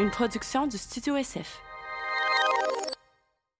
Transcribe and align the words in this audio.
une 0.00 0.68
du 0.68 0.78
Studio 0.78 1.14
SF. 1.16 1.60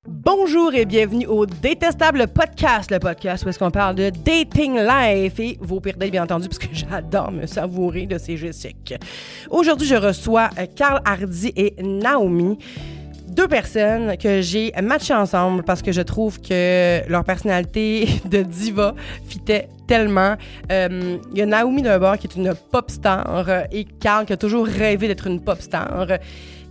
Bonjour 0.09 0.73
et 0.73 0.87
bienvenue 0.87 1.27
au 1.27 1.45
Détestable 1.45 2.29
Podcast, 2.29 2.91
le 2.91 2.99
podcast 2.99 3.45
où 3.45 3.51
est-ce 3.51 3.59
qu'on 3.59 3.71
parle 3.71 3.95
de 3.95 4.09
dating 4.09 4.79
life 4.79 5.39
et 5.39 5.59
vos 5.61 5.81
pires 5.81 5.99
dates, 5.99 6.11
bien 6.11 6.23
entendu, 6.23 6.49
parce 6.49 6.59
que 6.59 6.69
j'adore 6.73 7.31
me 7.31 7.47
savourer 7.47 8.07
de 8.07 8.17
ces 8.17 8.39
Jessiques. 8.39 8.95
Aujourd'hui, 9.51 9.87
je 9.87 9.97
reçois 9.97 10.49
euh, 10.59 10.65
Carl 10.75 11.03
Hardy 11.05 11.53
et 11.57 11.75
Naomi 11.83 12.57
deux 13.29 13.47
personnes 13.47 14.17
que 14.17 14.41
j'ai 14.41 14.73
matchées 14.83 15.15
ensemble 15.15 15.63
parce 15.63 15.83
que 15.83 15.93
je 15.93 16.01
trouve 16.01 16.41
que 16.41 17.09
leur 17.09 17.25
personnalité 17.25 18.09
de 18.25 18.43
diva 18.43 18.95
fitait 19.29 19.69
tellement. 19.91 20.37
Euh, 20.71 21.19
Il 21.33 21.39
y 21.39 21.43
a 21.43 21.47
Naomi 21.47 21.83
d'un 21.83 21.99
bord 21.99 22.17
qui 22.17 22.29
est 22.29 22.37
une 22.37 22.55
pop 22.71 22.89
star 22.93 23.49
euh, 23.49 23.63
et 23.73 23.85
Carl 23.85 24.25
qui 24.25 24.33
a 24.33 24.37
toujours 24.37 24.65
rêvé 24.65 25.09
d'être 25.09 25.27
une 25.27 25.41
pop 25.41 25.61
star. 25.61 26.07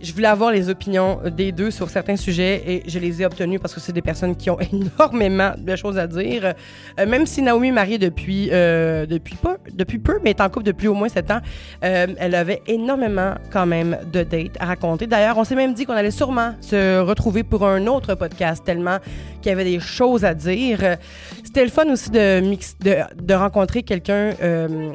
Je 0.00 0.12
voulais 0.12 0.28
avoir 0.28 0.50
les 0.50 0.70
opinions 0.70 1.20
des 1.30 1.52
deux 1.52 1.70
sur 1.70 1.90
certains 1.90 2.16
sujets 2.16 2.62
et 2.66 2.82
je 2.88 2.98
les 2.98 3.20
ai 3.20 3.26
obtenues 3.26 3.58
parce 3.58 3.74
que 3.74 3.80
c'est 3.80 3.92
des 3.92 4.02
personnes 4.02 4.34
qui 4.34 4.48
ont 4.48 4.58
énormément 4.72 5.52
de 5.58 5.76
choses 5.76 5.98
à 5.98 6.06
dire. 6.06 6.54
Euh, 6.98 7.06
même 7.06 7.26
si 7.26 7.42
Naomi 7.42 7.68
est 7.68 7.72
mariée 7.72 7.98
depuis, 7.98 8.48
euh, 8.50 9.04
depuis, 9.04 9.36
peu, 9.36 9.56
depuis 9.72 9.98
peu, 9.98 10.18
mais 10.22 10.30
est 10.30 10.40
en 10.40 10.48
couple 10.48 10.66
depuis 10.66 10.88
au 10.88 10.94
moins 10.94 11.08
sept 11.08 11.30
ans, 11.30 11.40
euh, 11.84 12.06
elle 12.18 12.34
avait 12.34 12.62
énormément 12.66 13.34
quand 13.52 13.66
même 13.66 13.98
de 14.12 14.22
dates 14.22 14.56
à 14.58 14.66
raconter. 14.66 15.06
D'ailleurs, 15.06 15.36
on 15.36 15.44
s'est 15.44 15.54
même 15.54 15.74
dit 15.74 15.84
qu'on 15.84 15.92
allait 15.92 16.10
sûrement 16.10 16.54
se 16.60 17.00
retrouver 17.00 17.42
pour 17.42 17.66
un 17.66 17.86
autre 17.86 18.14
podcast 18.14 18.64
tellement 18.64 18.98
qu'il 19.42 19.50
y 19.50 19.52
avait 19.52 19.64
des 19.64 19.80
choses 19.80 20.24
à 20.24 20.34
dire. 20.34 20.96
C'était 21.44 21.64
le 21.64 21.70
fun 21.70 21.86
aussi 21.90 22.10
de, 22.10 22.40
mix, 22.40 22.76
de, 22.80 22.96
de 23.22 23.34
rencontrer 23.34 23.82
quelqu'un 23.82 24.32
euh, 24.42 24.92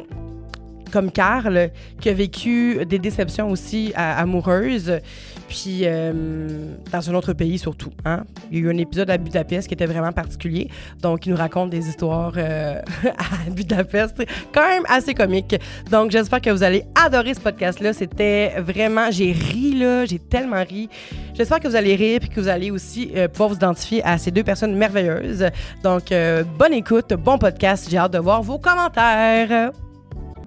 comme 0.92 1.12
Carl, 1.12 1.70
qui 2.00 2.10
a 2.10 2.14
vécu 2.14 2.86
des 2.86 3.00
déceptions 3.00 3.50
aussi 3.50 3.92
à- 3.96 4.20
amoureuses, 4.20 5.00
puis 5.48 5.82
euh, 5.84 6.74
dans 6.92 7.10
un 7.10 7.14
autre 7.16 7.34
pays 7.34 7.58
surtout. 7.58 7.92
Hein? 8.06 8.24
Il 8.52 8.58
y 8.58 8.62
a 8.62 8.66
eu 8.66 8.70
un 8.74 8.78
épisode 8.78 9.10
à 9.10 9.18
Budapest 9.18 9.68
qui 9.68 9.74
était 9.74 9.86
vraiment 9.86 10.12
particulier, 10.12 10.70
donc 11.02 11.26
il 11.26 11.32
nous 11.32 11.38
raconte 11.38 11.70
des 11.70 11.88
histoires 11.88 12.34
euh, 12.38 12.82
à 13.06 13.50
Budapest, 13.50 14.24
quand 14.54 14.68
même 14.68 14.84
assez 14.88 15.14
comiques. 15.14 15.56
Donc 15.92 16.12
j'espère 16.12 16.42
que 16.42 16.50
vous 16.50 16.64
allez 16.64 16.84
adorer 16.96 17.34
ce 17.34 17.40
podcast-là. 17.40 17.94
C'était 17.94 18.54
vraiment, 18.60 19.12
j'ai 19.12 19.32
ri 19.32 19.74
là, 19.76 20.06
j'ai 20.06 20.20
tellement 20.20 20.64
ri. 20.64 20.90
J'espère 21.34 21.60
que 21.60 21.68
vous 21.68 21.76
allez 21.76 21.96
rire 21.96 22.20
puis 22.22 22.30
que 22.30 22.40
vous 22.40 22.48
allez 22.48 22.72
aussi 22.72 23.12
euh, 23.16 23.28
pouvoir 23.28 23.50
vous 23.50 23.56
identifier 23.56 24.04
à 24.04 24.18
ces 24.18 24.32
deux 24.32 24.44
personnes 24.44 24.76
merveilleuses. 24.76 25.46
Donc 25.84 26.12
euh, 26.12 26.44
bonne 26.58 26.74
écoute, 26.74 27.14
bon 27.14 27.38
podcast. 27.38 27.88
J'ai 27.90 27.98
hâte 27.98 28.14
de 28.14 28.20
voir 28.20 28.42
vos 28.42 28.58
commentaires. 28.58 29.72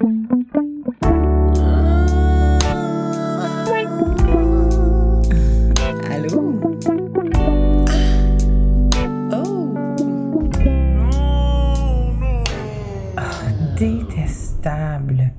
Allô? 6.11 6.61
Oh! 9.31 9.75
Ah, 13.19 13.53
détestable. 13.77 15.35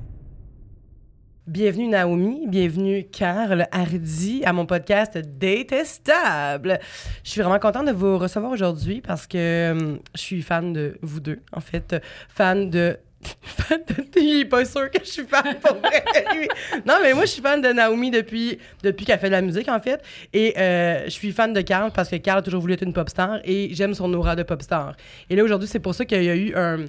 Bienvenue 1.48 1.88
Naomi, 1.88 2.46
bienvenue 2.46 3.08
Carl 3.10 3.66
Hardy 3.72 4.44
à 4.44 4.52
mon 4.52 4.66
podcast 4.66 5.18
Détestable. 5.18 6.78
Je 7.24 7.30
suis 7.30 7.40
vraiment 7.40 7.58
contente 7.58 7.88
de 7.88 7.92
vous 7.92 8.18
recevoir 8.18 8.52
aujourd'hui 8.52 9.00
parce 9.00 9.26
que 9.26 9.72
hum, 9.72 9.98
je 10.14 10.20
suis 10.20 10.42
fan 10.42 10.72
de 10.72 10.96
vous 11.02 11.18
deux. 11.18 11.40
En 11.52 11.58
fait, 11.60 11.96
fan 12.28 12.70
de 12.70 13.00
fan 13.42 13.80
de 13.88 14.20
il 14.20 14.40
est 14.40 14.44
pas 14.44 14.64
sûr 14.64 14.90
que 14.90 14.98
je 15.04 15.10
suis 15.10 15.24
fan 15.24 15.56
pour 15.62 15.76
vrai. 15.76 16.04
lui. 16.34 16.48
non, 16.86 16.94
mais 17.02 17.12
moi, 17.14 17.24
je 17.24 17.30
suis 17.30 17.42
fan 17.42 17.60
de 17.60 17.68
Naomi 17.68 18.10
depuis, 18.10 18.58
depuis 18.82 19.04
qu'elle 19.04 19.18
fait 19.18 19.26
de 19.28 19.32
la 19.32 19.42
musique, 19.42 19.68
en 19.68 19.80
fait. 19.80 20.02
Et 20.32 20.54
euh, 20.58 21.04
je 21.04 21.10
suis 21.10 21.32
fan 21.32 21.52
de 21.52 21.60
Carl 21.60 21.90
parce 21.92 22.08
que 22.08 22.16
Carl 22.16 22.38
a 22.38 22.42
toujours 22.42 22.60
voulu 22.60 22.74
être 22.74 22.82
une 22.82 22.92
pop 22.92 23.08
star 23.08 23.38
et 23.44 23.70
j'aime 23.72 23.94
son 23.94 24.12
aura 24.14 24.36
de 24.36 24.42
pop 24.42 24.62
star. 24.62 24.94
Et 25.28 25.36
là, 25.36 25.44
aujourd'hui, 25.44 25.68
c'est 25.68 25.80
pour 25.80 25.94
ça 25.94 26.04
qu'il 26.04 26.22
y 26.22 26.30
a 26.30 26.36
eu 26.36 26.54
un, 26.54 26.84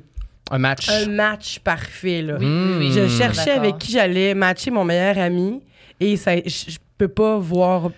Un 0.52 0.58
match. 0.58 0.90
un 0.90 1.08
match 1.10 1.60
parfait. 1.60 2.22
Là. 2.22 2.38
Oui, 2.40 2.46
oui, 2.46 2.76
oui. 2.80 2.92
Je 2.94 3.08
cherchais 3.08 3.52
avec 3.52 3.78
qui 3.78 3.92
j'allais 3.92 4.34
matcher 4.34 4.72
mon 4.72 4.84
meilleur 4.86 5.18
ami 5.18 5.62
et 6.00 6.18
ça, 6.18 6.36
je, 6.38 6.42
je 6.72 6.78
peux 6.98 7.08
pas 7.08 7.38
voir 7.38 7.92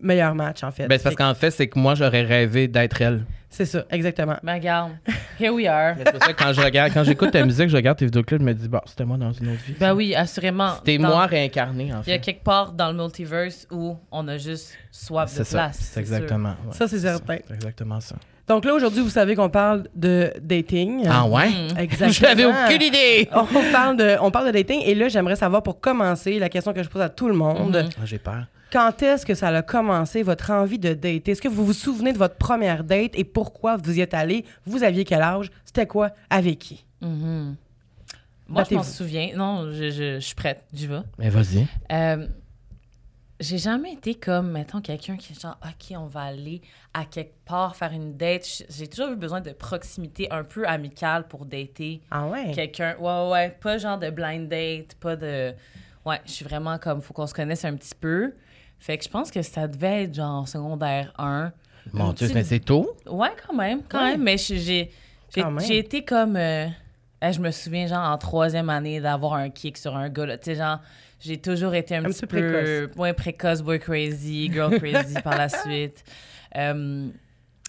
meilleur 0.00 0.34
match, 0.34 0.62
en 0.62 0.70
fait. 0.70 0.86
Ben, 0.86 0.96
c'est 0.98 1.04
parce 1.04 1.14
Fait- 1.14 1.22
qu'en 1.24 1.34
fait, 1.34 1.50
c'est 1.50 1.66
que 1.68 1.78
moi, 1.78 1.94
j'aurais 1.94 2.22
rêvé 2.22 2.68
d'être 2.68 3.00
elle. 3.02 3.24
C'est 3.50 3.64
ça, 3.64 3.84
exactement. 3.90 4.36
Ben, 4.42 4.54
regarde. 4.54 4.92
Here 5.40 5.50
we 5.52 5.66
are. 5.66 5.94
Mais 5.96 6.02
C'est 6.04 6.12
pour 6.12 6.22
ça 6.22 6.32
que 6.34 6.42
quand 6.44 6.52
je 6.52 6.60
regarde, 6.60 6.92
quand 6.92 7.02
j'écoute 7.04 7.30
ta 7.30 7.44
musique, 7.44 7.68
je 7.70 7.76
regarde 7.76 7.96
tes 7.96 8.04
vidéoclips, 8.04 8.40
je 8.40 8.44
me 8.44 8.52
dis, 8.52 8.68
bon, 8.68 8.80
c'était 8.84 9.04
moi 9.06 9.16
dans 9.16 9.32
une 9.32 9.48
autre 9.52 9.62
vie. 9.66 9.74
Ben 9.80 9.94
oui, 9.94 10.14
assurément. 10.14 10.74
C'était 10.76 10.98
Dans- 10.98 11.08
moi 11.08 11.26
réincarné, 11.26 11.84
en 11.94 12.02
Il 12.06 12.10
y 12.10 12.12
a 12.12 12.16
fait. 12.16 12.20
quelque 12.20 12.44
part 12.44 12.72
dans 12.72 12.90
le 12.92 12.96
multiverse 13.02 13.66
où 13.70 13.96
on 14.12 14.28
a 14.28 14.36
juste 14.36 14.74
swap 14.92 15.26
de 15.28 15.30
C'est 15.34 15.44
ça. 15.44 15.58
place. 15.58 15.78
C'est 15.92 16.00
exactement. 16.00 16.50
ouais. 16.66 16.72
Ça, 16.72 16.86
c'est 16.88 16.98
certain. 16.98 17.38
C'est 17.46 17.54
exactement 17.54 18.00
ça. 18.00 18.16
Donc 18.46 18.64
là, 18.64 18.72
aujourd'hui, 18.74 19.02
vous 19.02 19.10
savez 19.10 19.34
qu'on 19.34 19.50
parle 19.50 19.84
de 19.94 20.32
dating. 20.42 21.06
Ah 21.08 21.26
ouais? 21.26 21.48
Mm. 21.48 21.78
Exactement. 21.78 22.10
Je 22.12 22.22
n'avais 22.22 22.44
aucune 22.46 22.82
idée! 22.82 23.28
On 23.32 23.44
parle, 23.72 23.96
de, 23.96 24.16
on 24.20 24.30
parle 24.30 24.46
de 24.46 24.52
dating 24.52 24.80
et 24.84 24.94
là, 24.94 25.08
j'aimerais 25.08 25.36
savoir 25.36 25.62
pour 25.62 25.80
commencer 25.80 26.38
la 26.38 26.48
question 26.48 26.72
que 26.72 26.82
je 26.82 26.88
pose 26.88 27.02
à 27.02 27.08
tout 27.10 27.28
le 27.28 27.34
monde. 27.34 27.76
Mhm. 27.76 27.88
Ah, 27.98 28.04
J'ai 28.06 28.18
peur. 28.18 28.44
Quand 28.72 29.02
est-ce 29.02 29.24
que 29.24 29.34
ça 29.34 29.48
a 29.48 29.62
commencé, 29.62 30.22
votre 30.22 30.50
envie 30.50 30.78
de 30.78 30.92
dater? 30.92 31.30
Est-ce 31.32 31.40
que 31.42 31.48
vous 31.48 31.64
vous 31.64 31.72
souvenez 31.72 32.12
de 32.12 32.18
votre 32.18 32.36
première 32.36 32.84
date 32.84 33.12
et 33.14 33.24
pourquoi 33.24 33.76
vous 33.76 33.96
y 33.98 34.00
êtes 34.00 34.14
allé? 34.14 34.44
Vous 34.66 34.82
aviez 34.82 35.04
quel 35.04 35.22
âge? 35.22 35.50
C'était 35.64 35.86
quoi? 35.86 36.10
Avec 36.28 36.58
qui? 36.58 36.84
Mhm. 37.00 37.56
Moi, 38.48 38.64
je 38.68 38.74
m'en 38.74 38.82
souviens. 38.82 39.30
Non, 39.36 39.70
je, 39.72 39.90
je- 39.90 40.14
je 40.14 40.18
suis 40.20 40.34
prête. 40.34 40.64
J'y 40.72 40.86
vais. 40.86 41.00
Mais 41.18 41.28
vas-y. 41.30 41.66
Euh, 41.92 42.26
j'ai 43.40 43.58
jamais 43.58 43.92
été 43.92 44.14
comme, 44.14 44.50
mettons, 44.50 44.80
quelqu'un 44.80 45.16
qui 45.16 45.32
est 45.32 45.40
genre, 45.40 45.58
OK, 45.64 45.96
on 45.96 46.06
va 46.06 46.22
aller 46.22 46.60
à 46.92 47.04
quelque 47.04 47.34
part 47.44 47.76
faire 47.76 47.92
une 47.92 48.16
date. 48.16 48.64
J'ai 48.68 48.86
toujours 48.88 49.12
eu 49.12 49.16
besoin 49.16 49.40
de 49.40 49.50
proximité 49.52 50.28
un 50.30 50.44
peu 50.44 50.66
amicale 50.66 51.28
pour 51.28 51.44
dater 51.46 52.00
Ah 52.10 52.26
ouais? 52.26 52.52
quelqu'un. 52.52 52.96
Ouais, 52.98 53.30
ouais, 53.30 53.50
pas 53.60 53.78
genre 53.78 53.98
de 53.98 54.10
blind 54.10 54.48
date, 54.48 54.94
pas 55.00 55.14
de. 55.16 55.52
Ouais, 56.04 56.20
je 56.26 56.32
suis 56.32 56.44
vraiment 56.44 56.78
comme, 56.78 57.00
faut 57.02 57.12
qu'on 57.14 57.26
se 57.26 57.34
connaisse 57.34 57.64
un 57.64 57.74
petit 57.76 57.94
peu. 57.94 58.32
Fait 58.78 58.96
que 58.98 59.04
je 59.04 59.08
pense 59.08 59.30
que 59.30 59.42
ça 59.42 59.66
devait 59.68 60.04
être 60.04 60.14
genre 60.14 60.46
secondaire 60.48 61.12
1. 61.18 61.52
Mon 61.92 62.12
Dieu, 62.12 62.28
mais 62.34 62.44
c'est 62.44 62.60
tôt? 62.60 62.96
Ouais, 63.06 63.30
quand 63.46 63.54
même, 63.54 63.82
quand 63.88 63.98
Ouais. 64.02 64.12
même. 64.12 64.22
Mais 64.22 64.36
j'ai 64.38 64.58
j'ai 64.58 64.90
Quand 65.34 65.50
même. 65.50 65.64
j'ai 65.66 65.78
été 65.78 66.04
comme. 66.04 66.36
euh, 66.36 66.66
je 67.22 67.38
me 67.40 67.50
souviens, 67.50 67.86
genre, 67.86 68.10
en 68.10 68.16
troisième 68.18 68.70
année, 68.70 69.00
d'avoir 69.00 69.34
un 69.34 69.50
kick 69.50 69.76
sur 69.78 69.96
un 69.96 70.08
gars. 70.08 70.26
là. 70.26 70.38
Tu 70.38 70.44
sais, 70.44 70.54
genre, 70.54 70.78
j'ai 71.20 71.38
toujours 71.38 71.74
été 71.74 71.96
un, 71.96 72.04
Un 72.04 72.08
petit 72.08 72.20
petit 72.20 72.26
peu 72.26 72.88
peu. 72.94 73.00
Ouais, 73.00 73.12
précoce, 73.12 73.62
boy 73.62 73.78
crazy, 73.80 74.50
girl 74.52 74.70
crazy 74.78 75.14
par 75.22 75.36
la 75.36 75.48
suite. 75.48 76.04
Euh, 76.56 77.08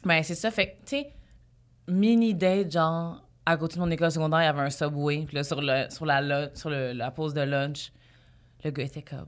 ben, 0.05 0.23
c'est 0.23 0.35
ça. 0.35 0.51
Fait 0.51 0.67
que, 0.67 0.71
tu 0.85 0.97
sais, 0.97 1.09
mini 1.87 2.33
date, 2.33 2.71
genre, 2.71 3.21
à 3.45 3.57
côté 3.57 3.75
de 3.75 3.79
mon 3.79 3.89
école 3.89 4.11
secondaire, 4.11 4.41
il 4.41 4.45
y 4.45 4.47
avait 4.47 4.61
un 4.61 4.69
subway. 4.69 5.23
Puis 5.25 5.35
là, 5.35 5.43
sur, 5.43 5.59
le, 5.61 5.85
sur, 5.89 6.05
la, 6.05 6.53
sur 6.55 6.69
le- 6.69 6.93
la 6.93 7.09
pause 7.11 7.33
de 7.33 7.41
lunch, 7.41 7.91
le 8.63 8.69
gars 8.71 8.83
était 8.83 9.01
comme. 9.01 9.25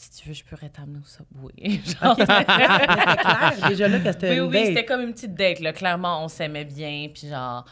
Si 0.00 0.10
tu 0.12 0.28
veux, 0.28 0.34
je 0.34 0.44
pourrais 0.44 0.68
t'amener 0.68 1.00
au 1.00 1.04
subway. 1.04 1.80
Genre, 1.84 2.12
Ok, 2.12 2.18
c'était 2.20 2.44
clair 2.44 3.68
déjà 3.68 3.88
là 3.88 3.98
que 3.98 4.12
c'était 4.12 4.30
oui, 4.30 4.36
une 4.36 4.42
oui, 4.44 4.52
date. 4.52 4.66
c'était 4.66 4.84
comme 4.84 5.00
une 5.00 5.12
petite 5.12 5.34
date, 5.34 5.58
là. 5.58 5.72
Clairement, 5.72 6.22
on 6.24 6.28
s'aimait 6.28 6.64
bien, 6.64 7.08
puis 7.12 7.28
genre... 7.28 7.64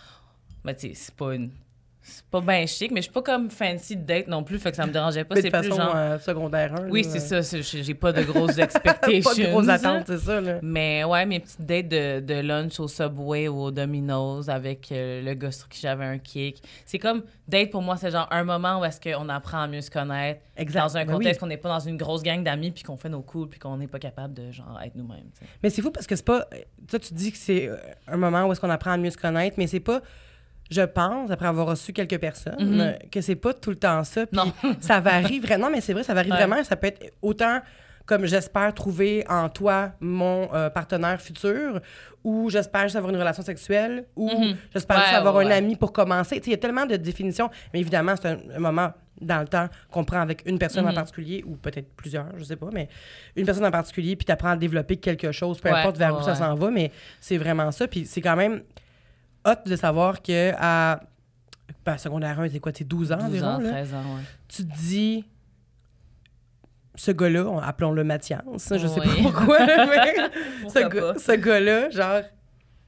Ben, 0.64 0.74
tu 0.74 0.88
sais, 0.88 0.94
c'est 0.94 1.14
pas 1.14 1.36
une... 1.36 1.50
C'est 2.08 2.24
pas 2.26 2.40
bien 2.40 2.64
chic, 2.66 2.92
mais 2.92 3.00
je 3.00 3.06
suis 3.06 3.12
pas 3.12 3.22
comme 3.22 3.50
fancy 3.50 3.96
de 3.96 4.02
date 4.02 4.28
non 4.28 4.44
plus, 4.44 4.60
fait 4.60 4.70
que 4.70 4.76
ça 4.76 4.86
me 4.86 4.92
dérangeait 4.92 5.24
pas. 5.24 5.34
C'est 5.36 5.50
plus 5.50 5.68
genre... 5.68 5.92
euh, 5.96 6.18
secondaire 6.20 6.72
1. 6.80 6.88
oui, 6.88 7.02
c'est 7.04 7.18
ça. 7.18 7.40
J'ai 7.60 7.94
pas 7.94 8.12
de 8.12 8.22
grosses 8.22 8.54
Pas 8.56 8.62
expectations. 8.64 9.44
de 9.44 9.50
grosses 9.50 9.68
attentes, 9.68 10.04
c'est 10.06 10.18
ça, 10.18 10.40
là. 10.40 10.58
Mais 10.62 11.02
ouais, 11.02 11.26
mes 11.26 11.40
petites 11.40 11.62
dates 11.66 11.88
de, 11.88 12.20
de 12.20 12.34
lunch 12.40 12.78
au 12.78 12.86
Subway 12.86 13.48
ou 13.48 13.60
au 13.60 13.70
Domino's 13.72 14.48
avec 14.48 14.92
euh, 14.92 15.20
le 15.22 15.34
gars 15.34 15.50
sur 15.50 15.68
qui 15.68 15.80
j'avais 15.80 16.04
un 16.04 16.18
kick. 16.18 16.62
C'est 16.84 16.98
comme, 17.00 17.24
date 17.48 17.70
pour 17.70 17.82
moi, 17.82 17.96
c'est 17.96 18.12
genre 18.12 18.28
un 18.30 18.44
moment 18.44 18.80
où 18.80 18.84
est-ce 18.84 19.00
qu'on 19.00 19.28
apprend 19.28 19.62
à 19.62 19.66
mieux 19.66 19.80
se 19.80 19.90
connaître. 19.90 20.40
Exact. 20.56 20.80
Dans 20.82 20.96
un 20.96 21.04
Ben 21.04 21.12
oui. 21.12 21.18
contexte 21.18 21.40
qu'on 21.40 21.46
n'est 21.48 21.56
pas 21.56 21.68
dans 21.70 21.80
une 21.80 21.96
grosse 21.96 22.22
gang 22.22 22.42
d'amis 22.44 22.70
puis 22.70 22.84
qu'on 22.84 22.96
fait 22.96 23.08
nos 23.08 23.22
coups 23.22 23.50
puis 23.50 23.58
qu'on 23.58 23.76
n'est 23.76 23.88
pas 23.88 23.98
capable 23.98 24.32
de 24.32 24.52
genre 24.52 24.78
être 24.84 24.94
nous-mêmes. 24.94 25.28
Mais 25.62 25.70
c'est 25.70 25.82
fou 25.82 25.90
parce 25.90 26.06
que 26.06 26.14
c'est 26.14 26.24
pas. 26.24 26.46
Toi, 26.88 26.98
tu 27.00 27.12
dis 27.14 27.32
que 27.32 27.38
c'est 27.38 27.68
euh, 27.68 27.76
un 28.06 28.16
moment 28.16 28.44
où 28.46 28.52
est-ce 28.52 28.60
qu'on 28.60 28.70
apprend 28.70 28.92
à 28.92 28.96
mieux 28.96 29.10
se 29.10 29.18
connaître, 29.18 29.56
mais 29.58 29.66
c'est 29.66 29.80
pas. 29.80 30.00
Je 30.70 30.82
pense, 30.82 31.30
après 31.30 31.46
avoir 31.46 31.66
reçu 31.68 31.92
quelques 31.92 32.18
personnes, 32.18 32.54
Mhm. 32.74 32.80
euh, 32.80 32.92
que 33.10 33.20
c'est 33.20 33.36
pas 33.36 33.54
tout 33.54 33.70
le 33.70 33.76
temps 33.76 34.02
ça. 34.04 34.26
Puis 34.26 34.36
Non. 34.36 34.52
ça 34.80 35.00
varie 35.00 35.38
vraiment. 35.38 35.70
mais 35.70 35.80
c'est 35.80 35.92
vrai, 35.92 36.02
ça 36.02 36.14
varie 36.14 36.30
Ouais. 36.30 36.36
vraiment. 36.36 36.62
Ça 36.64 36.76
peut 36.76 36.88
être 36.88 37.12
autant 37.22 37.60
comme 38.04 38.24
j'espère 38.24 38.72
trouver 38.72 39.24
en 39.28 39.48
toi 39.48 39.90
mon 39.98 40.48
euh, 40.54 40.70
partenaire 40.70 41.20
futur, 41.20 41.80
ou 42.22 42.48
j'espère 42.50 42.82
juste 42.82 42.94
avoir 42.94 43.12
une 43.12 43.18
relation 43.18 43.42
sexuelle, 43.42 44.04
ou 44.14 44.28
Mhm. 44.30 44.56
j'espère 44.72 44.96
Ouais, 44.98 45.02
juste 45.02 45.14
avoir 45.16 45.34
ouais, 45.34 45.44
un 45.46 45.50
ami 45.50 45.74
pour 45.74 45.92
commencer. 45.92 46.36
Tu 46.36 46.44
sais, 46.44 46.50
Il 46.50 46.52
y 46.52 46.54
a 46.54 46.58
tellement 46.58 46.86
de 46.86 46.94
définitions, 46.96 47.50
mais 47.74 47.80
évidemment, 47.80 48.14
c'est 48.20 48.28
un, 48.28 48.38
un 48.54 48.60
moment 48.60 48.92
dans 49.20 49.40
le 49.40 49.48
temps 49.48 49.68
qu'on 49.90 50.04
prend 50.04 50.20
avec 50.20 50.42
une 50.46 50.58
personne 50.58 50.84
en 50.84 50.90
Mhm. 50.90 50.94
particulier, 50.94 51.42
ou 51.46 51.56
peut-être 51.56 51.88
plusieurs, 51.96 52.26
je 52.38 52.44
sais 52.44 52.54
pas, 52.56 52.68
mais 52.72 52.88
une 53.34 53.44
personne 53.46 53.64
en 53.64 53.70
particulier, 53.72 54.14
puis 54.14 54.24
tu 54.26 54.30
apprends 54.32 54.50
à 54.50 54.56
développer 54.56 54.98
quelque 54.98 55.32
chose, 55.32 55.60
peu 55.60 55.68
importe 55.72 55.96
vers 55.98 56.16
où 56.16 56.22
ça 56.22 56.34
s'en 56.36 56.54
va, 56.54 56.70
mais 56.70 56.92
c'est 57.20 57.38
vraiment 57.38 57.72
ça. 57.72 57.88
Puis 57.88 58.04
c'est 58.06 58.20
quand 58.20 58.36
même 58.36 58.62
hot 59.46 59.68
de 59.68 59.76
savoir 59.76 60.20
que 60.22 60.52
à 60.58 61.00
ben, 61.84 61.96
secondaire 61.98 62.38
1, 62.40 62.48
c'est 62.50 62.58
quoi, 62.60 62.72
c'est 62.74 62.84
12 62.84 63.12
ans 63.12 63.16
12 63.16 63.24
environ, 63.26 63.46
ans, 63.48 63.58
là? 63.58 63.70
13 63.70 63.94
ans, 63.94 63.98
ouais. 63.98 64.22
tu 64.48 64.66
te 64.66 64.76
dis 64.76 65.24
ce 66.94 67.10
gars-là, 67.10 67.44
on- 67.46 67.58
appelons-le 67.58 68.04
Mathias, 68.04 68.40
je 68.46 68.86
sais 68.86 69.00
pas 69.00 69.06
pourquoi, 69.22 69.64
là, 69.66 69.86
mais 69.90 70.14
ce, 70.16 70.62
Pourquoi 70.62 70.82
gars- 70.88 71.12
pas? 71.12 71.18
ce 71.18 71.32
gars-là, 71.32 71.90
genre, 71.90 72.22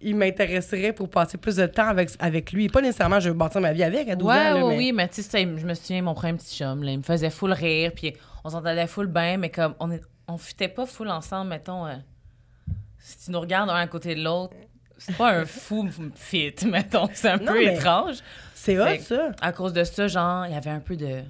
il 0.01 0.17
m'intéresserait 0.17 0.93
pour 0.93 1.11
passer 1.11 1.37
plus 1.39 1.57
de 1.57 1.67
temps 1.67 1.89
avec, 1.89 2.11
avec 2.19 2.53
lui. 2.53 2.69
Pas 2.69 2.81
nécessairement, 2.81 3.21
je 3.21 3.29
veux 3.31 3.35
bâtir 3.35 3.61
ma 3.61 3.73
vie 3.73 3.83
avec 3.83 4.09
à 4.09 4.17
12 4.17 4.27
Ouais, 4.29 4.35
ans. 4.35 4.39
là, 4.55 4.55
ouais, 4.65 4.71
mais- 4.71 4.77
oui, 4.79 4.93
mais 4.93 5.09
tu 5.09 5.23
sais, 5.23 5.43
je 5.57 5.67
me 5.67 5.75
souviens, 5.75 6.03
mon 6.03 6.15
premier 6.15 6.39
petit 6.39 6.57
chum, 6.57 6.83
là, 6.83 6.91
il 6.93 6.99
me 6.99 7.03
faisait 7.03 7.31
full 7.31 7.53
rire, 7.53 7.93
puis 7.95 8.15
on 8.45 8.49
s'entendait 8.49 8.87
full 8.87 9.09
bien, 9.09 9.37
mais 9.37 9.51
comme 9.51 9.75
on 9.81 9.91
est, 9.91 10.01
on 10.27 10.39
fitait 10.39 10.69
pas 10.69 10.87
full 10.87 11.09
ensemble, 11.11 11.51
mettons. 11.51 11.87
euh, 11.87 11.95
si 12.99 13.19
tu 13.27 13.31
nous 13.31 13.41
regardes 13.41 13.71
un 13.71 13.75
à 13.75 13.87
côté 13.87 14.15
de 14.15 14.23
l'autre, 14.23 14.55
c'est 14.99 15.17
pas 15.17 15.31
un 15.39 15.45
fou 15.45 15.89
fit, 16.15 16.55
mettons. 16.67 17.09
C'est 17.15 17.31
un 17.31 17.37
Non, 17.39 17.53
peu 17.53 17.63
étrange. 17.63 18.17
C'est 18.55 18.79
hot, 18.79 19.01
ça. 19.03 19.31
À 19.41 19.53
cause 19.53 19.73
de 19.73 19.85
ça, 19.85 20.09
genre, 20.09 20.47
il 20.47 20.53
y 20.53 20.57
avait 20.57 20.71
un 20.71 20.81
peu 20.81 20.97
de 20.97 21.23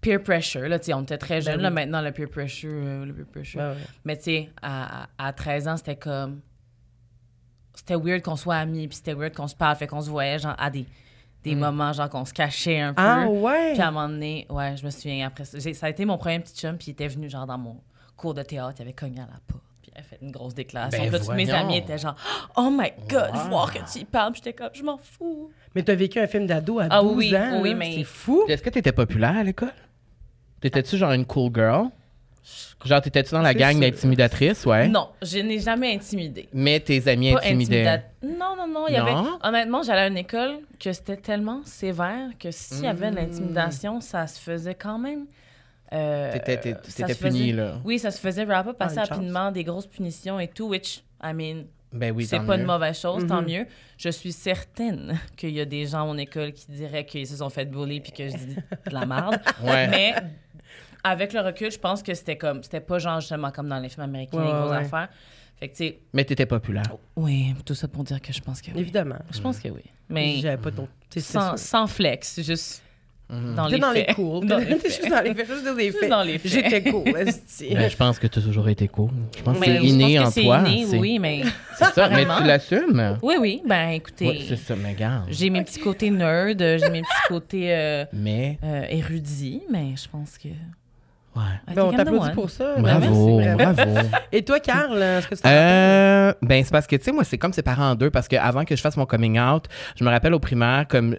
peer 0.00 0.22
pressure. 0.22 0.68
Là, 0.68 0.78
on 0.94 1.02
était 1.02 1.18
très 1.18 1.40
jeunes. 1.40 1.56
Ben 1.56 1.62
là, 1.62 1.68
oui. 1.68 1.74
maintenant, 1.74 2.00
le 2.00 2.10
peer 2.12 2.28
pressure, 2.28 2.70
euh, 2.72 3.04
le 3.04 3.12
peer 3.14 3.26
pressure. 3.30 3.60
Ben. 3.60 3.76
Mais 4.04 4.16
tu 4.16 4.24
sais, 4.24 4.50
à, 4.60 5.04
à, 5.18 5.28
à 5.28 5.32
13 5.32 5.68
ans, 5.68 5.76
c'était 5.76 5.96
comme. 5.96 6.40
C'était 7.74 7.96
weird 7.96 8.22
qu'on 8.22 8.36
soit 8.36 8.56
amis, 8.56 8.88
puis 8.88 8.96
c'était 8.96 9.14
weird 9.14 9.34
qu'on 9.34 9.48
se 9.48 9.54
parle, 9.56 9.76
fait 9.76 9.86
qu'on 9.86 10.00
se 10.00 10.10
voyait, 10.10 10.38
genre, 10.38 10.54
à 10.58 10.70
des, 10.70 10.86
des 11.42 11.54
moments, 11.54 11.92
genre, 11.92 12.08
qu'on 12.08 12.24
se 12.24 12.32
cachait 12.32 12.80
un 12.80 12.92
peu. 12.94 13.02
Ah 13.02 13.26
ouais? 13.28 13.72
Puis 13.72 13.80
à 13.82 13.88
un 13.88 13.90
moment 13.90 14.08
donné, 14.08 14.46
ouais, 14.50 14.76
je 14.76 14.84
me 14.84 14.90
souviens 14.90 15.26
après 15.26 15.44
ça. 15.44 15.58
Ça 15.58 15.86
a 15.86 15.88
été 15.88 16.04
mon 16.04 16.18
premier 16.18 16.40
petit 16.40 16.54
chum, 16.54 16.76
puis 16.76 16.88
il 16.88 16.90
était 16.92 17.08
venu, 17.08 17.28
genre, 17.30 17.46
dans 17.46 17.58
mon 17.58 17.80
cours 18.16 18.34
de 18.34 18.42
théâtre, 18.42 18.74
il 18.78 18.82
avait 18.82 18.92
cogné 18.92 19.20
à 19.20 19.26
la 19.26 19.40
porte, 19.46 19.62
a 19.96 20.02
fait 20.02 20.18
une 20.22 20.30
grosse 20.30 20.54
déclaration. 20.54 20.98
Ben 21.02 21.08
Puis 21.10 21.18
là, 21.18 21.24
tous 21.24 21.32
mes 21.32 21.50
amis 21.50 21.76
étaient 21.78 21.98
genre, 21.98 22.16
oh 22.56 22.70
my 22.70 22.90
god, 23.08 23.30
Wow. 23.34 23.48
voir 23.50 23.72
que 23.72 23.78
tu 23.92 23.98
y 24.00 24.04
parles, 24.04 24.34
j'étais 24.34 24.52
comme, 24.52 24.70
je 24.72 24.82
m'en 24.82 24.98
fous. 24.98 25.50
Mais 25.74 25.82
t'as 25.82 25.94
vécu 25.94 26.18
un 26.18 26.26
film 26.26 26.46
d'ado 26.46 26.78
à 26.78 26.84
12 26.84 26.90
Ah 26.92 27.02
oui, 27.02 27.36
ans. 27.36 27.60
oui, 27.62 27.70
là. 27.70 27.74
mais- 27.76 27.94
C'est 27.96 28.04
fou. 28.04 28.44
Est-ce 28.48 28.62
que 28.62 28.70
t'étais 28.70 28.92
populaire 28.92 29.36
à 29.36 29.42
l'école? 29.42 29.72
T'étais-tu 30.60 30.96
genre 30.96 31.12
une 31.12 31.26
cool 31.26 31.50
girl? 31.54 31.88
Genre, 32.84 33.00
t'étais-tu 33.00 33.30
dans 33.30 33.42
la 33.42 33.54
gang 33.54 33.78
d'intimidatrices, 33.78 34.66
ouais? 34.66 34.88
Non, 34.88 35.10
je 35.22 35.38
n'ai 35.38 35.60
jamais 35.60 35.94
intimidé. 35.94 36.48
Mais 36.52 36.80
tes 36.80 37.06
amis 37.08 37.32
Pas 37.32 37.38
intimidaient. 37.38 37.86
intimidat- 37.86 38.02
Non, 38.38 38.56
non, 38.56 38.66
non. 38.66 38.86
Il 38.88 38.94
y 38.94 38.96
avait... 38.96 39.12
Non? 39.12 39.38
Honnêtement, 39.44 39.82
j'allais 39.84 40.00
à 40.02 40.06
une 40.08 40.16
école 40.16 40.54
que 40.80 40.92
c'était 40.92 41.16
tellement 41.16 41.60
sévère 41.64 42.30
que 42.40 42.50
s'il 42.50 42.80
y 42.84 42.86
avait 42.88 43.10
de 43.10 43.12
Mm. 43.12 43.18
l'intimidation, 43.18 44.00
ça 44.00 44.26
se 44.26 44.40
faisait 44.40 44.74
quand 44.74 44.98
même. 44.98 45.26
Euh, 45.92 46.32
T'étais- 46.32 46.56
t'étais- 46.58 46.90
ça 46.90 47.06
t'étais 47.06 47.14
se 47.14 47.18
faisait- 47.18 47.38
puni, 47.38 47.52
là. 47.52 47.74
Oui, 47.84 47.98
ça 47.98 48.10
se 48.10 48.18
faisait 48.18 48.44
wrap 48.44 48.66
up 48.66 48.76
assez 48.80 48.98
Ah, 48.98 49.04
chance. 49.04 49.10
rapidement, 49.18 49.50
des 49.52 49.64
grosses 49.64 49.86
punitions 49.86 50.40
et 50.40 50.48
tout, 50.48 50.68
which, 50.68 51.02
I 51.22 51.32
mean, 51.34 51.64
Ben 51.92 52.10
oui, 52.14 52.24
c'est 52.24 52.38
pas 52.38 52.56
mieux. 52.56 52.60
une 52.62 52.66
mauvaise 52.66 52.98
chose, 52.98 53.26
tant 53.26 53.42
Mhm. 53.42 53.48
mieux. 53.48 53.66
Je 53.98 54.08
suis 54.08 54.32
certaine 54.32 55.18
qu'il 55.36 55.50
y 55.50 55.60
a 55.60 55.64
des 55.66 55.86
gens 55.86 56.02
à 56.02 56.06
mon 56.06 56.16
école 56.16 56.52
qui 56.52 56.70
diraient 56.72 57.04
qu'ils 57.04 57.26
se 57.26 57.36
sont 57.36 57.50
fait 57.50 57.66
bully 57.66 58.00
puis 58.00 58.12
que 58.12 58.28
je 58.28 58.36
dis 58.36 58.54
de 58.56 58.92
la 58.94 59.04
merde. 59.04 59.38
Ouais. 59.62 59.86
Mais 59.88 60.14
avec 61.04 61.32
le 61.32 61.40
recul, 61.40 61.70
je 61.70 61.78
pense 61.78 62.02
que 62.02 62.14
c'était 62.14 62.36
comme, 62.38 62.62
c'était 62.62 62.80
pas 62.80 62.98
genre 62.98 63.20
justement 63.20 63.50
comme 63.50 63.68
dans 63.68 63.78
les 63.78 63.88
films 63.88 64.04
américains, 64.04 64.38
Ouais, 64.38 64.44
les 64.46 64.50
grosses 64.52 64.70
ouais. 64.70 64.76
affaires. 64.76 65.08
Fait 65.60 65.68
que, 65.68 65.94
Mais 66.12 66.24
t'étais 66.24 66.46
populaire. 66.46 66.84
oui, 67.14 67.54
tout 67.64 67.74
ça 67.74 67.86
pour 67.88 68.02
dire 68.04 68.20
que 68.20 68.32
je 68.32 68.40
pense 68.40 68.60
que 68.62 68.70
oui. 68.72 68.80
Évidemment. 68.80 69.18
Je 69.30 69.40
pense 69.40 69.58
que 69.60 69.68
oui. 69.68 69.82
Mais 70.08 70.36
J'avais 70.40 70.56
pas 70.60 70.70
ton. 70.72 70.88
sans, 71.18 71.56
sans 71.56 71.86
flex, 71.86 72.40
juste 72.42 72.82
dans 73.56 73.66
les 73.66 73.78
dans 73.78 73.90
les. 73.92 74.06
Dans 74.46 74.58
les 74.58 74.66
T'es 74.66 74.78
faits. 74.78 74.90
juste 74.90 75.08
dans 75.10 75.20
les 75.22 75.34
faits. 75.34 75.46
Juste 75.48 75.64
dans 75.64 75.74
les 75.74 75.90
faits. 75.92 76.10
dans 76.10 76.22
les 76.22 76.38
faits. 76.38 76.52
J'étais 76.52 76.82
cool. 76.90 77.04
Ben, 77.74 77.90
je 77.90 77.96
pense 77.96 78.18
que 78.18 78.26
t'as 78.26 78.40
toujours 78.40 78.68
été 78.68 78.88
cool. 78.88 79.10
Je 79.36 79.42
pense 79.42 79.58
que 79.58 79.64
c'est 79.64 79.76
inné 79.82 80.18
en 80.18 80.30
toi. 80.30 80.62
inné, 80.66 80.86
c'est- 80.86 80.98
oui, 80.98 81.18
mais... 81.18 81.42
C'est 81.78 81.92
ça, 81.94 82.08
mais 82.10 82.24
tu 82.24 82.44
l'assumes? 82.44 83.18
Oui, 83.22 83.34
oui, 83.40 83.62
ben 83.66 83.88
écoutez, 83.90 84.28
Oui, 84.28 84.44
c'est 84.48 84.56
ça, 84.56 84.74
mais 84.76 84.94
garde. 84.94 85.24
j'ai 85.30 85.48
mes 85.50 85.62
petits 85.64 85.80
côtés 85.80 86.10
nerd, 86.10 86.58
j'ai 86.58 86.90
mes 86.90 87.00
petits 87.00 87.28
côtés 87.28 87.74
euh, 87.74 88.04
Mais, 88.12 88.58
euh, 88.62 88.84
érudits, 88.90 89.62
mais 89.70 89.94
je 89.96 90.06
pense 90.08 90.36
que... 90.38 90.48
ouais. 90.48 91.42
I 91.68 91.74
Ben, 91.74 91.82
on 91.82 91.90
think 91.90 91.98
I'm 92.00 92.04
the 92.04 92.10
t'applaudit 92.10 92.34
pour 92.34 92.50
ça. 92.50 92.74
Bravo, 92.78 93.38
Ben, 93.38 93.56
merci, 93.56 93.74
bravo. 93.84 94.08
Et 94.32 94.42
toi, 94.44 94.60
Carl, 94.60 95.02
est-ce 95.02 95.28
que 95.28 95.34
tu? 95.34 95.40
Euh, 95.46 96.32
ben, 96.42 96.62
c'est 96.62 96.70
parce 96.72 96.86
que, 96.86 96.96
tu 96.96 97.04
sais, 97.04 97.12
moi, 97.12 97.24
c'est 97.24 97.38
comme 97.38 97.52
séparé 97.54 97.82
en 97.82 97.94
deux, 97.94 98.10
parce 98.10 98.28
que 98.28 98.36
avant 98.36 98.64
que 98.64 98.76
je 98.76 98.80
fasse 98.82 98.96
mon 98.98 99.06
coming 99.06 99.40
out, 99.40 99.64
je 99.98 100.04
me 100.04 100.10
rappelle 100.10 100.34
au 100.34 100.40
primaire, 100.40 100.86
comme 100.88 101.16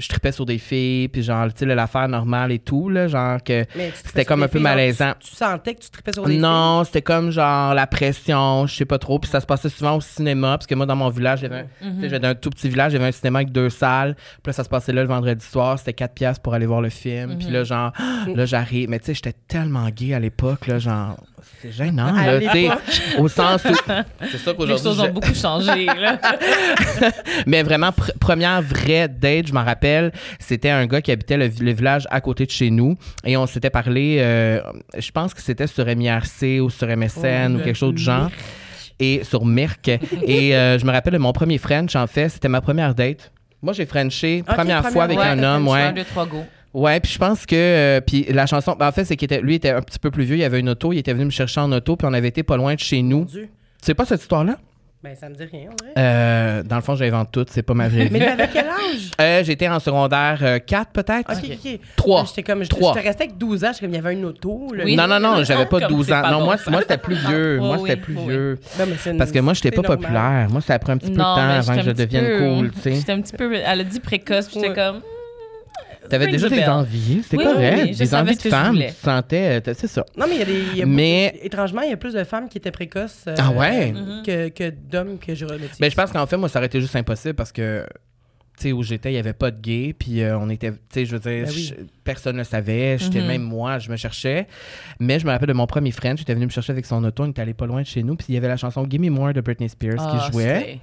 je 0.00 0.08
tripais 0.08 0.32
sur 0.32 0.46
des 0.46 0.58
filles, 0.58 1.08
puis 1.08 1.22
genre, 1.22 1.46
tu 1.52 1.66
sais, 1.66 1.74
l'affaire 1.74 2.08
normale 2.08 2.50
et 2.52 2.58
tout, 2.58 2.88
là, 2.88 3.06
genre 3.08 3.42
que 3.42 3.64
c'était 4.04 4.24
comme 4.24 4.42
un 4.42 4.48
peu 4.48 4.58
filles, 4.58 4.62
malaisant. 4.62 5.12
Tu, 5.20 5.30
tu 5.30 5.36
sentais 5.36 5.74
que 5.74 5.80
tu 5.80 5.90
tripais 5.90 6.12
sur 6.12 6.24
des 6.26 6.38
Non, 6.38 6.82
c'était 6.84 7.02
comme 7.02 7.30
genre 7.30 7.74
la 7.74 7.86
pression, 7.86 8.66
je 8.66 8.74
sais 8.74 8.84
pas 8.84 8.98
trop. 8.98 9.18
Puis 9.18 9.30
ça 9.30 9.40
se 9.40 9.46
passait 9.46 9.68
souvent 9.68 9.96
au 9.96 10.00
cinéma, 10.00 10.56
parce 10.58 10.66
que 10.66 10.74
moi, 10.74 10.86
dans 10.86 10.96
mon 10.96 11.08
village, 11.10 11.40
j'avais 11.40 11.66
j'avais 12.08 12.26
un 12.26 12.34
tout 12.34 12.50
petit 12.50 12.68
village, 12.68 12.92
j'avais 12.92 13.06
un 13.06 13.12
cinéma 13.12 13.40
avec 13.40 13.52
deux 13.52 13.70
salles. 13.70 14.14
Puis 14.14 14.48
là, 14.48 14.52
ça 14.52 14.64
se 14.64 14.68
passait 14.68 14.92
là 14.92 15.02
le 15.02 15.08
vendredi 15.08 15.44
soir, 15.44 15.78
c'était 15.78 15.92
4 15.92 16.14
piastres 16.14 16.42
pour 16.42 16.54
aller 16.54 16.66
voir 16.66 16.80
le 16.80 16.88
film. 16.90 17.36
Puis 17.38 17.48
Mhm. 17.48 17.52
là, 17.52 17.64
genre, 17.64 17.92
là, 18.34 18.44
j'arrive. 18.46 18.88
Mais 18.88 18.98
tu 18.98 19.06
sais, 19.06 19.14
j'étais 19.14 19.34
tellement 19.48 19.88
gay 19.90 20.14
à 20.14 20.18
l'époque, 20.20 20.66
là, 20.66 20.78
genre, 20.78 21.16
c'est 21.62 21.72
gênant, 21.72 22.12
là, 22.12 22.38
tu 22.40 22.48
sais. 22.48 22.68
Au 23.18 23.28
sens 23.28 23.64
où. 23.64 23.74
C'est 24.30 24.38
ça 24.38 24.52
Les 24.58 24.66
choses 24.78 25.00
ont 25.00 25.04
je- 25.06 25.10
beaucoup 25.10 25.34
changé, 25.34 25.86
là. 25.86 26.18
mais 27.46 27.62
vraiment, 27.62 27.88
pr- 27.90 28.16
première 28.18 28.62
vraie 28.62 29.08
date, 29.08 29.48
je 29.48 29.52
m'en 29.52 29.64
rappelle, 29.64 30.12
c'était 30.38 30.70
un 30.70 30.86
gars 30.86 31.00
qui 31.00 31.12
habitait 31.12 31.36
le, 31.36 31.48
vi- 31.48 31.62
le 31.62 31.72
village 31.72 32.06
à 32.10 32.20
côté 32.20 32.46
de 32.46 32.50
chez 32.50 32.70
nous. 32.70 32.96
Et 33.24 33.36
on 33.36 33.46
s'était 33.46 33.70
parlé, 33.70 34.16
euh, 34.20 34.60
je 34.98 35.10
pense 35.10 35.34
que 35.34 35.40
c'était 35.42 35.66
sur 35.66 35.84
MIRC 35.86 36.60
ou 36.62 36.70
sur 36.70 36.86
MSN 36.88 37.54
Oh, 37.54 37.60
ou 37.60 37.64
quelque 37.64 37.76
chose 37.76 37.94
du 37.94 38.02
genre. 38.02 38.30
Et 38.98 39.22
sur 39.24 39.44
Mirk. 39.46 39.88
et 40.26 40.54
euh, 40.56 40.78
je 40.78 40.84
me 40.84 40.92
rappelle 40.92 41.14
de 41.14 41.18
mon 41.18 41.32
premier 41.32 41.58
French, 41.58 41.96
en 41.96 42.06
fait, 42.06 42.28
c'était 42.28 42.48
ma 42.48 42.60
première 42.60 42.94
date. 42.94 43.32
Moi, 43.62 43.72
j'ai 43.74 43.84
Frenché, 43.86 44.42
première 44.42 44.82
première 44.82 44.90
fois 44.92 45.04
avec 45.04 45.18
un 45.18 45.42
homme, 45.42 45.68
ouais. 45.68 45.82
Un, 45.82 45.92
deux, 45.92 46.04
trois, 46.04 46.26
go. 46.26 46.44
Ouais, 46.72 47.00
puis 47.00 47.10
je 47.12 47.18
pense 47.18 47.46
que 47.46 47.56
euh, 47.56 48.00
puis 48.00 48.26
la 48.30 48.46
chanson 48.46 48.76
ben, 48.78 48.86
en 48.88 48.92
fait 48.92 49.04
c'est 49.04 49.16
qu'il 49.16 49.26
était 49.26 49.40
lui 49.40 49.56
était 49.56 49.70
un 49.70 49.82
petit 49.82 49.98
peu 49.98 50.10
plus 50.12 50.24
vieux, 50.24 50.36
il 50.36 50.44
avait 50.44 50.60
une 50.60 50.68
auto, 50.68 50.92
il 50.92 50.98
était 50.98 51.12
venu 51.12 51.24
me 51.24 51.30
chercher 51.30 51.60
en 51.60 51.72
auto 51.72 51.96
puis 51.96 52.06
on 52.08 52.12
avait 52.12 52.28
été 52.28 52.42
pas 52.44 52.56
loin 52.56 52.74
de 52.74 52.80
chez 52.80 53.02
nous. 53.02 53.24
Tu 53.26 53.48
sais 53.82 53.94
pas 53.94 54.04
cette 54.04 54.20
histoire 54.20 54.44
là 54.44 54.56
Ben, 55.02 55.16
ça 55.16 55.28
me 55.28 55.34
dit 55.34 55.42
rien, 55.50 55.70
euh, 55.98 56.62
dans 56.62 56.76
le 56.76 56.82
fond, 56.82 56.94
j'invente 56.94 57.32
tout, 57.32 57.44
c'est 57.50 57.62
pas 57.64 57.74
ma 57.74 57.88
vraie 57.88 58.08
Mais 58.12 58.20
vie. 58.20 58.24
t'avais 58.26 58.48
quel 58.52 58.66
âge? 58.66 59.10
Euh, 59.20 59.42
j'étais 59.42 59.66
en 59.66 59.80
secondaire 59.80 60.38
euh, 60.42 60.58
4 60.60 60.90
peut-être. 60.92 61.32
Ok, 61.32 61.38
ok, 61.50 61.58
ok. 61.74 61.80
Trois. 61.96 62.24
J'étais 62.26 62.42
comme, 62.44 62.62
j'étais 62.62 63.00
resté 63.00 63.24
avec 63.24 63.36
12 63.38 63.64
ans, 63.64 63.68
j'étais 63.72 63.86
comme, 63.86 63.94
il 63.94 63.96
y 63.96 63.98
avait 64.06 64.12
une 64.12 64.24
auto. 64.26 64.68
là. 64.72 64.84
Oui. 64.84 64.94
Non, 64.94 65.08
non, 65.08 65.18
non, 65.18 65.42
j'avais 65.42 65.66
pas 65.66 65.80
Comme 65.80 65.88
12 65.96 66.06
c'est 66.06 66.12
ans. 66.14 66.22
pas 66.22 66.30
Non, 66.30 66.44
moi, 66.44 66.56
moi 66.68 66.80
c'était 66.82 66.98
plus 66.98 67.16
vieux. 67.16 67.58
Moi, 67.60 67.78
c'était 67.78 67.96
plus 67.96 68.14
vieux. 68.14 68.58
Non, 68.78 68.84
mais 68.86 68.94
c'est 68.96 69.10
une- 69.10 69.18
Parce 69.18 69.32
que 69.32 69.38
moi, 69.40 69.54
j'étais 69.54 69.70
pas 69.72 69.82
normal. 69.82 69.98
populaire. 69.98 70.46
Moi, 70.50 70.60
ça 70.60 70.74
a 70.74 70.78
pris 70.78 70.92
un 70.92 70.98
petit 70.98 71.06
peu 71.10 71.16
de 71.16 71.20
temps 71.20 71.34
avant 71.34 71.74
que 71.76 71.82
je 71.82 71.90
devienne 71.90 72.26
peu- 72.26 72.38
cool, 72.38 72.70
tu 72.70 72.80
sais. 72.80 72.94
J'étais 72.94 73.12
un 73.12 73.20
petit 73.22 73.36
peu... 73.36 73.52
Elle 73.54 73.80
a 73.80 73.84
dit 73.84 73.98
précoce, 74.00 74.46
puis 74.46 74.60
j'étais 74.60 74.74
comme... 74.74 75.00
T'avais 76.10 76.26
déjà 76.28 76.48
des 76.48 76.64
envies, 76.64 77.22
c'est 77.26 77.36
Oui, 77.36 77.44
correct. 77.44 77.78
oui, 77.84 77.96
des 77.96 78.14
envies 78.14 78.36
de 78.36 78.42
femmes. 78.42 78.78
Tu 78.78 78.92
sentais, 79.02 79.60
euh, 79.66 79.74
c'est 79.76 79.86
ça. 79.86 80.04
Non, 80.16 80.26
mais 80.28 80.34
il 80.34 80.38
y 80.38 80.42
a 80.42 80.44
des. 80.44 80.62
il 80.72 80.78
y 80.78 80.82
a 80.82 80.86
Mais- 80.86 81.30
beaucoup- 81.32 81.46
étrangement, 81.46 81.80
il 81.82 81.90
y 81.90 81.92
a 81.92 81.96
plus 81.96 82.12
de 82.14 82.24
femmes 82.24 82.48
qui 82.48 82.58
étaient 82.58 82.70
précoces 82.70 83.24
euh, 83.28 83.34
Ah 83.38 83.50
ouais? 83.52 83.94
que, 84.26 84.48
que 84.48 84.70
d'hommes 84.70 85.18
que 85.18 85.34
je 85.34 85.44
remettais. 85.46 85.68
Mais 85.80 85.88
je 85.90 85.96
pense 85.96 86.10
qu'en 86.12 86.26
fait, 86.26 86.36
moi, 86.36 86.48
ça 86.48 86.58
aurait 86.58 86.66
été 86.66 86.80
juste 86.80 86.96
impossible 86.96 87.34
parce 87.34 87.52
que, 87.52 87.86
tu 88.58 88.64
sais, 88.68 88.72
où 88.72 88.82
j'étais, 88.82 89.10
il 89.10 89.14
n'y 89.14 89.18
avait 89.18 89.32
pas 89.32 89.50
de 89.50 89.60
gay. 89.60 89.94
Puis 89.98 90.20
euh, 90.22 90.36
on 90.38 90.50
était, 90.50 90.72
tu 90.72 90.78
sais, 90.92 91.06
je 91.06 91.16
veux 91.16 91.20
dire, 91.20 91.46
Ben 91.46 91.52
oui. 91.54 91.74
personne 92.04 92.36
ne 92.36 92.44
savait. 92.44 92.98
J'étais 92.98 93.20
Mhm. 93.20 93.26
même 93.26 93.42
moi, 93.42 93.78
je 93.78 93.90
me 93.90 93.96
cherchais. 93.96 94.46
Mais 94.98 95.18
je 95.18 95.24
me 95.26 95.30
rappelle 95.30 95.48
de 95.48 95.52
mon 95.54 95.66
premier 95.66 95.90
friend, 95.92 96.18
j'étais 96.18 96.34
venu 96.34 96.46
me 96.46 96.50
chercher 96.50 96.72
avec 96.72 96.84
son 96.86 97.02
auto, 97.04 97.22
on 97.22 97.30
était 97.30 97.42
allé 97.42 97.54
pas 97.54 97.66
loin 97.66 97.80
de 97.82 97.86
chez 97.86 98.02
nous. 98.02 98.16
Puis 98.16 98.26
il 98.30 98.34
y 98.34 98.38
avait 98.38 98.48
la 98.48 98.56
chanson 98.56 98.86
Give 98.88 99.00
Me 99.00 99.08
More 99.10 99.32
de 99.32 99.40
Britney 99.40 99.68
Spears 99.68 99.94
Ah, 99.98 100.26
qui 100.26 100.32
jouait. 100.32 100.78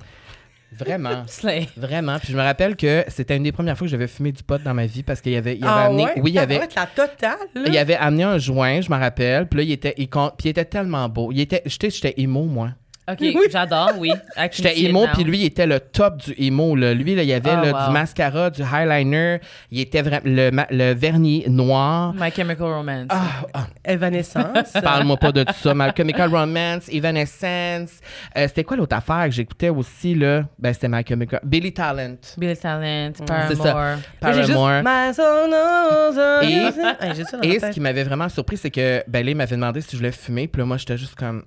Vraiment. 0.71 1.23
Vraiment. 1.77 2.19
Puis 2.19 2.31
je 2.31 2.37
me 2.37 2.41
rappelle 2.41 2.75
que 2.75 3.05
c'était 3.07 3.37
une 3.37 3.43
des 3.43 3.51
premières 3.51 3.77
fois 3.77 3.87
que 3.87 3.91
j'avais 3.91 4.07
fumé 4.07 4.31
du 4.31 4.43
pot 4.43 4.61
dans 4.61 4.73
ma 4.73 4.85
vie 4.85 5.03
parce 5.03 5.21
qu'il 5.21 5.31
y 5.31 5.37
avait, 5.37 5.57
il 5.57 5.63
avait 5.63 5.73
ah 5.73 5.85
amené. 5.85 6.03
ouais? 6.03 6.13
Oui, 6.17 6.31
il 6.31 6.35
y 6.35 6.39
avait. 6.39 6.59
La 6.59 6.85
totale. 6.85 7.37
là. 7.55 7.63
Il 7.65 7.77
avait 7.77 7.95
amené 7.95 8.23
un 8.23 8.37
joint, 8.37 8.81
je 8.81 8.91
me 8.91 8.97
rappelle. 8.97 9.47
Puis 9.47 9.57
là, 9.57 9.63
il 9.63 9.71
était, 9.71 9.93
il, 9.97 10.07
puis 10.07 10.29
il 10.45 10.49
était 10.49 10.65
tellement 10.65 11.07
beau. 11.09 11.31
Il 11.31 11.39
était, 11.39 11.61
j'étais, 11.65 11.89
j'étais 11.89 12.13
emo, 12.21 12.43
moi. 12.43 12.71
OK, 13.09 13.17
Oui. 13.21 13.37
j'adore, 13.51 13.91
oui. 13.97 14.11
J'étais 14.51 14.81
emo, 14.81 15.05
puis 15.13 15.23
lui, 15.23 15.39
il 15.39 15.45
était 15.45 15.65
le 15.65 15.79
top 15.79 16.17
du 16.17 16.35
emo. 16.37 16.75
Là. 16.75 16.93
Lui, 16.93 17.15
là, 17.15 17.23
il 17.23 17.29
y 17.29 17.33
avait 17.33 17.49
Ah, 17.51 17.61
là, 17.65 17.71
wow. 17.71 17.87
du 17.87 17.93
mascara, 17.93 18.49
du 18.49 18.61
eyeliner. 18.61 19.39
Il 19.71 19.79
était 19.79 20.01
vraiment 20.01 20.21
le, 20.25 20.49
ma- 20.51 20.67
le 20.69 20.93
vernis 20.93 21.45
noir. 21.47 22.13
My 22.15 22.31
Chemical 22.31 22.67
Romance. 22.67 23.07
Ah, 23.09 23.21
ah, 23.53 23.67
Evanescence. 23.85 24.73
Parle-moi 24.83 25.15
pas 25.17 25.31
de 25.31 25.43
tout 25.43 25.53
ça. 25.53 25.73
My 25.73 25.89
Chemical 25.95 26.29
Romance, 26.29 26.89
Evanescence. 26.89 27.91
Euh, 28.37 28.47
c'était 28.47 28.63
quoi 28.65 28.75
l'autre 28.75 28.95
affaire 28.97 29.25
que 29.25 29.31
j'écoutais 29.31 29.69
aussi, 29.69 30.13
là? 30.13 30.43
Ben, 30.59 30.73
c'était 30.73 30.89
My 30.89 31.03
Chemical... 31.07 31.39
Billy 31.43 31.73
Talent. 31.73 32.17
Billy 32.37 32.57
Talent, 32.57 33.11
c'est 33.15 33.25
Paramore. 33.25 33.55
ça. 34.21 34.31
Juste 34.33 34.53
Paramore. 34.53 34.83
Et- 36.43 37.47
Et 37.55 37.59
ce 37.59 37.71
qui 37.71 37.79
m'avait 37.79 38.03
vraiment 38.03 38.29
surpris, 38.29 38.57
c'est 38.57 38.71
que 38.71 39.03
ben, 39.07 39.25
il 39.27 39.35
m'avait 39.35 39.55
demandé 39.55 39.81
si 39.81 39.91
je 39.91 39.97
voulais 39.97 40.11
fumer. 40.11 40.47
Puis 40.47 40.59
là, 40.59 40.65
moi, 40.65 40.77
j'étais 40.77 40.97
juste 40.97 41.15
comme... 41.15 41.43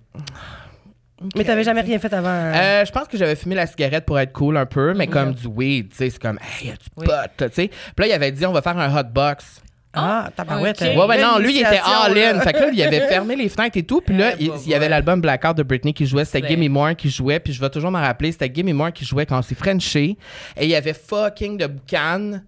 Mais 1.37 1.45
t'avais 1.45 1.65
jamais 1.65 1.83
rien 1.83 1.99
fait 1.99 2.13
avant. 2.13 2.29
hein? 2.29 2.53
Euh, 2.55 2.85
je 2.85 2.93
pense 2.93 3.07
que 3.09 3.17
j'avais 3.19 3.37
fumé 3.37 3.55
la 3.55 3.67
cigarette 3.67 4.07
pour 4.07 4.19
être 4.19 4.33
cool 4.33 4.57
un 4.57 4.67
peu, 4.67 4.95
mais 4.95 5.07
comme 5.07 5.33
du 5.35 5.47
weed, 5.47 5.91
tu 5.91 5.97
sais, 5.97 6.11
c'est 6.11 6.19
comme, 6.21 6.39
hey, 6.61 6.69
y 6.69 6.71
a 6.71 6.75
du 6.75 6.79
Oui. 6.97 7.07
pot, 7.07 7.13
tu 7.37 7.45
sais. 7.55 7.69
Puis 7.69 7.75
là, 7.99 8.07
il 8.07 8.13
avait 8.13 8.33
dit, 8.33 8.47
on 8.47 8.53
va 8.53 8.63
faire 8.63 8.79
un 8.79 8.97
hot 8.99 9.05
box. 9.13 9.61
ah, 9.93 10.31
tabarouette. 10.35 10.81
ok. 10.81 10.89
hein. 10.89 10.97
Ouais, 10.99 11.07
ouais, 11.07 11.21
non, 11.23 11.39
lui, 11.39 11.53
il 11.57 11.59
était 11.61 11.81
all-in. 11.85 12.41
Fait 12.41 12.53
que 12.53 12.59
là, 12.61 12.71
il 12.73 12.83
avait 12.83 13.01
fermé 13.09 13.37
les 13.37 13.49
fenêtres 13.49 13.77
et 13.77 13.83
tout. 13.83 14.01
Puis 14.01 14.17
là, 14.17 14.33
Eh, 14.39 14.45
il, 14.45 14.49
bah, 14.51 14.55
il 14.65 14.71
y 14.71 14.75
avait 14.75 14.89
l'album 14.89 15.21
Blackout 15.21 15.57
de 15.57 15.63
Britney 15.63 15.93
qui 15.93 16.07
jouait. 16.07 16.25
C'était. 16.25 16.49
Gimme 16.49 16.69
More 16.69 16.95
qui 16.97 17.11
jouait. 17.11 17.41
Puis 17.41 17.53
je 17.53 17.61
vais 17.61 17.69
toujours 17.71 17.91
m'en 17.91 18.01
rappeler, 18.01 18.33
c'était 18.33 18.49
Gimme 18.55 18.73
More 18.73 18.93
qui 18.93 19.05
jouait 19.05 19.27
quand 19.27 19.39
on 19.39 19.43
s'est 19.43 19.55
Frenché. 19.57 20.17
Et 20.57 20.65
il 20.65 20.71
y 20.71 20.75
avait 20.77 20.95
fucking 20.95 21.59
de 21.59 21.67
boucan. 21.67 22.41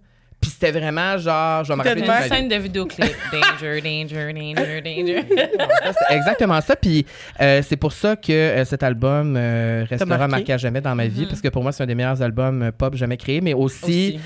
Puis 0.43 0.51
c'était 0.51 0.77
vraiment 0.77 1.17
genre, 1.17 1.63
je 1.63 1.69
vais 1.71 1.77
me 1.77 1.83
rappeler 1.83 2.05
une 2.05 2.27
scène 2.27 2.49
de 2.49 2.55
vidéoclip. 2.55 3.09
Danger, 3.31 3.79
danger, 3.81 4.33
danger, 4.33 4.81
danger. 4.83 5.23
C'est 6.09 6.15
exactement 6.15 6.59
ça. 6.59 6.75
Puis 6.75 7.05
euh, 7.39 7.61
c'est 7.65 7.77
pour 7.77 7.93
ça 7.93 8.17
que 8.17 8.31
euh, 8.33 8.65
cet 8.65 8.83
album 8.83 9.35
euh, 9.37 9.85
restera 9.89 10.17
marqué. 10.17 10.31
marqué 10.31 10.53
à 10.53 10.57
jamais 10.57 10.81
dans 10.81 10.95
ma 10.95 11.07
vie, 11.07 11.25
parce 11.27 11.39
que 11.39 11.47
pour 11.47 11.63
moi, 11.63 11.71
c'est 11.71 11.83
un 11.83 11.85
des 11.87 11.95
meilleurs 11.95 12.21
albums 12.21 12.71
pop 12.77 12.93
jamais 12.95 13.15
créés. 13.15 13.39
Mais 13.39 13.53
aussi, 13.53 13.83
Aussi. 14.17 14.19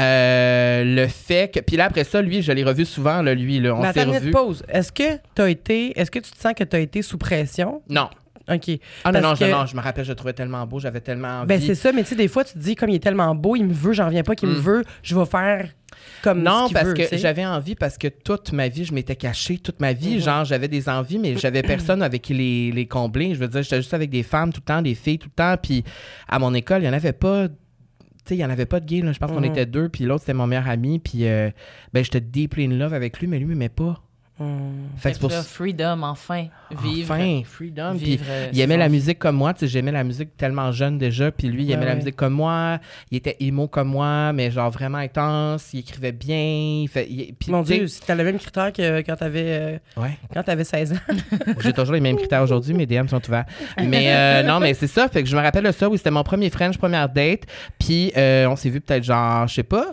euh, 0.00 0.82
le 0.84 1.06
fait 1.06 1.52
que. 1.54 1.60
Puis 1.60 1.76
là, 1.76 1.84
après 1.84 2.02
ça, 2.04 2.20
lui, 2.20 2.42
je 2.42 2.50
l'ai 2.50 2.64
revu 2.64 2.84
souvent, 2.84 3.22
là, 3.22 3.32
lui. 3.34 3.60
Là, 3.60 3.74
on 3.76 3.92
s'est 3.92 4.02
revu. 4.02 4.32
pause. 4.32 4.64
Est-ce 4.68 4.90
que 4.90 5.18
t'as 5.36 5.48
été. 5.48 5.98
Est-ce 5.98 6.10
que 6.10 6.18
tu 6.18 6.32
te 6.32 6.38
sens 6.40 6.52
que 6.54 6.64
tu 6.64 6.74
as 6.76 6.80
été 6.80 7.02
sous 7.02 7.16
pression? 7.18 7.82
Non. 7.88 8.08
OK. 8.48 8.70
Ah 9.04 9.12
non, 9.12 9.20
non, 9.20 9.34
je, 9.34 9.44
que- 9.44 9.50
non, 9.50 9.66
je 9.66 9.76
me 9.76 9.80
rappelle, 9.80 10.04
je 10.04 10.10
le 10.10 10.14
trouvais 10.16 10.32
tellement 10.32 10.66
beau, 10.66 10.80
j'avais 10.80 11.00
tellement 11.00 11.40
envie. 11.40 11.46
Ben, 11.48 11.60
c'est 11.60 11.74
ça, 11.74 11.92
mais 11.92 12.02
tu 12.02 12.08
sais, 12.10 12.14
des 12.16 12.26
fois, 12.28 12.42
tu 12.44 12.54
te 12.54 12.58
dis, 12.58 12.74
comme 12.74 12.88
il 12.90 12.96
est 12.96 13.02
tellement 13.02 13.34
beau, 13.34 13.54
il 13.54 13.64
me 13.64 13.72
veut, 13.72 13.92
j'en 13.92 14.06
reviens 14.06 14.22
pas 14.24 14.34
qu'il 14.34 14.48
me 14.48 14.54
veut, 14.54 14.82
je 15.02 15.14
vais 15.16 15.26
faire 15.26 15.68
comme 16.22 16.42
Non, 16.42 16.66
ce 16.68 16.72
parce 16.72 16.86
veut, 16.86 16.94
que 16.94 17.16
j'avais 17.16 17.44
envie, 17.46 17.74
parce 17.74 17.98
que 17.98 18.08
toute 18.08 18.52
ma 18.52 18.68
vie, 18.68 18.84
je 18.84 18.92
m'étais 18.94 19.16
cachée. 19.16 19.58
Toute 19.58 19.80
ma 19.80 19.92
vie, 19.92 20.20
genre, 20.20 20.44
j'avais 20.44 20.68
des 20.68 20.88
envies, 20.88 21.18
mais 21.18 21.36
j'avais 21.36 21.62
personne 21.64 22.02
avec 22.02 22.22
qui 22.22 22.34
les, 22.34 22.72
les 22.72 22.86
combler. 22.86 23.34
Je 23.34 23.40
veux 23.40 23.48
dire, 23.48 23.62
j'étais 23.62 23.76
juste 23.76 23.94
avec 23.94 24.08
des 24.10 24.22
femmes 24.22 24.52
tout 24.52 24.60
le 24.60 24.64
temps, 24.74 24.82
des 24.82 24.94
filles 24.94 25.18
tout 25.18 25.28
le 25.28 25.34
temps. 25.34 25.56
Puis 25.62 25.84
à 26.28 26.38
mon 26.38 26.54
école, 26.54 26.78
il 26.78 26.84
n'y 26.84 26.88
en 26.88 26.92
avait 26.94 27.12
pas. 27.12 27.48
Tu 27.48 27.54
sais, 28.24 28.34
il 28.34 28.38
n'y 28.38 28.44
en 28.44 28.50
avait 28.50 28.66
pas 28.66 28.80
de 28.80 28.86
gay. 28.86 29.00
là. 29.02 29.12
Je 29.12 29.18
pense 29.18 29.30
qu'on 29.30 29.38
Mhm. 29.40 29.44
était 29.46 29.66
deux, 29.66 29.88
puis 29.88 30.04
l'autre, 30.04 30.20
c'était 30.20 30.34
mon 30.34 30.46
meilleur 30.46 30.68
ami. 30.68 30.98
Puis 30.98 31.26
euh, 31.26 31.50
ben, 31.92 32.02
j'étais 32.04 32.20
deeply 32.20 32.64
in 32.66 32.70
love 32.78 32.94
avec 32.94 33.18
lui, 33.20 33.26
mais 33.26 33.38
lui, 33.38 33.44
il 33.46 33.48
m'aimait 33.48 33.68
pas. 33.68 34.02
Hum. 34.40 34.88
Fait 34.96 35.10
que 35.10 35.14
c'est 35.16 35.20
pour 35.20 35.28
là, 35.30 35.42
ça. 35.42 35.48
freedom, 35.48 36.00
enfin. 36.02 36.46
Vivre. 36.82 37.12
Enfin, 37.14 37.42
freedom. 37.44 37.94
Puis 37.96 38.04
vivre, 38.06 38.24
euh, 38.28 38.48
il 38.52 38.56
ses 38.56 38.62
aimait 38.62 38.78
la 38.78 38.88
musique 38.88 39.18
comme 39.18 39.36
moi. 39.36 39.52
Tu 39.52 39.60
sais, 39.60 39.68
j'aimais 39.68 39.92
la 39.92 40.02
musique 40.02 40.34
tellement 40.38 40.72
jeune 40.72 40.96
déjà. 40.96 41.30
Puis 41.30 41.48
lui, 41.48 41.64
il 41.64 41.68
Ouais, 41.68 41.74
aimait 41.74 41.84
la 41.84 41.90
ouais. 41.90 41.96
musique 41.98 42.16
comme 42.16 42.32
moi. 42.32 42.78
Il 43.10 43.18
était 43.18 43.36
emo 43.40 43.68
comme 43.68 43.88
moi, 43.88 44.32
mais 44.32 44.50
genre 44.50 44.70
vraiment 44.70 44.96
intense. 44.98 45.74
Il 45.74 45.80
écrivait 45.80 46.12
bien. 46.12 46.38
Il 46.82 46.88
fait, 46.88 47.06
il- 47.10 47.34
puis, 47.34 47.52
Mon 47.52 47.60
Dieu, 47.62 47.84
t'as 48.06 48.14
le 48.14 48.24
même 48.24 48.38
critère 48.38 48.72
que 48.72 49.00
quand 49.02 49.16
t'avais 49.16 49.44
euh, 49.46 49.78
Ouais. 49.98 50.16
quand 50.32 50.42
t'avais 50.42 50.64
16 50.64 50.94
ans. 50.94 51.14
J'ai 51.60 51.72
toujours 51.74 51.92
les 51.94 52.00
mêmes 52.00 52.16
critères 52.16 52.42
aujourd'hui, 52.42 52.72
mes 52.72 52.86
DM 52.86 53.08
sont 53.08 53.20
ouverts. 53.28 53.44
Mais 53.86 54.06
euh, 54.14 54.42
non, 54.42 54.58
mais 54.58 54.72
c'est 54.72 54.86
ça. 54.86 55.08
Fait 55.08 55.22
que 55.22 55.28
je 55.28 55.36
me 55.36 55.42
rappelle 55.42 55.64
de 55.64 55.72
ça. 55.72 55.88
Oui, 55.88 55.98
c'était 55.98 56.10
mon 56.10 56.22
premier 56.24 56.48
French, 56.48 56.78
première 56.78 57.10
date. 57.10 57.42
Puis 57.78 58.10
euh, 58.16 58.46
on 58.48 58.56
s'est 58.56 58.70
vu 58.70 58.80
peut-être 58.80 59.04
genre, 59.04 59.46
je 59.46 59.54
sais 59.54 59.62
pas, 59.62 59.92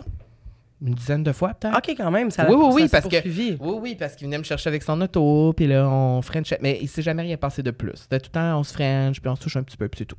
une 0.80 0.94
dizaine 0.94 1.24
de 1.24 1.32
fois 1.32 1.54
peut-être? 1.54 1.76
OK, 1.76 1.94
quand 1.96 2.10
même, 2.10 2.30
ça 2.30 2.48
Oui, 2.48 2.54
oui, 2.56 2.68
oui, 2.82 2.88
parce 2.88 3.08
que-. 3.08 3.26
Oui, 3.26 3.56
oui, 3.60 3.96
parce 3.98 4.14
qu'il 4.14 4.26
venait 4.26 4.38
me 4.38 4.44
chercher 4.44 4.68
avec 4.68 4.82
son 4.82 5.00
auto, 5.00 5.52
puis 5.56 5.66
là, 5.66 5.88
on 5.88 6.22
Frenchait. 6.22 6.58
Mais 6.60 6.78
il 6.80 6.88
s'est 6.88 7.02
jamais 7.02 7.22
rien 7.22 7.36
passé 7.36 7.62
de 7.62 7.70
plus. 7.72 7.92
C'était 7.96 8.20
tout 8.20 8.30
le 8.32 8.34
temps, 8.40 8.58
on 8.60 8.62
se 8.62 8.72
French, 8.72 9.20
puis 9.20 9.28
on 9.28 9.34
se 9.36 9.42
touche 9.42 9.56
un 9.56 9.62
petit 9.64 9.76
peu, 9.76 9.88
puis 9.88 9.98
c'est 9.98 10.04
tout. 10.04 10.16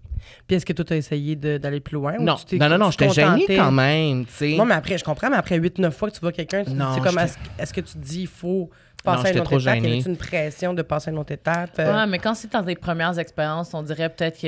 Puis 0.47 0.57
est-ce 0.57 0.65
que 0.65 0.73
toi, 0.73 0.83
t'as 0.85 0.97
essayé 0.97 1.35
de- 1.35 1.57
d'aller 1.57 1.79
plus 1.79 1.93
loin? 1.95 2.15
ou 2.19 2.23
Non, 2.23 2.35
tu 2.35 2.57
non, 2.59 2.67
non, 2.69 2.77
non, 2.77 2.89
tu 2.89 2.97
j'étais 2.99 3.13
gênée 3.13 3.45
quand 3.55 3.71
même, 3.71 4.25
tu 4.25 4.33
sais. 4.33 4.55
Non, 4.57 4.65
mais 4.65 4.75
après, 4.75 4.97
je 4.97 5.03
comprends, 5.03 5.29
mais 5.29 5.37
après 5.37 5.57
8-9 5.57 5.91
fois 5.91 6.09
que 6.09 6.15
tu 6.15 6.21
vois 6.21 6.31
quelqu'un, 6.33 6.63
tu 6.63 6.71
c'est 6.71 7.01
comme, 7.03 7.17
est-ce 7.19 7.37
est-ce 7.57 7.73
que 7.73 7.81
tu 7.81 7.93
te 7.93 7.97
dis, 7.99 8.21
il 8.21 8.27
faut 8.27 8.69
Non, 9.05 9.13
passer 9.13 9.27
à 9.27 9.27
j'étais 9.27 9.37
une 9.37 9.41
autre 9.41 9.53
étape? 9.61 9.75
Y 9.75 9.87
avait 9.87 9.99
une 10.01 10.17
pression 10.17 10.73
de 10.73 10.81
passer 10.81 11.09
à 11.09 11.13
une 11.13 11.19
autre 11.19 11.31
étape? 11.31 11.69
Euh, 11.79 11.93
Ouais, 11.95 12.07
mais 12.07 12.19
quand 12.19 12.33
c'est 12.35 12.51
dans 12.51 12.63
tes 12.63 12.75
premières 12.75 13.17
expériences, 13.17 13.73
on 13.73 13.81
dirait 13.81 14.09
peut-être 14.09 14.39
que 14.41 14.47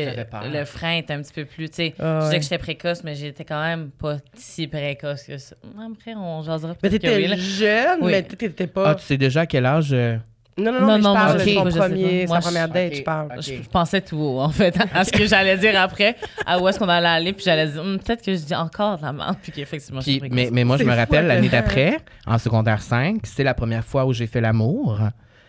le 0.57 0.65
frein 0.65 0.97
est 0.97 1.09
un 1.11 1.21
petit 1.21 1.33
peu 1.33 1.45
plus. 1.45 1.69
Tu 1.69 1.75
sais, 1.75 1.93
Ah, 1.99 2.19
je 2.21 2.25
disais 2.25 2.37
que 2.37 2.43
j'étais 2.43 2.57
précoce, 2.57 3.03
mais 3.03 3.15
j'étais 3.15 3.45
quand 3.45 3.61
même 3.61 3.91
pas 3.91 4.17
si 4.35 4.67
précoce 4.67 5.23
que 5.23 5.37
ça. 5.37 5.55
Après, 5.91 6.13
on 6.15 6.41
jasera 6.43 6.73
Mais 6.83 6.89
peut-être 6.89 7.01
que 7.01 7.07
t'étais 7.07 7.37
jeune, 7.37 7.99
Oui. 8.01 8.11
mais 8.11 8.23
t'étais 8.23 8.63
Ah, 8.65 8.67
pas... 8.67 8.95
tu 8.95 9.05
sais 9.05 9.17
déjà 9.17 9.41
à 9.41 9.45
quel 9.45 9.65
âge. 9.65 9.93
euh, 9.93 10.17
Non, 10.57 10.71
non, 10.71 10.79
non, 10.81 10.87
Non, 10.87 10.87
mais 10.87 10.97
je 10.97 11.03
non, 11.03 11.13
parle 11.13 11.27
moi, 11.27 11.33
de 11.65 11.71
son 11.71 11.79
premier, 11.79 12.21
pas. 12.21 12.27
sa 12.27 12.33
Moi, 12.33 12.39
première 12.41 12.67
date, 12.69 12.91
ok. 12.91 12.97
je 12.97 13.03
parle. 13.03 13.27
Ok. 13.37 13.41
Je, 13.43 13.53
je 13.63 13.69
pensais 13.69 14.01
tout 14.01 14.17
haut, 14.17 14.39
en 14.41 14.49
fait, 14.49 14.75
à 14.93 15.03
ce 15.05 15.11
que 15.11 15.25
j'allais 15.25 15.57
dire 15.57 15.79
après, 15.79 16.15
à 16.45 16.59
où 16.59 16.67
est-ce 16.67 16.77
qu'on 16.79 16.89
allait 16.89 17.07
aller, 17.07 17.33
puis 17.33 17.43
j'allais 17.45 17.67
dire, 17.67 17.81
Hum, 17.81 17.97
peut-être 17.99 18.23
que 18.23 18.33
je 18.33 18.39
dis 18.39 18.55
encore 18.55 18.97
de 18.97 19.03
la 19.03 19.13
merde, 19.13 19.37
puis 19.41 19.51
qu'effectivement, 19.51 20.01
je 20.01 20.11
mais, 20.29 20.49
mais 20.51 20.63
moi, 20.63 20.77
je 20.77 20.83
me 20.83 20.93
rappelle 20.93 21.27
l'année 21.27 21.49
d'après, 21.51 21.97
en 22.27 22.37
secondaire 22.37 22.81
5, 22.81 23.21
c'est 23.23 23.43
la 23.43 23.53
première 23.53 23.85
fois 23.85 24.05
où 24.05 24.13
j'ai 24.13 24.27
fait 24.27 24.41
l'amour. 24.41 24.99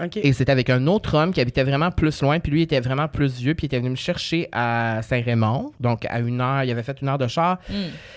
OK. 0.03 0.17
Et 0.17 0.33
c'était 0.33 0.51
avec 0.53 0.69
un 0.71 0.87
autre 0.87 1.15
homme 1.17 1.33
qui 1.33 1.41
habitait 1.41 1.63
vraiment 1.63 1.91
plus 1.91 2.23
loin, 2.23 2.41
puis 2.41 2.51
lui 2.51 2.63
était 2.63 2.81
vraiment 2.81 3.07
plus 3.09 3.35
vieux, 3.39 3.55
puis 3.55 3.65
il 3.65 3.67
était 3.67 3.79
venu 3.79 3.91
me 3.91 3.95
chercher 3.97 4.49
à 4.51 5.01
Saint-Raymond, 5.03 5.73
donc 5.81 6.07
à 6.09 6.19
une 6.21 6.41
heure, 6.41 6.65
il 6.65 6.71
avait 6.71 6.83
fait 6.83 7.01
une 7.03 7.09
heure 7.09 7.19
de 7.19 7.27
char, 7.29 7.59
Hum. 7.71 7.77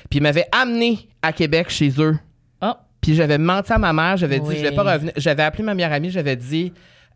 puis 0.10 0.18
il 0.20 0.22
m'avait 0.24 0.48
amené 0.52 1.08
à 1.22 1.32
Québec 1.34 1.70
chez 1.70 1.92
eux. 2.00 2.18
Puis 3.06 3.14
j'avais 3.14 3.38
menti 3.38 3.72
à 3.72 3.78
ma 3.78 3.94
mère, 3.94 4.18
j'avais 4.18 4.40
dit, 4.40 4.58
je 4.58 4.64
vais 4.64 4.72
pas 4.72 4.94
revenir. 4.94 5.14
J'avais 5.16 5.44
appelé 5.44 5.64
ma 5.64 5.76
meilleure 5.76 5.92
amie, 5.92 6.10
j'avais 6.10 6.36
dit, 6.36 6.74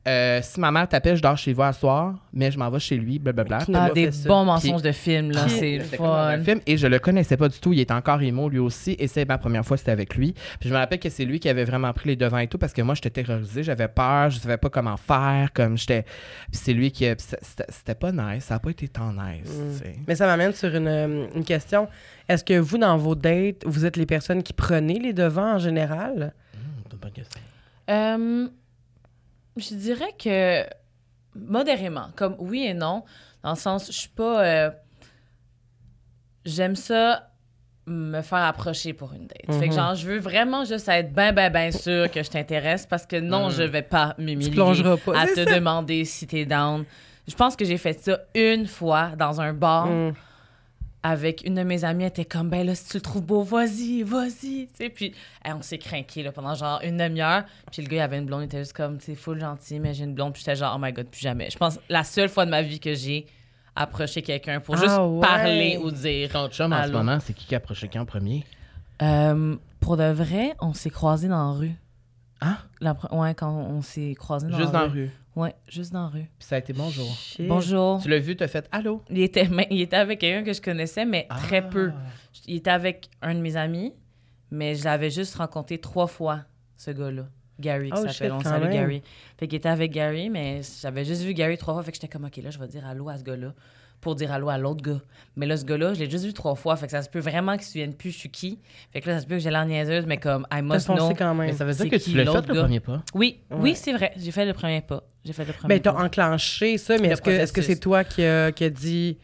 euh, 0.08 0.40
si 0.42 0.60
ma 0.60 0.72
mère 0.72 0.88
t'appelle, 0.88 1.18
je 1.18 1.22
dors 1.22 1.38
chez 1.38 1.52
vous 1.52 1.62
à 1.62 1.74
soir, 1.74 2.16
mais 2.32 2.52
je 2.52 2.58
m'en 2.58 2.70
vais 2.70 2.80
chez 2.80 2.96
lui, 2.96 3.20
blablabla. 3.20 3.60
Ah, 3.62 3.88
pas 3.88 3.90
des 3.90 4.12
ça? 4.12 4.30
bons 4.30 4.46
mensonges 4.46 4.82
de 4.82 4.94
film, 4.94 5.32
là, 5.32 5.48
c'est 5.50 5.80
fun. 5.80 6.42
film, 6.42 6.62
et 6.66 6.78
je 6.78 6.88
le 6.88 7.00
connaissais 7.00 7.36
pas 7.36 7.50
du 7.50 7.60
tout. 7.60 7.74
Il 7.74 7.80
était 7.82 7.94
encore 7.94 8.22
émo 8.22 8.48
lui 8.48 8.60
aussi. 8.60 8.96
Et 8.98 9.08
c'est 9.08 9.26
ma 9.26 9.38
première 9.38 9.66
fois, 9.66 9.76
c'était 9.76 9.92
avec 9.92 10.16
lui. 10.16 10.34
Puis 10.60 10.70
je 10.70 10.74
me 10.74 10.80
rappelle 10.80 11.00
que 11.00 11.10
c'est 11.10 11.26
lui 11.26 11.40
qui 11.40 11.50
avait 11.50 11.66
vraiment 11.66 11.92
pris 11.92 12.10
les 12.10 12.16
devants 12.16 12.38
et 12.38 12.48
tout 12.48 12.58
parce 12.58 12.72
que 12.72 12.82
moi, 12.82 12.96
j'étais 12.96 13.10
terrorisée, 13.10 13.62
j'avais 13.62 13.90
peur, 13.90 14.30
je 14.30 14.40
savais 14.40 14.58
pas 14.58 14.70
comment 14.70 14.98
faire. 14.98 15.52
Comme 15.54 15.78
j'étais. 15.78 16.04
Puis 16.04 16.62
c'est 16.64 16.74
lui 16.74 16.92
qui. 16.92 17.06
C'était 17.18 17.96
pas 17.96 18.12
nice. 18.12 18.46
Ça 18.46 18.56
a 18.56 18.60
pas 18.60 18.70
été 18.70 18.88
tant 18.88 19.12
nice. 19.12 19.50
Mm. 19.50 20.04
Mais 20.08 20.16
ça 20.16 20.26
m'amène 20.28 20.54
sur 20.54 20.74
une, 20.74 20.88
euh, 20.88 21.26
une 21.36 21.44
question. 21.44 21.90
Est-ce 22.30 22.44
que 22.44 22.58
vous, 22.58 22.78
dans 22.78 22.96
vos 22.96 23.16
dates, 23.16 23.64
vous 23.66 23.86
êtes 23.86 23.98
les 23.98 24.06
personnes 24.06 24.44
qui 24.44 24.54
prenez 24.54 24.98
les 24.98 25.14
devants 25.14 25.56
en 25.56 25.60
général? 25.60 26.34
C'est 26.54 26.94
une 26.94 27.00
bonne 27.00 27.12
question. 27.12 27.42
Euh, 27.90 28.48
je 29.58 29.76
dirais 29.76 30.14
que 30.22 30.66
modérément, 31.36 32.10
comme 32.16 32.36
oui 32.40 32.64
et 32.66 32.74
non, 32.74 33.04
dans 33.44 33.52
le 33.52 33.56
sens, 33.58 33.88
je 33.88 33.92
suis 33.98 34.10
pas. 34.10 34.44
euh, 34.46 34.72
J'aime 36.46 36.76
ça 36.76 37.26
me 37.86 38.22
faire 38.22 38.40
approcher 38.44 38.94
pour 38.94 39.14
une 39.14 39.26
date. 39.28 39.46
Fait 39.60 39.68
que 39.68 39.74
Mhm. 39.74 39.80
genre, 39.80 39.96
je 39.96 40.08
veux 40.08 40.20
vraiment 40.20 40.64
juste 40.64 40.88
être 40.90 41.12
ben, 41.12 41.34
ben, 41.34 41.52
ben 41.52 41.72
sûr 41.72 42.10
que 42.12 42.22
je 42.24 42.30
t'intéresse 42.30 42.86
parce 42.86 43.06
que 43.06 43.20
non, 43.20 43.46
Mhm. 43.46 43.52
je 43.52 43.64
vais 43.64 43.82
pas 43.82 44.16
m'humilier 44.20 44.84
à 45.16 45.26
te 45.28 45.34
ça. 45.36 45.46
demander 45.46 46.06
si 46.06 46.28
t'es 46.28 46.46
down. 46.46 46.86
Je 47.28 47.36
pense 47.36 47.56
que 47.56 47.66
j'ai 47.66 47.78
fait 47.78 47.94
ça 47.94 48.20
une 48.36 48.68
fois 48.68 49.10
dans 49.18 49.42
un 49.42 49.54
bar 49.54 49.88
Mm. 49.88 50.14
Avec 51.02 51.46
une 51.46 51.56
de 51.56 51.64
mes 51.64 51.86
amies, 51.86 52.04
elle 52.04 52.10
était 52.10 52.26
comme, 52.26 52.50
ben 52.50 52.66
là, 52.66 52.76
si 52.76 52.88
tu 52.90 52.98
le 52.98 53.02
trouves 53.02 53.22
beau, 53.24 53.42
vas-y, 53.44 54.04
vas-y. 54.04 54.68
Tu 54.68 54.70
sais, 54.74 54.90
puis 54.90 55.14
hey, 55.46 55.54
on 55.54 55.62
s'est 55.62 55.78
craqué 55.78 56.24
là, 56.24 56.32
pendant 56.32 56.56
genre 56.56 56.82
une 56.84 56.98
demi-heure. 56.98 57.44
Puis 57.72 57.82
le 57.82 57.88
gars, 57.88 57.98
il 57.98 58.02
avait 58.02 58.18
une 58.18 58.26
blonde, 58.26 58.42
il 58.42 58.46
était 58.46 58.60
juste 58.60 58.74
comme, 58.74 59.00
c'est 59.00 59.16
full 59.16 59.40
gentil, 59.40 59.80
mais 59.80 59.94
j'ai 59.94 60.04
une 60.04 60.14
blonde. 60.14 60.34
Puis 60.34 60.42
j'étais 60.46 60.58
genre, 60.58 60.74
oh 60.76 60.80
my 60.82 60.92
god, 60.92 61.08
plus 61.08 61.22
jamais. 61.22 61.50
Je 61.50 61.58
pense 61.58 61.80
la 61.90 62.04
seule 62.04 62.28
fois 62.30 62.46
de 62.46 62.52
ma 62.52 62.62
vie 62.62 62.80
que 62.80 62.94
j'ai 62.94 63.26
approché 63.76 64.22
quelqu'un 64.22 64.60
pour 64.60 64.76
Ah 64.76 64.80
juste 64.82 64.98
ouais. 65.00 65.20
parler 65.22 65.80
ou 65.82 65.90
dire. 65.92 66.30
Ton 66.32 66.50
chum 66.50 66.74
en 66.74 66.84
ce 66.86 66.92
moment, 66.92 67.18
c'est 67.22 67.34
qui 67.34 67.46
qui 67.46 67.56
a 67.56 67.60
approché 67.60 67.88
qui 67.88 67.98
en 67.98 68.06
premier? 68.06 68.44
Euh, 69.02 69.56
pour 69.80 69.96
de 69.96 70.04
vrai, 70.12 70.54
on 70.60 70.74
s'est 70.74 70.90
croisés 70.90 71.30
dans 71.30 71.54
la 71.54 71.58
rue. 71.58 71.76
Ah? 72.42 72.60
La 72.82 72.94
pre- 72.94 73.14
ouais, 73.18 73.34
quand 73.36 73.52
on 73.54 73.82
s'est 73.82 74.16
croisés 74.18 74.48
dans 74.48 74.58
Juste 74.58 74.72
la 74.74 74.80
dans 74.80 74.86
la 74.86 74.92
rue. 74.92 75.04
rue. 75.06 75.12
Ouais, 75.36 75.56
juste 75.68 75.92
dans 75.94 76.04
la 76.04 76.08
rue. 76.08 76.30
Puis 76.38 76.48
ça 76.48 76.56
a 76.56 76.60
été 76.60 76.74
bonjour. 76.74 77.06
Shit. 77.16 77.48
Bonjour. 77.48 78.02
Tu 78.02 78.10
l'as 78.10 78.20
vu, 78.20 78.36
t'as 78.36 78.48
fait 78.48 78.68
allô? 78.72 79.04
Il 79.10 79.20
était, 79.22 79.48
il 79.72 79.82
était 79.82 79.96
avec 79.98 80.20
quelqu'un 80.20 80.44
que 80.46 80.54
je 80.54 80.62
connaissais, 80.62 81.06
mais 81.06 81.28
très 81.30 81.58
Ah. 81.60 81.62
peu. 81.64 81.92
Il 82.48 82.56
était 82.58 82.70
avec 82.72 83.10
un 83.22 83.36
de 83.36 83.40
mes 83.40 83.56
amis, 83.56 83.94
mais 84.52 84.76
je 84.76 84.84
l'avais 84.86 85.10
juste 85.10 85.36
rencontré 85.36 85.78
trois 85.80 86.08
fois, 86.08 86.42
ce 86.78 86.92
gars-là. 86.92 87.28
Gary, 87.60 87.92
qui 87.92 87.98
Oh, 88.02 88.08
s'appelle. 88.08 88.32
On 88.32 88.40
salue. 88.40 88.72
Gary. 88.72 89.02
Fait 89.38 89.48
qu'il 89.50 89.58
était 89.58 89.68
avec 89.68 89.92
Gary, 89.92 90.30
mais 90.30 90.62
j'avais 90.82 91.04
juste 91.04 91.24
vu 91.24 91.34
Gary 91.34 91.58
trois 91.58 91.74
fois. 91.74 91.84
Fait 91.84 91.92
que 91.92 91.98
j'étais 91.98 92.08
comme, 92.08 92.24
OK, 92.24 92.38
là, 92.38 92.50
je 92.52 92.58
vais 92.58 92.68
dire 92.68 92.86
allô 92.88 93.10
à 93.10 93.18
ce 93.18 93.24
gars-là 93.24 93.54
pour 94.02 94.16
dire 94.16 94.32
allô 94.32 94.50
à 94.50 94.58
l'autre 94.58 94.82
gars. 94.82 95.02
Mais 95.36 95.46
là, 95.46 95.56
ce 95.58 95.66
gars-là, 95.66 95.94
je 95.94 96.00
l'ai 96.00 96.10
juste 96.10 96.26
vu 96.26 96.34
trois 96.34 96.56
fois. 96.56 96.76
Fait 96.76 96.86
que 96.86 96.92
ça 96.92 97.02
se 97.02 97.10
peut 97.10 97.20
vraiment 97.20 97.54
qu'il 97.54 97.64
se 97.64 97.72
souvienne 97.72 97.94
plus 97.94 98.12
je 98.12 98.18
suis 98.18 98.30
qui. 98.30 98.60
Fait 98.92 99.02
que 99.02 99.10
là, 99.10 99.16
ça 99.16 99.22
se 99.22 99.28
peut 99.28 99.36
que 99.36 99.42
j'ai 99.42 99.50
l'air 99.52 99.66
niaiseuse, 99.66 100.06
mais 100.06 100.18
comme, 100.18 100.46
I 100.52 100.62
must 100.62 100.88
foncé 100.88 101.00
know. 101.02 101.14
quand 101.18 101.34
Mais 101.36 101.54
ça 101.54 101.66
veut 101.66 101.74
dire 101.74 101.90
que 101.90 101.96
tu 101.98 102.12
l'as 102.16 102.26
fait 102.32 102.48
le 102.48 102.54
gars? 102.54 102.62
premier 102.62 102.80
pas? 102.80 103.04
Oui, 103.14 103.40
Ouais. 103.52 103.58
oui, 103.60 103.76
c'est 103.76 103.94
vrai. 103.94 104.12
J'ai 104.18 104.32
fait 104.32 104.46
le 104.46 104.54
premier 104.54 104.82
pas. 104.82 105.04
J'ai 105.26 105.34
fait 105.34 105.46
le 105.46 105.54
premier 105.54 105.76
Ben, 105.76 105.82
t'as 105.82 105.94
enclenché 106.04 106.78
ça, 106.78 106.98
mais 106.98 107.10
est-ce 107.10 107.22
que 107.22 107.30
est-ce 107.30 107.54
que 107.54 107.62
c'est 107.62 107.80
toi 107.80 108.04
qui 108.04 108.24
a, 108.26 108.52
qui 108.52 108.64
a 108.66 108.70
dit. 108.70 109.18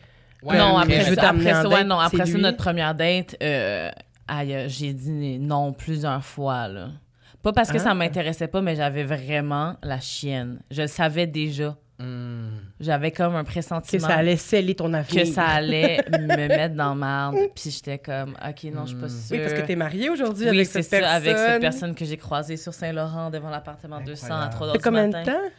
Ouais, 0.43 0.57
non, 0.57 0.75
mais 0.85 0.93
après, 0.95 1.01
je 1.05 1.09
veux 1.09 1.15
ça, 1.15 1.29
après 1.29 1.51
ça, 1.53 1.67
ouais, 1.69 1.83
non, 1.83 1.97
après 1.99 2.25
ça, 2.25 2.37
notre 2.37 2.57
première 2.57 2.93
date, 2.93 3.35
euh, 3.41 3.89
aïe, 4.27 4.53
euh, 4.53 4.67
j'ai 4.67 4.93
dit 4.93 5.39
non 5.39 5.73
plusieurs 5.73 6.23
fois. 6.23 6.67
Là. 6.67 6.89
Pas 7.41 7.51
parce 7.53 7.71
que 7.71 7.77
Ah. 7.77 7.79
ça 7.79 7.93
m'intéressait 7.95 8.47
pas, 8.47 8.61
mais 8.61 8.75
j'avais 8.75 9.03
vraiment 9.03 9.75
la 9.81 9.99
chienne. 9.99 10.59
Je 10.69 10.83
le 10.83 10.87
savais 10.87 11.25
déjà. 11.27 11.75
Hum. 11.97 12.49
J'avais 12.79 13.11
comme 13.11 13.35
un 13.35 13.43
Que 13.43 13.49
pressentiment 13.51 14.07
ça 14.07 14.15
allait 14.15 14.35
sceller 14.35 14.75
ton 14.75 14.93
avenir. 14.93 15.23
que 15.23 15.27
ça 15.29 15.45
allait 15.45 16.03
me 16.11 16.27
mettre 16.47 16.75
dans 16.75 16.93
merde. 16.93 17.35
Puis 17.55 17.71
j'étais 17.71 17.99
comme, 17.99 18.31
OK, 18.45 18.63
non, 18.65 18.81
je 18.85 18.87
suis 18.89 18.95
pas 18.97 19.07
sûre. 19.07 19.27
Oui, 19.31 19.39
parce 19.39 19.53
que 19.53 19.61
t'es 19.65 19.75
mariée 19.77 20.09
aujourd'hui 20.09 20.43
Oui, 20.49 20.57
avec 20.57 20.67
cette 20.67 20.83
ça, 20.83 20.99
personne. 20.99 21.15
avec 21.15 21.37
cette 21.37 21.61
personne 21.61 21.95
que 21.95 22.03
j'ai 22.03 22.17
croisée 22.17 22.57
sur 22.57 22.73
Saint-Laurent 22.73 23.29
devant 23.29 23.49
l'appartement 23.49 24.01
200 24.01 24.27
à 24.35 24.47
3 24.49 24.59
Ça 24.59 24.65
heures 24.65 24.71
fait 24.73 24.77
du 24.77 24.83
combien 24.83 25.07
de 25.07 25.13
matin. 25.13 25.31
temps? 25.31 25.49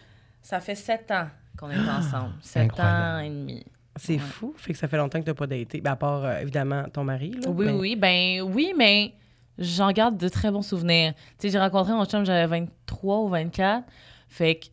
Ça 0.42 0.60
fait 0.60 0.74
sept 0.74 1.10
ans 1.10 1.28
qu'on 1.58 1.70
est 1.70 1.78
ensemble. 1.98 2.34
Sept 2.42 2.64
incroyable. 2.64 3.00
ans 3.00 3.18
et 3.20 3.28
demi. 3.30 3.64
C'est 3.98 4.12
Ouais. 4.12 4.18
fou. 4.18 4.54
Fait 4.58 4.74
que 4.74 4.78
ça 4.78 4.88
fait 4.88 4.98
longtemps 4.98 5.18
que 5.20 5.24
t'as 5.24 5.32
pas 5.32 5.46
daté. 5.46 5.80
Ben, 5.80 5.92
à 5.92 5.96
part, 5.96 6.22
euh, 6.22 6.40
évidemment, 6.40 6.84
ton 6.92 7.02
mari. 7.02 7.30
Là. 7.42 7.48
Oui, 7.48 7.64
Mais- 7.64 7.72
oui, 7.72 7.96
ben 7.96 8.42
oui, 8.42 8.74
mais 8.76 9.14
j'en 9.58 9.90
garde 9.90 10.18
de 10.18 10.28
très 10.28 10.50
bons 10.50 10.60
souvenirs. 10.60 11.14
Tu 11.38 11.46
sais, 11.46 11.48
j'ai 11.48 11.58
rencontré 11.58 11.94
mon 11.94 12.04
chum, 12.04 12.26
j'avais 12.26 12.46
23 12.46 13.20
ou 13.20 13.28
24. 13.30 13.84
Fait 14.28 14.56
que 14.56 14.66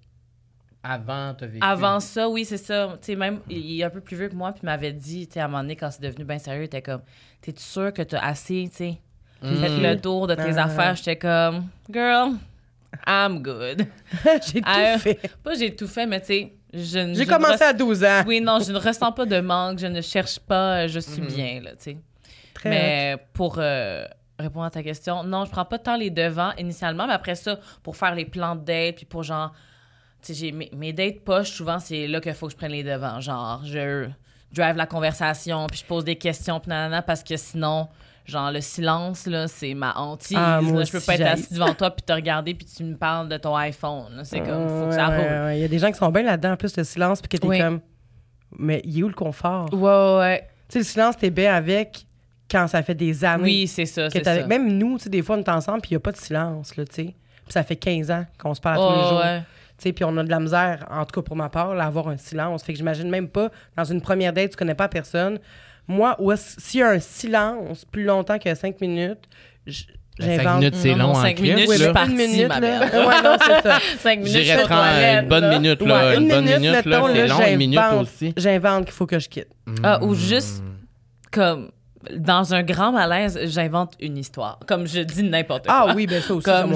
Avant, 0.83 1.33
t'as 1.33 1.45
vécu. 1.45 1.59
avant 1.65 1.99
ça, 2.01 2.27
oui, 2.27 2.43
c'est 2.43 2.57
ça. 2.57 2.89
Tu 3.01 3.05
sais, 3.07 3.15
même, 3.15 3.39
il 3.49 3.79
est 3.79 3.83
un 3.85 3.89
peu 3.89 4.01
plus 4.01 4.17
vieux 4.17 4.27
que 4.27 4.35
moi, 4.35 4.51
puis 4.51 4.59
il 4.63 4.65
m'avait 4.65 4.91
dit, 4.91 5.27
tu 5.27 5.33
sais, 5.35 5.39
à 5.39 5.45
un 5.45 5.47
moment 5.47 5.61
donné, 5.63 5.75
quand 5.77 5.89
c'est 5.91 6.01
devenu 6.01 6.25
bien 6.25 6.39
sérieux, 6.39 6.63
il 6.63 6.65
était 6.65 6.81
comme, 6.81 7.01
t'es-tu 7.41 7.63
sûr 7.63 7.93
que 7.93 8.01
t'as 8.01 8.19
assez, 8.19 8.67
tu 8.69 8.75
sais, 8.75 8.97
fait 9.41 9.93
le 9.93 9.95
tour 9.99 10.27
de 10.27 10.35
tes 10.35 10.57
Ah. 10.57 10.65
affaires. 10.65 10.95
J'étais 10.95 11.15
comme, 11.15 11.67
girl, 11.89 12.33
I'm 13.07 13.41
good. 13.41 13.87
J'ai 14.45 14.61
tout 14.61 14.67
Ah, 14.69 14.97
fait. 14.99 15.19
Pas 15.41 15.53
j'ai 15.55 15.73
tout 15.75 15.87
fait, 15.87 16.05
mais 16.05 16.19
tu 16.19 16.27
sais, 16.27 16.53
je 16.73 16.99
ne. 16.99 17.13
J'ai 17.13 17.25
ne 17.25 17.29
commencé 17.31 17.63
res- 17.63 17.69
à 17.69 17.73
12 17.73 18.03
ans. 18.03 18.23
Oui, 18.27 18.41
non, 18.41 18.59
je 18.59 18.71
ne 18.73 18.77
ressens 18.77 19.11
pas 19.13 19.25
de 19.25 19.39
manque, 19.39 19.79
je 19.79 19.87
ne 19.87 20.01
cherche 20.01 20.37
pas, 20.39 20.87
je 20.87 20.99
suis 20.99 21.21
bien, 21.21 21.61
là, 21.61 21.71
tu 21.71 21.77
sais. 21.93 21.97
Très 22.53 22.69
Mais 22.69 23.17
pour 23.33 23.55
euh, 23.57 24.05
répondre 24.37 24.65
à 24.65 24.69
ta 24.69 24.83
question, 24.83 25.23
non, 25.23 25.45
je 25.45 25.51
prends 25.51 25.65
pas 25.65 25.79
tant 25.79 25.95
les 25.95 26.09
devants 26.09 26.51
initialement, 26.57 27.07
mais 27.07 27.13
après 27.13 27.35
ça, 27.35 27.57
pour 27.83 27.95
faire 27.95 28.13
les 28.15 28.25
plans 28.25 28.55
de 28.55 28.63
date, 28.65 28.95
puis 28.97 29.05
pour 29.05 29.23
genre, 29.23 29.53
j'ai 30.29 30.51
mes, 30.51 30.69
mes 30.75 30.93
dates 30.93 31.21
poches, 31.21 31.51
souvent, 31.51 31.79
c'est 31.79 32.07
là 32.07 32.19
qu'il 32.21 32.33
faut 32.33 32.47
que 32.47 32.53
je 32.53 32.57
prenne 32.57 32.71
les 32.71 32.83
devants. 32.83 33.19
Genre, 33.19 33.61
je 33.65 34.07
drive 34.53 34.75
la 34.75 34.85
conversation, 34.85 35.65
puis 35.67 35.79
je 35.79 35.85
pose 35.85 36.03
des 36.05 36.15
questions, 36.15 36.59
puis 36.59 36.69
nanana, 36.69 37.01
parce 37.01 37.23
que 37.23 37.35
sinon, 37.37 37.87
genre, 38.25 38.51
le 38.51 38.61
silence, 38.61 39.25
là, 39.25 39.47
c'est 39.47 39.73
ma 39.73 39.97
hantise. 39.97 40.37
Ah, 40.39 40.59
là. 40.61 40.83
je 40.83 40.91
peux 40.91 40.99
pas 41.01 41.15
être 41.15 41.25
assis 41.25 41.53
devant 41.53 41.73
toi, 41.73 41.91
puis 41.91 42.03
te 42.03 42.13
regarder, 42.13 42.53
puis 42.53 42.65
tu 42.65 42.83
me 42.83 42.95
parles 42.95 43.27
de 43.29 43.37
ton 43.37 43.55
iPhone. 43.55 44.21
C'est 44.23 44.41
comme, 44.41 44.67
faut 44.69 44.87
que 44.89 44.95
ça 44.95 45.07
roule. 45.07 45.17
ouais, 45.17 45.39
ouais. 45.45 45.57
Il 45.57 45.61
y 45.61 45.65
a 45.65 45.67
des 45.67 45.79
gens 45.79 45.91
qui 45.91 45.97
sont 45.97 46.09
bien 46.11 46.23
là-dedans, 46.23 46.51
en 46.51 46.57
plus, 46.57 46.77
le 46.77 46.83
silence, 46.83 47.21
puis 47.21 47.29
que 47.29 47.37
t'es 47.37 47.47
Oui. 47.47 47.59
comme. 47.59 47.79
Mais 48.57 48.81
il 48.85 48.99
est 48.99 49.03
où 49.03 49.07
le 49.07 49.13
confort? 49.15 49.73
Ouais, 49.73 49.79
ouais, 49.81 50.17
ouais. 50.19 50.47
Tu 50.69 50.73
sais, 50.73 50.79
le 50.79 50.85
silence, 50.85 51.17
t'es 51.17 51.31
bien 51.31 51.55
avec 51.55 52.05
quand 52.49 52.67
ça 52.67 52.83
fait 52.83 52.93
des 52.93 53.25
années. 53.25 53.43
Oui, 53.43 53.67
c'est 53.67 53.87
ça, 53.87 54.09
c'est. 54.11 54.45
Même 54.47 54.77
nous, 54.77 54.97
tu 54.99 55.05
sais, 55.05 55.09
des 55.09 55.23
fois, 55.23 55.35
on 55.35 55.39
est 55.39 55.49
ensemble, 55.49 55.81
puis 55.81 55.89
il 55.91 55.93
n'y 55.93 55.97
a 55.97 56.01
pas 56.01 56.11
de 56.11 56.17
silence, 56.17 56.75
là, 56.75 56.85
tu 56.85 56.93
sais. 56.93 57.03
Puis 57.05 57.51
ça 57.51 57.63
fait 57.63 57.75
15 57.75 58.11
ans 58.11 58.25
qu'on 58.37 58.53
se 58.53 58.61
parle 58.61 58.75
à 58.77 58.85
tous 58.85 58.93
les 58.93 59.01
Ouais, 59.17 59.35
jours. 59.37 59.43
Ouais. 59.73 59.77
Tu 59.77 59.83
sais, 59.89 59.93
puis 59.93 60.03
on 60.05 60.15
a 60.17 60.23
de 60.23 60.29
la 60.29 60.39
misère, 60.39 60.85
en 60.91 61.05
tout 61.05 61.19
cas 61.19 61.25
pour 61.25 61.35
ma 61.35 61.49
part, 61.49 61.71
à 61.71 61.83
avoir 61.83 62.07
un 62.07 62.17
silence. 62.17 62.63
Fait 62.63 62.73
que 62.73 62.77
j'imagine 62.77 63.09
même 63.09 63.27
pas, 63.27 63.49
dans 63.77 63.83
une 63.83 64.01
première 64.01 64.33
date, 64.33 64.51
tu 64.51 64.57
connais 64.57 64.75
pas 64.75 64.87
personne. 64.87 65.39
Moi, 65.87 66.15
où 66.19 66.31
est-ce- 66.31 66.59
s'il 66.61 66.79
y 66.79 66.83
a 66.83 66.89
un 66.89 66.99
silence 66.99 67.83
plus 67.85 68.03
longtemps 68.05 68.39
que 68.39 68.53
5 68.55 68.79
minutes, 68.79 69.19
Ben, 69.65 69.73
cinq 70.27 70.37
j'invente. 70.43 70.59
minutes, 70.59 70.75
c'est 70.75 70.89
long 70.91 70.97
non, 70.97 71.09
en 71.09 71.13
cinq 71.15 71.35
Christ, 71.37 71.53
minutes, 71.55 71.69
Oui, 71.69 71.75
je 71.75 71.79
là. 71.79 71.85
suis 71.85 71.93
partie, 71.93 72.11
une 72.11 72.17
minute, 72.17 72.47
ma 72.47 72.59
là. 72.59 72.61
belle. 72.61 72.81
ouais, 73.07 73.21
non, 73.23 73.37
c'est 73.41 73.61
ça. 73.67 73.79
Cinq 73.99 74.19
minutes, 74.19 74.47
aux 74.63 74.67
prendre 74.67 74.83
une 75.21 75.27
bonne 75.27 75.43
là. 75.43 75.59
minute, 75.59 75.81
là. 75.81 76.05
Ouais, 76.07 76.17
une 76.17 76.27
bonne 76.29 76.45
minute, 76.45 76.59
là, 76.61 76.81
mettons, 77.01 77.07
c'est 77.15 77.27
long, 77.27 77.47
une 77.47 77.57
minute 77.57 77.79
aussi. 77.99 78.33
J'invente 78.37 78.85
qu'il 78.85 78.93
faut 78.93 79.07
que 79.07 79.17
je 79.19 79.27
quitte. 79.27 79.47
Ah, 79.81 80.03
ou 80.03 80.13
juste 80.13 80.63
comme 81.31 81.71
dans 82.17 82.53
un 82.53 82.63
grand 82.63 82.91
malaise, 82.91 83.39
j'invente 83.45 83.93
une 83.99 84.17
histoire. 84.17 84.59
Comme 84.67 84.87
je 84.87 84.99
dis 85.01 85.23
n'importe 85.23 85.65
quoi. 85.67 85.85
Ah 85.89 85.93
oui, 85.95 86.05
ben 86.07 86.21
ça 86.21 86.33
aussi, 86.33 86.45
Comme 86.45 86.75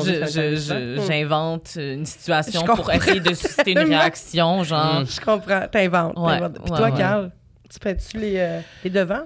j'invente 1.08 1.76
une 1.76 2.06
situation 2.06 2.62
Je 2.62 2.66
pour 2.66 2.76
comprends 2.78 2.94
essayer 2.94 3.20
de 3.20 3.34
susciter 3.34 3.72
une 3.72 3.80
réaction, 3.80 4.64
genre. 4.64 5.04
Je 5.06 5.20
comprends. 5.20 5.68
T'inventes. 5.72 6.18
Ouais. 6.18 6.38
Puis 6.38 6.72
ouais, 6.72 6.78
toi, 6.78 6.82
ouais. 6.92 6.98
Carl, 6.98 7.32
tu 7.70 7.80
prends-tu 7.80 8.18
les, 8.20 8.38
euh, 8.38 8.60
les 8.84 8.90
devants? 8.90 9.24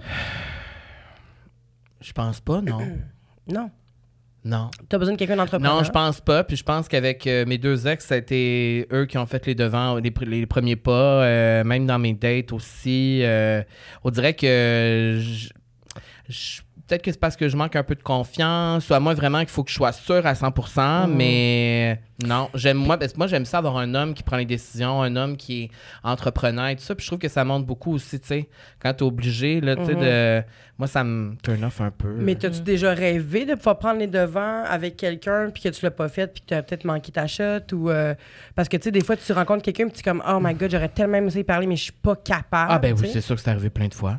Je 1.99 2.11
pense 2.13 2.39
pas, 2.39 2.61
non. 2.61 2.79
Non. 3.47 3.69
Non. 4.45 4.69
T'as 4.87 4.97
besoin 4.97 5.13
de 5.13 5.19
quelqu'un 5.19 5.35
d'entrepreneur? 5.35 5.75
Non, 5.77 5.83
je 5.83 5.91
pense 5.91 6.21
pas. 6.21 6.43
Puis 6.43 6.55
je 6.57 6.63
pense 6.63 6.87
qu'avec 6.87 7.27
euh, 7.27 7.45
mes 7.45 7.57
deux 7.57 7.85
ex, 7.87 8.05
ça 8.05 8.15
a 8.15 8.17
été 8.17 8.87
eux 8.91 9.05
qui 9.05 9.17
ont 9.17 9.25
fait 9.25 9.45
les 9.45 9.55
devants, 9.55 9.95
les, 9.97 10.09
pr- 10.11 10.25
les 10.27 10.45
premiers 10.45 10.75
pas, 10.75 11.23
euh, 11.23 11.63
même 11.63 11.85
dans 11.85 11.99
mes 11.99 12.13
dates 12.13 12.51
aussi. 12.53 13.21
euh, 13.23 13.61
on 14.03 14.09
dirait 14.09 14.33
que 14.35 15.19
peut-être 16.87 17.03
que 17.03 17.11
c'est 17.11 17.19
parce 17.19 17.37
que 17.37 17.47
je 17.47 17.55
manque 17.55 17.75
un 17.77 17.83
peu 17.83 17.95
de 17.95 18.03
confiance, 18.03 18.89
ou 18.89 18.93
à 18.93 18.99
moi 18.99 19.13
vraiment 19.13 19.39
qu'il 19.39 19.49
faut 19.49 19.63
que 19.63 19.69
je 19.69 19.75
sois 19.75 19.93
sûr 19.93 20.25
à 20.25 20.33
100%, 20.35 21.07
Mhm. 21.07 21.15
mais 21.15 22.01
non, 22.25 22.49
j'aime 22.53 22.77
moi, 22.77 22.97
parce 22.97 23.13
que 23.13 23.17
moi 23.17 23.27
j'aime 23.27 23.45
ça 23.45 23.59
avoir 23.59 23.77
un 23.77 23.95
homme 23.95 24.13
qui 24.13 24.23
prend 24.23 24.35
les 24.37 24.45
décisions, 24.45 25.01
un 25.01 25.15
homme 25.15 25.37
qui 25.37 25.63
est 25.63 25.69
entrepreneur 26.03 26.67
et 26.67 26.75
tout 26.75 26.83
ça, 26.83 26.93
puis 26.95 27.03
je 27.03 27.09
trouve 27.09 27.19
que 27.19 27.29
ça 27.29 27.45
montre 27.45 27.65
beaucoup 27.65 27.93
aussi, 27.93 28.19
tu 28.19 28.27
sais, 28.27 28.49
quand 28.79 28.93
t'es 28.93 29.03
obligé 29.03 29.61
là, 29.61 29.75
tu 29.77 29.85
sais, 29.85 29.93
Mhm. 29.95 30.01
de 30.01 30.43
moi 30.77 30.87
ça 30.87 31.03
me 31.03 31.35
turn 31.43 31.63
off 31.63 31.79
un 31.79 31.91
peu. 31.91 32.13
Mais 32.17 32.35
t'as-tu 32.35 32.61
déjà 32.61 32.91
rêvé 32.93 33.45
de 33.45 33.53
pouvoir 33.55 33.77
prendre 33.77 33.99
les 33.99 34.07
devants 34.07 34.63
avec 34.65 34.97
quelqu'un 34.97 35.49
puis 35.53 35.61
que 35.63 35.69
tu 35.69 35.85
l'as 35.85 35.91
pas 35.91 36.09
fait 36.09 36.27
puis 36.27 36.41
que 36.41 36.47
tu 36.47 36.53
as 36.55 36.63
peut-être 36.63 36.85
manqué 36.85 37.11
ta 37.11 37.27
shot 37.27 37.71
ou 37.73 37.89
euh, 37.91 38.15
parce 38.55 38.67
que 38.67 38.77
tu 38.77 38.83
sais 38.85 38.91
des 38.91 39.03
fois 39.03 39.15
tu 39.15 39.31
rencontres 39.31 39.61
quelqu'un 39.63 39.85
puis 39.85 39.93
tu 39.93 39.99
es 39.99 40.03
comme 40.03 40.23
oh 40.27 40.39
my 40.41 40.55
god 40.55 40.71
j'aurais 40.71 40.89
tellement 40.89 41.17
aimé 41.17 41.43
parler 41.43 41.67
mais 41.67 41.75
je 41.75 41.83
suis 41.83 41.91
pas 41.91 42.15
capable. 42.15 42.71
ah 42.71 42.79
ben 42.79 42.95
oui, 42.99 43.09
c'est 43.13 43.21
sûr 43.21 43.35
que 43.35 43.41
c'est 43.41 43.51
arrivé 43.51 43.69
plein 43.69 43.87
de 43.87 43.93
fois. 43.93 44.17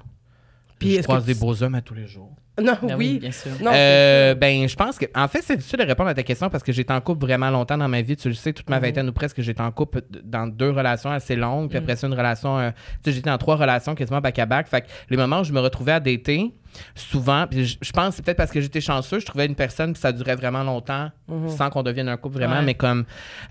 Puis 0.83 0.89
Puis 0.95 0.97
je 0.99 1.03
croise 1.03 1.25
des 1.25 1.35
beaux 1.35 1.63
hommes 1.63 1.75
à 1.75 1.81
tous 1.81 1.95
les 1.95 2.07
jours. 2.07 2.35
Non 2.63 2.75
Ben 2.83 2.97
oui. 2.99 3.19
bien 3.19 3.31
sûr. 3.33 3.51
Non, 3.63 3.71
Euh, 3.75 4.35
ben, 4.35 4.69
je 4.69 4.77
pense 4.77 4.99
que. 4.99 5.07
En 5.15 5.27
fait, 5.27 5.41
c'est 5.43 5.57
difficile 5.57 5.79
de 5.79 5.85
répondre 5.87 6.11
à 6.11 6.15
ta 6.15 6.23
question 6.23 6.51
parce 6.51 6.63
que 6.63 6.71
j'étais 6.71 6.93
en 6.93 7.01
couple 7.01 7.25
vraiment 7.25 7.49
longtemps 7.51 7.79
dans 7.79 7.89
ma 7.89 8.03
vie. 8.03 8.15
Tu 8.15 8.29
le 8.29 8.35
sais, 8.35 8.53
toute 8.53 8.69
ma 8.69 8.77
Mhm. 8.77 8.83
vingtaine 8.83 9.09
ou 9.09 9.13
presque, 9.13 9.41
j'étais 9.41 9.63
en 9.63 9.71
couple 9.71 10.03
dans 10.23 10.47
deux 10.47 10.71
relations 10.71 11.11
assez 11.11 11.35
longues. 11.35 11.63
Mhm. 11.65 11.69
Puis 11.71 11.79
après 11.79 11.97
ça, 11.97 12.07
une 12.07 12.13
relation. 12.15 12.59
euh, 12.59 12.71
tu 13.03 13.11
sais, 13.11 13.13
j'étais 13.17 13.31
dans 13.31 13.39
trois 13.39 13.57
relations 13.57 13.95
quasiment 13.95 14.21
back-à-back. 14.21 14.67
Fait 14.69 14.83
que 14.83 14.87
les 15.09 15.17
moments 15.17 15.41
où 15.41 15.45
je 15.45 15.53
me 15.55 15.61
retrouvais 15.61 15.93
à 15.93 16.01
dater, 16.01 16.53
souvent, 16.95 17.47
puis 17.51 17.65
je, 17.67 17.77
je 17.81 17.93
pense 17.93 18.09
que 18.11 18.15
c'est 18.17 18.25
peut-être 18.25 18.37
parce 18.37 18.51
que 18.51 18.61
j'étais 18.61 18.81
chanceux, 18.81 19.21
je 19.21 19.27
trouvais 19.27 19.47
une 19.47 19.55
personne, 19.55 19.93
puis 19.93 20.01
ça 20.01 20.13
durait 20.13 20.37
vraiment 20.37 20.63
longtemps 20.63 21.11
Mhm. 21.29 21.49
sans 21.49 21.71
qu'on 21.71 21.83
devienne 21.83 22.09
un 22.09 22.17
couple 22.17 22.37
vraiment. 22.39 22.57
Ouais. 22.57 22.63
Mais 22.65 22.75
comme. 22.75 23.05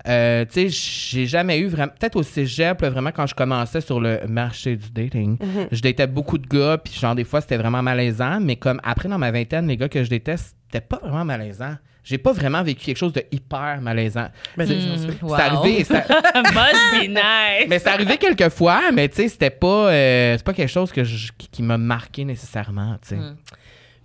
euh, 0.08 0.46
tu 0.46 0.70
sais, 0.70 0.70
j'ai 0.70 1.26
jamais 1.26 1.60
eu 1.60 1.68
vraiment. 1.68 1.92
Peut-être 2.00 2.16
au 2.16 2.24
cégep, 2.24 2.82
là, 2.82 2.90
vraiment, 2.90 3.12
quand 3.12 3.26
je 3.28 3.34
commençais 3.36 3.82
sur 3.82 4.00
le 4.00 4.20
marché 4.28 4.76
du 4.76 4.90
dating, 4.92 5.38
Mhm. 5.42 5.68
je 5.72 5.82
datais 5.82 6.08
beaucoup 6.08 6.38
de 6.38 6.48
gars, 6.48 6.78
puis 6.78 6.94
genre, 6.94 7.16
des 7.16 7.24
fois, 7.24 7.42
c'était 7.42 7.58
vraiment 7.58 7.82
malaisant. 7.82 8.40
Mais 8.40 8.56
comme 8.56 8.80
après, 8.84 9.10
dans 9.10 9.18
ma 9.18 9.32
vingtaine, 9.32 9.68
les 9.68 9.78
gars 9.78 9.90
que 9.90 10.04
je 10.04 10.10
déteste, 10.10 10.56
c'était 10.66 10.86
pas 10.86 10.98
vraiment 11.02 11.26
malaisant. 11.26 11.76
J'ai 12.04 12.18
pas 12.18 12.32
vraiment 12.32 12.64
vécu 12.64 12.86
quelque 12.86 12.98
chose 12.98 13.14
de 13.14 13.24
hyper 13.32 13.80
malaisant. 13.82 14.28
Ben, 14.58 14.66
c'est- 14.68 15.22
wow. 15.24 15.34
arrivé, 15.36 15.84
c'est- 15.84 15.94
Must 16.36 16.94
be 16.94 17.08
nice. 17.10 17.68
mais 17.70 17.78
c'est 17.80 17.90
arrivé 17.90 18.18
quelques 18.18 18.50
fois, 18.50 18.92
mais 18.92 19.08
tu 19.08 19.18
sais, 19.18 19.28
c'était 19.28 19.50
pas, 19.52 19.90
euh, 19.92 20.36
c'est 20.38 20.44
pas 20.44 20.54
quelque 20.54 20.70
chose 20.72 20.92
que 20.92 21.04
je- 21.04 21.32
qui, 21.38 21.48
qui 21.48 21.62
m'a 21.64 21.78
marqué 21.78 22.26
nécessairement, 22.26 22.98
tu 23.04 23.10
sais. 23.10 23.16
Mm. 23.18 23.36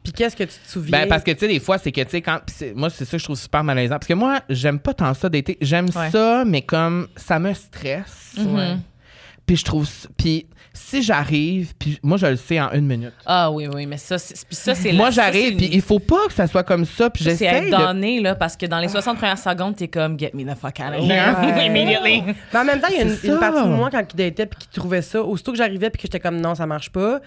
Puis 0.05 0.13
qu'est-ce 0.13 0.37
que 0.37 0.45
tu 0.45 0.51
te 0.59 0.69
souviens? 0.71 1.01
Ben, 1.01 1.09
parce 1.09 1.25
que, 1.25 1.33
tu 1.33 1.39
sais, 1.41 1.49
des 1.49 1.59
fois, 1.59 1.79
c'est 1.79 1.91
que, 1.91 2.01
tu 2.03 2.11
sais, 2.11 2.23
quand. 2.23 2.39
moi, 2.77 2.91
c'est 2.91 3.05
ça 3.05 3.13
que 3.13 3.19
je 3.19 3.25
trouve 3.25 3.37
super 3.39 3.65
malaisant. 3.65 3.97
Parce 3.97 4.07
que 4.07 4.15
moi, 4.15 4.41
j'aime 4.49 4.79
pas 4.79 4.95
tant 4.95 5.13
ça 5.15 5.29
d'été. 5.29 5.59
J'aime 5.61 5.87
Ouais. 5.97 6.11
ça, 6.11 6.45
mais 6.47 6.63
comme 6.63 7.09
ça 7.17 7.41
me 7.41 7.53
stresse. 7.55 8.35
Mhm. 8.39 8.83
Puis 9.47 9.57
je 9.57 9.65
trouve. 9.65 9.89
Puis 10.17 10.47
si 10.77 11.03
j'arrive, 11.03 11.75
puis 11.79 11.99
moi, 12.03 12.17
je 12.17 12.27
le 12.27 12.37
sais 12.37 12.61
en 12.61 12.71
une 12.73 12.87
minute. 12.87 13.13
Ah 13.25 13.51
oui, 13.51 13.67
oui, 13.73 13.87
mais 13.87 13.97
ça, 13.97 14.19
c'est, 14.19 14.37
ça, 14.51 14.75
c'est 14.75 14.93
Moi, 14.93 15.11
j'arrive, 15.11 15.51
c'est 15.51 15.57
puis 15.57 15.71
il 15.73 15.81
faut 15.81 15.99
pas 15.99 16.27
que 16.29 16.33
ça 16.35 16.47
soit 16.47 16.63
comme 16.63 16.85
ça. 16.85 17.11
Puis 17.11 17.25
c'est 17.25 17.31
j'essaie 17.31 17.71
de. 17.71 17.77
donné, 17.77 18.21
là, 18.21 18.35
parce 18.35 18.57
que 18.57 18.67
dans 18.67 18.79
les 18.79 18.89
60 18.89 19.17
premières 19.17 19.39
secondes, 19.39 19.75
t'es 19.77 19.89
comme, 19.89 20.19
get 20.19 20.31
me 20.35 20.45
the 20.45 20.57
fuck 20.57 20.79
out 20.81 20.99
of 20.99 21.05
here. 21.05 21.35
Ouais. 21.41 21.67
Immediately. 21.67 22.23
Mais 22.53 22.59
en 22.59 22.65
même 22.65 22.81
temps, 22.81 22.89
il 22.91 22.97
y 22.97 23.01
a 23.01 23.03
une, 23.03 23.11
C'est 23.11 23.39
partie 23.39 23.63
de 23.63 23.69
moi 23.69 23.89
quand 23.91 24.05
il 24.13 24.17
datait 24.17 24.47
puis 24.47 24.59
qui 24.61 24.69
trouvait 24.69 25.03
ça, 25.03 25.23
aussitôt 25.23 25.53
que 25.53 25.59
j'arrivais 25.59 25.91
puis 25.91 25.99
que 25.99 26.03
j'étais 26.09 26.21
comme 26.21 26.41
non, 26.41 26.55
ça 26.55 26.67
marche 26.67 26.91
pas, 26.91 27.21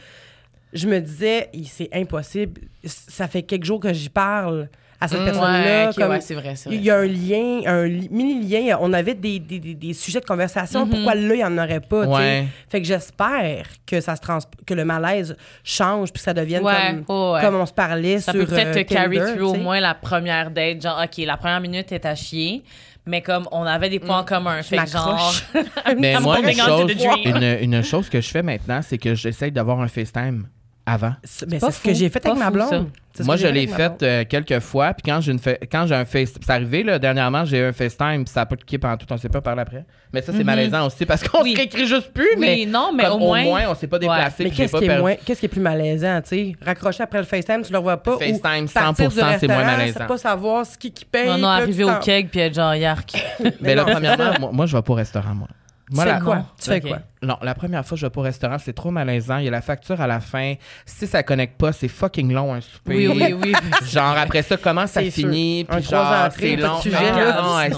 je 0.71 0.88
me 0.88 0.99
disais 0.99 1.49
il- 1.53 1.67
c'est 1.67 1.89
impossible. 1.93 2.62
Ça 2.85 3.27
fait 3.27 3.41
quelques 3.43 3.65
jours 3.65 3.79
que 3.79 3.91
j'y 3.93 4.09
parle 4.09 4.69
à 5.01 5.07
cette 5.07 5.21
Mm, 5.21 5.25
personne-là. 5.25 5.83
Ouais, 5.83 5.88
ok, 5.89 5.95
comme- 5.95 6.09
ouais, 6.12 6.21
c'est 6.21 6.33
vrai, 6.33 6.55
c'est 6.55 6.67
vrai. 6.69 6.77
il 6.77 6.83
y 6.83 6.89
a 6.91 6.97
un 6.97 7.05
lien, 7.05 7.62
un 7.65 7.85
li- 7.85 8.09
mini-lien. 8.12 8.77
On 8.81 8.91
avait 8.91 9.13
des, 9.15 9.39
des, 9.39 9.59
des- 9.59 9.73
des 9.75 9.93
sujets 9.93 10.19
de 10.19 10.25
conversation. 10.25 10.85
Mhm. 10.85 10.91
Pourquoi 10.91 11.15
là, 11.15 11.33
il 11.35 11.38
n'y 11.38 11.43
en 11.43 11.57
aurait 11.57 11.79
pas? 11.79 12.05
Ouais. 12.05 12.47
Fait 12.67 12.81
que 12.81 12.88
j'espère 12.88 13.65
que 13.85 14.01
ça 14.01 14.15
se 14.15 14.21
trans 14.21 14.39
que 14.65 14.73
le 14.73 14.83
malaise 14.85 15.38
change 15.63 16.12
puis 16.12 16.19
que 16.19 16.23
ça 16.25 16.33
devienne 16.33 16.63
Ouais, 16.63 16.73
comme, 16.89 17.03
oh, 17.07 17.33
ouais. 17.35 17.41
comme 17.41 17.55
on 17.55 17.65
se 17.65 17.73
parlait 17.73 18.19
Ça 18.19 18.31
sur 18.33 18.41
peut 18.41 18.47
peut-être 18.47 18.77
euh, 18.77 18.83
te 18.83 18.93
carry 18.93 19.17
through 19.19 19.51
au 19.51 19.55
moins 19.55 19.79
la 19.79 19.95
première 19.95 20.51
date. 20.51 20.81
Genre, 20.81 21.01
OK, 21.03 21.17
la 21.25 21.38
première 21.38 21.62
minute 21.62 21.91
est 21.93 22.05
à 22.05 22.15
chier, 22.15 22.63
mais 23.05 23.21
comme 23.21 23.47
on 23.53 23.63
avait 23.63 23.89
des 23.89 23.99
points 23.99 24.19
en 24.19 24.25
commun. 24.25 24.62
Fait 24.63 24.77
que 24.77 24.85
genre. 24.88 25.33
Mais 25.97 26.13
I'm 26.13 26.23
moi, 26.23 26.39
une 26.39 26.51
chose, 26.53 26.91
une, 27.25 27.57
une 27.62 27.83
chose 27.83 28.09
que 28.09 28.19
je 28.19 28.29
fais 28.29 28.43
maintenant, 28.43 28.81
c'est 28.83 28.97
que 28.97 29.15
j'essaie 29.15 29.49
d'avoir 29.51 29.79
un 29.79 29.88
FaceTime 29.88 30.45
avant. 30.93 31.13
C'est 31.23 31.49
pas 31.60 31.71
c'est 31.71 31.71
ce 31.78 31.84
que 31.84 31.93
j'ai 31.93 32.10
fait 32.10 32.25
avec 32.25 32.38
ma 32.39 32.49
blonde. 32.49 32.88
Moi, 33.21 33.36
je 33.36 33.47
l'ai 33.47 33.67
fait 33.67 34.02
euh, 34.02 34.23
quelques 34.30 34.60
fois. 34.60 34.93
Puis 34.93 35.12
quand 35.12 35.19
j'ai 35.19 35.34
une 35.34 35.39
fa- 35.39 35.58
quand 35.69 35.86
j'ai 35.88 35.95
un 35.95 36.06
face, 36.06 36.34
c'est 36.39 36.49
arrivé 36.52 36.84
là, 36.84 36.99
dernièrement, 36.99 37.43
j'ai 37.43 37.58
eu 37.60 37.63
un 37.65 37.73
FaceTime, 37.73 38.23
puis 38.23 38.32
ça 38.34 38.41
n'a 38.41 38.45
pas 38.45 38.56
cliqué 38.56 38.78
pendant 38.78 38.95
tout, 38.95 39.06
on 39.12 39.17
sait 39.17 39.28
pas 39.28 39.41
parler 39.41 39.62
après. 39.62 39.84
Mais 40.13 40.21
ça, 40.21 40.32
c'est 40.32 40.39
Mhm. 40.39 40.45
malaisant 40.45 40.86
aussi 40.88 41.06
parce 41.06 41.28
qu'on 41.28 41.41
Oui. 41.43 41.52
se 41.52 41.58
réécrit 41.58 41.86
juste 41.86 42.13
plus. 42.13 42.30
mais 42.38 42.54
Oui, 42.56 42.65
non, 42.65 42.91
mais 42.95 43.04
comme 43.06 43.21
au 43.21 43.34
moins. 43.34 43.43
on 43.69 43.75
s'est 43.75 43.88
pas 43.88 43.99
déplacé. 43.99 44.43
Mais 44.45 44.52
qu'est-ce 44.52 44.71
pas 44.71 44.80
qui, 44.80 44.86
perdu. 44.88 45.02
moins, 45.02 45.15
qu'est-ce 45.15 45.39
qui 45.41 45.45
est 45.47 45.49
plus 45.49 45.60
malaisant, 45.60 46.21
tu 46.21 46.30
sais? 46.30 46.56
Raccrocher 46.65 47.04
après 47.04 47.17
le 47.19 47.25
FaceTime, 47.25 47.62
tu 47.63 47.73
le 47.73 47.80
vois 47.80 47.97
pas. 47.97 48.13
FaceTime, 48.17 48.65
ou 48.65 48.67
partir 48.69 49.10
100%, 49.12 49.34
du 49.34 49.39
c'est 49.39 49.47
moins 49.47 49.65
malaisant. 49.65 50.06
pas 50.08 50.17
savoir 50.17 50.65
ce 50.65 50.78
qui, 50.78 50.91
qui 50.91 51.04
paye. 51.04 51.28
Non, 51.28 51.38
non, 51.39 51.47
arriver 51.49 51.84
au 51.84 51.95
keg 51.99 52.30
puis 52.30 52.39
être 52.39 52.54
genre 52.56 52.73
yark. 52.75 53.12
Mais 53.43 53.54
Mais 53.62 53.75
là, 53.75 53.84
premièrement, 53.86 54.32
moi, 54.39 54.49
moi, 54.54 54.65
je 54.65 54.78
vais 54.78 54.82
pas 54.82 54.93
au 54.93 54.95
restaurant, 54.95 55.36
moi. 55.36 55.47
Moi, 55.91 56.04
tu 56.04 56.10
la- 56.10 56.17
fais 56.17 56.23
quoi? 56.23 56.45
Tu 56.62 56.69
fais 56.69 56.82
quoi? 56.82 56.99
Non, 57.21 57.38
la 57.41 57.54
première 57.54 57.86
fois 57.86 57.95
que 57.95 57.99
je 57.99 58.06
vais 58.06 58.10
pas 58.10 58.21
au 58.21 58.23
restaurant, 58.23 58.58
c'est 58.60 58.71
trop 58.73 58.91
malaisant. 58.91 59.39
Il 59.39 59.45
y 59.45 59.47
a 59.47 59.52
la 59.52 59.62
facture 59.62 59.99
à 59.99 60.08
la 60.08 60.19
fin. 60.21 60.54
Si 60.86 61.06
ça 61.08 61.21
connecte 61.23 61.58
pas, 61.60 61.73
c'est 61.73 61.88
fucking 61.89 62.32
long 62.32 62.54
un 62.54 62.62
souper. 62.62 63.08
Oui, 63.08 63.08
oui, 63.08 63.34
oui. 63.34 63.54
Genre 63.91 64.15
après 64.17 64.41
ça, 64.41 64.56
comment 64.58 64.88
ça 64.88 65.02
finit, 65.04 65.65
puis 65.65 65.84
genre 65.84 66.30
c'est 66.32 66.56
long. 66.56 66.80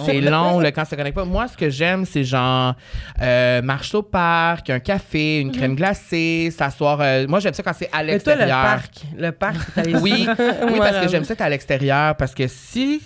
c'est 0.06 0.22
long 0.22 0.60
là, 0.60 0.72
quand 0.72 0.86
ça 0.86 0.96
connecte 0.96 1.16
pas. 1.16 1.26
Moi, 1.26 1.48
ce 1.48 1.58
que 1.58 1.70
j'aime, 1.70 2.06
c'est 2.06 2.24
genre 2.24 2.76
euh, 3.22 3.62
marche 3.64 3.96
au 3.96 4.04
parc, 4.04 4.70
un 4.70 4.80
café, 4.80 5.40
une 5.40 5.52
crème 5.52 5.76
glacée, 5.76 6.54
s'asseoir. 6.56 7.00
euh, 7.02 7.26
moi, 7.28 7.40
j'aime 7.40 7.54
ça 7.54 7.64
quand 7.64 7.74
c'est 7.74 7.90
à 7.92 8.04
Mais 8.04 8.20
toi, 8.20 8.36
le 8.36 8.42
l'extérieur. 8.42 8.62
parc. 8.64 8.92
Le 9.18 9.32
parc, 9.32 9.56
Oui, 10.02 10.28
oui, 10.28 10.78
parce 10.78 10.98
que 11.00 11.08
j'aime 11.08 11.24
ça 11.24 11.34
être 11.34 11.42
à 11.42 11.50
l'extérieur 11.50 12.16
parce 12.16 12.36
que 12.36 12.48
si 12.48 13.02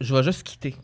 je 0.00 0.14
vais 0.14 0.22
juste 0.24 0.42
quitter. 0.42 0.74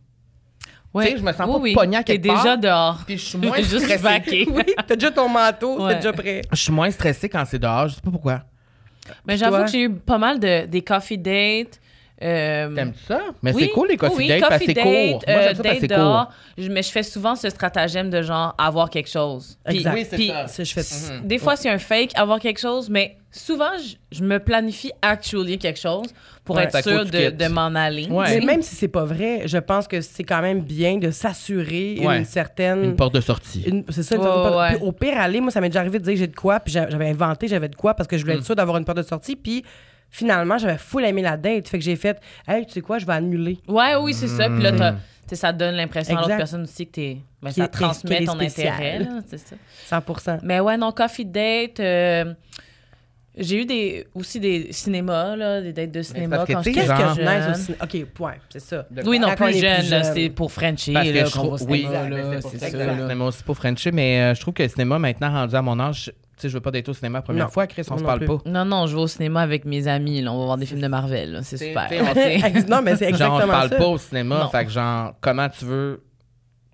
Ouais. 0.95 1.05
Tu 1.07 1.13
sais, 1.13 1.19
je 1.19 1.23
me 1.23 1.33
sens 1.33 1.47
Oui, 1.47 1.53
pas 1.53 1.59
oui. 1.61 1.75
pogné 1.75 1.97
à 1.99 2.03
T'es 2.03 2.15
quelque 2.19 2.29
part. 2.29 2.43
déjà 2.43 2.57
dehors. 2.57 2.99
Puis 3.07 3.19
je 3.19 3.25
suis 3.27 3.39
moins 3.39 3.57
Juste 3.63 3.81
stressée. 3.85 4.47
Oui, 4.51 4.63
t'as 4.87 4.95
déjà 4.97 5.11
ton 5.11 5.29
manteau, 5.29 5.83
Ouais. 5.85 5.91
t'es 5.93 5.97
déjà 5.97 6.13
prêt. 6.13 6.43
Je 6.51 6.57
suis 6.57 6.73
moins 6.73 6.91
stressée 6.91 7.29
quand 7.29 7.45
c'est 7.47 7.59
dehors, 7.59 7.89
je 7.89 7.95
sais 7.97 8.01
pas 8.01 8.11
pourquoi. 8.11 8.43
Mais 9.27 9.37
j'avoue 9.37 9.57
toi? 9.57 9.65
que 9.65 9.71
j'ai 9.71 9.83
eu 9.83 9.91
pas 9.91 10.19
mal 10.19 10.39
de 10.41 10.67
des 10.67 10.83
coffee 10.83 11.19
dates 11.19 11.81
Euh, 12.21 12.75
T'aimes 12.75 12.95
ça? 13.07 13.21
Mais 13.43 13.55
oui, 13.55 13.65
c'est 13.67 13.69
cool 13.71 13.89
les 13.91 13.97
coffee 13.97 14.17
oui, 14.17 14.27
dates 14.29 14.41
parce 14.41 14.55
que 14.55 14.59
coffee 14.65 14.75
c'est 14.75 14.83
court. 14.83 15.21
date, 15.21 15.29
Moi, 15.29 15.37
euh, 15.37 15.43
j'aime 15.43 15.43
ça 15.43 15.45
parce 15.45 15.59
que 15.59 15.63
date 15.63 15.79
c'est 15.83 15.87
dehors. 15.87 16.25
court. 16.27 16.35
Je- 16.59 16.69
mais 16.71 16.83
je 16.83 16.91
fais 16.91 17.03
souvent 17.05 17.37
ce 17.37 17.49
stratagème 17.51 18.11
de 18.11 18.23
genre 18.23 18.55
avoir 18.59 18.91
quelque 18.91 19.09
chose. 19.09 19.57
Puis- 19.65 19.77
Exact. 19.77 19.95
Oui, 19.95 20.07
c'est 20.11 20.17
puis 20.17 20.29
ça. 20.29 20.47
Ça, 20.49 20.65
je 20.65 20.73
fais 20.73 21.21
Des 21.23 21.39
fois, 21.39 21.55
c'est 21.55 21.69
un 21.71 21.79
fake, 21.79 22.11
avoir 22.17 22.41
quelque 22.41 22.59
chose, 22.59 22.91
mais 22.91 23.18
souvent, 23.31 23.71
je, 23.79 23.97
je 24.17 24.25
me 24.25 24.39
planifie 24.39 24.91
actually 25.03 25.59
quelque 25.59 25.79
chose 25.79 26.07
pour 26.45 26.57
Ouais, 26.57 26.65
être 26.65 26.83
sûr 26.83 27.05
de, 27.05 27.49
m'en 27.49 27.75
aller. 27.75 28.07
Ouais. 28.09 28.39
Mais 28.41 28.47
même 28.47 28.63
si 28.63 28.75
c'est 28.75 28.89
pas 28.89 29.05
vrai, 29.05 29.43
je 29.47 29.59
pense 29.59 29.87
que 29.87 30.01
c'est 30.01 30.25
quand 30.25 30.41
même 30.41 30.61
bien 30.63 30.97
de 30.99 31.11
s'assurer 31.11 31.99
Ouais. 32.01 32.19
une 32.19 32.25
certaine. 32.25 32.85
Une 32.85 32.97
porte 32.97 33.15
de 33.15 33.21
sortie. 33.21 33.63
une- 33.67 33.85
c'est 33.91 34.03
ça, 34.03 34.17
porte- 34.17 34.57
ouais. 34.57 34.77
Puis 34.77 34.87
au 34.87 34.93
pire, 34.93 35.19
aller, 35.19 35.41
moi, 35.41 35.51
ça 35.51 35.61
m'est 35.61 35.69
déjà 35.69 35.81
arrivé 35.81 35.99
de 35.99 36.05
dire 36.05 36.17
j'ai 36.17 36.27
de 36.27 36.35
quoi, 36.37 36.59
puis 36.61 36.73
j'a- 36.73 36.89
j'avais 36.89 37.09
inventé, 37.09 37.49
j'avais 37.49 37.69
de 37.69 37.77
quoi, 37.77 37.95
parce 37.95 38.07
que 38.09 38.17
je 38.17 38.23
voulais 38.23 38.37
Mm. 38.37 38.39
être 38.39 38.45
sûre 38.47 38.57
d'avoir 38.57 38.77
une 38.79 38.85
porte 38.85 38.99
de 38.99 39.03
sortie, 39.03 39.37
puis 39.37 39.63
finalement, 40.11 40.57
j'avais 40.59 40.79
full 40.79 41.05
aimé 41.05 41.21
la 41.23 41.37
date. 41.37 41.69
Fait 41.69 41.79
que 41.79 41.85
j'ai 41.85 41.97
fait, 41.97 42.19
hey, 42.47 42.65
tu 42.67 42.73
sais 42.73 42.81
quoi, 42.81 42.99
je 42.99 43.05
vais 43.07 43.13
annuler. 43.13 43.59
Ouais, 43.69 43.95
oui, 43.97 44.15
c'est 44.15 44.29
ça. 44.29 44.49
Puis 44.49 44.63
là, 44.63 44.73
t'as- 44.73 44.93
Mm. 44.93 44.97
tu 44.97 45.29
sais, 45.31 45.37
ça 45.37 45.53
donne 45.53 45.75
l'impression 45.75 46.17
à 46.17 46.23
l'autre 46.23 46.37
personne 46.37 46.63
aussi 46.63 46.87
que 46.87 46.93
t'es. 46.93 47.19
Ben, 47.43 47.51
Qui 47.51 47.61
ça 47.61 47.69
transmet 47.69 48.25
ton 48.25 48.41
intérêt, 48.41 49.01
là, 49.01 49.21
c'est 49.29 49.39
ça. 49.39 49.55
100 49.87 50.41
Mais 50.43 50.61
ouais, 50.61 50.77
non, 50.79 50.91
coffee 50.93 51.25
date. 51.27 51.79
euh, 51.79 52.33
j'ai 53.39 53.63
eu 53.63 53.65
des, 53.67 54.07
aussi 54.15 54.41
des 54.41 54.73
cinémas, 54.73 55.37
là, 55.37 55.61
des 55.61 55.73
dates 55.73 55.91
de 55.93 56.03
cinéma 56.03 56.45
quand 56.47 56.63
j'étais 56.63 56.81
Qu'est-ce 56.81 56.93
que 56.93 57.23
je 57.23 57.51
nice 57.69 57.73
OK, 57.83 58.05
point, 58.13 58.35
c'est 58.51 58.61
ça. 58.61 58.87
Oui, 59.07 59.19
non, 59.19 59.29
on 59.31 59.35
plus 59.35 59.59
jeune, 59.59 59.79
plus 59.79 59.89
jeune. 59.89 60.05
c'est 60.05 60.29
pour 60.31 60.51
Frenchie, 60.53 60.93
Parce 60.93 61.09
que 61.09 61.15
là, 61.15 61.25
je 61.25 61.33
qu'on 61.33 61.39
va 61.43 61.49
au 61.49 61.57
trouve- 61.57 61.71
oui, 61.71 61.79
cinéma, 61.83 62.09
là, 62.09 62.41
c'est 62.43 62.59
ça, 62.59 62.69
là. 63.15 63.25
aussi 63.25 63.43
pour 63.45 63.57
Frencher, 63.57 63.93
mais 63.93 64.21
euh, 64.21 64.35
je 64.35 64.41
trouve 64.41 64.55
que 64.55 64.63
le 64.63 64.69
cinéma, 64.69 64.99
maintenant, 64.99 65.31
rendu 65.33 65.55
à 65.55 65.63
mon 65.63 65.79
âge, 65.81 66.05
tu 66.07 66.13
sais, 66.43 66.49
je 66.49 66.55
veux 66.55 66.61
pas 66.61 66.71
d'être 66.71 66.89
au 66.89 66.95
cinéma 66.95 67.19
la 67.19 67.23
première 67.23 67.45
Non. 67.47 67.51
fois, 67.51 67.67
Chris, 67.67 67.83
on 67.89 67.95
Moi 67.95 67.99
se 67.99 68.05
parle 68.05 68.19
plus. 68.21 68.27
pas. 68.29 68.39
Non, 68.47 68.65
non, 68.65 68.87
je 68.87 68.95
vais 68.95 69.03
au 69.03 69.07
cinéma 69.09 69.41
avec 69.43 69.65
mes 69.65 69.89
amis, 69.89 70.21
là, 70.23 70.33
on 70.33 70.39
va 70.39 70.45
voir 70.45 70.57
des 70.59 70.67
films 70.67 70.81
de 70.81 70.87
Marvel, 70.89 71.33
là, 71.33 71.41
c'est 71.43 71.57
super. 71.57 71.89
on- 71.91 72.71
non, 72.71 72.83
mais 72.83 72.97
c'est 72.97 73.13
Genre, 73.15 73.33
on 73.33 73.41
exactement 73.41 73.41
se 73.43 73.47
parle 73.49 73.69
ça. 73.71 73.77
pas 73.77 73.87
au 73.87 73.99
cinéma, 73.99 74.39
Non. 74.45 74.49
fait 74.51 74.65
que 74.65 74.71
genre, 74.71 75.15
comment 75.21 75.49
tu 75.49 75.65
veux 75.65 76.01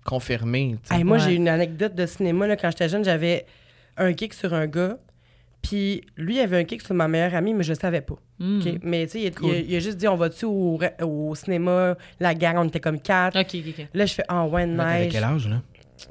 confirmer. 0.03 0.75
Hey, 0.91 1.03
moi, 1.03 1.17
Ouais. 1.17 1.23
j'ai 1.23 1.33
une 1.35 1.49
anecdote 1.49 1.95
de 1.95 2.05
cinéma. 2.05 2.45
Là, 2.47 2.55
quand 2.55 2.69
j'étais 2.69 2.89
jeune, 2.89 3.03
j'avais 3.03 3.45
un 3.97 4.13
kick 4.13 4.33
sur 4.33 4.53
un 4.53 4.67
gars. 4.67 4.97
Puis 5.67 6.01
lui, 6.17 6.35
il 6.35 6.39
avait 6.41 6.57
un 6.57 6.63
kick 6.63 6.81
sur 6.81 6.93
ma 6.95 7.07
meilleure 7.07 7.33
amie, 7.35 7.53
mais 7.53 7.63
je 7.63 7.73
le 7.73 7.79
savais 7.79 8.01
pas. 8.01 8.15
Hmm. 8.39 8.59
Mais 8.83 9.05
tu 9.05 9.13
sais, 9.13 9.21
il, 9.23 9.33
Cool. 9.33 9.49
il 9.49 9.55
a- 9.55 9.59
il 9.59 9.75
a 9.75 9.79
juste 9.79 9.97
dit 9.97 10.07
on 10.07 10.15
va-tu 10.15 10.45
au, 10.45 11.35
cinéma, 11.35 11.95
la 12.19 12.33
gang, 12.35 12.57
on 12.57 12.65
était 12.67 12.79
comme 12.79 12.99
quatre. 12.99 13.39
Ok, 13.39 13.55
ok, 13.55 13.73
ok. 13.79 13.87
Là, 13.93 14.05
je 14.05 14.13
fais 14.13 14.23
ah 14.27 14.45
ouais, 14.45 14.65
Mais 14.65 14.77
t'avais 14.77 15.07
quel 15.09 15.23
âge, 15.23 15.47
là? 15.47 15.61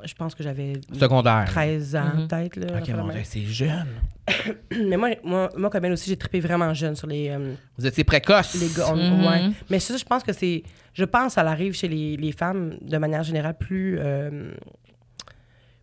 Je 0.03 0.15
pense 0.15 0.35
que 0.35 0.43
j'avais 0.43 0.73
Secondaire. 0.99 1.45
13 1.47 1.95
ans, 1.95 2.13
Mhm. 2.17 2.27
peut-être. 2.29 2.57
Là, 2.57 2.79
Ok, 2.81 2.89
mon 2.89 3.11
c'est 3.23 3.43
jeune. 3.43 3.87
Mais 4.89 4.97
moi, 4.97 5.11
moi, 5.23 5.51
moi, 5.57 5.69
comme 5.71 5.85
elle 5.85 5.93
aussi, 5.93 6.09
j'ai 6.09 6.17
trippé 6.17 6.41
vraiment 6.41 6.73
jeune 6.73 6.97
sur 6.97 7.07
les, 7.07 7.29
euh, 7.29 7.53
Vous 7.77 7.87
étiez 7.87 8.03
précoce. 8.03 8.55
les 8.59 8.69
gars. 8.75 8.91
on- 8.91 8.97
Mhm. 8.97 9.27
ouais. 9.27 9.51
Mais 9.69 9.79
ça, 9.79 9.95
je 9.97 10.05
pense 10.05 10.23
que 10.23 10.33
c'est. 10.33 10.63
Je 10.95 11.05
pense 11.05 11.27
que 11.27 11.33
ça 11.35 11.43
arrive 11.43 11.75
chez 11.75 11.89
les, 11.89 12.17
les 12.17 12.33
femmes 12.33 12.77
de 12.81 12.97
manière 12.97 13.23
générale 13.23 13.57
plus. 13.59 13.99
euh, 13.99 14.53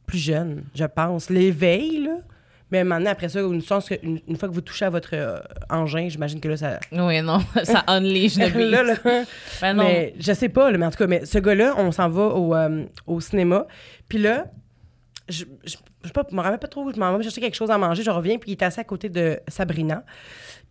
plus 0.07 0.17
jeunes, 0.19 0.63
je 0.75 0.83
pense. 0.85 1.29
L'éveil, 1.29 2.03
là. 2.03 2.17
Mais 2.71 2.77
à 2.77 2.81
un 2.81 2.83
moment 2.85 2.97
donné, 2.97 3.09
après 3.09 3.27
ça, 3.29 3.41
une, 3.41 3.61
chance 3.61 3.89
que- 3.89 3.95
une, 4.03 4.19
une 4.27 4.37
fois 4.37 4.47
que 4.49 4.53
vous 4.53 4.61
touchez 4.61 4.85
à 4.85 4.89
votre 4.89 5.09
euh, 5.13 5.39
engin, 5.69 6.07
j'imagine 6.09 6.39
que 6.39 6.47
là, 6.47 6.57
ça. 6.57 6.79
Oui, 6.91 7.21
non, 7.21 7.39
ça 7.63 7.83
unleash 7.87 8.37
beast. 8.37 8.55
là, 8.55 8.83
là. 8.83 8.95
Ben 9.61 9.73
non. 9.73 9.83
Mais 9.83 10.13
je 10.17 10.31
sais 10.33 10.49
pas, 10.49 10.71
là, 10.71 10.77
mais 10.77 10.85
en 10.85 10.91
tout 10.91 10.97
cas, 10.97 11.07
mais 11.07 11.25
ce 11.25 11.37
gars-là, 11.39 11.75
on 11.77 11.91
s'en 11.91 12.09
va 12.09 12.23
au, 12.27 12.55
euh, 12.55 12.85
au 13.07 13.19
cinéma. 13.19 13.67
Puis 14.07 14.17
là, 14.19 14.45
je, 15.29 15.45
je, 15.65 15.75
je 16.01 16.07
sais 16.07 16.13
pas, 16.13 16.25
je 16.29 16.35
me 16.35 16.41
rappelle 16.41 16.59
pas 16.59 16.67
trop, 16.67 16.91
je 16.91 16.99
m'en 16.99 17.15
vais 17.17 17.23
chercher 17.23 17.41
quelque 17.41 17.55
chose 17.55 17.71
à 17.71 17.77
manger, 17.77 18.03
je 18.03 18.09
reviens, 18.11 18.37
puis 18.37 18.51
il 18.51 18.53
est 18.53 18.63
assis 18.63 18.79
à 18.79 18.83
côté 18.83 19.09
de 19.09 19.39
Sabrina. 19.47 20.03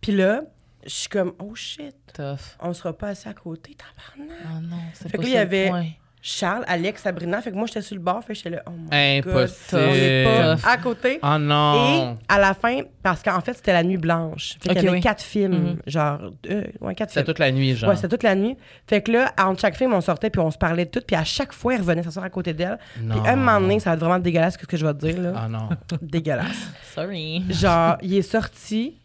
Puis 0.01 0.11
là, 0.11 0.41
je 0.83 0.89
suis 0.89 1.09
comme, 1.09 1.33
oh 1.39 1.53
shit, 1.55 1.95
Tough. 2.13 2.57
on 2.59 2.73
sera 2.73 2.93
pas 2.93 3.09
assis 3.09 3.27
à 3.29 3.33
côté, 3.33 3.75
tabarnak. 3.75 4.37
Oh 4.45 4.59
non, 4.61 4.77
c'est 4.93 5.09
Fait 5.09 5.17
pas 5.17 5.23
que 5.23 5.23
là, 5.23 5.29
il 5.29 5.31
y 5.31 5.35
le 5.35 5.39
avait- 5.41 5.67
point. 5.69 5.85
Charles, 6.23 6.63
Alex, 6.67 7.01
Sabrina. 7.01 7.41
Fait 7.41 7.49
que 7.51 7.55
moi, 7.55 7.65
j'étais 7.65 7.81
sur 7.81 7.95
le 7.95 8.01
bord, 8.01 8.23
fait 8.23 8.33
que 8.33 8.37
j'étais 8.37 8.51
là, 8.51 8.61
oh 8.67 8.71
my 8.71 9.21
God, 9.21 9.31
Impossible. 9.33 9.81
on 9.81 9.93
est 9.93 10.23
pas 10.61 10.69
à 10.69 10.77
côté. 10.77 11.19
Oh 11.23 11.37
non. 11.39 12.13
Et 12.13 12.17
à 12.31 12.39
la 12.39 12.53
fin, 12.53 12.81
parce 13.01 13.23
qu'en 13.23 13.41
fait, 13.41 13.53
c'était 13.55 13.73
la 13.73 13.83
nuit 13.83 13.97
blanche. 13.97 14.57
Fait 14.61 14.69
qu'il 14.69 14.71
Ok, 14.71 14.75
y 14.83 14.87
avait 14.87 14.89
oui. 14.97 15.01
quatre 15.01 15.23
films, 15.23 15.53
Mhm. 15.53 15.77
genre, 15.87 16.19
euh, 16.49 16.63
ouais, 16.81 16.93
quatre 16.93 17.09
C'était 17.09 17.21
films. 17.21 17.25
toute 17.25 17.39
la 17.39 17.51
nuit, 17.51 17.75
genre. 17.75 17.89
Ouais, 17.89 17.95
c'était 17.95 18.09
toute 18.09 18.21
la 18.23 18.35
nuit. 18.35 18.55
Fait 18.87 19.01
que 19.01 19.11
là, 19.11 19.33
entre 19.39 19.61
chaque 19.61 19.75
film, 19.75 19.93
on 19.93 20.01
sortait 20.01 20.29
puis 20.29 20.39
on 20.41 20.51
se 20.51 20.57
parlait 20.59 20.85
de 20.85 20.91
tout. 20.91 21.01
Puis 21.05 21.15
à 21.15 21.23
chaque 21.23 21.53
fois, 21.53 21.73
il 21.73 21.79
revenait 21.79 22.03
s'asseoir 22.03 22.25
à 22.25 22.29
côté 22.29 22.53
d'elle. 22.53 22.77
Puis 22.93 23.03
Non. 23.05 23.23
un 23.25 23.35
moment 23.35 23.59
donné, 23.59 23.79
ça 23.79 23.89
va 23.89 23.95
être 23.95 23.99
vraiment 24.01 24.19
dégueulasse 24.19 24.57
ce 24.61 24.65
que 24.65 24.77
je 24.77 24.85
vais 24.85 24.93
te 24.93 24.99
dire, 25.07 25.19
là. 25.21 25.33
Ah 25.35 25.47
non. 25.47 25.69
Dégueulasse. 26.01 26.69
Sorry. 26.93 27.43
Genre, 27.49 27.97
il 28.03 28.15
est 28.15 28.21
sorti 28.21 28.97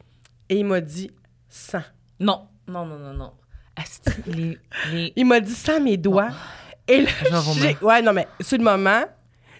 et 0.50 0.58
il 0.58 0.64
m'a 0.66 0.80
dit 0.82 1.10
100. 1.48 1.78
Non, 2.20 2.42
non, 2.68 2.84
non, 2.84 2.98
non, 2.98 3.14
non. 3.14 3.32
Asti, 3.74 4.10
les, 4.26 4.58
les... 4.92 5.12
Il 5.16 5.26
m'a 5.26 5.40
dit 5.40 5.52
100 5.54 5.80
mes 5.80 5.96
doigts. 5.96 6.30
Et 6.88 7.02
là, 7.02 7.10
j'ai... 7.60 7.76
Ouais, 7.82 8.02
non, 8.02 8.12
mais 8.12 8.26
sur 8.40 8.58
le 8.58 8.64
moment, 8.64 9.02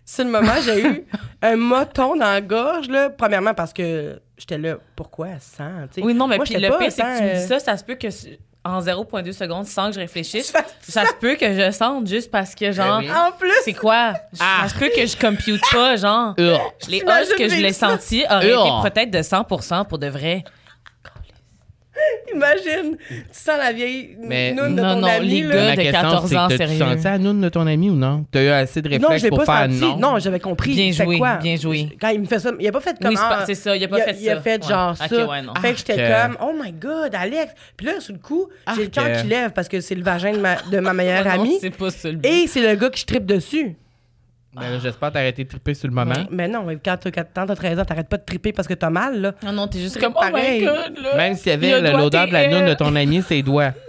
sur 0.04 0.24
le 0.24 0.30
moment, 0.30 0.52
j'ai 0.64 0.82
eu 0.86 1.04
un 1.42 1.56
moton 1.56 2.16
dans 2.16 2.26
la 2.26 2.40
gorge, 2.40 2.88
là. 2.88 3.10
Premièrement, 3.10 3.54
parce 3.54 3.72
que 3.72 4.20
j'étais 4.38 4.58
là, 4.58 4.76
pourquoi 4.94 5.28
100? 5.40 5.64
tu 5.92 6.00
sais? 6.00 6.02
Oui, 6.06 6.14
non, 6.14 6.26
mais 6.28 6.36
Moi, 6.36 6.44
puis 6.44 6.54
le 6.54 6.68
pire, 6.78 6.92
c'est 6.92 7.02
que 7.02 7.18
tu 7.18 7.22
me 7.24 7.28
dis 7.34 7.36
euh, 7.44 7.46
ça, 7.46 7.58
ça 7.58 7.76
se 7.76 7.84
peut 7.84 7.96
que 7.96 8.08
en 8.64 8.80
0,2 8.80 9.32
secondes, 9.32 9.64
sans 9.66 9.88
que 9.88 9.94
je 9.94 10.00
réfléchisse, 10.00 10.52
Ça- 10.80 11.06
se 11.06 11.12
peut 11.14 11.36
que 11.36 11.52
je 11.54 11.70
sente 11.70 12.06
juste 12.08 12.30
parce 12.32 12.52
que, 12.54 12.72
genre, 12.72 13.00
Ben 13.00 13.06
oui. 13.08 13.16
En 13.16 13.30
plus, 13.32 13.52
c'est 13.64 13.72
quoi? 13.74 14.14
Ça 14.32 14.68
se 14.68 14.74
peut 14.76 14.90
que 14.94 15.06
je 15.06 15.16
compute 15.16 15.62
pas, 15.72 15.96
genre. 15.96 16.34
Les 16.88 17.02
hausses 17.02 17.34
que 17.38 17.48
je 17.48 17.56
l'ai 17.56 17.72
senti 17.72 18.24
auraient 18.28 18.50
été 18.50 18.90
peut-être 18.90 19.10
de 19.10 19.18
100% 19.18 19.86
pour 19.86 19.98
de 19.98 20.08
vrai. 20.08 20.42
imagine, 22.34 22.96
tu 23.08 23.22
sens 23.32 23.58
la 23.58 23.72
vieille 23.72 24.16
Mais- 24.20 24.52
noune 24.52 24.76
de 24.76 24.80
Non, 24.82 24.94
ton 24.94 25.00
non, 25.00 25.06
ami, 25.08 25.28
les 25.28 25.42
là. 25.42 25.54
gars 25.54 25.64
Ma 25.64 25.70
de 25.70 25.76
question, 25.76 25.92
14 26.02 26.28
c'est 26.30 26.36
ans, 26.36 26.48
que 26.48 26.52
t'as-tu 26.56 26.76
sérieux. 26.76 26.92
senti 26.94 27.04
la 27.04 27.18
noune 27.18 27.40
de 27.40 27.48
ton 27.48 27.66
ami 27.66 27.90
ou 27.90 27.94
non? 27.94 28.24
T'as 28.30 28.42
eu 28.42 28.48
assez 28.48 28.82
de 28.82 28.88
Non, 28.88 28.94
réflexes 29.08 29.18
je 29.18 29.24
l'ai 29.24 29.28
pour 29.30 29.38
pas 29.44 29.68
faire 29.68 29.78
senti. 29.78 30.00
non? 30.00 30.18
j'avais 30.18 30.40
compris. 30.40 30.74
Bien 30.74 30.92
C'était 30.92 31.04
joué, 31.04 31.18
quoi? 31.18 31.36
bien 31.36 31.56
joué. 31.56 31.88
Quand 32.00 32.08
il 32.08 32.20
me 32.20 32.26
fait 32.26 32.38
ça, 32.38 32.50
il 32.58 32.66
a 32.68 32.72
pas 32.72 32.80
fait 32.80 32.98
comme 33.00 33.10
Oui, 33.10 33.16
c'est 33.16 33.22
pas- 33.22 33.38
ah, 33.40 33.44
c'est 33.46 33.54
ça, 33.54 33.76
il 33.76 33.84
a 33.84 33.88
pas 33.88 33.98
il 33.98 34.02
fait 34.04 34.16
Il 34.20 34.30
a 34.30 34.34
ça. 34.36 34.40
fait 34.42 34.62
Ouais. 34.62 34.68
genre 34.68 34.90
Ok, 34.90 35.08
ça. 35.08 35.26
ouais, 35.26 35.42
non. 35.42 35.54
Fait 35.60 35.72
que 35.72 35.78
j'étais 35.78 35.96
comme, 35.96 36.36
oh 36.40 36.52
my 36.62 36.72
god, 36.72 37.14
Alex. 37.14 37.52
Puis 37.76 37.86
là, 37.86 38.00
sur 38.00 38.12
le 38.14 38.20
coup, 38.20 38.48
j'ai 38.74 38.82
le 38.82 38.82
Arc. 38.84 38.92
cœur 38.92 39.22
qui 39.22 39.26
lève 39.28 39.50
parce 39.52 39.68
que 39.68 39.80
c'est 39.80 39.94
le 39.94 40.02
vagin 40.02 40.32
de 40.32 40.38
ma, 40.38 40.56
de 40.70 40.78
ma 40.80 40.92
meilleure 40.94 41.24
Ah 41.26 41.36
non, 41.36 41.42
amie. 41.44 41.58
C'est 41.60 41.70
pas 41.76 41.90
ça 41.90 42.08
le 42.10 42.16
but. 42.16 42.26
Et 42.28 42.46
c'est 42.46 42.60
le 42.60 42.74
gars 42.76 42.90
qui 42.90 43.00
je 43.00 43.06
tripe 43.06 43.26
dessus. 43.26 43.76
Ben 44.56 44.70
là, 44.70 44.78
J'espère 44.78 45.12
t'arrêter 45.12 45.44
de 45.44 45.48
triper 45.48 45.74
sur 45.74 45.88
le 45.88 45.94
moment. 45.94 46.14
Mais 46.30 46.48
non, 46.48 46.62
mais 46.64 46.76
quand 46.82 46.96
t'as 46.96 47.10
quand 47.10 47.24
t'as 47.32 47.54
13 47.54 47.78
ans, 47.80 47.84
t'arrêtes 47.84 48.08
pas 48.08 48.16
de 48.16 48.24
triper 48.24 48.52
parce 48.52 48.66
que 48.66 48.74
t'as 48.74 48.90
mal, 48.90 49.20
là. 49.20 49.32
Non, 49.42 49.52
non, 49.52 49.68
t'es 49.68 49.78
juste 49.78 50.00
comme, 50.00 50.14
oh 50.16 50.20
pareil. 50.20 50.60
my 50.60 50.66
god, 50.66 50.98
là. 51.02 51.16
Même 51.16 51.34
s'il 51.34 51.52
y 51.52 51.54
avait 51.54 51.92
l'odeur 51.92 52.26
de 52.26 52.32
la 52.32 52.48
noune 52.48 52.66
de 52.66 52.74
ton 52.74 52.94
ami, 52.96 53.22
ses 53.22 53.42
doigts. 53.42 53.72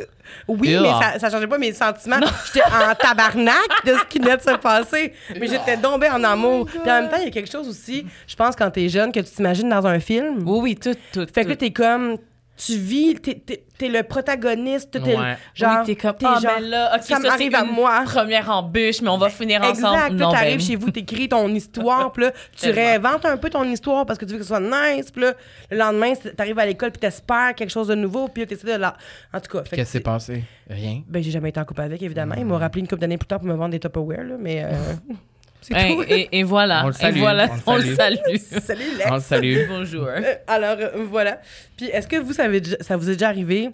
Oui, 0.46 0.76
Ugh. 0.76 0.82
mais 0.82 0.90
ça, 0.90 1.20
ça 1.20 1.30
changeait 1.30 1.48
pas 1.48 1.58
mes 1.58 1.72
sentiments. 1.72 2.18
J'étais 2.46 2.66
en 2.66 2.94
tabarnak 3.00 3.56
de 3.86 3.94
ce 3.94 4.06
qui 4.10 4.20
venait 4.20 4.36
de 4.36 4.42
se 4.42 4.58
passer. 4.58 5.14
Mais 5.40 5.48
j'étais 5.48 5.78
tombée 5.78 6.10
en 6.10 6.22
amour. 6.22 6.66
Puis 6.66 6.80
en 6.82 7.02
même 7.02 7.10
temps, 7.10 7.16
il 7.18 7.26
y 7.26 7.28
a 7.28 7.32
quelque 7.32 7.50
chose 7.50 7.68
aussi, 7.68 8.06
je 8.28 8.36
pense, 8.36 8.54
quand 8.56 8.70
t'es 8.70 8.90
jeune, 8.90 9.12
que 9.14 9.22
tu 9.22 9.32
t'imagines 9.32 9.70
dans 9.70 9.88
un 9.88 10.00
film. 10.02 10.44
Oui, 10.46 10.60
oui, 10.62 10.76
tout, 10.76 10.94
tout. 11.14 11.26
Fait 11.34 11.44
que 11.46 11.50
là, 11.50 11.56
t'es 11.56 11.72
comme. 11.72 12.18
Tu 12.58 12.76
vis, 12.76 13.14
t'es, 13.22 13.36
t'es- 13.36 13.64
t'es 13.78 13.88
le 13.88 14.02
protagoniste, 14.02 14.90
t'es 14.92 15.00
Ouais. 15.16 15.38
genre. 15.54 15.78
oui, 15.82 15.86
t'es 15.86 15.96
comme, 15.96 16.16
t'es 16.18 16.26
ah, 16.28 16.40
genre, 16.42 16.54
ben 16.60 16.70
là, 16.70 16.92
ok, 16.96 17.04
ça 17.04 17.16
ça, 17.18 17.20
m'arrive 17.20 17.54
à 17.54 17.64
moi. 17.64 18.02
première 18.04 18.50
embûche, 18.50 19.00
mais 19.04 19.10
on 19.10 19.18
va 19.20 19.30
finir 19.30 19.62
ensemble. 19.62 20.14
Exact. 20.14 20.18
T'arrives 20.32 20.58
ben, 20.58 20.66
chez 20.66 20.76
vous, 20.76 20.90
t'écris 20.90 21.30
ton 21.30 21.48
histoire, 21.50 22.12
puis 22.12 22.24
là, 22.24 22.32
tu 22.32 22.38
Tellement. 22.62 22.76
réinventes 22.82 23.26
un 23.26 23.38
peu 23.38 23.52
ton 23.52 23.64
histoire 23.64 24.08
parce 24.08 24.18
que 24.18 24.26
tu 24.26 24.32
veux 24.32 24.38
que 24.40 24.44
ce 24.44 24.48
soit 24.48 24.60
nice, 24.60 25.12
puis 25.12 25.22
là, 25.22 25.34
le 25.70 25.78
lendemain, 25.78 26.14
t'arrives 26.36 26.58
à 26.58 26.66
l'école, 26.66 26.90
puis 26.92 27.00
t'espères 27.00 27.54
quelque 27.56 27.70
chose 27.70 27.88
de 27.90 27.96
nouveau, 27.96 28.28
puis 28.28 28.42
là, 28.42 28.48
t'essaies 28.48 28.74
de 28.76 28.82
la. 28.82 28.98
En 29.32 29.40
tout 29.40 29.52
cas, 29.56 29.62
Qu'est-ce 29.64 29.70
qui 29.76 29.78
s'est 29.78 29.86
c'est- 29.86 30.00
passé? 30.00 30.44
Rien. 30.68 31.04
Ben, 31.08 31.22
j'ai 31.22 31.30
jamais 31.32 31.50
été 31.50 31.60
en 31.60 31.66
couple 31.66 31.82
avec, 31.82 32.02
évidemment. 32.02 32.34
Il 32.40 32.46
m'a 32.46 32.58
rappelé 32.58 32.82
une 32.82 32.88
couple 32.88 33.02
d'années 33.02 33.18
plus 33.20 33.28
tard 33.28 33.38
pour 33.40 33.48
me 33.48 33.54
vendre 33.54 33.70
des 33.72 33.80
Tupperware, 33.80 34.24
là, 34.24 34.36
mais. 34.40 34.64
euh, 34.64 34.72
tout. 35.74 36.04
et, 36.08 36.30
et 36.32 36.44
voilà. 36.44 36.84
On 36.84 36.88
le 36.88 36.94
salue, 36.94 37.18
Et 37.18 37.20
voilà, 37.20 37.50
on 37.66 37.74
on 37.74 37.76
le 37.78 37.84
le 37.84 37.96
salue. 37.96 38.16
salue. 38.26 38.38
Salut, 38.64 38.98
Lex. 38.98 39.10
On 39.12 39.16
le 39.16 39.20
salue. 39.22 39.58
Bonjour. 39.70 40.08
Euh, 40.08 40.22
alors, 40.48 40.78
euh, 40.80 41.06
voilà. 41.10 41.40
Puis, 41.76 41.88
est-ce 41.88 42.08
que 42.08 42.18
vous, 42.18 42.34
ça, 42.34 42.44
avez 42.46 42.62
déjà- 42.62 42.78
ça 42.82 42.96
vous 42.98 43.10
est 43.10 43.14
déjà 43.14 43.28
arrivé, 43.30 43.70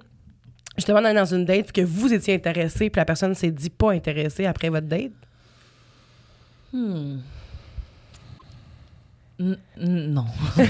justement, 0.77 1.01
d'aller 1.01 1.15
dans 1.19 1.25
une 1.33 1.45
date, 1.45 1.71
puis 1.71 1.83
que 1.83 1.87
vous 1.87 2.13
étiez 2.13 2.33
intéressé, 2.35 2.89
puis 2.89 2.99
la 2.99 3.05
personne 3.05 3.33
s'est 3.35 3.51
dit 3.51 3.69
pas 3.69 3.91
intéressée 3.91 4.45
après 4.45 4.69
votre 4.69 4.87
date? 4.87 5.11
Hmm. 6.71 7.17
N- 9.39 9.57
non. 9.77 10.25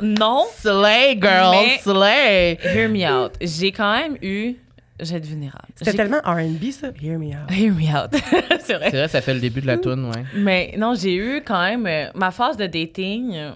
Non. 0.00 0.44
Slay, 0.56 1.18
girl, 1.20 1.50
Mais- 1.52 1.78
slay! 1.78 2.58
Hear 2.62 2.88
me 2.88 3.04
out. 3.04 3.32
J'ai 3.40 3.72
quand 3.72 3.92
même 3.98 4.16
eu. 4.22 4.54
Être 5.00 5.24
vulnérable. 5.26 5.68
C'était 5.76 5.92
tellement 5.92 6.18
R&B, 6.24 6.70
ça. 6.72 6.88
Hear 7.00 7.18
me 7.18 7.26
out. 7.28 7.50
Hear 7.50 7.72
me 7.72 7.86
out. 7.96 8.10
C'est 8.60 8.74
vrai. 8.74 8.90
C'est 8.90 8.96
vrai, 8.96 9.08
ça 9.08 9.20
fait 9.20 9.34
le 9.34 9.40
début 9.40 9.60
de 9.60 9.66
la 9.66 9.78
toune, 9.78 10.06
ouais. 10.06 10.24
Mais 10.34 10.74
non, 10.76 10.94
j'ai 10.94 11.14
eu 11.14 11.42
quand 11.44 11.60
même. 11.62 11.86
euh, 11.86 12.10
ma 12.14 12.30
phase 12.32 12.56
de 12.56 12.66
dating 12.66 13.32
euh, 13.34 13.52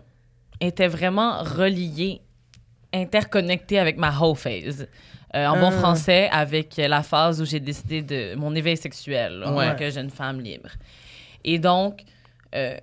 était 0.61 0.87
vraiment 0.87 1.43
reliée, 1.43 2.21
interconnectée 2.93 3.79
avec 3.79 3.97
ma 3.99 4.17
whole 4.17 4.37
phase. 4.37 4.87
Euh, 5.35 5.47
en 5.47 5.59
bon 5.59 5.69
Ah. 5.69 5.79
français, 5.79 6.29
avec 6.31 6.77
la 6.77 7.03
phase 7.03 7.41
où 7.41 7.47
j'ai 7.47 7.59
décidé 7.61 8.03
de 8.03 8.35
mon 8.37 8.55
éveil 8.55 8.77
sexuel 8.77 9.39
là, 9.39 9.49
en 9.51 9.57
Ouais. 9.57 9.71
tant 9.71 9.77
que 9.77 9.91
jeune 9.91 10.11
femme 10.11 10.41
libre. 10.41 10.69
Et 11.43 11.59
donc, 11.59 12.03
euh, 12.55 12.77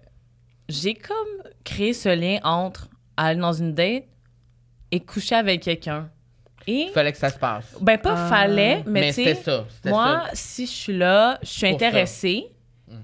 j'ai 0.67 0.95
comme 0.95 1.43
créé 1.63 1.93
ce 1.93 2.09
lien 2.09 2.39
entre 2.43 2.89
aller 3.17 3.39
dans 3.39 3.53
une 3.53 3.73
date 3.73 4.05
et 4.91 4.99
coucher 4.99 5.35
avec 5.35 5.61
quelqu'un 5.61 6.09
Et, 6.71 6.89
Fallait 6.93 7.11
que 7.11 7.17
ça 7.17 7.29
se 7.29 7.39
passe. 7.39 7.75
ben, 7.81 7.97
pas 7.97 8.13
Ah. 8.15 8.29
fallait, 8.29 8.83
mais, 8.85 9.01
Mais 9.01 9.11
c'était 9.11 9.35
ça. 9.35 9.65
Moi, 9.85 10.23
ça. 10.27 10.29
si 10.33 10.65
je 10.65 10.71
suis 10.71 10.97
là, 10.97 11.39
je 11.41 11.47
suis 11.47 11.61
ça. 11.61 11.67
intéressée 11.67 12.47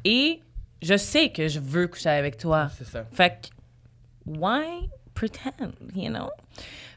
et 0.04 0.40
je 0.82 0.98
sais 0.98 1.30
que 1.30 1.48
je 1.48 1.60
veux 1.60 1.88
coucher 1.88 2.10
avec 2.10 2.38
toi. 2.38 2.70
C'est 2.78 2.86
ça. 2.86 3.06
Fait 3.12 3.30
que, 3.42 4.38
why 4.40 4.90
pretend, 5.14 5.72
you 5.96 6.10
know? 6.10 6.30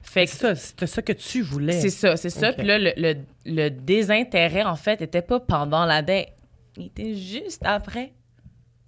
Fait 0.02 0.24
que 0.26 0.30
C'est 0.32 0.38
ça, 0.38 0.54
c'était 0.54 0.86
ça 0.86 1.02
que 1.02 1.12
tu 1.12 1.42
voulais. 1.42 1.72
c'est 1.80 1.90
ça, 1.90 2.16
c'est 2.16 2.30
ça. 2.30 2.52
Puis 2.52 2.66
là, 2.66 2.78
le, 2.78 2.92
le, 2.96 3.14
le 3.46 3.68
désintérêt, 3.70 4.64
en 4.64 4.76
fait, 4.76 5.00
était 5.02 5.22
pas 5.22 5.38
pendant 5.40 5.84
la 5.86 6.02
date. 6.02 6.28
Il 6.76 6.86
était 6.86 7.14
juste 7.14 7.62
après 7.64 8.12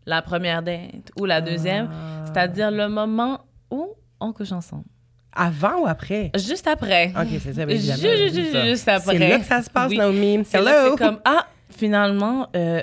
la 0.07 0.23
première 0.23 0.63
date 0.63 1.11
ou 1.19 1.25
la 1.27 1.41
deuxième. 1.41 1.89
Ah. 1.93 2.25
C'est-à-dire 2.27 2.71
le 2.71 2.89
moment 2.89 3.41
où 3.71 3.95
on 4.19 4.33
couche 4.33 4.53
ensemble. 4.53 4.85
Avant 5.33 5.83
ou 5.83 5.87
après? 5.87 6.31
Juste 6.37 6.67
après. 6.67 7.13
Ok, 7.17 7.29
c'est 7.43 7.53
ça, 7.55 7.69
Juste, 7.69 8.89
après. 8.89 9.19
C'est 9.19 9.29
là 9.29 9.39
que 9.39 9.45
ça 9.45 9.63
se 9.63 9.71
passe, 9.71 9.91
Oui. 9.91 9.99
Naomi. 9.99 10.43
C'est 10.45 10.61
comme, 10.99 11.21
ah, 11.25 11.47
finalement, 11.71 12.49
euh, 12.57 12.83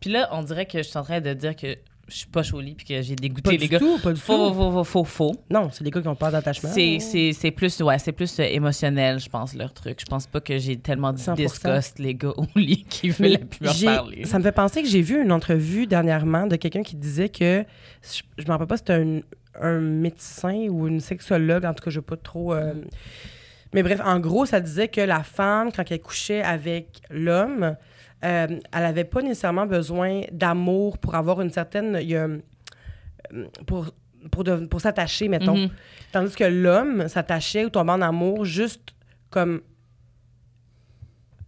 puis 0.00 0.10
là, 0.10 0.28
on 0.32 0.42
dirait 0.42 0.66
que 0.66 0.78
je 0.78 0.88
suis 0.88 0.98
en 0.98 1.02
train 1.02 1.20
de 1.20 1.32
dire 1.32 1.56
que 1.56 1.76
je 2.08 2.14
suis 2.14 2.26
pas 2.26 2.42
cholie 2.42 2.74
puis 2.74 2.86
que 2.86 3.02
j'ai 3.02 3.16
dégoûté 3.16 3.42
Pas 3.42 3.50
les 3.52 3.58
du 3.58 3.68
gars. 3.68 3.78
tout, 3.80 3.98
pas 3.98 4.12
du 4.12 4.20
Faux, 4.20 4.48
tout. 4.50 4.54
faux, 4.54 4.70
faux, 4.72 4.84
faux, 4.84 5.04
faux. 5.04 5.32
Non, 5.50 5.70
c'est 5.72 5.82
les 5.84 5.90
gars 5.90 6.00
qui 6.00 6.08
ont 6.08 6.14
peur 6.14 6.30
d'attachement. 6.30 6.70
C'est, 6.72 6.98
c'est, 7.00 7.32
c'est 7.32 7.50
plus, 7.50 7.80
ouais, 7.80 7.98
c'est 7.98 8.12
plus 8.12 8.38
euh, 8.38 8.44
émotionnel, 8.44 9.18
je 9.18 9.28
pense, 9.28 9.54
leur 9.54 9.72
truc. 9.72 9.98
Je 10.00 10.06
pense 10.06 10.26
pas 10.26 10.40
que 10.40 10.56
j'ai 10.58 10.76
tellement 10.76 11.12
de 11.12 11.18
100%. 11.18 11.34
disgust, 11.34 11.98
les 11.98 12.14
gars, 12.14 12.32
au 12.36 12.46
lit, 12.54 12.84
qui 12.88 13.10
veulent 13.10 13.38
plus 13.40 13.84
parler. 13.84 14.24
Ça 14.24 14.38
me 14.38 14.44
fait 14.44 14.52
penser 14.52 14.82
que 14.82 14.88
j'ai 14.88 15.02
vu 15.02 15.20
une 15.22 15.32
entrevue 15.32 15.86
dernièrement 15.86 16.46
de 16.46 16.56
quelqu'un 16.56 16.82
qui 16.82 16.96
disait 16.96 17.28
que, 17.28 17.64
je, 18.02 18.22
je 18.38 18.44
me 18.46 18.50
rappelle 18.50 18.66
pas 18.68 18.76
si 18.76 18.84
c'était 18.86 18.92
un, 18.94 19.20
un 19.60 19.80
médecin 19.80 20.66
ou 20.70 20.86
une 20.86 21.00
sexologue, 21.00 21.64
en 21.64 21.74
tout 21.74 21.82
cas, 21.84 21.90
je 21.90 21.98
veux 21.98 22.02
pas 22.06 22.16
trop... 22.16 22.54
euh, 22.54 22.72
mais 23.74 23.82
bref, 23.82 24.00
en 24.04 24.20
gros, 24.20 24.46
ça 24.46 24.60
disait 24.60 24.88
que 24.88 25.00
la 25.00 25.22
femme, 25.24 25.70
quand 25.72 25.90
elle 25.90 26.00
couchait 26.00 26.40
avec 26.42 27.00
l'homme, 27.10 27.76
euh, 28.24 28.46
elle 28.72 28.84
avait 28.84 29.04
pas 29.04 29.22
nécessairement 29.22 29.66
besoin 29.66 30.22
d'amour 30.32 30.98
pour 30.98 31.14
avoir 31.14 31.40
une 31.40 31.50
certaine... 31.50 31.98
il 32.00 32.08
y 32.10 32.16
a, 32.16 32.26
euh, 32.26 32.38
pour 33.66 33.86
pour, 34.30 34.42
de- 34.42 34.66
pour 34.66 34.80
s'attacher, 34.80 35.28
mettons. 35.28 35.56
Mhm. 35.56 35.68
Tandis 36.10 36.34
que 36.34 36.42
l'homme 36.44 37.06
s'attachait 37.06 37.64
ou 37.64 37.70
tombait 37.70 37.92
en 37.92 38.00
amour 38.02 38.44
juste 38.44 38.82
comme. 39.30 39.60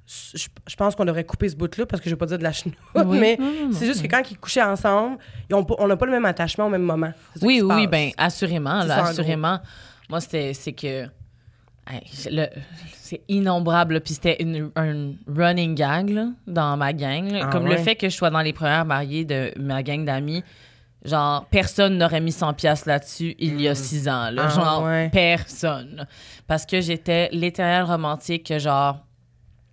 Je, 0.07 0.47
je 0.67 0.77
pense 0.77 0.95
qu'on 0.95 1.05
devrait 1.05 1.25
couper 1.25 1.49
ce 1.51 1.57
bout-là 1.57 1.85
parce 1.87 2.01
que 2.01 2.09
je 2.09 2.15
vais 2.15 2.19
pas 2.19 2.27
dire 2.27 2.39
de 2.39 2.43
la 2.43 2.53
chenoute, 2.53 2.77
Oui. 2.95 3.19
mais 3.21 3.39
c'est 3.73 3.85
juste 3.85 4.01
que 4.03 4.07
quand 4.07 4.23
ils 4.31 4.39
couchaient 4.39 4.63
ensemble, 4.63 5.19
ils 5.51 5.55
ont 5.55 5.67
on 5.79 5.87
n'a 5.87 5.97
pas 5.97 6.07
le 6.07 6.13
même 6.13 6.25
attachement 6.25 6.67
au 6.67 6.71
même 6.71 6.83
moment. 6.83 7.13
Oui, 7.43 7.61
oui, 7.63 7.87
ben 7.87 8.11
assurément, 8.17 8.85
là, 8.85 9.05
assurément. 9.05 9.59
Moi, 10.09 10.21
c'était, 10.21 10.55
c'est 10.55 10.73
que, 10.73 11.07
c'est 12.93 13.23
innombrable, 13.29 14.01
puis 14.01 14.15
c'était 14.15 14.39
un 14.77 15.13
running 15.27 15.75
gag 15.75 16.11
là, 16.11 16.29
dans 16.47 16.77
ma 16.77 16.93
gang. 16.93 17.39
Ah 17.43 17.47
comme 17.51 17.65
ouais? 17.65 17.77
le 17.77 17.83
fait 17.83 17.97
que 17.97 18.09
je 18.09 18.15
sois 18.15 18.31
dans 18.31 18.41
les 18.43 18.53
premières 18.53 18.85
mariées 18.85 19.25
de 19.25 19.53
ma 19.59 19.83
gang 19.83 20.05
d'amis. 20.05 20.43
Genre, 21.05 21.47
personne 21.47 21.97
n'aurait 21.97 22.21
mis 22.21 22.33
100 22.33 22.55
pièces 22.55 22.85
là-dessus 22.85 23.37
il 23.39 23.61
y 23.61 23.69
a 23.69 23.75
six 23.77 24.09
ans. 24.09 24.31
Là. 24.31 24.47
Ah 24.47 24.49
genre, 24.49 24.83
ouais. 24.83 25.09
personne. 25.11 26.07
Parce 26.49 26.67
que 26.67 26.81
j'étais 26.81 27.29
l'éternel 27.33 27.85
romantique 27.85 28.47
que 28.47 28.59
genre, 28.59 28.99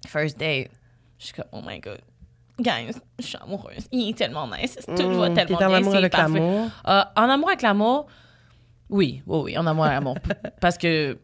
first 0.08 0.40
date, 0.40 0.70
je 1.18 1.26
suis 1.26 1.34
comme, 1.34 1.46
oh 1.52 1.62
my 1.66 1.80
God. 1.80 2.00
Guys, 2.60 2.94
je 3.20 3.26
suis 3.26 3.38
amoureuse. 3.44 3.88
Il 3.92 4.12
est 4.12 4.18
tellement 4.18 4.48
nice. 4.48 4.78
Tout 4.96 5.10
va 5.20 5.30
Mmh, 5.30 5.34
tellement 5.34 5.58
t'es 5.58 5.66
en 5.66 5.68
bien. 5.70 5.78
amour 5.78 5.96
avec 5.96 6.16
l'amour? 6.16 6.70
Euh, 6.88 7.02
en 7.16 7.24
amour 7.30 7.48
avec 7.50 7.62
l'amour, 7.64 8.06
oui, 8.90 9.22
oui, 9.26 9.40
oui, 9.46 9.58
en 9.58 9.66
amour 9.66 9.86
avec 9.86 9.96
l'amour. 9.96 10.18
Parce 10.62 10.78
que 10.78 11.18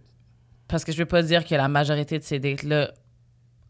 parce 0.71 0.83
que 0.85 0.91
je 0.91 0.97
veux 0.97 1.05
pas 1.05 1.21
dire 1.21 1.45
que 1.45 1.53
la 1.53 1.67
majorité 1.67 2.17
de 2.17 2.23
ces 2.23 2.39
dates-là, 2.39 2.91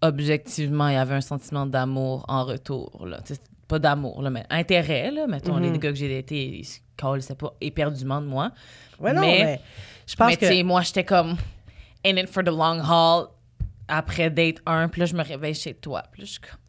objectivement, 0.01 0.87
il 0.87 0.93
y 0.93 0.97
avait 0.97 1.15
un 1.15 1.21
sentiment 1.21 1.65
d'amour 1.65 2.25
en 2.27 2.45
retour. 2.45 3.05
Là. 3.05 3.19
Pas 3.67 3.79
d'amour, 3.79 4.21
là, 4.21 4.29
mais 4.29 4.45
intérêt, 4.49 5.11
là. 5.11 5.27
Mettons, 5.27 5.55
Mhm. 5.55 5.73
les 5.73 5.79
gars 5.79 5.89
que 5.89 5.95
j'ai 5.95 6.13
datés, 6.13 6.59
ils 6.59 6.65
se 6.65 6.79
c'est 7.21 7.37
pas 7.37 7.53
éperdument 7.61 8.21
de 8.21 8.27
moi. 8.27 8.51
Ouais, 8.99 9.13
non, 9.13 9.21
Mais- 9.21 9.43
mais, 9.43 9.61
je 10.05 10.15
pense 10.15 10.27
mais 10.29 10.37
que. 10.37 10.63
moi, 10.63 10.81
j'étais 10.81 11.03
comme 11.03 11.35
in 12.05 12.15
it 12.17 12.29
for 12.29 12.43
the 12.43 12.47
long 12.49 12.79
haul 12.79 13.27
après 13.87 14.29
date 14.29 14.57
1, 14.65 14.87
puis 14.89 14.99
là, 15.01 15.05
je 15.07 15.15
me 15.15 15.23
réveille 15.23 15.55
chez 15.55 15.73
toi. 15.73 16.03
Puis 16.11 16.21
là, 16.21 16.25
je 16.25 16.31
suis 16.33 16.41
comme. 16.41 16.59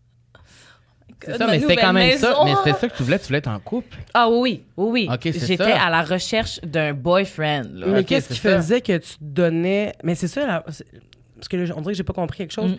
Oh 1.26 1.30
C'est 1.32 1.38
ça, 1.38 1.46
ma 1.46 1.52
mais 1.52 1.60
c'était 1.60 1.76
quand 1.76 1.92
même 1.92 2.18
ça. 2.18 2.36
Mais 2.44 2.54
c'était 2.64 2.78
ça 2.78 2.88
que 2.88 2.96
tu 2.96 3.02
voulais. 3.02 3.18
Tu 3.18 3.26
voulais 3.26 3.38
être 3.38 3.48
en 3.48 3.58
couple. 3.58 3.96
Ah 4.14 4.28
oui, 4.28 4.62
oui, 4.76 5.08
oui. 5.08 5.18
J'étais 5.24 5.56
ça. 5.56 5.82
à 5.86 5.90
la 5.90 6.02
recherche 6.02 6.60
d'un 6.62 6.92
boyfriend. 6.92 7.64
Là. 7.74 7.86
mais 7.88 8.04
qu'est-ce 8.04 8.28
qui 8.28 8.38
ça. 8.38 8.56
faisait 8.56 8.80
que 8.80 8.96
tu 8.98 9.10
te 9.14 9.16
donnais. 9.20 9.92
Mais 10.02 10.14
c'est 10.14 10.28
ça, 10.28 10.46
là, 10.46 10.62
parce 10.64 11.48
que 11.48 11.56
là, 11.56 11.74
on 11.76 11.80
dirait 11.80 11.92
que 11.92 11.96
j'ai 11.98 12.02
pas 12.04 12.12
compris 12.12 12.38
quelque 12.38 12.52
chose. 12.52 12.72
Mm. 12.72 12.76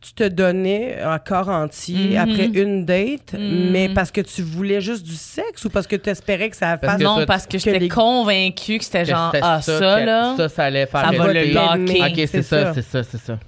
Tu 0.00 0.12
te 0.12 0.28
donnais 0.28 1.00
un 1.02 1.18
corps 1.18 1.48
entier 1.48 2.10
Mhm. 2.10 2.16
après 2.18 2.44
une 2.46 2.84
date, 2.84 3.32
Mhm. 3.32 3.70
mais 3.72 3.88
parce 3.88 4.12
que 4.12 4.20
tu 4.20 4.42
voulais 4.42 4.80
juste 4.80 5.04
du 5.04 5.16
sexe 5.16 5.64
ou 5.64 5.70
parce 5.70 5.88
que 5.88 5.96
tu 5.96 6.08
espérais 6.08 6.50
que 6.50 6.56
ça 6.56 6.76
Parce 6.76 6.92
fasse. 6.92 6.98
que 7.00 7.04
non, 7.04 7.26
parce 7.26 7.46
que 7.46 7.52
que 7.54 7.58
j'étais 7.58 7.80
les- 7.80 7.88
convaincue 7.88 8.78
que 8.78 8.84
c'était 8.84 9.04
genre, 9.06 9.32
ah, 9.42 9.60
ça, 9.60 9.72
que- 9.72 10.06
là, 10.06 10.34
Ça, 10.36 10.48
ça 10.48 10.64
allait 10.66 10.86
faire 10.86 11.00
ça 11.00 11.10
va 11.10 11.32
le 11.32 11.46
locker. 11.52 12.00
Ok, 12.00 12.28
c'est 12.30 12.42
ça, 12.42 12.66
ça. 12.66 12.74
c'est 12.74 12.82
ça, 12.82 13.02
c'est 13.02 13.18
ça. 13.18 13.38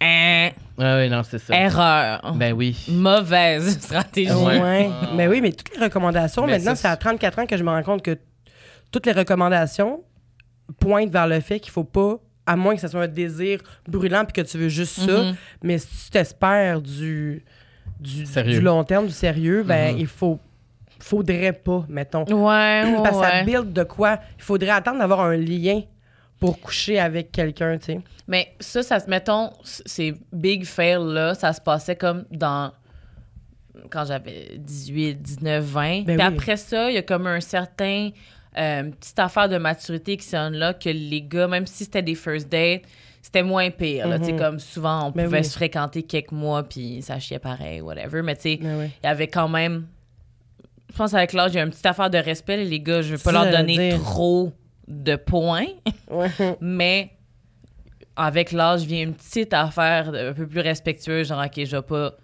Hein, 0.00 0.50
Ouais, 0.78 0.84
ouais, 0.84 1.08
non, 1.08 1.22
c'est 1.22 1.38
ça. 1.38 1.54
erreur. 1.58 2.34
Ben 2.36 2.52
oui. 2.52 2.76
Mauvaise 2.88 3.78
stratégie. 3.80 4.30
Ouais. 4.32 4.60
Ouais. 4.60 4.90
Mais 5.14 5.26
oui, 5.26 5.40
mais 5.40 5.52
toutes 5.52 5.74
les 5.76 5.82
recommandations, 5.84 6.44
Mais 6.46 6.52
maintenant, 6.58 6.74
ça, 6.74 6.82
c'est 6.82 6.88
à 6.88 6.96
34 6.96 7.38
ans 7.40 7.46
que 7.46 7.56
je 7.56 7.62
me 7.62 7.70
rends 7.70 7.82
compte 7.82 8.02
que 8.02 8.18
toutes 8.92 9.06
les 9.06 9.12
recommandations 9.12 10.02
pointent 10.80 11.10
vers 11.10 11.26
le 11.26 11.40
fait 11.40 11.60
qu'il 11.60 11.72
faut 11.72 11.84
pas, 11.84 12.16
à 12.46 12.56
moins 12.56 12.74
que 12.74 12.80
ce 12.80 12.88
soit 12.88 13.02
un 13.04 13.08
désir 13.08 13.60
brûlant 13.88 14.24
puis 14.24 14.32
que 14.42 14.46
tu 14.48 14.58
veux 14.58 14.68
juste 14.68 15.00
ça, 15.00 15.22
Mhm. 15.22 15.34
mais 15.62 15.78
si 15.78 16.04
tu 16.04 16.10
t'espères 16.10 16.80
du, 16.82 17.44
du, 17.98 18.26
Sérieux. 18.26 18.58
du 18.58 18.60
long 18.60 18.84
terme, 18.84 19.06
du 19.06 19.12
sérieux, 19.12 19.62
ben 19.62 19.94
Mhm. 19.94 20.00
il 20.00 20.06
faut 20.06 20.38
faudrait 20.98 21.52
pas, 21.52 21.84
mettons. 21.88 22.24
Ouais, 22.24 22.34
ouais, 22.84 22.96
Parce 23.02 23.18
que 23.18 23.22
ça 23.24 23.42
build 23.44 23.72
de 23.72 23.82
quoi? 23.82 24.18
Il 24.38 24.42
faudrait 24.42 24.70
attendre 24.70 24.98
d'avoir 24.98 25.20
un 25.20 25.36
lien 25.36 25.82
pour 26.40 26.60
coucher 26.60 26.98
avec 26.98 27.32
quelqu'un, 27.32 27.78
tu 27.78 27.84
sais. 27.86 28.00
Mais 28.28 28.54
ça, 28.60 28.82
ça 28.82 29.00
se 29.00 29.08
mettons, 29.08 29.50
ces 29.62 30.14
big 30.32 30.64
fails 30.64 30.98
là, 31.14 31.34
ça 31.34 31.52
se 31.52 31.60
passait 31.60 31.96
comme 31.96 32.24
dans 32.30 32.72
quand 33.90 34.04
j'avais 34.04 34.56
18, 34.58 35.22
19, 35.22 35.64
20. 35.64 35.82
Ben 35.82 36.04
Puis 36.04 36.14
oui. 36.16 36.22
après 36.22 36.56
ça, 36.56 36.90
il 36.90 36.94
y 36.94 36.98
a 36.98 37.02
comme 37.02 37.26
un 37.26 37.40
certain 37.40 38.10
euh, 38.58 38.84
petite 38.90 39.18
affaire 39.18 39.48
de 39.48 39.58
maturité 39.58 40.16
qui 40.16 40.26
sonne 40.26 40.54
là 40.54 40.72
que 40.74 40.88
les 40.88 41.22
gars, 41.22 41.46
même 41.46 41.66
si 41.66 41.84
c'était 41.84 42.02
des 42.02 42.14
first 42.14 42.48
dates, 42.50 42.82
c'était 43.22 43.42
moins 43.42 43.70
pire. 43.70 44.08
là. 44.08 44.18
Tu 44.18 44.26
sais, 44.26 44.32
Mhm. 44.32 44.38
comme 44.38 44.58
souvent, 44.60 45.08
on 45.08 45.10
Ben 45.10 45.24
pouvait 45.24 45.38
oui. 45.38 45.44
se 45.44 45.52
fréquenter 45.52 46.02
quelques 46.04 46.32
mois 46.32 46.62
puis 46.62 47.02
ça 47.02 47.18
chiait 47.18 47.38
pareil, 47.38 47.80
whatever. 47.80 48.22
Mais 48.22 48.34
tu 48.34 48.42
sais, 48.42 48.58
Ben 48.60 48.78
oui. 48.80 48.86
il 49.02 49.06
y 49.06 49.10
avait 49.10 49.28
quand 49.28 49.48
même. 49.48 49.86
Je 50.90 50.96
pense 50.96 51.12
avec 51.12 51.32
l'âge, 51.34 51.52
il 51.52 51.56
y 51.56 51.60
a 51.60 51.64
une 51.64 51.70
petite 51.70 51.84
affaire 51.86 52.08
de 52.08 52.18
respect. 52.18 52.64
Les 52.64 52.80
gars, 52.80 53.02
je 53.02 53.12
veux 53.14 53.18
pas 53.22 53.32
Ça, 53.32 53.44
leur 53.44 53.50
donner 53.52 53.90
trop 53.90 54.52
de 54.88 55.16
points, 55.16 55.66
Ouais. 56.10 56.28
mais 56.60 57.10
avec 58.16 58.52
l'âge 58.52 58.82
vient 58.84 59.02
une 59.02 59.14
petite 59.14 59.52
affaire 59.52 60.08
un 60.14 60.32
peu 60.32 60.46
plus 60.46 60.60
respectueuse, 60.60 61.28
genre, 61.28 61.44
OK, 61.44 61.64
je 61.64 61.76
vais 61.76 61.82
pas. 61.82 62.14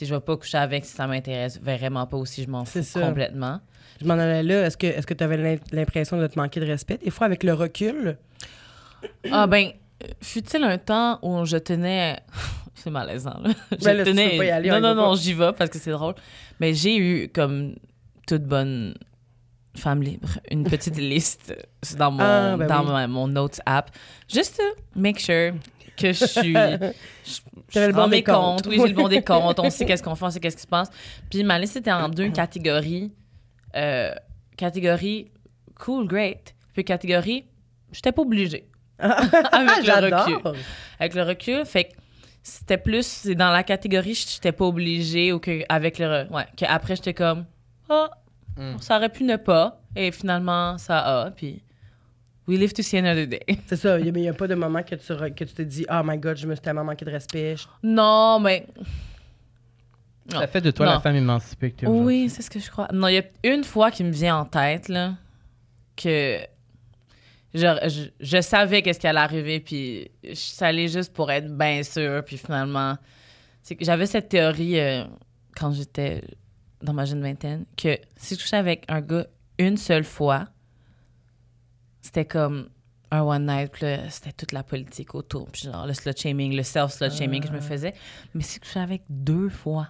Je 0.00 0.14
vais 0.14 0.20
pas 0.20 0.34
coucher 0.38 0.56
avec 0.56 0.86
si 0.86 0.92
ça 0.94 1.06
m'intéresse 1.06 1.60
vraiment 1.60 2.06
pas 2.06 2.16
ou 2.16 2.24
si 2.24 2.42
je 2.44 2.48
m'en 2.48 2.64
fous 2.64 2.82
ça. 2.82 3.00
complètement. 3.02 3.60
Je 4.00 4.06
m'en 4.06 4.14
allais 4.14 4.42
là. 4.42 4.64
Est-ce 4.66 4.76
que 4.78 5.12
tu 5.14 5.22
avais 5.24 5.60
l'impression 5.72 6.16
de 6.16 6.26
te 6.26 6.38
manquer 6.38 6.58
de 6.60 6.64
respect? 6.64 6.96
Des 6.96 7.10
fois, 7.10 7.26
avec 7.26 7.42
le 7.42 7.52
recul, 7.52 8.16
Ah 9.30 9.46
ben, 9.46 9.72
fut-il 10.22 10.62
un 10.64 10.78
temps 10.78 11.18
où 11.22 11.44
je 11.44 11.58
tenais... 11.58 12.18
c'est 12.76 12.88
malaisant, 12.88 13.40
là. 13.44 13.50
Je 13.72 13.84
Ben 13.84 13.92
là, 13.94 14.04
si 14.06 14.10
tu 14.12 14.16
tenais... 14.16 14.36
pas 14.38 14.44
y 14.46 14.50
aller, 14.50 14.72
on 14.72 14.80
non, 14.80 14.94
non, 14.94 15.08
non, 15.08 15.14
j'y 15.16 15.34
vais 15.34 15.52
parce 15.52 15.68
que 15.68 15.78
c'est 15.78 15.90
drôle. 15.90 16.14
Mais 16.60 16.72
j'ai 16.72 16.96
eu, 16.96 17.28
comme 17.28 17.74
toute 18.26 18.44
bonne 18.44 18.94
femme 19.76 20.02
libre, 20.02 20.28
une 20.50 20.64
petite 20.70 20.96
liste 20.98 21.54
dans 21.96 22.10
mon, 22.10 22.20
Ah, 22.22 22.56
ben 22.56 22.66
dans 22.66 22.84
oui. 22.84 22.90
ma- 22.92 23.06
mon 23.06 23.28
Notes 23.28 23.60
app. 23.66 23.90
Juste 24.28 24.56
to 24.56 24.62
make 24.98 25.18
sure 25.18 25.52
que 25.96 26.12
je 26.12 26.24
suis... 26.24 26.52
je, 26.54 27.80
le 27.80 27.86
je 27.86 27.90
bon 27.92 28.00
rends 28.02 28.08
mes 28.08 28.16
décompte. 28.16 28.62
comptes. 28.64 28.66
Oui, 28.66 28.78
j'ai 28.80 28.88
le 28.88 28.94
bon 28.94 29.08
décompte. 29.08 29.58
On 29.60 29.70
sait 29.70 29.84
qu'est-ce 29.86 30.02
qu'on 30.04 30.14
fait, 30.14 30.24
on 30.24 30.30
sait 30.30 30.40
qu'est-ce 30.40 30.56
qui 30.56 30.62
se 30.62 30.66
passe. 30.66 30.88
Puis 31.30 31.44
ma 31.44 31.58
liste 31.58 31.76
était 31.76 31.92
en 31.92 32.08
deux 32.08 32.30
catégories. 32.30 33.12
Euh, 33.76 34.12
catégorie 34.56 35.30
cool, 35.78 36.06
great. 36.06 36.54
Puis 36.72 36.84
catégorie, 36.84 37.44
j'étais 37.92 38.12
pas 38.12 38.22
obligée. 38.22 38.66
Avec 38.98 39.86
le 39.86 40.16
recul. 40.16 40.52
Avec 40.98 41.14
le 41.14 41.22
recul, 41.22 41.64
fait 41.64 41.84
que 41.84 41.90
c'était 42.42 42.78
plus 42.78 43.06
c'est 43.06 43.34
dans 43.34 43.50
la 43.50 43.62
catégorie 43.62 44.14
j'étais 44.14 44.52
pas 44.52 44.64
obligée 44.64 45.30
ou 45.32 45.38
que 45.38 45.62
avec 45.68 45.98
le 45.98 46.26
ouais 46.30 46.46
que 46.56 46.64
après 46.66 46.96
j'étais 46.96 47.12
comme 47.12 47.44
ah 47.90 48.08
Mm. 48.60 48.78
ça 48.80 48.96
aurait 48.98 49.08
pu 49.08 49.24
ne 49.24 49.36
pas 49.36 49.80
et 49.96 50.12
finalement 50.12 50.76
ça 50.78 50.98
a 51.22 51.30
puis 51.30 51.62
we 52.46 52.58
live 52.58 52.72
to 52.74 52.82
see 52.82 52.98
another 52.98 53.26
day. 53.26 53.40
C'est 53.66 53.76
ça. 53.76 53.98
Il 53.98 54.12
n'y 54.12 54.28
a, 54.28 54.34
pas 54.34 54.46
de 54.48 54.54
moment 54.54 54.82
que 54.82 54.94
tu, 54.96 55.12
re- 55.12 55.32
que 55.34 55.44
tu 55.44 55.54
te 55.54 55.62
dis 55.62 55.86
Oh 55.90 56.02
my 56.04 56.18
God, 56.18 56.36
je 56.36 56.46
me 56.46 56.54
suis 56.54 56.62
tellement 56.62 56.84
manqué 56.84 57.04
de 57.04 57.10
respect. 57.10 57.56
Je- 57.56 57.66
non 57.82 58.38
mais 58.38 58.66
Ça 60.30 60.46
fait 60.46 60.60
de 60.60 60.70
toi 60.70 60.86
Non. 60.86 60.92
la 60.92 61.00
femme 61.00 61.16
émancipée 61.16 61.70
que 61.72 61.80
tu 61.80 61.86
oui 61.86 62.28
c'est 62.28 62.42
ce 62.42 62.50
que 62.50 62.60
je 62.60 62.70
crois. 62.70 62.88
Non 62.92 63.08
il 63.08 63.14
y 63.14 63.18
a 63.18 63.24
une 63.44 63.64
fois 63.64 63.90
qui 63.90 64.04
me 64.04 64.10
vient 64.12 64.36
en 64.38 64.44
tête 64.44 64.88
là 64.88 65.14
que 65.96 66.38
genre, 67.54 67.78
je, 67.88 68.04
je 68.20 68.40
savais 68.40 68.82
qu'est-ce 68.82 69.00
qui 69.00 69.06
allait 69.06 69.18
arriver, 69.20 69.60
puis 69.60 70.10
je 70.22 70.34
suis 70.34 70.64
allée 70.64 70.88
juste 70.88 71.12
pour 71.12 71.30
être 71.30 71.48
bien 71.56 71.82
sûre, 71.82 72.22
puis 72.24 72.36
finalement, 72.38 72.96
c'est 73.62 73.74
que 73.74 73.84
j'avais 73.84 74.06
cette 74.06 74.28
théorie 74.28 74.78
euh, 74.78 75.04
quand 75.56 75.72
j'étais 75.72 76.22
dans 76.82 76.92
ma 76.92 77.04
jeune 77.04 77.22
vingtaine 77.22 77.64
que 77.76 77.98
si 78.16 78.34
je 78.34 78.40
couchais 78.40 78.56
avec 78.56 78.84
un 78.88 79.00
gars 79.00 79.26
une 79.58 79.76
seule 79.76 80.04
fois, 80.04 80.48
c'était 82.00 82.24
comme 82.24 82.70
un 83.10 83.22
one 83.22 83.46
night, 83.46 83.72
puis 83.72 83.84
là, 83.84 84.08
c'était 84.08 84.32
toute 84.32 84.52
la 84.52 84.62
politique 84.62 85.14
autour, 85.14 85.50
puis 85.50 85.62
genre 85.62 85.86
le 85.86 85.94
slut 85.94 86.16
shaming, 86.16 86.56
le 86.56 86.62
self 86.62 86.92
slut 86.92 87.10
shaming 87.10 87.42
que 87.42 87.48
je 87.48 87.52
me 87.52 87.60
faisais. 87.60 87.94
Mais 88.34 88.42
si 88.42 88.54
je 88.54 88.60
couchais 88.60 88.80
avec 88.80 89.02
deux 89.08 89.48
fois, 89.48 89.88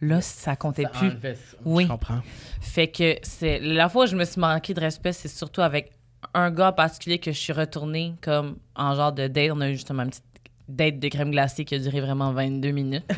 là, 0.00 0.20
ça 0.20 0.56
comptait 0.56 0.86
plus. 0.92 1.08
Enlevait 1.08 1.34
ça. 1.34 1.56
Oui. 1.64 1.84
Je 1.84 1.88
comprends. 1.88 2.20
Fait 2.60 2.88
que 2.88 3.16
c'est 3.22 3.58
la 3.58 3.88
fois 3.88 4.04
où 4.04 4.06
je 4.06 4.16
me 4.16 4.24
suis 4.24 4.40
manqué 4.40 4.72
de 4.72 4.80
respect, 4.80 5.12
c'est 5.12 5.28
surtout 5.28 5.62
avec 5.62 5.92
un 6.32 6.50
gars 6.50 6.68
en 6.68 6.72
particulier 6.72 7.18
que 7.18 7.32
je 7.32 7.38
suis 7.38 7.52
retournée 7.52 8.14
comme 8.22 8.58
en 8.76 8.94
genre 8.94 9.12
de 9.12 9.26
date. 9.26 9.50
On 9.52 9.60
a 9.60 9.68
eu 9.70 9.74
justement 9.74 10.04
une 10.04 10.10
petite 10.10 10.24
date 10.74 10.98
de 10.98 11.08
crème 11.08 11.30
glacée 11.30 11.64
qui 11.64 11.74
a 11.74 11.78
duré 11.78 12.00
vraiment 12.00 12.32
22 12.32 12.70
minutes. 12.70 13.04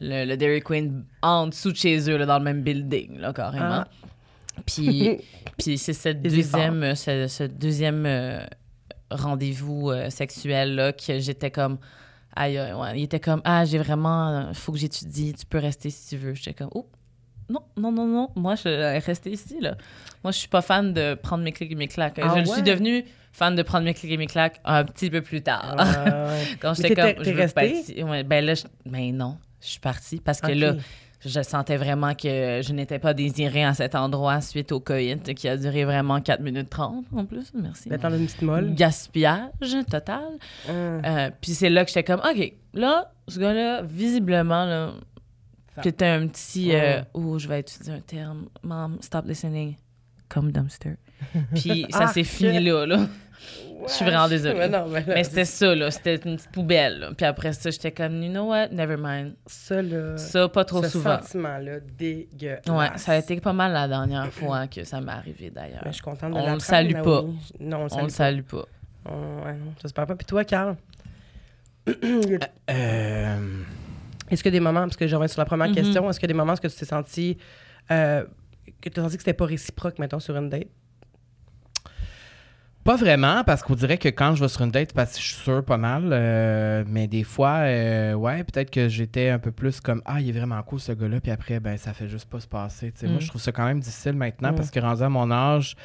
le, 0.00 0.24
le 0.24 0.36
Dairy 0.36 0.60
Queen 0.60 1.04
en 1.22 1.46
dessous 1.46 1.72
de 1.72 1.76
chez 1.76 2.10
eux, 2.10 2.16
là, 2.16 2.26
dans 2.26 2.38
le 2.38 2.44
même 2.44 2.62
building, 2.62 3.18
là, 3.18 3.32
carrément. 3.32 3.84
Ah. 3.84 3.88
Puis, 4.66 5.18
puis 5.58 5.78
c'est 5.78 5.92
cette 5.92 6.22
deuxième, 6.22 6.94
ce, 6.94 7.26
ce 7.28 7.44
deuxième 7.44 8.04
euh, 8.06 8.40
rendez-vous 9.10 9.90
euh, 9.90 10.10
sexuel 10.10 10.74
là 10.74 10.92
que 10.92 11.18
j'étais 11.18 11.50
comme 11.50 11.78
aïe, 12.34 12.58
aïe, 12.58 12.72
ouais. 12.72 12.98
il 13.00 13.04
était 13.04 13.20
comme 13.20 13.40
ah 13.44 13.64
j'ai 13.64 13.78
vraiment 13.78 14.52
faut 14.52 14.72
que 14.72 14.78
j'étudie 14.78 15.32
tu 15.32 15.46
peux 15.46 15.58
rester 15.58 15.90
si 15.90 16.08
tu 16.08 16.16
veux 16.16 16.34
j'étais 16.34 16.54
comme 16.54 16.70
oh 16.74 16.86
non 17.48 17.60
non 17.76 17.92
non 17.92 18.06
non 18.06 18.30
moi 18.36 18.54
je 18.56 18.68
rester 19.04 19.30
ici 19.30 19.56
là 19.60 19.76
moi 20.22 20.32
je 20.32 20.38
suis 20.38 20.48
pas 20.48 20.60
fan 20.62 20.92
de 20.92 21.14
prendre 21.14 21.42
mes 21.44 21.52
clics 21.52 21.72
et 21.72 21.74
mes 21.74 21.88
claques 21.88 22.18
Ah 22.22 22.28
je 22.34 22.40
ouais? 22.40 22.46
suis 22.46 22.62
devenue 22.62 23.04
fan 23.32 23.54
de 23.54 23.62
prendre 23.62 23.84
mes 23.84 23.94
clics 23.94 24.12
et 24.12 24.16
mes 24.16 24.26
claques 24.26 24.60
un 24.64 24.84
petit 24.84 25.08
peu 25.10 25.22
plus 25.22 25.42
tard 25.42 25.74
Ouais. 25.78 26.44
quand 26.60 26.74
j'étais 26.74 26.94
comme 26.94 27.24
je 27.24 27.30
veux. 27.30 28.04
Ouais, 28.04 28.22
ben 28.24 28.44
là 28.44 28.54
je- 28.54 28.64
ben 28.84 29.14
non 29.16 29.36
je 29.60 29.68
suis 29.68 29.80
partie 29.80 30.18
parce 30.20 30.40
que 30.40 30.52
là 30.52 30.74
je 31.24 31.42
sentais 31.42 31.76
vraiment 31.76 32.14
que 32.14 32.60
je 32.62 32.72
n'étais 32.72 33.00
pas 33.00 33.12
désirée 33.12 33.64
à 33.64 33.74
cet 33.74 33.96
endroit 33.96 34.40
suite 34.40 34.70
au 34.70 34.78
coït 34.78 35.34
qui 35.34 35.48
a 35.48 35.56
duré 35.56 35.84
vraiment 35.84 36.20
4 36.20 36.40
minutes 36.40 36.70
30 36.70 37.06
en 37.12 37.24
plus. 37.24 37.50
Merci. 37.54 37.88
D'attendre 37.88 38.14
une 38.14 38.26
petite 38.26 38.42
molle. 38.42 38.72
Gaspillage 38.74 39.50
total. 39.90 40.22
Hum. 40.68 41.02
Euh, 41.04 41.30
puis 41.40 41.54
c'est 41.54 41.70
là 41.70 41.84
que 41.84 41.90
j'étais 41.90 42.04
comme, 42.04 42.20
OK, 42.20 42.52
là, 42.72 43.10
ce 43.26 43.40
gars-là, 43.40 43.82
visiblement, 43.82 44.64
là, 44.64 44.92
Ça- 45.78 45.82
c'était 45.84 46.06
un 46.06 46.26
petit. 46.28 46.74
euh, 46.74 47.00
oh, 47.14 47.38
je 47.38 47.48
vais 47.48 47.60
utiliser 47.60 47.92
un 47.92 48.00
terme. 48.00 48.46
Mom, 48.62 48.98
stop 49.00 49.26
listening. 49.26 49.74
Comme 50.28 50.52
dumpster. 50.52 50.96
Puis 51.54 51.86
ça 51.90 52.00
Ah, 52.02 52.06
s'est 52.08 52.22
que- 52.22 52.28
fini 52.28 52.60
là, 52.60 52.84
là. 52.86 53.06
Je 53.86 53.92
suis 53.92 54.04
vraiment 54.04 54.28
désolée. 54.28 54.68
Mais 55.06 55.22
c'était 55.24 55.44
ça, 55.44 55.72
là. 55.74 55.90
C'était 55.92 56.16
une 56.16 56.36
petite 56.36 56.50
poubelle. 56.50 56.98
là. 56.98 57.10
Puis 57.16 57.24
après 57.24 57.52
ça, 57.52 57.70
j'étais 57.70 57.92
comme, 57.92 58.20
you 58.22 58.28
know 58.30 58.48
what, 58.48 58.68
never 58.72 58.96
mind. 58.98 59.34
ça, 59.46 59.80
là. 59.80 60.16
Ça, 60.16 60.48
pas 60.48 60.64
trop 60.64 60.82
ce 60.82 60.88
souvent. 60.90 61.20
sentiment-là, 61.22 61.78
dégueulasse. 61.96 62.66
Ouais, 62.68 62.88
ça 62.98 63.12
a 63.12 63.16
été 63.18 63.40
pas 63.40 63.52
mal 63.52 63.72
la 63.72 63.86
dernière 63.86 64.30
fois 64.32 64.66
que 64.66 64.82
ça 64.84 65.00
m'est 65.00 65.12
arrivé 65.12 65.50
d'ailleurs. 65.50 65.82
Mais 65.84 65.90
je 65.90 65.94
suis 65.94 66.02
contente 66.02 66.32
de 66.34 66.36
On 66.38 66.54
le 66.54 66.58
salue 66.60 66.92
pas. 66.94 67.22
Non, 67.60 67.78
on 67.78 67.84
le 67.84 67.84
On 67.84 67.88
salue 67.88 68.02
le 68.02 68.06
pas. 68.08 68.10
salue 68.10 68.40
pas. 68.42 68.64
On- 69.06 69.44
ouais, 69.46 69.52
non, 69.54 69.72
j'espère 69.80 70.06
pas. 70.06 70.16
Puis 70.16 70.26
toi, 70.26 70.44
Carl, 70.44 70.76
Euh, 72.70 73.38
est-ce 74.30 74.42
que 74.44 74.48
des 74.48 74.60
moments, 74.60 74.80
parce 74.82 74.96
que 74.96 75.06
je 75.06 75.14
reviens 75.16 75.28
sur 75.28 75.40
la 75.40 75.44
première 75.46 75.68
Mhm. 75.68 75.74
question, 75.74 76.08
est-ce 76.10 76.20
que 76.20 76.26
des 76.26 76.34
moments 76.34 76.52
où 76.54 76.56
tu 76.56 76.68
t'es 76.68 76.84
senti. 76.84 77.36
euh, 77.90 78.24
que 78.82 78.88
tu 78.90 79.00
as 79.00 79.02
senti 79.02 79.16
que 79.16 79.22
c'était 79.22 79.32
pas 79.32 79.46
réciproque, 79.46 79.98
mettons, 79.98 80.20
sur 80.20 80.36
une 80.36 80.50
date? 80.50 80.68
Pas 82.84 82.96
vraiment, 82.96 83.44
parce 83.44 83.62
qu'on 83.62 83.74
dirait 83.74 83.98
que 83.98 84.08
quand 84.08 84.34
je 84.34 84.40
vais 84.42 84.48
sur 84.48 84.62
une 84.62 84.70
date, 84.70 84.94
parce 84.94 85.12
que 85.14 85.20
je 85.20 85.26
suis 85.26 85.42
sûr 85.42 85.62
pas 85.64 85.76
mal, 85.76 86.08
euh, 86.10 86.84
mais 86.86 87.06
des 87.06 87.22
fois, 87.24 87.56
euh, 87.64 88.14
ouais, 88.14 88.44
peut-être 88.44 88.70
que 88.70 88.88
j'étais 88.88 89.28
un 89.28 89.38
peu 89.38 89.50
plus 89.52 89.80
comme 89.80 90.00
Ah, 90.06 90.20
il 90.20 90.28
est 90.28 90.38
vraiment 90.38 90.62
cool 90.62 90.80
ce 90.80 90.92
gars-là, 90.92 91.20
puis 91.20 91.30
après, 91.30 91.60
ben, 91.60 91.76
ça 91.76 91.92
fait 91.92 92.08
juste 92.08 92.30
pas 92.30 92.40
se 92.40 92.46
passer. 92.46 92.92
Moi, 93.02 93.16
Mm. 93.16 93.20
je 93.20 93.28
trouve 93.28 93.40
ça 93.42 93.52
quand 93.52 93.66
même 93.66 93.80
difficile 93.80 94.14
maintenant 94.14 94.52
Mm. 94.52 94.54
parce 94.54 94.70
que 94.70 94.80
rendu 94.80 95.02
à 95.02 95.08
mon 95.10 95.30
âge, 95.30 95.76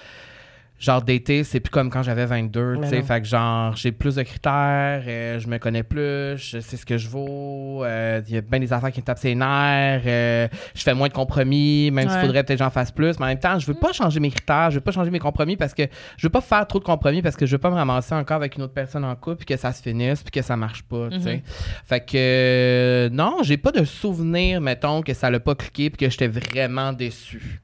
genre 0.79 1.01
d'été, 1.01 1.45
c'est 1.45 1.61
plus 1.61 1.69
comme 1.71 1.89
quand 1.89 2.03
j'avais 2.03 2.25
22, 2.25 2.77
tu 2.81 2.89
sais. 2.89 3.01
Fait 3.03 3.21
que 3.21 3.27
genre, 3.27 3.73
j'ai 3.77 3.93
plus 3.93 4.15
de 4.15 4.23
critères, 4.23 5.03
euh, 5.07 5.39
je 5.39 5.47
me 5.47 5.57
connais 5.57 5.83
plus, 5.83 6.35
je 6.37 6.59
sais 6.59 6.75
ce 6.75 6.85
que 6.85 6.97
je 6.97 7.07
vaux, 7.07 7.85
euh, 7.85 8.21
il 8.27 8.33
y 8.35 8.37
a 8.37 8.41
bien 8.41 8.59
des 8.59 8.73
affaires 8.73 8.91
qui 8.91 8.99
me 8.99 9.05
tapent 9.05 9.19
ses 9.19 9.33
nerfs, 9.33 10.01
euh, 10.05 10.47
je 10.75 10.81
fais 10.81 10.93
moins 10.93 11.07
de 11.07 11.13
compromis, 11.13 11.89
même 11.91 12.09
s'il 12.09 12.17
Ouais. 12.17 12.21
faudrait 12.25 12.43
peut-être 12.43 12.57
que 12.59 12.63
j'en 12.65 12.69
fasse 12.69 12.91
plus, 12.91 13.17
mais 13.19 13.25
en 13.25 13.29
même 13.29 13.39
temps, 13.39 13.57
je 13.59 13.65
veux 13.67 13.75
pas 13.75 13.93
changer 13.93 14.19
mes 14.19 14.29
critères, 14.29 14.71
je 14.71 14.75
veux 14.75 14.81
pas 14.81 14.91
changer 14.91 15.09
mes 15.09 15.19
compromis 15.19 15.55
parce 15.55 15.73
que 15.73 15.83
je 16.17 16.27
veux 16.27 16.31
pas 16.31 16.41
faire 16.41 16.67
trop 16.67 16.79
de 16.79 16.83
compromis 16.83 17.21
parce 17.21 17.37
que 17.37 17.45
je 17.45 17.51
veux 17.53 17.59
pas 17.59 17.69
me 17.69 17.75
ramasser 17.75 18.13
encore 18.15 18.37
avec 18.37 18.57
une 18.57 18.63
autre 18.63 18.73
personne 18.73 19.05
en 19.05 19.15
couple 19.15 19.37
puis 19.37 19.55
que 19.55 19.57
ça 19.57 19.71
se 19.71 19.81
finisse 19.81 20.21
puis 20.21 20.31
que 20.31 20.41
ça 20.41 20.57
marche 20.57 20.83
pas, 20.83 21.07
tu 21.09 21.21
sais. 21.21 21.35
Mhm. 21.37 21.41
Fait 21.85 21.99
que 22.01 22.11
euh, 22.17 23.09
non, 23.09 23.37
j'ai 23.41 23.57
pas 23.57 23.71
de 23.71 23.85
souvenir, 23.85 24.59
mettons, 24.59 25.01
que 25.01 25.13
ça 25.13 25.29
l'a 25.29 25.39
pas 25.39 25.55
cliqué 25.55 25.89
puis 25.89 26.05
que 26.05 26.11
j'étais 26.11 26.27
vraiment 26.27 26.91
déçu. 26.91 27.61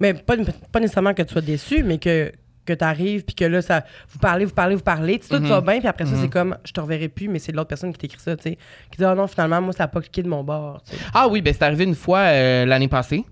Mais 0.00 0.14
pas, 0.14 0.34
pas 0.72 0.80
nécessairement 0.80 1.14
que 1.14 1.22
tu 1.22 1.32
sois 1.32 1.42
déçu, 1.42 1.82
mais 1.82 1.98
que, 1.98 2.30
que 2.64 2.72
tu 2.72 2.84
arrives, 2.84 3.24
puis 3.24 3.34
que 3.34 3.44
là, 3.44 3.62
ça, 3.62 3.84
vous 4.10 4.18
parlez, 4.18 4.44
vous 4.44 4.54
parlez, 4.54 4.74
vous 4.76 4.82
parlez, 4.82 5.18
tout 5.18 5.36
Mhm. 5.36 5.46
va 5.46 5.60
bien, 5.60 5.78
puis 5.78 5.88
après 5.88 6.04
ça, 6.06 6.12
c'est 6.20 6.28
comme, 6.28 6.56
je 6.64 6.72
te 6.72 6.80
reverrai 6.80 7.08
plus, 7.08 7.28
mais 7.28 7.38
c'est 7.38 7.52
l'autre 7.52 7.68
personne 7.68 7.92
qui 7.92 7.98
t'écrit 7.98 8.20
ça, 8.20 8.36
tu 8.36 8.42
sais, 8.44 8.58
qui 8.90 8.98
dit, 8.98 9.04
oh 9.04 9.14
non, 9.14 9.26
finalement, 9.26 9.60
moi, 9.62 9.72
ça 9.72 9.84
n'a 9.84 9.88
pas 9.88 10.00
cliqué 10.00 10.22
de 10.22 10.28
mon 10.28 10.44
bord. 10.44 10.82
Ah 11.14 11.28
oui, 11.28 11.40
ben 11.40 11.52
c'est 11.54 11.64
arrivé 11.64 11.84
une 11.84 11.94
fois 11.94 12.18
euh, 12.20 12.64
l'année 12.66 12.88
passée. 12.88 13.24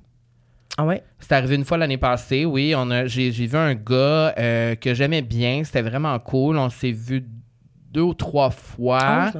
Ah 0.78 0.84
ouais? 0.84 1.02
C'est 1.20 1.32
arrivé 1.32 1.54
une 1.54 1.64
fois 1.64 1.78
l'année 1.78 1.96
passée, 1.96 2.44
oui. 2.44 2.74
On 2.76 2.90
a, 2.90 3.06
j'ai, 3.06 3.32
j'ai 3.32 3.46
vu 3.46 3.56
un 3.56 3.74
gars 3.74 4.34
euh, 4.38 4.74
que 4.74 4.92
j'aimais 4.92 5.22
bien. 5.22 5.62
C'était 5.64 5.80
vraiment 5.80 6.18
cool. 6.18 6.58
On 6.58 6.68
s'est 6.68 6.90
vu 6.92 7.24
deux 7.92 8.02
ou 8.02 8.12
trois 8.12 8.50
fois. 8.50 8.98
Ah. 9.00 9.32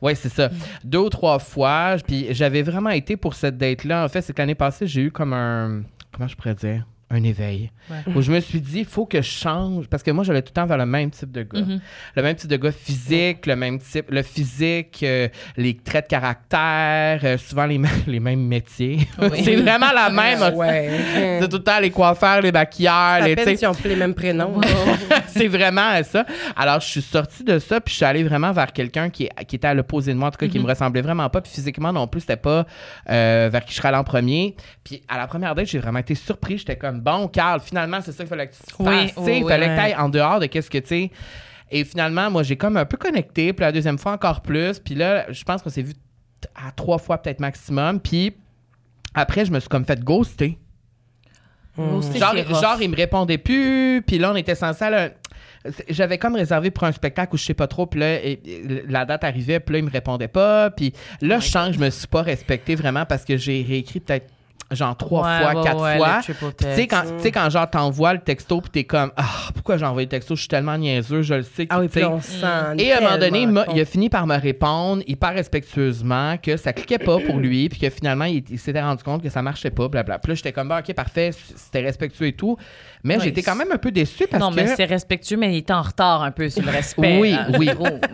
Oui, 0.00 0.16
c'est 0.16 0.30
ça. 0.30 0.48
Deux 0.84 1.00
ou 1.00 1.10
trois 1.10 1.38
fois. 1.40 1.96
Puis 2.06 2.28
j'avais 2.30 2.62
vraiment 2.62 2.88
été 2.88 3.18
pour 3.18 3.34
cette 3.34 3.58
date-là. 3.58 4.02
En 4.02 4.08
fait, 4.08 4.22
c'est 4.22 4.32
que 4.32 4.40
l'année 4.40 4.54
passée, 4.54 4.86
j'ai 4.86 5.02
eu 5.02 5.10
comme 5.10 5.34
un. 5.34 5.82
Comment 6.18 6.26
je? 6.26 6.97
Un 7.10 7.22
éveil. 7.22 7.70
Ouais. 7.90 8.12
Où 8.14 8.20
je 8.20 8.30
me 8.30 8.38
suis 8.40 8.60
dit, 8.60 8.80
il 8.80 8.84
faut 8.84 9.06
que 9.06 9.22
je 9.22 9.28
change. 9.30 9.86
Parce 9.88 10.02
que 10.02 10.10
moi, 10.10 10.24
j'allais 10.24 10.42
tout 10.42 10.50
le 10.50 10.60
temps 10.60 10.66
vers 10.66 10.76
le 10.76 10.84
même 10.84 11.10
type 11.10 11.32
de 11.32 11.42
gars. 11.42 11.60
Mhm. 11.60 11.80
Le 12.16 12.22
même 12.22 12.36
type 12.36 12.50
de 12.50 12.56
gars 12.58 12.70
physique, 12.72 13.46
le 13.46 13.56
même 13.56 13.78
type. 13.78 14.10
Le 14.10 14.22
physique, 14.22 15.00
euh, 15.02 15.28
les 15.56 15.74
traits 15.76 16.04
de 16.04 16.08
caractère, 16.10 17.20
euh, 17.24 17.38
souvent 17.38 17.64
les, 17.64 17.78
mêmes- 17.78 17.90
les 18.06 18.20
mêmes 18.20 18.46
métiers. 18.46 19.08
Oui. 19.22 19.28
c'est 19.42 19.56
vraiment 19.56 19.90
la 19.94 20.10
même. 20.10 20.54
Ouais. 20.54 20.90
C'est 21.40 21.48
tout 21.48 21.56
le 21.56 21.62
temps 21.62 21.80
les 21.80 21.90
coiffeurs, 21.90 22.40
les 22.42 22.52
maquilleurs, 22.52 23.20
les. 23.24 23.36
peine 23.36 23.56
si 23.56 23.66
on 23.66 23.72
fait 23.72 23.88
les 23.88 23.96
mêmes 23.96 24.14
prénoms. 24.14 24.60
c'est 25.28 25.48
vraiment 25.48 26.02
ça. 26.02 26.24
Alors, 26.56 26.80
je 26.80 26.86
suis 26.88 27.02
sortie 27.02 27.42
de 27.44 27.58
ça, 27.58 27.80
puis 27.80 27.92
je 27.92 27.96
suis 27.96 28.04
allée 28.04 28.24
vraiment 28.24 28.52
vers 28.52 28.72
quelqu'un 28.72 29.08
qui, 29.10 29.28
qui 29.46 29.56
était 29.56 29.66
à 29.68 29.74
l'opposé 29.74 30.12
de 30.12 30.18
moi, 30.18 30.28
en 30.28 30.30
tout 30.30 30.38
cas, 30.38 30.48
qui 30.48 30.58
me 30.58 30.66
ressemblait 30.66 31.00
vraiment 31.02 31.28
pas, 31.30 31.40
puis 31.40 31.52
physiquement 31.52 31.92
non 31.92 32.06
plus, 32.06 32.20
c'était 32.20 32.36
pas 32.36 32.66
euh, 33.08 33.48
vers 33.50 33.64
qui 33.64 33.72
je 33.72 33.76
serais 33.78 33.88
allée 33.88 33.96
en 33.98 34.04
premier. 34.04 34.56
Puis 34.84 35.02
à 35.08 35.16
la 35.16 35.26
première 35.26 35.54
date, 35.54 35.66
j'ai 35.66 35.78
vraiment 35.78 36.00
été 36.00 36.14
surpris. 36.14 36.58
J'étais 36.58 36.76
comme, 36.76 36.97
bon, 36.98 37.28
Carl, 37.28 37.60
finalement, 37.60 38.00
c'est 38.00 38.12
ça 38.12 38.18
qu'il 38.24 38.28
fallait 38.28 38.48
que 38.48 38.54
tu 38.54 38.58
fasses. 38.58 38.76
Oui, 38.78 39.06
tu 39.08 39.14
sais, 39.14 39.20
oui, 39.20 39.36
il 39.38 39.44
oui. 39.44 39.50
fallait 39.50 39.66
que 39.66 39.70
Ouais. 39.70 39.76
tu 39.76 39.82
ailles 39.82 39.96
en 39.96 40.08
dehors 40.08 40.40
de 40.40 40.46
qu'est-ce 40.46 40.70
que 40.70 40.78
tu 40.78 40.86
sais. 40.88 41.10
Et 41.70 41.84
finalement, 41.84 42.30
moi, 42.30 42.42
j'ai 42.42 42.56
comme 42.56 42.76
un 42.76 42.84
peu 42.86 42.96
connecté, 42.96 43.52
puis 43.52 43.62
la 43.64 43.72
deuxième 43.72 43.98
fois 43.98 44.12
encore 44.12 44.40
plus. 44.40 44.78
Puis 44.78 44.94
là, 44.94 45.30
je 45.30 45.44
pense 45.44 45.62
qu'on 45.62 45.70
s'est 45.70 45.82
vu 45.82 45.94
à 46.54 46.70
trois 46.72 46.98
fois 46.98 47.18
peut-être 47.20 47.40
maximum. 47.40 48.00
Puis 48.00 48.34
après, 49.14 49.44
je 49.44 49.50
me 49.52 49.60
suis 49.60 49.68
comme 49.68 49.84
fait 49.84 50.00
ghoster. 50.02 50.58
Roaster, 51.76 52.18
Genre, 52.18 52.34
genre, 52.60 52.82
il 52.82 52.90
me 52.90 52.96
répondait 52.96 53.38
plus, 53.38 54.02
puis 54.04 54.18
là, 54.18 54.32
on 54.32 54.36
était 54.36 54.56
censé 54.56 54.84
aller... 54.84 55.10
J'avais 55.88 56.18
comme 56.18 56.34
réservé 56.34 56.70
pour 56.72 56.84
un 56.84 56.92
spectacle 56.92 57.34
où 57.34 57.38
je 57.38 57.44
sais 57.44 57.54
pas 57.54 57.66
trop, 57.68 57.86
puis 57.86 58.00
là, 58.00 58.14
et- 58.24 58.40
et 58.44 58.82
la 58.88 59.04
date 59.04 59.22
arrivait, 59.22 59.60
puis 59.60 59.74
là, 59.74 59.78
il 59.80 59.84
me 59.84 59.90
répondait 59.90 60.26
pas, 60.28 60.70
puis 60.70 60.92
là, 61.20 61.38
je 61.38 61.48
sens 61.48 61.68
que 61.68 61.74
je 61.74 61.78
me 61.80 61.90
suis 61.90 62.06
pas 62.08 62.22
respecté 62.22 62.74
vraiment 62.74 63.04
parce 63.04 63.24
que 63.24 63.36
j'ai 63.36 63.62
réécrit 63.68 64.00
peut-être 64.00 64.26
genre 64.70 64.96
trois 64.96 65.22
Ouais, 65.26 65.38
fois, 65.40 65.54
ouais, 65.54 65.64
quatre 65.64 65.80
ouais, 65.82 65.96
fois. 65.96 66.20
Tu 66.22 66.64
sais, 66.74 66.86
quand, 66.86 67.02
tu 67.02 67.22
sais, 67.22 67.32
quand 67.32 67.48
genre 67.50 67.68
t'envoies 67.70 68.12
le 68.14 68.20
texto, 68.20 68.60
puis 68.60 68.70
t'es 68.70 68.84
comme, 68.84 69.10
ah, 69.16 69.24
pourquoi 69.54 69.76
j'ai 69.78 69.86
envoyé 69.86 70.06
le 70.06 70.10
texto, 70.10 70.34
je 70.34 70.40
suis 70.40 70.48
tellement 70.48 70.76
niaiseux, 70.76 71.22
je 71.22 71.34
le 71.34 71.42
sais. 71.42 71.66
que, 71.66 71.74
Ah 71.74 71.80
oui, 71.80 71.88
puis 71.88 72.04
on 72.04 72.20
se 72.20 72.32
sent. 72.32 72.46
et 72.78 72.92
à 72.92 72.98
un 72.98 73.00
moment 73.00 73.18
donné, 73.18 73.48
il, 73.74 73.80
a 73.80 73.84
fini 73.84 74.08
par 74.10 74.26
me 74.26 74.36
répondre 74.36 75.02
hyper 75.06 75.32
respectueusement 75.34 76.36
que 76.36 76.56
ça 76.56 76.72
cliquait 76.72 76.98
pas 76.98 77.18
pour 77.18 77.38
lui, 77.38 77.68
puis 77.68 77.80
que 77.80 77.90
finalement, 77.90 78.26
il, 78.26 78.44
il 78.50 78.58
s'était 78.58 78.82
rendu 78.82 79.02
compte 79.02 79.22
que 79.22 79.30
ça 79.30 79.42
marchait 79.42 79.70
pas, 79.70 79.88
blablabla. 79.88 80.18
Puis 80.18 80.30
là, 80.30 80.34
j'étais 80.34 80.52
comme, 80.52 80.68
bah, 80.68 80.80
ok, 80.86 80.94
parfait, 80.94 81.30
c'était 81.32 81.80
respectueux 81.80 82.26
et 82.26 82.32
tout. 82.32 82.56
Mais 83.04 83.18
j'étais 83.20 83.42
quand 83.42 83.54
même 83.56 83.70
un 83.72 83.78
peu 83.78 83.90
déçu 83.90 84.26
parce 84.28 84.42
non, 84.42 84.50
que. 84.50 84.56
mais 84.56 84.66
c'est 84.74 84.84
respectueux, 84.84 85.36
mais 85.36 85.52
il 85.54 85.58
était 85.58 85.72
en 85.72 85.82
retard 85.82 86.22
un 86.22 86.30
peu 86.30 86.48
sur 86.48 86.62
le 86.64 86.70
respect. 86.70 87.18
Oui, 87.20 87.32
hein, 87.32 87.46
oui. 87.58 87.68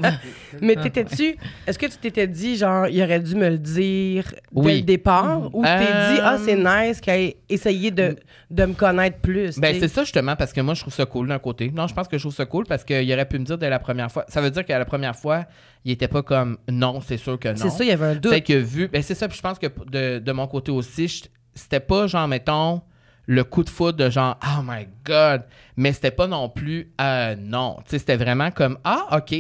Mais 0.61 0.77
t'étais-tu. 0.77 1.37
Est-ce 1.67 1.79
que 1.79 1.87
tu 1.87 1.97
t'étais 1.97 2.27
dit, 2.27 2.57
genre, 2.57 2.87
il 2.87 3.03
aurait 3.03 3.21
dû 3.21 3.35
me 3.35 3.49
le 3.49 3.59
dire 3.59 4.27
dès 4.31 4.61
Oui. 4.61 4.77
le 4.77 4.83
départ? 4.83 5.51
Ou 5.55 5.63
tu 5.65 5.69
t'es 5.69 5.79
dit, 6.15 6.21
ah, 6.23 6.37
c'est 6.45 6.55
Euh, 6.65 6.87
nice 6.89 7.01
qu'il 7.01 7.13
ait 7.13 7.37
essayé 7.49 7.91
de, 7.91 8.17
de 8.51 8.65
me 8.65 8.75
connaître 8.75 9.19
plus? 9.19 9.59
Ben, 9.59 9.77
c'est 9.81 9.89
ça 9.89 10.03
justement 10.03 10.37
parce 10.37 10.53
que 10.53 10.61
moi 10.61 10.75
je 10.75 10.81
trouve 10.83 10.95
ça 10.95 11.07
cool 11.07 11.29
d'un 11.29 11.39
côté. 11.39 11.71
Non, 11.75 11.87
je 11.87 11.95
pense 11.95 12.07
que 12.09 12.17
je 12.19 12.23
trouve 12.23 12.35
ça 12.35 12.47
cool 12.47 12.67
parce 12.67 12.85
qu'il 12.85 13.13
aurait 13.13 13.27
pu 13.29 13.39
me 13.39 13.45
dire 13.45 13.59
dès 13.59 13.69
la 13.71 13.79
première 13.79 14.11
fois. 14.13 14.25
Ça 14.29 14.41
veut 14.41 14.51
dire 14.51 14.65
qu'à 14.65 14.79
la 14.79 14.85
première 14.85 15.17
fois, 15.17 15.45
il 15.85 15.93
était 15.93 16.09
pas 16.09 16.23
comme 16.23 16.57
non, 16.69 17.01
c'est 17.01 17.17
sûr 17.17 17.39
que 17.39 17.49
non. 17.49 17.57
C'est 17.57 17.71
ça, 17.71 17.85
il 17.85 17.89
y 17.89 17.93
avait 17.93 18.07
un 18.07 18.15
doute. 18.15 18.31
Peut-être 18.31 18.47
que 18.47 18.53
vu. 18.55 18.89
Ben, 18.89 19.03
c'est 19.03 19.15
ça, 19.15 19.27
puis 19.29 19.37
je 19.37 19.43
pense 19.43 19.59
que 19.59 19.67
de, 19.91 20.19
de 20.21 20.33
mon 20.33 20.47
côté 20.47 20.71
aussi, 20.71 21.25
c'était 21.55 21.81
pas 21.81 22.07
genre, 22.07 22.29
mettons, 22.29 22.81
le 23.27 23.45
coup 23.45 23.65
de 23.65 23.71
foudre 23.71 23.99
de 23.99 24.11
genre, 24.11 24.39
oh 24.45 24.63
my 24.65 24.87
God. 25.05 25.43
Mais 25.77 25.93
c'était 25.93 26.11
pas 26.11 26.27
non 26.27 26.49
plus, 26.49 26.93
euh, 27.01 27.35
non. 27.39 27.77
Tu 27.85 27.91
sais, 27.91 27.99
c'était 27.99 28.17
vraiment 28.17 28.51
comme, 28.51 28.79
ah, 28.85 29.19
OK. 29.19 29.35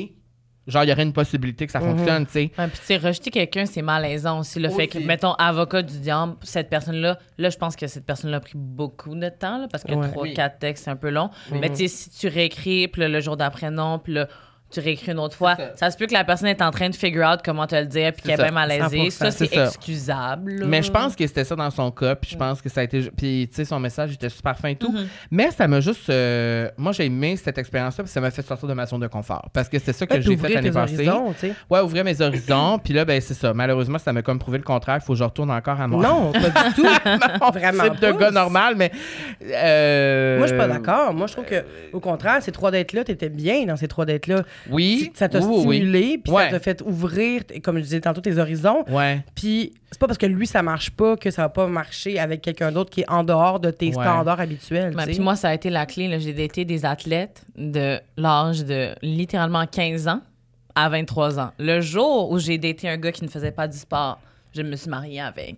Genre, 0.66 0.84
il 0.84 0.88
y 0.88 0.92
aurait 0.92 1.02
une 1.02 1.12
possibilité 1.12 1.66
que 1.66 1.72
ça 1.72 1.80
fonctionne, 1.80 2.24
tu 2.24 2.32
sais. 2.32 2.50
Ouais, 2.56 2.68
puis 2.68 2.78
tu 2.78 2.86
sais, 2.86 2.96
rejeter 2.96 3.30
quelqu'un, 3.30 3.66
c'est 3.66 3.82
malaisant 3.82 4.40
aussi. 4.40 4.58
Le 4.58 4.70
fait 4.70 4.86
que, 4.86 4.98
mettons, 4.98 5.34
avocat 5.34 5.82
du 5.82 5.98
diable, 5.98 6.36
cette 6.40 6.70
personne-là, 6.70 7.18
là, 7.36 7.50
je 7.50 7.58
pense 7.58 7.76
que 7.76 7.86
cette 7.86 8.06
personne-là 8.06 8.38
a 8.38 8.40
pris 8.40 8.56
beaucoup 8.56 9.14
de 9.14 9.28
temps, 9.28 9.58
là, 9.58 9.68
parce 9.70 9.84
que 9.84 9.92
trois, 10.10 10.26
quatre 10.28 10.58
textes, 10.58 10.84
c'est 10.84 10.90
un 10.90 10.96
peu 10.96 11.10
long. 11.10 11.28
Mais 11.52 11.68
tu 11.68 11.76
sais, 11.76 11.88
si 11.88 12.10
tu 12.10 12.28
réécris, 12.28 12.88
puis 12.88 13.06
le 13.06 13.20
jour 13.20 13.36
d'après, 13.36 13.70
non, 13.70 13.98
puis 13.98 14.14
là, 14.14 14.26
tu 14.74 14.80
réécris 14.80 15.12
une 15.12 15.18
autre 15.18 15.36
fois, 15.36 15.56
ça. 15.56 15.70
ça. 15.76 15.90
se 15.90 15.96
peut 15.96 16.06
que 16.06 16.12
la 16.12 16.24
personne 16.24 16.48
est 16.48 16.60
en 16.62 16.70
train 16.70 16.88
de 16.90 16.94
figure 16.94 17.26
out 17.26 17.40
comment 17.44 17.66
te 17.66 17.74
le 17.76 17.86
dire, 17.86 18.12
puis 18.12 18.22
qu'elle 18.22 18.40
est 18.40 18.42
bien 18.42 18.52
malaisée. 18.52 19.08
100%. 19.08 19.10
Ça, 19.10 19.30
c'est 19.30 19.56
excusable. 19.56 20.52
là. 20.60 20.66
Mais 20.66 20.82
je 20.82 20.90
pense 20.90 21.14
que 21.16 21.26
c'était 21.26 21.44
ça 21.44 21.54
dans 21.56 21.70
son 21.70 21.90
cas, 21.90 22.14
puis 22.16 22.30
je 22.32 22.36
pense 22.36 22.60
que 22.60 22.68
ça 22.68 22.80
a 22.80 22.84
été. 22.84 23.10
Puis, 23.16 23.48
tu 23.48 23.56
sais, 23.56 23.64
son 23.64 23.78
message 23.80 24.12
était 24.14 24.28
super 24.28 24.56
fin 24.58 24.68
et 24.70 24.76
tout. 24.76 24.92
Mm-hmm. 24.92 25.06
Mais 25.30 25.50
ça 25.50 25.66
m'a 25.68 25.80
juste. 25.80 26.08
euh, 26.10 26.68
moi, 26.76 26.92
j'ai 26.92 27.06
aimé 27.06 27.36
cette 27.36 27.58
expérience-là, 27.58 28.04
puis 28.04 28.12
ça 28.12 28.20
m'a 28.20 28.30
fait 28.30 28.42
sortir 28.42 28.68
de 28.68 28.74
ma 28.74 28.86
zone 28.86 29.00
de 29.00 29.06
confort. 29.06 29.48
Parce 29.52 29.68
que 29.68 29.78
c'est 29.78 29.92
ça 29.92 30.06
que 30.06 30.16
j'ai 30.20 30.22
fait 30.22 30.34
ouvrir 30.34 30.54
l'année 30.56 30.70
passée. 30.70 30.94
horizons, 31.08 31.32
tu 31.32 31.48
sais. 31.48 31.54
Ouais, 31.70 31.80
ouvrir 31.80 32.04
mes 32.04 32.20
horizons. 32.20 32.78
puis 32.78 32.92
là, 32.94 33.04
ben, 33.04 33.20
c'est 33.20 33.34
ça. 33.34 33.52
Malheureusement, 33.54 33.98
ça 33.98 34.12
m'a 34.12 34.22
comme 34.22 34.38
prouvé 34.38 34.58
le 34.58 34.64
contraire. 34.64 34.98
Il 35.00 35.04
faut 35.04 35.12
que 35.12 35.18
je 35.18 35.24
retourne 35.24 35.50
encore 35.50 35.80
à 35.80 35.86
moi. 35.88 36.02
Non, 36.02 36.32
pas 36.52 36.68
du 36.68 36.74
tout. 36.74 36.82
Vraiment 37.54 37.84
C'est 37.84 38.00
de 38.00 38.12
pas. 38.12 38.18
gars 38.18 38.30
normal, 38.30 38.74
mais. 38.76 38.90
euh, 39.42 40.38
Moi, 40.38 40.46
je 40.46 40.52
suis 40.52 40.58
pas 40.58 40.68
d'accord. 40.68 41.14
Moi, 41.14 41.26
je 41.26 41.32
trouve 41.32 41.44
que, 41.44 41.64
au 41.92 42.00
contraire, 42.00 42.42
ces 42.42 42.52
trois 42.52 42.70
dates-là, 42.70 43.04
t'étais 43.04 43.28
bien 43.28 43.64
dans 43.66 43.76
ces 43.76 43.88
trois 43.88 44.04
dates-là. 44.04 44.42
Oui. 44.70 45.10
Ça 45.14 45.28
t'a 45.28 45.40
oui, 45.40 45.58
stimulé, 45.60 46.18
puis 46.22 46.32
Ouais. 46.32 46.44
ça 46.44 46.50
t'a 46.50 46.60
fait 46.60 46.82
ouvrir, 46.84 47.42
comme 47.62 47.76
je 47.78 47.82
disais 47.82 48.00
tantôt, 48.00 48.20
tes 48.20 48.38
horizons. 48.38 48.84
Ouais. 48.88 49.24
Puis 49.34 49.72
c'est 49.90 49.98
pas 50.00 50.06
parce 50.06 50.18
que 50.18 50.26
lui, 50.26 50.46
ça 50.46 50.62
marche 50.62 50.90
pas 50.90 51.16
que 51.16 51.30
ça 51.30 51.42
va 51.42 51.48
pas 51.48 51.66
marcher 51.66 52.18
avec 52.18 52.40
quelqu'un 52.42 52.72
d'autre 52.72 52.90
qui 52.90 53.02
est 53.02 53.10
en 53.10 53.24
dehors 53.24 53.60
de 53.60 53.70
tes 53.70 53.86
Ouais. 53.86 53.92
standards 53.92 54.40
habituels. 54.40 54.94
Ben, 54.94 55.04
puis 55.06 55.20
moi, 55.20 55.36
ça 55.36 55.48
a 55.50 55.54
été 55.54 55.70
la 55.70 55.86
clé. 55.86 56.14
J'ai 56.20 56.32
daté 56.32 56.64
des 56.64 56.84
athlètes 56.84 57.42
de 57.56 57.98
l'âge 58.16 58.64
de 58.64 58.90
littéralement 59.02 59.66
15 59.66 60.08
ans 60.08 60.20
à 60.74 60.88
23 60.88 61.38
ans. 61.38 61.50
Le 61.58 61.80
jour 61.80 62.30
où 62.32 62.38
j'ai 62.38 62.58
daté 62.58 62.88
un 62.88 62.96
gars 62.96 63.12
qui 63.12 63.22
ne 63.24 63.28
faisait 63.30 63.52
pas 63.52 63.68
du 63.68 63.76
sport, 63.78 64.18
je 64.56 64.62
me 64.62 64.76
suis 64.76 64.88
mariée 64.90 65.20
avec. 65.20 65.56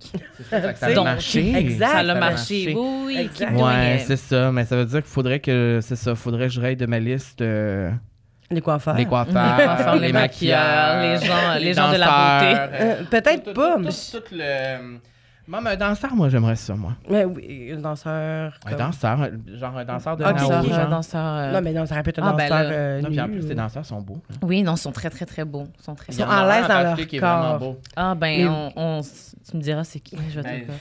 Ça 0.51 0.75
ça 0.75 0.87
a 0.87 0.93
Donc, 0.95 1.05
marché. 1.05 1.55
exact. 1.55 1.91
ça 1.91 1.99
a 1.99 2.11
a 2.11 2.15
marché. 2.15 2.75
Oui, 2.77 3.29
oui, 3.29 3.29
Ouais, 3.63 4.03
c'est 4.07 4.17
ça. 4.17 4.51
Mais 4.53 4.65
ça 4.65 4.77
veut 4.77 4.85
dire 4.87 5.01
qu'il 5.03 5.11
faudrait 5.11 5.41
que. 5.41 5.81
C'est 5.83 5.97
ça. 5.97 6.15
Faudrait 6.15 6.47
que 6.49 6.53
je 6.53 6.61
raye 6.61 6.77
de 6.77 6.87
ma 6.87 6.99
liste 6.99 7.41
euh, 7.43 7.91
Les 8.51 8.61
coiffeurs. 8.61 8.95
les 8.97 9.07
coiffeurs, 9.07 9.57
Les 9.59 9.65
coiffeurs, 9.65 9.97
les 9.97 10.13
maquilleurs, 10.13 10.97
maquilleurs, 10.97 11.03
les 11.21 11.27
gens- 11.27 11.55
les 11.61 11.75
gens 11.75 11.93
de 11.93 11.97
la 11.99 12.07
beauté. 12.07 12.61
Euh, 12.85 13.03
peut-être 13.11 13.45
tout- 13.45 13.53
pas, 13.55 13.75
Tout, 13.75 13.81
mais- 13.81 13.91
tout, 13.91 14.21
tout 14.21 14.35
le. 14.35 14.99
Moi, 15.49 15.61
mais 15.61 15.71
un 15.71 15.77
danseur, 15.77 16.13
moi, 16.17 16.29
j'aimerais 16.29 16.57
ça, 16.57 16.75
moi. 16.75 16.93
Mais 17.09 17.25
oui, 17.25 17.73
un 17.73 17.79
danseur. 17.81 18.59
Un 18.67 18.75
danseur, 18.75 19.21
un- 19.23 19.57
genre 19.59 19.77
un 19.79 19.85
danseur 19.85 20.17
de 20.17 20.25
Ah, 20.25 20.33
danseur, 20.33 20.49
genre. 20.49 20.63
Danseur, 20.65 20.89
danseur, 20.91 21.25
euh, 21.25 21.53
Non, 21.53 21.61
mais 21.63 21.73
non, 21.73 21.87
ça 21.87 21.95
aurait 21.95 22.03
pu 22.03 22.11
être 22.11 22.19
un 22.21 22.27
Ah, 22.29 22.33
ben 22.33 22.49
danseur 22.49 22.63
là. 22.65 22.71
euh, 22.71 23.01
Non, 23.03 23.09
puis 23.09 23.21
en 23.21 23.29
nu, 23.29 23.39
plus, 23.39 23.49
les 23.49 23.55
danseurs 23.55 23.87
sont 23.87 24.01
beaux. 24.01 24.21
Oui, 24.43 24.63
non, 24.65 24.75
ils 24.75 24.79
sont 24.79 24.91
très, 24.93 25.09
très, 25.11 25.25
très 25.25 25.45
beaux. 25.45 25.69
Ils 25.79 25.85
sont 25.85 25.95
très 25.95 26.13
Ils 26.13 26.17
sont 26.17 26.23
en 26.25 26.31
un 26.31 26.49
l'aise 26.49 26.67
dans 26.69 26.83
leur 26.83 26.97
qui 26.97 27.17
est 27.17 27.21
vraiment 27.21 27.43
corps. 27.51 27.59
beau. 27.61 27.81
Ah, 27.95 28.15
ben, 28.17 28.45
Mais- 28.49 28.73
on, 28.77 29.01
tu 29.49 29.57
me 29.57 29.63
diras 29.63 29.85
c'est 29.85 30.01
qui. 30.01 30.17
Je 30.31 30.35
vais 30.37 30.43
te 30.43 30.49
Ben, 30.49 30.59
le 30.61 30.65
dire. 30.67 30.75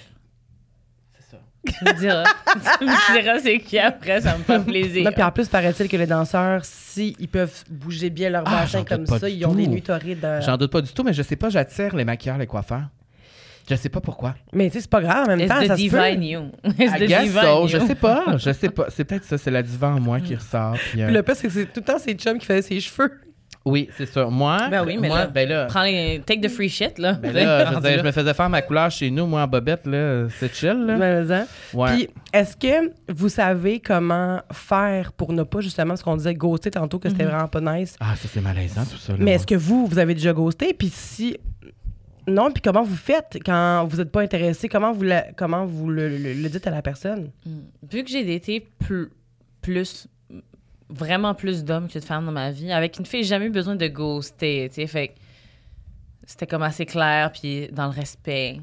C'est 1.19 1.31
ça. 1.31 1.37
Tu 1.65 1.83
me 1.85 1.93
diras. 1.99 2.23
tu 2.79 2.85
me 2.85 3.21
diras 3.21 3.39
c'est 3.39 3.59
qui 3.59 3.77
après, 3.79 4.21
ça 4.21 4.37
me 4.37 4.43
fait 4.43 4.59
plaisir. 4.63 5.03
Non, 5.05 5.11
puis 5.11 5.23
en 5.23 5.31
plus, 5.31 5.47
paraît-il 5.47 5.87
que 5.89 5.97
les 5.97 6.07
danseurs, 6.07 6.61
si 6.63 7.15
ils 7.19 7.27
peuvent 7.27 7.63
bouger 7.69 8.09
bien 8.09 8.29
leur 8.29 8.43
Ah, 8.45 8.65
comme 8.87 8.99
doute 8.99 9.09
pas 9.09 9.19
ça, 9.19 9.27
du 9.27 9.33
ils 9.35 9.45
ont 9.45 9.53
des 9.53 9.65
tout. 9.65 9.71
nuits 9.71 9.81
torrides. 9.81 10.23
euh. 10.23 10.41
J'en 10.41 10.57
doute 10.57 10.71
pas 10.71 10.81
du 10.81 10.91
tout, 10.93 11.03
mais 11.03 11.13
je 11.13 11.21
sais 11.23 11.35
pas, 11.35 11.49
j'attire 11.49 11.95
les 11.95 12.05
maquilleurs, 12.05 12.37
les 12.37 12.47
coiffeurs. 12.47 12.83
Je 13.67 13.73
sais 13.75 13.89
pas 13.89 13.99
pourquoi. 13.99 14.35
Mais 14.53 14.67
tu 14.69 14.73
sais, 14.73 14.81
c'est 14.81 14.89
pas 14.91 15.01
grave, 15.01 15.25
en 15.25 15.29
même 15.35 15.39
It's 15.39 15.49
temps, 15.49 15.59
the 15.59 15.67
ça 15.67 15.75
se 15.75 15.81
diva 15.81 16.03
in 16.03 16.15
peut. 16.17 16.21
you. 16.21 16.41
It's 16.79 16.93
the 16.99 17.03
diva 17.07 17.41
so, 17.41 17.63
in 17.63 17.67
je 17.67 17.77
you. 17.77 17.87
sais 17.87 17.95
pas, 17.95 18.23
je 18.37 18.51
sais 18.51 18.69
pas. 18.69 18.85
C'est 18.89 19.03
peut-être 19.05 19.23
ça, 19.25 19.39
c'est 19.39 19.49
la 19.49 19.63
diva 19.63 19.87
en 19.87 19.99
moi 19.99 20.19
qui 20.19 20.35
ressort. 20.35 20.75
puis, 20.91 21.01
euh, 21.01 21.05
Puis 21.07 21.15
le 21.15 21.23
pire, 21.23 21.35
c'est 21.35 21.47
que 21.47 21.53
c'est 21.53 21.65
tout 21.65 21.79
le 21.79 21.81
temps 21.83 21.97
ses 21.97 22.13
chums 22.13 22.37
qui 22.37 22.45
faisaient 22.45 22.61
ses 22.61 22.79
cheveux. 22.79 23.11
Oui, 23.65 23.89
c'est 23.97 24.05
ça. 24.05 24.25
Moi, 24.25 24.67
Ben 24.69 24.85
oui, 24.85 24.95
mais 24.99 25.07
moi, 25.07 25.17
là, 25.21 25.27
ben 25.27 25.49
là, 25.49 25.65
Prends 25.65 25.81
les... 25.81 26.21
Take 26.23 26.39
the 26.41 26.49
free 26.49 26.69
shit, 26.69 26.99
là. 26.99 27.13
ben 27.13 27.33
là, 27.33 27.65
je, 27.71 27.75
veux 27.75 27.81
dire, 27.81 27.97
je 27.99 28.03
me 28.03 28.11
faisais 28.11 28.33
faire 28.35 28.47
ma 28.47 28.61
couleur 28.61 28.91
chez 28.91 29.09
nous, 29.09 29.25
moi 29.25 29.41
en 29.41 29.47
bobette, 29.47 29.87
là, 29.87 30.27
c'est 30.37 30.53
chill, 30.53 30.85
là. 30.85 30.95
Ben. 30.97 31.45
Ouais. 31.73 31.95
Puis, 31.95 32.09
est-ce 32.31 32.55
que 32.55 32.91
vous 33.11 33.27
savez 33.29 33.79
comment 33.79 34.39
faire 34.53 35.11
pour 35.13 35.33
ne 35.33 35.41
pas, 35.41 35.61
justement, 35.61 35.95
ce 35.95 36.03
qu'on 36.03 36.15
disait, 36.15 36.35
ghoster 36.35 36.69
tantôt, 36.69 36.99
que 36.99 37.09
c'était 37.09 37.23
vraiment 37.25 37.47
pas 37.47 37.61
nice? 37.61 37.95
Ah, 37.99 38.15
ça 38.15 38.27
c'est 38.31 38.41
malaisant 38.41 38.83
tout 38.85 38.97
ça. 38.97 39.13
là, 39.13 39.19
Mais 39.19 39.31
est-ce 39.31 39.47
que 39.47 39.55
vous, 39.55 39.87
vous 39.87 39.97
avez 39.97 40.13
déjà 40.13 40.31
ghosté? 40.33 40.73
Puis 40.75 40.89
si... 40.93 41.35
Non, 42.27 42.51
puis 42.51 42.61
comment 42.61 42.83
vous 42.83 42.95
faites 42.95 43.37
quand 43.45 43.85
vous 43.89 43.97
n'êtes 43.97 44.11
pas 44.11 44.21
intéressé? 44.21 44.67
Comment 44.67 44.91
vous, 44.91 45.03
la- 45.03 45.27
comment 45.35 45.65
vous 45.65 45.89
le, 45.89 46.09
le- 46.09 46.33
le 46.33 46.49
dites 46.49 46.65
à 46.67 46.71
la 46.71 46.81
personne? 46.81 47.29
Vu 47.91 48.03
que 48.03 48.09
j'ai 48.09 48.23
daté 48.23 48.65
plus, 48.79 49.09
plus, 49.61 50.07
vraiment 50.89 51.33
plus 51.33 51.63
d'hommes 51.63 51.87
que 51.87 51.99
de 51.99 52.03
femmes 52.03 52.25
dans 52.25 52.31
ma 52.31 52.51
vie, 52.51 52.71
avec 52.71 52.97
une 52.99 53.05
fille, 53.05 53.23
j'ai 53.23 53.29
jamais 53.29 53.45
eu 53.45 53.51
besoin 53.51 53.75
de 53.75 53.87
ghoster, 53.87 54.67
tu 54.69 54.75
sais, 54.75 54.87
fait 54.87 55.15
c'était 56.27 56.47
comme 56.47 56.63
assez 56.63 56.85
clair, 56.85 57.31
puis 57.31 57.67
dans 57.71 57.85
le 57.85 57.91
respect, 57.91 58.59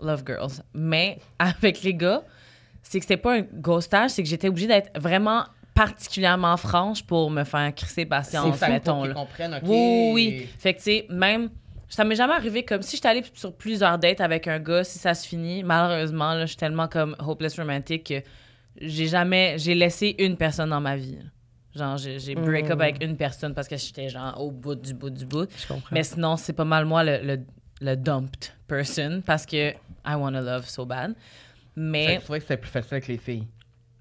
love 0.00 0.24
girls. 0.26 0.62
Mais 0.74 1.18
avec 1.38 1.82
les 1.82 1.94
gars, 1.94 2.22
c'est 2.82 2.98
que 2.98 3.04
c'était 3.04 3.16
pas 3.16 3.36
un 3.38 3.42
ghostage, 3.42 4.10
c'est 4.10 4.22
que 4.22 4.28
j'étais 4.28 4.48
obligée 4.48 4.66
d'être 4.66 4.90
vraiment 5.00 5.44
particulièrement 5.74 6.56
franche 6.56 7.04
pour 7.04 7.30
me 7.30 7.44
faire 7.44 7.72
crisser 7.74 8.06
patience, 8.06 8.56
C'est 8.58 8.68
mettons, 8.68 8.94
pour 8.96 9.06
là. 9.06 9.14
comprennent, 9.14 9.54
OK. 9.54 9.60
Oui, 9.64 10.10
oui. 10.14 10.48
Fait 10.58 10.72
que, 10.72 10.78
tu 10.78 10.84
sais, 10.84 11.06
même, 11.10 11.50
ça 11.88 12.02
m'est 12.02 12.16
jamais 12.16 12.32
arrivé 12.32 12.64
comme 12.64 12.82
si 12.82 12.96
j'étais 12.96 13.08
allée 13.08 13.22
sur 13.34 13.54
plusieurs 13.54 13.98
dates 13.98 14.20
avec 14.20 14.48
un 14.48 14.58
gars, 14.58 14.82
si 14.84 14.98
ça 14.98 15.14
se 15.14 15.26
finit, 15.28 15.62
malheureusement, 15.62 16.32
là, 16.34 16.40
je 16.42 16.46
suis 16.46 16.56
tellement 16.56 16.88
comme 16.88 17.14
hopeless 17.18 17.58
romantic 17.58 18.04
que 18.04 18.22
j'ai 18.80 19.06
jamais, 19.06 19.56
j'ai 19.58 19.74
laissé 19.74 20.14
une 20.18 20.36
personne 20.36 20.70
dans 20.70 20.80
ma 20.80 20.96
vie. 20.96 21.18
Genre, 21.76 21.96
j'ai 21.98 22.34
break 22.34 22.70
up 22.70 22.80
avec 22.80 23.04
une 23.04 23.16
personne 23.16 23.52
parce 23.54 23.68
que 23.68 23.76
j'étais 23.76 24.08
genre 24.08 24.40
au 24.40 24.50
bout 24.50 24.74
du 24.74 24.94
bout 24.94 25.10
du 25.10 25.26
bout. 25.26 25.48
Je 25.56 25.66
comprends. 25.68 25.88
Mais 25.92 26.02
sinon, 26.02 26.36
c'est 26.36 26.54
pas 26.54 26.64
mal 26.64 26.84
moi 26.86 27.04
le, 27.04 27.18
le, 27.22 27.40
le 27.82 27.96
dumped 27.96 28.52
person 28.66 29.20
parce 29.26 29.44
que 29.44 29.70
I 29.72 30.14
wanna 30.16 30.40
love 30.40 30.66
so 30.66 30.86
bad. 30.86 31.14
Mais, 31.76 32.16
que 32.16 32.20
Tu 32.22 32.26
que 32.32 32.40
c'était 32.40 32.56
plus 32.56 32.70
facile 32.70 32.94
avec 32.94 33.08
les 33.08 33.18
filles. 33.18 33.46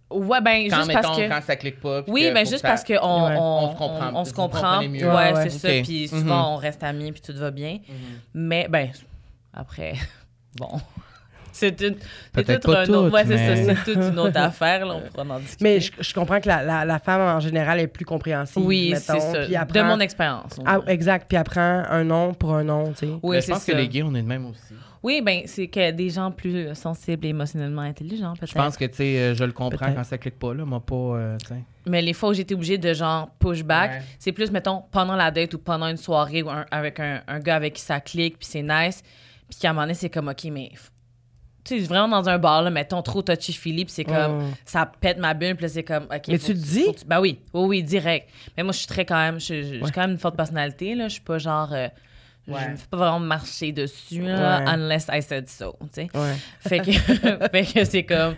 ouais, 0.10 0.40
ben, 0.40 0.70
Quand, 0.70 0.78
juste 0.78 0.88
mettons, 0.88 1.02
parce 1.02 1.18
que. 1.18 1.28
quand 1.28 1.42
ça 1.42 1.56
clique 1.58 1.82
pas. 1.82 2.04
Oui, 2.08 2.30
faut 2.32 2.50
juste 2.50 2.62
parce 2.62 2.86
ça- 2.86 2.98
qu'on 2.98 3.26
Ouais. 3.28 3.36
on, 3.38 3.66
On 3.66 3.72
se 3.74 3.78
comprend. 3.78 4.10
on- 4.14 4.16
on 4.20 4.24
se 4.26 4.34
comprend. 4.34 4.82
mieux. 4.88 5.06
Ouais, 5.08 5.14
Ouais, 5.14 5.34
ouais. 5.34 5.50
c'est 5.50 5.60
ça. 5.60 5.68
Ok. 5.78 5.84
Puis 5.84 6.10
Mhm. 6.12 6.20
souvent, 6.22 6.54
on 6.54 6.56
reste 6.56 6.84
amis, 6.84 7.12
puis 7.12 7.22
tout 7.22 7.34
va 7.38 7.52
bien. 7.52 7.80
Mais, 8.34 8.68
ben, 8.70 8.90
après, 9.54 9.96
bon. 10.58 10.70
C'est 11.58 11.80
une, 11.82 11.96
c'est 11.96 12.44
Peut-être 12.44 12.62
tout 12.66 12.72
pas 12.72 12.80
un 12.82 12.84
autre. 12.90 13.04
toutes, 13.06 13.14
Ouais, 13.14 13.24
c'est 13.26 13.36
mais- 13.36 13.66
ça. 13.66 13.76
C'est 13.86 13.94
toute 13.94 14.04
une 14.12 14.20
autre 14.20 14.38
affaire, 14.40 14.86
là. 14.86 14.96
On 14.96 15.02
pourra 15.10 15.36
en 15.36 15.40
discuter. 15.40 15.64
Mais 15.64 15.80
je, 15.80 15.92
je 16.00 16.14
comprends 16.14 16.42
que 16.42 16.50
la, 16.50 16.62
la- 16.64 16.84
la 16.84 17.00
femme, 17.00 17.22
en 17.22 17.40
général, 17.40 17.80
est 17.80 17.88
plus 17.88 18.04
compréhensive. 18.06 18.62
oui, 18.66 18.90
mettons, 18.92 19.20
c'est 19.20 19.48
ça. 19.54 19.64
puis 19.66 19.74
De 19.74 19.82
mon 19.84 20.00
expérience. 20.02 20.60
Ah, 20.66 20.80
exact. 20.88 21.28
Puis 21.30 21.38
apprend 21.38 21.84
un 21.90 22.04
nom 22.04 22.34
pour 22.34 22.54
un 22.56 22.64
nom, 22.66 22.92
tu 22.92 23.06
sais. 23.06 23.14
Oui, 23.24 23.38
Mais 23.38 23.42
je 23.42 23.46
c'est 23.46 23.52
pense 23.54 23.64
ça. 23.64 23.72
que 23.72 23.78
les 23.78 23.88
gays, 23.88 24.04
on 24.04 24.14
est 24.16 24.22
de 24.22 24.28
même 24.28 24.46
aussi. 24.48 24.60
Oui, 25.02 25.22
ben, 25.24 25.42
c'est 25.46 25.68
que 25.68 25.92
des 25.92 26.10
gens 26.10 26.32
plus 26.32 26.74
sensibles 26.74 27.26
et 27.28 27.30
émotionnellement 27.30 27.84
intelligents, 27.84 28.34
peut-être. 28.34 28.50
Je 28.50 28.56
pense 28.56 28.76
que, 28.76 28.86
tu 28.86 28.96
sais, 28.96 29.18
euh, 29.20 29.36
je 29.36 29.44
le 29.44 29.52
comprends 29.54 29.78
Peut-être. 29.86 29.96
quand 29.96 30.04
ça 30.04 30.18
clique 30.18 30.40
pas, 30.40 30.54
là. 30.54 30.66
Moi, 30.66 30.80
pas, 30.84 30.96
euh, 30.96 31.38
tu 31.38 31.48
sais. 31.50 31.62
Mais 31.86 32.02
les 32.02 32.14
fois 32.14 32.30
où 32.30 32.34
j'étais 32.34 32.56
obligée 32.56 32.80
de 32.80 32.92
genre 32.94 33.30
pushback, 33.40 33.92
Ouais. 33.92 34.02
c'est 34.18 34.32
plus, 34.32 34.50
mettons, 34.52 34.82
pendant 34.92 35.16
la 35.16 35.30
date 35.30 35.54
ou 35.54 35.60
pendant 35.60 35.88
une 35.88 35.98
soirée 35.98 36.42
ou 36.42 36.50
un- 36.50 36.66
avec 36.72 37.00
un, 37.00 37.22
un 37.28 37.40
gars 37.40 37.56
avec 37.56 37.74
qui 37.74 37.82
ça 37.82 38.00
clique, 38.00 38.40
puis 38.40 38.48
c'est 38.50 38.64
nice. 38.64 39.04
Puis 39.48 39.60
qu'à 39.60 39.70
un 39.70 39.74
moment 39.74 39.84
donné, 39.84 39.94
c'est 39.94 40.10
comme, 40.10 40.28
OK, 40.28 40.44
mais. 40.52 40.72
Tu 41.66 41.80
sais, 41.80 41.86
vraiment 41.88 42.08
dans 42.22 42.30
un 42.30 42.38
bar, 42.38 42.62
là, 42.62 42.70
mettons, 42.70 43.02
trop 43.02 43.22
touchy-feely, 43.24 43.86
puis 43.86 43.94
c'est 43.94 44.04
comme, 44.06 44.38
Mm. 44.44 44.52
ça 44.66 44.86
pète 45.02 45.18
ma 45.18 45.34
bulle, 45.34 45.56
puis 45.56 45.68
c'est 45.68 45.84
comme, 45.84 46.04
OK. 46.04 46.28
Mais 46.28 46.38
tu 46.38 46.54
le 46.54 46.60
dis? 46.60 46.86
tu- 46.98 47.06
Ben 47.06 47.20
oui, 47.20 47.40
oui, 47.54 47.66
oui, 47.68 47.84
direct. 47.84 48.30
Mais 48.56 48.64
moi, 48.64 48.72
je 48.72 48.78
suis 48.78 48.88
très 48.88 49.04
quand 49.04 49.18
même, 49.18 49.40
je- 49.40 49.82
Ouais. 49.82 49.92
quand 49.94 50.02
même 50.02 50.12
une 50.12 50.18
forte 50.20 50.36
personnalité, 50.38 50.94
là. 50.96 51.08
Je 51.08 51.14
suis 51.14 51.22
pas 51.22 51.38
genre. 51.40 51.74
euh, 51.74 51.88
Ouais. 52.48 52.60
Je 52.64 52.70
me 52.74 52.76
fais 52.76 52.86
pas 52.92 52.98
vraiment 52.98 53.20
marcher 53.20 53.72
dessus, 53.72 54.22
là, 54.22 54.60
Ouais. 54.60 54.66
unless 54.68 55.08
I 55.12 55.20
said 55.24 55.50
so, 55.50 55.76
tu 55.82 55.88
sais. 55.94 56.08
Ouais. 56.14 56.36
Fait 56.60 56.80
que, 56.80 56.92
fait 57.52 57.74
que 57.74 57.84
c'est 57.86 58.04
comme. 58.04 58.36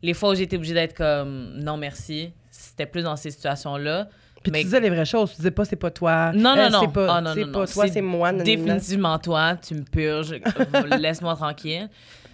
Les 0.00 0.14
fois 0.14 0.30
où 0.30 0.34
été 0.34 0.54
obligée 0.56 0.74
d'être 0.74 0.96
comme 0.96 1.54
non 1.56 1.76
merci, 1.76 2.30
c'était 2.52 2.86
plus 2.86 3.02
dans 3.02 3.16
ces 3.16 3.32
situations-là. 3.32 4.06
Puis 4.44 4.52
Mais- 4.52 4.58
tu 4.60 4.66
disais 4.66 4.78
les 4.78 4.90
vraies 4.90 5.04
choses. 5.04 5.30
Tu 5.32 5.36
disais 5.38 5.50
pas 5.50 5.64
c'est 5.64 5.74
pas 5.74 5.90
toi. 5.90 6.30
Non, 6.32 6.54
non, 6.54 6.62
Euh, 6.62 6.68
non. 6.70 6.80
C'est 6.82 6.92
pas, 6.92 7.16
Ah, 7.16 7.20
non, 7.20 7.30
non, 7.30 7.34
pas 7.34 7.46
non. 7.46 7.52
toi, 7.66 7.66
C'est 7.66 7.88
c'est 7.94 8.00
moi. 8.00 8.28
nanana. 8.30 8.44
Définitivement 8.44 9.18
toi, 9.18 9.56
tu 9.56 9.74
me 9.74 9.82
purges, 9.82 10.36
laisse-moi 11.00 11.34
tranquille. 11.34 11.88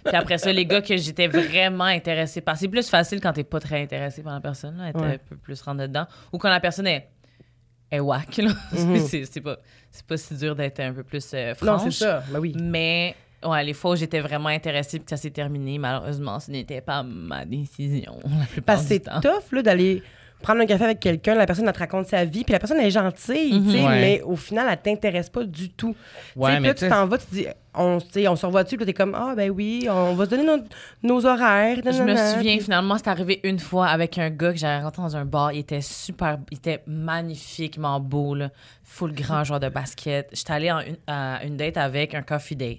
Puis 0.05 0.15
après 0.15 0.37
ça, 0.37 0.51
les 0.53 0.65
gars 0.65 0.81
que 0.81 0.95
j'étais 0.97 1.27
vraiment 1.27 1.85
intéressée 1.85 2.41
par. 2.41 2.55
C'est 2.57 2.67
plus 2.67 2.87
facile 2.89 3.19
quand 3.21 3.33
t'es 3.33 3.43
pas 3.43 3.59
très 3.59 3.81
intéressé 3.81 4.21
par 4.23 4.33
la 4.33 4.39
personne, 4.41 4.77
là, 4.77 4.89
être 4.89 5.01
Ouais. 5.01 5.15
un 5.15 5.17
peu 5.17 5.35
plus 5.35 5.61
rentre 5.61 5.81
dedans. 5.81 6.05
Ou 6.31 6.37
quand 6.37 6.49
la 6.49 6.59
personne 6.59 6.87
est, 6.87 7.07
est 7.91 7.99
whack, 7.99 8.37
là. 8.37 8.51
Mhm. 8.73 8.99
c'est, 8.99 9.25
c'est 9.25 9.41
pas, 9.41 9.57
c'est 9.91 10.05
pas 10.05 10.17
si 10.17 10.35
dur 10.35 10.55
d'être 10.55 10.79
un 10.79 10.93
peu 10.93 11.03
plus 11.03 11.25
euh, 11.33 11.53
Non, 11.61 11.77
franche. 11.77 11.93
c'est 11.93 12.05
ça. 12.05 12.23
Ben 12.29 12.39
oui. 12.39 12.53
Mais 12.61 13.15
ouais, 13.43 13.63
les 13.63 13.73
fois 13.73 13.91
où 13.91 13.95
j'étais 13.95 14.19
vraiment 14.19 14.49
intéressée 14.49 14.97
puis 14.99 15.05
que 15.05 15.09
ça 15.09 15.17
s'est 15.17 15.31
terminé, 15.31 15.77
malheureusement, 15.79 16.39
ce 16.39 16.51
n'était 16.51 16.81
pas 16.81 17.03
ma 17.03 17.45
décision 17.45 18.17
la 18.23 18.45
plupart 18.45 18.75
Parce 18.75 18.83
que 18.83 18.93
c'est 18.93 18.99
temps. 19.01 19.21
tough 19.21 19.51
là, 19.53 19.61
d'aller 19.63 20.03
prendre 20.45 20.61
un 20.61 20.65
café 20.67 20.83
avec 20.83 20.99
quelqu'un, 20.99 21.33
la 21.33 21.45
personne 21.47 21.67
elle 21.67 21.73
te 21.73 21.79
raconte 21.79 22.05
sa 22.05 22.23
vie, 22.23 22.43
puis 22.43 22.53
la 22.53 22.59
personne 22.59 22.77
elle 22.79 22.85
est 22.85 22.91
gentille, 22.91 23.51
sais, 23.71 23.83
Ouais. 23.83 23.99
mais 23.99 24.21
au 24.21 24.35
final, 24.35 24.67
elle 24.69 24.77
t'intéresse 24.79 25.29
pas 25.29 25.43
du 25.43 25.69
tout. 25.71 25.95
Ouais, 26.35 26.59
mais 26.59 26.67
là, 26.67 26.73
tu 26.75 26.87
t'en 26.87 27.07
vas, 27.07 27.17
tu 27.17 27.25
dis, 27.31 27.47
on, 27.73 27.97
on 28.27 28.35
se 28.35 28.45
revoit 28.45 28.63
dessus, 28.63 28.77
puis 28.77 28.85
t'es 28.85 28.93
comme, 28.93 29.15
ah, 29.15 29.33
ben 29.35 29.49
oui, 29.49 29.87
on 29.89 30.13
va 30.13 30.25
se 30.25 30.29
donner 30.29 30.45
nos, 30.45 30.63
nos 31.03 31.25
horaires. 31.25 31.77
Je 31.83 32.03
me 32.03 32.15
souviens, 32.15 32.59
finalement, 32.59 32.97
c'est 32.97 33.07
arrivé 33.07 33.39
une 33.43 33.57
fois 33.59 33.87
avec 33.87 34.17
un 34.19 34.29
gars 34.29 34.51
que 34.53 34.57
j'avais 34.59 34.77
rencontré 34.83 35.01
dans 35.01 35.17
un 35.17 35.25
bar. 35.25 35.51
Il 35.51 35.59
était 35.59 35.81
super, 35.81 36.37
il 36.51 36.57
était 36.57 36.83
magnifiquement 36.85 37.99
beau, 37.99 38.35
là. 38.35 38.49
Full 38.83 39.13
grand 39.13 39.43
joueur 39.43 39.59
de 39.59 39.69
basket. 39.69 40.29
J'étais 40.31 40.53
allée 40.53 40.71
en 40.71 40.79
une- 40.81 40.97
à 41.07 41.43
une 41.43 41.57
date 41.57 41.77
avec 41.77 42.13
un 42.13 42.21
coffee 42.21 42.55
date. 42.55 42.77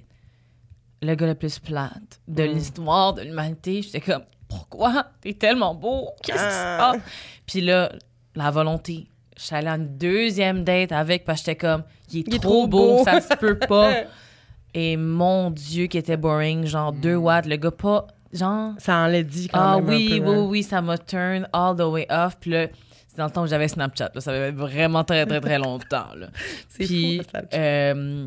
Le 1.03 1.15
gars 1.15 1.27
le 1.27 1.35
plus 1.35 1.59
plate 1.59 2.21
de 2.29 2.45
Mm. 2.45 2.47
l'histoire 2.53 3.13
de 3.15 3.23
l'humanité. 3.23 3.83
J'étais 3.83 4.01
comme, 4.01 4.23
pourquoi? 4.49 5.07
T'es 5.21 5.35
tellement 5.35 5.75
beau. 5.75 6.11
Qu'est-ce 6.23 6.39
qui 6.45 6.51
se 6.53 6.65
Ah. 6.65 6.93
passe? 6.93 7.03
Puis 7.47 7.61
là, 7.61 7.93
la 8.35 8.51
volonté. 8.51 9.07
J'étais 9.37 9.57
allée 9.57 9.69
à 9.69 9.75
une 9.77 9.99
deuxième 9.99 10.65
date 10.65 10.93
avec 10.93 11.25
parce 11.25 11.41
que 11.43 11.47
j'étais 11.51 11.57
comme, 11.67 11.83
il 12.13 12.21
est, 12.21 12.25
Il 12.29 12.35
est 12.37 12.39
trop, 12.39 12.67
beau, 12.67 12.99
beau. 12.99 13.05
ça 13.05 13.21
se 13.21 13.35
peut 13.35 13.59
pas. 13.59 13.93
Et 14.75 14.97
mon 14.97 15.51
Dieu, 15.51 15.87
qui 15.87 15.99
était 15.99 16.17
boring, 16.17 16.67
genre 16.67 16.93
Mm. 16.93 17.01
deux 17.01 17.17
watts. 17.17 17.47
Le 17.47 17.57
gars 17.57 17.71
pas, 17.71 18.07
genre, 18.33 18.73
Ça 18.79 18.97
en 18.99 19.07
l'a 19.07 19.23
dit 19.23 19.49
quand 19.49 19.59
ah 19.61 19.77
même. 19.81 19.89
oui, 19.89 20.21
peu, 20.21 20.27
oui, 20.29 20.37
hein. 20.37 20.47
oui, 20.49 20.63
ça 20.63 20.83
m'a 20.83 20.99
turn 20.99 21.49
all 21.53 21.77
the 21.77 21.81
way 21.83 22.07
off. 22.11 22.37
Puis 22.41 22.51
là, 22.51 22.67
c'est 23.09 23.17
dans 23.17 23.25
le 23.27 23.31
temps 23.31 23.43
où 23.43 23.47
j'avais 23.47 23.69
Snapchat. 23.69 24.11
Là, 24.15 24.21
ça 24.21 24.31
avait 24.31 24.51
vraiment 24.53 25.03
très, 25.05 25.25
très, 25.27 25.41
très 25.41 25.59
longtemps. 25.59 26.09
Là. 26.15 26.29
Puis, 26.79 27.19
fou, 27.19 27.39
euh, 27.55 28.27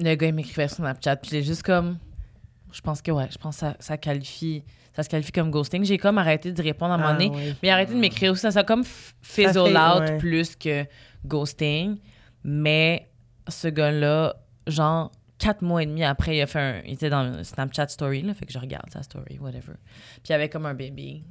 le 0.00 0.14
gars, 0.14 0.26
il 0.26 0.34
m'écrivait 0.34 0.68
sur 0.68 0.76
Snapchat. 0.78 1.16
Puis 1.16 1.30
j'ai 1.32 1.42
juste 1.42 1.62
comme... 1.62 1.96
Je 2.72 2.80
pense 2.82 3.00
que, 3.02 3.10
ouais, 3.10 3.28
je 3.30 3.38
pense 3.38 3.56
que 3.56 3.60
ça, 3.60 3.76
ça 3.78 3.96
qualifie... 3.96 4.62
Ça 4.98 5.04
se 5.04 5.08
qualifie 5.08 5.30
comme 5.30 5.52
ghosting. 5.52 5.84
J'ai 5.84 5.96
comme 5.96 6.18
arrêté 6.18 6.50
de 6.50 6.60
répondre 6.60 6.90
à 6.90 6.94
un 6.96 6.98
moment 6.98 7.10
Ah, 7.10 7.12
donné. 7.12 7.30
oui. 7.32 7.54
Mais 7.62 7.70
arrêté 7.70 7.94
de 7.94 7.98
m'écrire 8.00 8.32
aussi. 8.32 8.40
Ça, 8.42 8.50
ça 8.50 8.60
a 8.60 8.64
comme 8.64 8.82
fizzle 9.22 9.52
fait, 9.52 9.76
out 9.78 10.00
ouais. 10.00 10.18
plus 10.18 10.56
que 10.56 10.84
ghosting. 11.24 11.98
Mais 12.42 13.08
ce 13.46 13.68
gars-là, 13.68 14.34
genre, 14.66 15.12
quatre 15.38 15.62
mois 15.62 15.84
et 15.84 15.86
demi 15.86 16.02
après, 16.02 16.36
il 16.36 16.42
a 16.42 16.46
fait 16.48 16.58
un... 16.58 16.80
Il 16.84 16.94
était 16.94 17.10
dans 17.10 17.18
un 17.18 17.44
Snapchat 17.44 17.86
story, 17.88 18.22
là. 18.22 18.34
Fait 18.34 18.44
que 18.44 18.52
je 18.52 18.58
regarde 18.58 18.90
sa 18.92 19.04
story, 19.04 19.38
whatever. 19.40 19.74
Puis 20.16 20.30
il 20.30 20.32
avait 20.32 20.48
comme 20.48 20.66
un 20.66 20.74
bébé. 20.74 21.22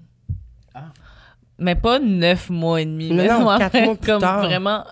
Mais 1.59 1.76
pas 1.76 1.99
neuf 1.99 2.49
mois 2.49 2.82
et 2.82 2.86
demi. 2.86 3.09
Mais 3.09 3.24
Mais 3.24 3.28
non, 3.30 3.41
non, 3.51 3.57
quatre 3.57 3.82
mois 3.84 3.95
plus 3.99 4.11
comme 4.11 4.22
tard. 4.22 4.43
vraiment... 4.45 4.86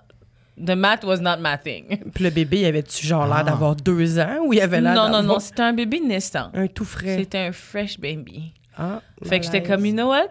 The 0.58 0.70
math 0.70 1.04
was 1.04 1.18
not 1.20 1.36
my 1.38 1.56
thing. 1.62 1.98
Puis 2.14 2.24
le 2.24 2.30
bébé, 2.30 2.60
il 2.60 2.64
avait-tu 2.64 3.06
genre 3.06 3.26
l'air 3.26 3.36
Ah. 3.40 3.44
d'avoir 3.44 3.76
deux 3.76 4.18
ans 4.18 4.38
ou 4.46 4.54
il 4.54 4.60
avait 4.62 4.80
l'air 4.80 4.94
Non, 4.94 5.10
non, 5.10 5.22
non, 5.22 5.38
c'était 5.38 5.60
un 5.62 5.74
bébé 5.74 6.00
naissant. 6.00 6.48
un 6.54 6.66
tout 6.66 6.86
frais? 6.86 7.18
C'était 7.18 7.36
un 7.38 7.52
fresh 7.52 8.00
baby. 8.00 8.54
Ah, 8.76 9.00
Fait 9.24 9.38
que 9.40 9.44
j'étais 9.46 9.62
comme, 9.62 9.84
you 9.86 9.92
know 9.92 10.08
what? 10.08 10.28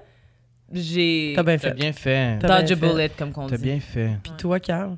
J'ai 0.72 1.34
T'as 1.36 1.43
bien 1.43 1.58
T'as 1.58 1.70
fait. 1.70 1.74
bien 1.76 1.93
fait. 1.93 2.38
T'as 2.39 2.48
dodge 2.48 2.72
a 2.72 2.76
bien 2.76 2.88
fait. 2.88 2.93
bullet, 2.93 3.10
comme 3.18 3.32
qu'on 3.32 3.48
T'as 3.48 3.58
dit. 3.58 3.64
bien 3.64 3.80
fait. 3.80 4.18
Puis 4.24 4.32
toi, 4.38 4.60
Carl, 4.60 4.98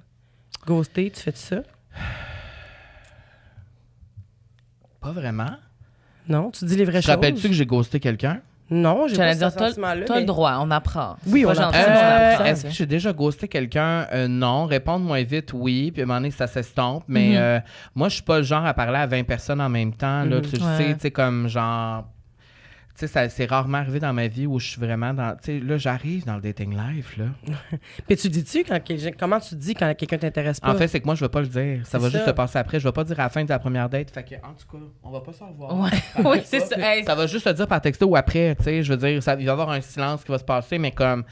ghosté, 0.66 1.12
tu 1.12 1.22
fais 1.22 1.32
ça? 1.34 1.58
Pas 5.02 5.12
vraiment. 5.12 5.52
Non? 6.28 6.52
Tu 6.52 6.66
dis 6.66 6.76
les 6.76 6.86
vraies 6.86 7.00
Te 7.00 7.06
choses? 7.06 7.16
rappelles-tu 7.16 7.48
que 7.48 7.54
j'ai 7.54 7.66
ghosté 7.66 8.00
quelqu'un? 8.00 8.42
Non, 8.70 9.08
j'ai 9.08 9.16
pas 9.16 9.22
J'allais 9.24 9.34
ce 9.36 9.38
dire, 9.40 9.56
t'as 9.56 9.68
sentiment-là. 9.70 10.04
t'as 10.06 10.14
mais- 10.16 10.20
le 10.22 10.26
droit, 10.26 10.58
on 10.60 10.70
apprend. 10.72 11.16
Oui, 11.28 11.46
on 11.46 11.52
apprend. 11.52 11.72
Euh, 11.74 11.84
on 11.88 12.32
apprend, 12.34 12.46
Est-ce 12.46 12.64
que 12.64 12.70
j'ai 12.72 12.86
déjà 12.86 13.14
ghosté 13.14 13.48
quelqu'un? 13.48 14.08
Euh, 14.12 14.28
non. 14.28 14.66
Répondre 14.66 15.06
moins 15.06 15.24
vite, 15.24 15.52
oui. 15.54 15.90
Puis 15.92 16.02
à 16.02 16.04
un 16.04 16.08
moment 16.08 16.20
donné, 16.20 16.32
ça 16.32 16.48
s'estompe. 16.48 17.06
Mais 17.08 17.30
Mhm. 17.30 17.36
euh, 17.38 17.60
moi, 17.96 18.10
je 18.10 18.16
suis 18.16 18.24
pas 18.24 18.40
le 18.40 18.44
genre 18.44 18.66
à 18.66 18.74
parler 18.74 18.98
à 18.98 19.08
20 19.08 19.24
personnes 19.24 19.62
en 19.62 19.70
même 19.70 19.94
temps. 19.94 20.24
Là, 20.26 20.38
Mhm. 20.38 20.42
Tu 20.42 20.62
Ouais. 20.62 20.78
sais, 20.78 20.94
tu 20.96 21.00
sais, 21.00 21.12
comme 21.12 21.48
genre. 21.48 22.10
Tu 22.98 23.06
sais, 23.06 23.08
ça- 23.14 23.30
c'est 23.30 23.46
rarement 23.46 23.78
arrivé 23.78 24.00
dans 24.00 24.12
ma 24.12 24.28
vie 24.28 24.48
où 24.48 24.60
je 24.60 24.70
suis 24.70 24.80
vraiment 24.82 25.14
dans. 25.14 25.36
Tu 25.36 25.44
sais, 25.44 25.60
là, 25.60 25.78
j'arrive 25.78 26.26
dans 26.26 26.36
le 26.36 26.42
dating 26.42 26.76
life, 26.76 27.16
là. 27.18 27.26
Puis 28.08 28.18
tu 28.18 28.28
dis-tu 28.28 28.64
quand 28.64 28.80
comment 29.20 29.40
tu 29.40 29.56
dis 29.56 29.76
quand 29.76 29.94
quelqu'un 29.96 30.18
t'intéresse 30.18 30.60
pas? 30.60 30.72
En 30.72 30.76
fait, 30.76 30.88
c'est 30.88 31.00
que 31.00 31.06
moi, 31.06 31.14
je 31.14 31.24
vais 31.24 31.30
pas 31.30 31.42
le 31.42 31.48
dire. 31.48 31.86
Ça 31.86 32.00
va 32.00 32.10
juste 32.10 32.26
se 32.26 32.32
passer 32.32 32.58
après. 32.58 32.80
Je 32.80 32.88
vais 32.88 32.92
pas 32.92 33.04
dire 33.04 33.20
à 33.20 33.24
la 33.24 33.30
fin 33.30 33.44
de 33.44 33.50
la 33.50 33.60
première 33.60 33.88
date. 33.88 34.10
Fait 34.10 34.24
que, 34.24 34.36
en 34.36 34.54
tout 34.54 34.66
cas, 34.72 34.84
on 35.04 35.12
va 35.12 35.22
pas 35.22 35.32
s'en 35.34 35.50
revoir. 35.50 35.80
Ouais, 35.80 35.90
oui, 36.26 36.42
c'est 36.44 36.60
ça. 36.62 36.76
Hey, 36.80 37.04
Ça 37.04 37.14
va 37.14 37.28
juste 37.28 37.44
se 37.48 37.54
dire 37.54 37.68
par 37.68 37.82
texto 37.82 38.08
ou 38.08 38.16
après, 38.16 38.56
tu 38.56 38.64
sais. 38.64 38.82
Je 38.82 38.94
veux 38.94 38.98
dire, 38.98 39.22
ça, 39.22 39.34
il 39.34 39.38
va 39.38 39.44
y 39.44 39.50
avoir 39.50 39.70
un 39.70 39.82
silence 39.82 40.24
qui 40.24 40.32
va 40.32 40.40
se 40.40 40.44
passer, 40.44 40.80
mais 40.80 40.92
comme. 40.92 41.24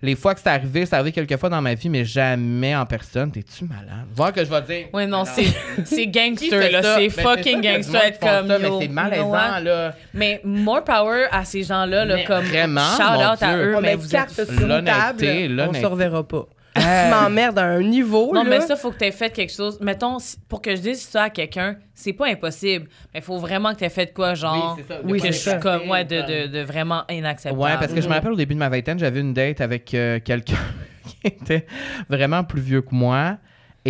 Les 0.00 0.14
fois 0.14 0.32
que 0.34 0.40
c'est 0.40 0.48
arrivé, 0.48 0.86
c'est 0.86 0.94
arrivé 0.94 1.10
quelques 1.10 1.36
fois 1.38 1.48
dans 1.48 1.60
ma 1.60 1.74
vie, 1.74 1.88
mais 1.88 2.04
jamais 2.04 2.76
en 2.76 2.86
personne. 2.86 3.32
T'es-tu 3.32 3.64
malade? 3.64 4.06
Voir 4.14 4.32
que 4.32 4.44
je 4.44 4.48
vais 4.50 4.62
dire. 4.62 4.86
Ouais, 4.92 5.06
non, 5.08 5.24
c'est 5.84 6.06
gangster, 6.06 6.70
là. 6.70 6.82
ça? 6.82 6.96
C'est 6.98 7.08
Ben, 7.16 7.22
fucking 7.36 7.60
gangster 7.60 8.02
être 8.04 8.20
comme 8.20 8.46
ça, 8.46 8.58
yo, 8.58 8.78
Mais 8.78 8.86
c'est 8.86 8.92
malaisant, 8.92 9.58
là. 9.60 9.94
Mais 10.14 10.40
more 10.44 10.84
power 10.84 11.24
à 11.32 11.44
ces 11.44 11.64
gens-là, 11.64 12.04
là, 12.04 12.14
Mais 12.14 12.24
comme 12.24 12.44
vraiment, 12.44 12.80
shout 12.96 13.02
out 13.02 13.42
à 13.42 13.56
eux, 13.56 13.74
On 13.76 13.80
mais 13.80 13.88
met 13.88 13.94
vous 13.96 14.14
êtes... 14.14 14.30
sur 14.30 14.52
une 14.52 14.68
L'honnêteté, 14.68 14.92
table, 14.92 15.26
on 15.50 15.56
l'honnêteté. 15.56 15.80
se 15.80 15.86
reverra 15.86 16.22
pas. 16.28 16.46
tu 17.04 17.10
m'emmerdes 17.10 17.58
à 17.58 17.64
un 17.64 17.82
niveau, 17.82 18.32
Non, 18.34 18.42
là. 18.44 18.50
mais 18.50 18.60
ça, 18.60 18.76
faut 18.76 18.90
que 18.90 18.98
tu 18.98 19.04
aies 19.04 19.12
fait 19.12 19.30
quelque 19.30 19.52
chose. 19.52 19.78
Mettons, 19.80 20.18
pour 20.48 20.62
que 20.62 20.74
je 20.76 20.80
dise 20.80 21.00
ça 21.02 21.24
à 21.24 21.30
quelqu'un, 21.30 21.76
c'est 21.94 22.12
pas 22.12 22.26
impossible. 22.28 22.88
Mais 23.12 23.20
il 23.20 23.22
faut 23.22 23.38
vraiment 23.38 23.72
que 23.72 23.78
tu 23.78 23.84
aies 23.84 23.88
fait 23.90 24.06
de 24.06 24.10
quoi, 24.12 24.34
genre, 24.34 24.76
Oui, 24.76 24.82
c'est 24.86 24.94
ça. 24.94 25.00
Oui, 25.04 25.20
que 25.20 25.26
c'est 25.26 25.32
je 25.32 25.50
suis 25.50 25.60
comme, 25.60 25.88
ouais, 25.90 26.04
de, 26.04 26.46
de, 26.46 26.46
de 26.52 26.60
vraiment 26.60 27.02
inacceptable. 27.10 27.60
Ouais, 27.60 27.76
parce 27.78 27.92
que 27.92 28.00
je 28.00 28.08
me 28.08 28.14
rappelle 28.14 28.32
au 28.32 28.36
début 28.36 28.54
de 28.54 28.58
ma 28.60 28.68
vingtaine, 28.68 28.98
j'avais 28.98 29.20
une 29.20 29.34
date 29.34 29.60
avec 29.60 29.92
euh, 29.94 30.18
quelqu'un 30.24 30.54
qui 31.04 31.26
était 31.26 31.66
vraiment 32.08 32.44
plus 32.44 32.60
vieux 32.60 32.82
que 32.82 32.94
moi. 32.94 33.38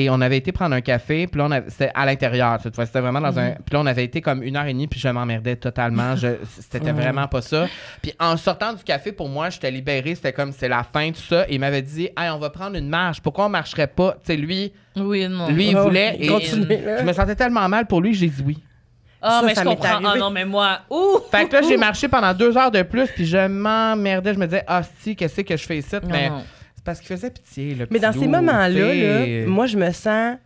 Et 0.01 0.09
on 0.11 0.21
avait 0.21 0.37
été 0.37 0.53
prendre 0.53 0.77
un 0.77 0.81
café, 0.81 1.27
puis 1.27 1.39
là, 1.41 1.47
on 1.47 1.51
avait- 1.51 1.69
c'était 1.71 1.91
à 1.93 2.07
l'intérieur 2.07 2.59
cette 2.63 2.75
fois. 2.75 2.87
C'était 2.87 3.01
vraiment 3.01 3.21
dans 3.21 3.37
un. 3.37 3.51
Puis 3.51 3.73
là, 3.73 3.81
on 3.81 3.87
avait 3.87 4.05
été 4.05 4.21
comme 4.21 4.45
une 4.45 4.57
heure 4.57 4.67
et 4.67 4.73
demie, 4.73 4.87
puis 4.87 5.01
je 5.01 5.09
m'emmerdais 5.09 5.57
totalement. 5.57 6.15
Je... 6.15 6.29
C'était 6.71 6.93
vraiment 6.93 7.27
pas 7.27 7.43
ça. 7.43 7.67
Puis 8.01 8.13
en 8.21 8.37
sortant 8.37 8.73
du 8.75 8.85
café, 8.85 9.11
pour 9.11 9.29
moi, 9.29 9.51
j'étais 9.51 9.71
libérée. 9.73 10.15
C'était 10.15 10.33
comme 10.33 10.53
c'est 10.53 10.69
la 10.69 10.85
fin, 10.85 11.11
tout 11.11 11.21
ça. 11.21 11.49
Et 11.49 11.55
il 11.55 11.61
m'avait 11.61 11.83
dit, 11.83 12.05
hey, 12.17 12.31
on 12.33 12.39
va 12.39 12.51
prendre 12.51 12.77
une 12.77 12.89
marche. 12.89 13.21
Pourquoi 13.21 13.47
on 13.47 13.49
marcherait 13.49 13.89
pas? 13.89 14.13
Tu 14.25 14.27
sais, 14.27 14.37
lui, 14.37 14.73
Oui, 14.95 15.27
non. 15.29 15.49
lui, 15.51 15.71
il 15.71 15.77
Oh, 15.77 15.83
voulait. 15.83 16.17
Et 16.21 16.29
continuez, 16.29 16.81
là. 16.81 16.99
je 17.01 17.05
me 17.05 17.13
sentais 17.13 17.35
tellement 17.35 17.69
mal 17.69 17.87
pour 17.87 18.01
lui, 18.01 18.15
j'ai 18.15 18.29
dit 18.29 18.43
oui. 18.47 18.59
Ah, 19.21 19.41
Ça, 19.41 19.47
mais 19.47 19.55
ça 19.57 19.63
je 19.65 19.69
m'est 19.69 19.75
comprends. 19.75 19.99
Ah 20.01 20.07
arrivé. 20.11 20.21
non, 20.21 20.31
mais 20.31 20.45
moi, 20.45 20.79
ouh! 20.91 21.19
Fait 21.29 21.49
que 21.49 21.55
là, 21.55 21.63
j'ai 21.63 21.77
marché 21.77 22.07
pendant 22.07 22.33
deux 22.33 22.57
heures 22.57 22.71
de 22.71 22.83
plus, 22.83 23.09
puis 23.09 23.27
je 23.27 23.49
m'emmerdais. 23.49 24.33
Je 24.35 24.39
me 24.39 24.47
disais, 24.47 24.63
ah, 24.69 24.83
si, 25.01 25.17
qu'est-ce 25.17 25.41
que 25.41 25.57
je 25.57 25.67
fais 25.67 25.79
ici? 25.79 25.97
Non, 25.97 26.09
Mais 26.09 26.31
non. 26.31 26.45
Parce 26.89 27.01
qu'il 27.01 27.09
faisait 27.15 27.31
pitié, 27.31 27.75
le 27.75 27.87
Mais 27.91 27.99
dans 27.99 28.13
ces 28.13 28.27
moments-là, 28.27 29.47
moi, 29.47 29.67
je 29.67 29.77
me 29.77 29.91
sens. 29.93 30.37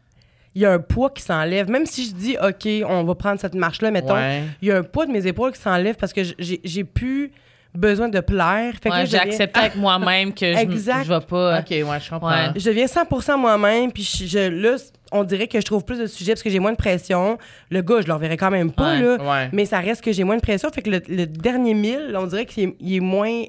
Il 0.54 0.60
y 0.60 0.66
a 0.66 0.72
un 0.72 0.78
poids 0.80 1.08
qui 1.08 1.22
s'enlève. 1.22 1.70
Même 1.70 1.86
si 1.86 2.04
je 2.06 2.12
dis, 2.12 2.36
OK, 2.42 2.68
on 2.86 3.04
va 3.04 3.14
prendre 3.14 3.40
cette 3.40 3.54
marche-là, 3.54 3.90
mettons, 3.90 4.12
Ouais. 4.14 4.42
il 4.60 4.68
y 4.68 4.70
a 4.70 4.76
un 4.76 4.82
poids 4.82 5.06
de 5.06 5.12
mes 5.12 5.26
épaules 5.26 5.52
qui 5.52 5.60
s'enlève 5.60 5.94
parce 5.96 6.12
que 6.12 6.20
j'ai 6.38 6.84
plus 6.84 7.32
besoin 7.74 8.10
de 8.10 8.20
plaire. 8.20 8.74
Fait 8.82 8.90
Ouais, 8.90 9.06
j'ai 9.06 9.16
accepté 9.18 9.58
avec 9.60 9.76
moi-même 9.86 10.34
que 10.34 10.52
je, 10.52 10.58
Exact. 10.58 11.04
je 11.04 11.08
vais 11.14 11.20
pas. 11.26 11.60
Ok, 11.60 11.70
ouais, 11.70 12.00
je 12.04 12.10
comprends. 12.10 12.28
Ouais. 12.28 12.50
Je 12.54 12.66
deviens 12.68 12.84
100% 12.86 13.38
moi-même, 13.38 13.90
puis 13.92 14.02
je, 14.02 14.26
je- 14.26 14.50
là, 14.50 14.76
on 15.10 15.24
dirait 15.24 15.46
que 15.46 15.58
je 15.58 15.64
trouve 15.64 15.84
plus 15.86 15.98
de 15.98 16.06
sujets 16.06 16.32
parce 16.32 16.42
que 16.42 16.50
j'ai 16.50 16.58
moins 16.58 16.72
de 16.72 16.76
pression. 16.76 17.38
Le 17.70 17.80
gars, 17.80 18.02
je 18.02 18.06
le 18.08 18.12
reverrai 18.12 18.36
quand 18.36 18.50
même 18.50 18.72
pas, 18.72 18.92
Ouais. 18.92 19.00
là. 19.00 19.16
Ouais. 19.22 19.48
Mais 19.54 19.64
ça 19.64 19.78
reste 19.80 20.02
que 20.04 20.12
j'ai 20.12 20.24
moins 20.24 20.36
de 20.36 20.42
pression. 20.42 20.68
Fait 20.70 20.82
que 20.82 20.90
le, 20.90 21.00
le 21.08 21.24
dernier 21.24 21.72
mille, 21.72 22.14
on 22.18 22.26
dirait 22.26 22.44
qu'il 22.44 22.64
est, 22.64 22.76
il 22.78 22.96
est 22.96 23.00
moins 23.00 23.42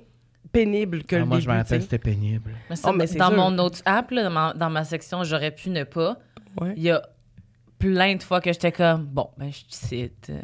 pénible 0.53 1.03
que 1.03 1.17
Ah, 1.17 1.19
le 1.19 1.25
moi, 1.25 1.37
début. 1.37 1.45
je 1.45 1.51
me 1.51 1.57
rappelle, 1.57 1.81
c'était 1.81 1.97
pénible. 1.97 2.51
Mais 2.69 2.77
ça, 2.77 2.89
Oh, 2.91 2.95
mais 2.95 3.07
dans 3.07 3.27
sûr. 3.27 3.35
mon 3.35 3.51
notes 3.51 3.81
app, 3.85 4.11
là, 4.11 4.23
dans, 4.23 4.29
ma, 4.29 4.53
dans 4.53 4.69
ma 4.69 4.85
section, 4.85 5.23
j'aurais 5.25 5.51
pu 5.51 5.69
ne 5.69 5.83
pas. 5.83 6.17
Ouais. 6.61 6.73
Il 6.77 6.83
y 6.83 6.91
a 6.91 7.01
plein 7.79 8.15
de 8.15 8.23
fois 8.23 8.39
que 8.39 8.53
j'étais 8.53 8.71
comme, 8.71 9.03
bon, 9.03 9.29
ben, 9.37 9.51
je 9.51 9.59
cite. 9.67 10.27
euh, 10.29 10.39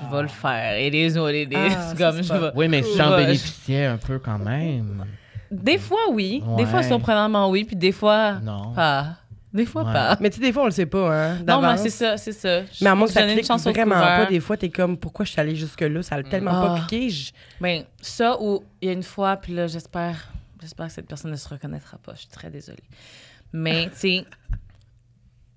Je 0.00 0.14
vais 0.14 0.22
le 0.22 0.28
faire. 0.28 0.78
It 0.78 0.94
is 0.94 1.18
what 1.18 1.32
it 1.32 1.50
is. 1.50 1.56
Ah, 1.56 1.70
ça, 1.70 1.94
comme 1.96 2.22
je 2.22 2.32
vais. 2.32 2.50
Oui, 2.54 2.68
mais 2.68 2.82
si 2.82 2.92
Je 2.92 2.98
j'en 2.98 3.16
vais- 3.16 3.24
bénéficiais 3.24 3.86
un 3.86 3.96
peu 3.96 4.18
quand 4.18 4.38
même. 4.38 5.04
Des 5.50 5.78
fois, 5.78 6.10
oui. 6.12 6.42
Des 6.58 6.66
fois, 6.66 6.82
surprenamment, 6.82 7.48
oui. 7.50 7.64
Puis 7.64 7.76
des 7.76 7.92
fois, 7.92 8.34
Non. 8.40 8.72
pas. 8.74 9.16
Des 9.56 9.66
fois, 9.66 9.84
Ouais. 9.84 9.92
pas. 9.92 10.16
Mais 10.20 10.30
tu 10.30 10.36
sais, 10.36 10.42
des 10.42 10.52
fois, 10.52 10.62
on 10.62 10.66
le 10.66 10.70
sait 10.70 10.86
pas, 10.86 11.12
hein. 11.32 11.38
Non, 11.46 11.60
mais 11.60 11.76
c'est 11.78 11.90
ça, 11.90 12.16
c'est 12.16 12.32
ça. 12.32 12.62
Mais 12.82 12.88
à 12.90 12.94
moins 12.94 13.06
que 13.06 13.12
ça 13.12 13.26
clique 13.26 13.46
vraiment 13.50 13.94
pas, 13.96 14.26
des 14.26 14.40
fois, 14.40 14.56
t'es 14.56 14.68
comme, 14.70 14.96
pourquoi 14.96 15.24
je 15.24 15.32
suis 15.32 15.40
allée 15.40 15.56
jusque-là? 15.56 16.02
Ça 16.02 16.16
a 16.16 16.22
tellement 16.22 16.52
pas 16.52 16.74
Ah. 16.78 16.86
cliqué. 16.86 17.10
je- 17.10 17.32
Ben, 17.60 17.84
ça, 18.00 18.40
ou 18.40 18.62
il 18.80 18.86
y 18.88 18.90
a 18.90 18.92
une 18.94 19.02
fois, 19.02 19.36
puis 19.36 19.54
là, 19.54 19.66
j'espère, 19.66 20.30
j'espère 20.60 20.86
que 20.86 20.92
cette 20.92 21.06
personne 21.08 21.30
ne 21.30 21.36
se 21.36 21.48
reconnaîtra 21.48 21.98
pas. 21.98 22.12
Je 22.14 22.20
suis 22.20 22.28
très 22.28 22.50
désolée. 22.50 22.84
Mais, 23.52 23.86
tu 23.90 23.96
sais, 23.96 24.24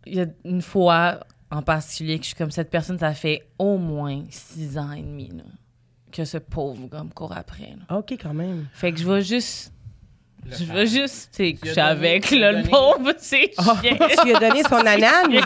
il 0.06 0.16
y 0.16 0.22
a 0.22 0.26
une 0.46 0.62
fois 0.62 1.20
en 1.52 1.62
particulier 1.62 2.18
que 2.18 2.24
je 2.24 2.28
suis 2.30 2.36
comme 2.38 2.52
cette 2.52 2.70
personne, 2.70 2.98
ça 3.00 3.14
fait 3.14 3.48
au 3.58 3.78
moins 3.78 4.24
six 4.30 4.78
ans 4.78 4.92
et 4.92 5.02
demi 5.02 5.30
là, 5.30 5.44
que 6.12 6.24
ce 6.24 6.38
pauvre 6.38 6.88
gars 6.88 7.04
me 7.04 7.10
court 7.10 7.34
après. 7.36 7.72
là. 7.78 7.84
Ah, 7.90 7.98
OK, 7.98 8.12
quand 8.22 8.34
même. 8.34 8.68
Fait 8.74 8.92
que 8.92 9.00
je 9.00 9.08
vais 9.12 9.22
juste. 9.22 9.74
Je 10.52 10.64
vais 10.72 10.88
juste, 10.88 11.30
tu 11.36 11.46
sais, 11.46 11.54
coucher 11.54 11.82
avec, 11.82 12.32
là, 12.32 12.52
le 12.52 12.58
donné- 12.60 12.70
pauvre, 12.70 13.14
c'est 13.20 13.52
Ah, 13.58 13.76
chien. 13.82 13.96
tu 13.98 14.26
lui 14.28 14.36
as 14.36 14.40
donné 14.40 14.64
son 14.64 14.76
anane? 14.78 15.42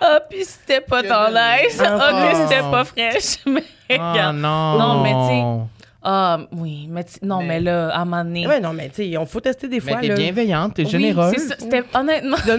Ah, 0.00 0.20
puis 0.28 0.44
c'était 0.44 0.80
pas 0.80 1.02
donné. 1.02 1.40
nice. 1.64 1.80
Ah, 1.84 1.98
Ah. 2.00 2.26
puis 2.28 2.36
c'était 2.42 2.60
pas 2.60 2.84
fraîche. 2.84 3.38
Mais 3.46 3.64
Ah 3.98 4.12
regarde. 4.12 4.36
non. 4.36 4.78
Non, 4.78 5.02
mais 5.02 5.12
tu 5.12 5.34
sais, 5.34 5.68
Ah, 6.02 6.38
oui, 6.52 6.86
mais 6.88 7.04
tu- 7.04 7.18
non, 7.22 7.38
mais, 7.40 7.46
Mais- 7.46 7.60
là, 7.60 7.88
à 7.88 8.00
un 8.00 8.04
moment 8.04 8.24
donné. 8.24 8.46
ouais, 8.46 8.60
non, 8.60 8.72
mais 8.72 8.88
tu 8.90 9.10
sais, 9.10 9.16
on 9.18 9.26
faut 9.26 9.40
tester 9.40 9.66
des 9.68 9.80
Mais 9.80 9.92
fois, 9.92 10.00
t'es 10.00 10.08
là. 10.08 10.14
bienveillante, 10.14 10.74
t'es 10.74 10.84
Oui, 10.84 10.90
généreuse. 10.90 11.32
c'est 11.36 11.48
ça. 11.48 11.54
C'était 11.58 11.82
honnêtement. 11.94 12.36
C'était 12.36 12.56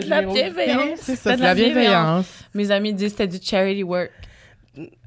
de 0.00 0.08
la 0.08 0.22
bienveillance. 0.22 0.98
C'est 1.02 1.16
ça, 1.16 1.30
c'est 1.32 1.36
de 1.36 1.42
la 1.42 1.54
bienveillance. 1.54 2.26
Mes 2.54 2.70
amis 2.70 2.94
disent 2.94 3.12
que 3.12 3.18
c'était 3.24 3.38
du 3.38 3.44
charity 3.44 3.82
work. 3.82 4.10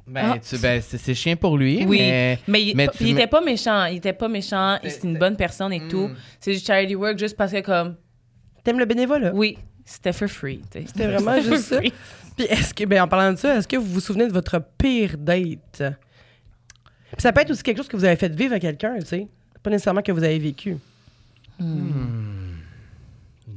Ben, 0.06 0.34
Ah. 0.36 0.38
tu, 0.40 0.58
ben 0.58 0.82
c'est 0.82 0.98
c'est 0.98 1.14
chien 1.16 1.36
pour 1.38 1.58
lui. 1.58 1.86
Oui, 1.86 1.98
mais, 2.00 2.40
mais, 2.48 2.62
il, 2.64 2.76
mais 2.76 2.88
tu 2.90 3.04
il 3.06 3.12
était 3.12 3.28
pas 3.28 3.40
méchant. 3.42 3.86
Il 3.86 3.98
était 3.98 4.12
pas 4.14 4.28
méchant. 4.28 4.78
C'est- 4.84 4.90
C'est 4.90 5.04
une 5.08 5.14
c'est- 5.14 5.20
bonne 5.20 5.38
personne 5.38 5.72
et 5.72 5.88
tout. 5.88 6.08
Mm. 6.10 6.16
C'est 6.42 6.52
du 6.52 6.60
charity 6.60 6.96
work 6.96 7.18
juste 7.18 7.38
parce 7.38 7.52
que, 7.54 7.62
comme, 7.62 7.96
T'aimes 8.64 8.80
le 8.80 8.86
bénévolat? 8.86 9.34
oui, 9.34 9.58
c'était 9.86 10.12
for 10.14 10.28
free. 10.28 10.62
C'était 10.72 11.08
vraiment 11.08 11.36
juste 11.42 11.64
ça. 11.70 11.78
free. 11.78 11.94
Puis 12.36 12.46
est-ce 12.48 12.74
que, 12.74 12.84
ben, 12.86 13.02
en 13.04 13.08
parlant 13.08 13.32
de 13.32 13.38
ça, 13.38 13.56
est-ce 13.58 13.68
que 13.68 13.78
vous 13.78 13.86
vous 13.86 14.00
souvenez 14.02 14.28
de 14.28 14.34
votre 14.34 14.62
pire 14.78 15.18
date? 15.18 15.84
Puis 17.14 17.22
ça 17.22 17.32
peut 17.32 17.42
être 17.42 17.52
aussi 17.52 17.64
quelque 17.64 17.78
chose 17.78 17.88
que 17.88 17.96
vous 17.96 18.04
avez 18.06 18.16
fait 18.18 18.34
vivre 18.36 18.56
à 18.56 18.60
quelqu'un, 18.60 18.98
tu 19.00 19.06
sais. 19.06 19.28
Pas 19.62 19.70
nécessairement 19.70 20.02
que 20.02 20.12
vous 20.12 20.24
avez 20.24 20.40
vécu. 20.40 20.76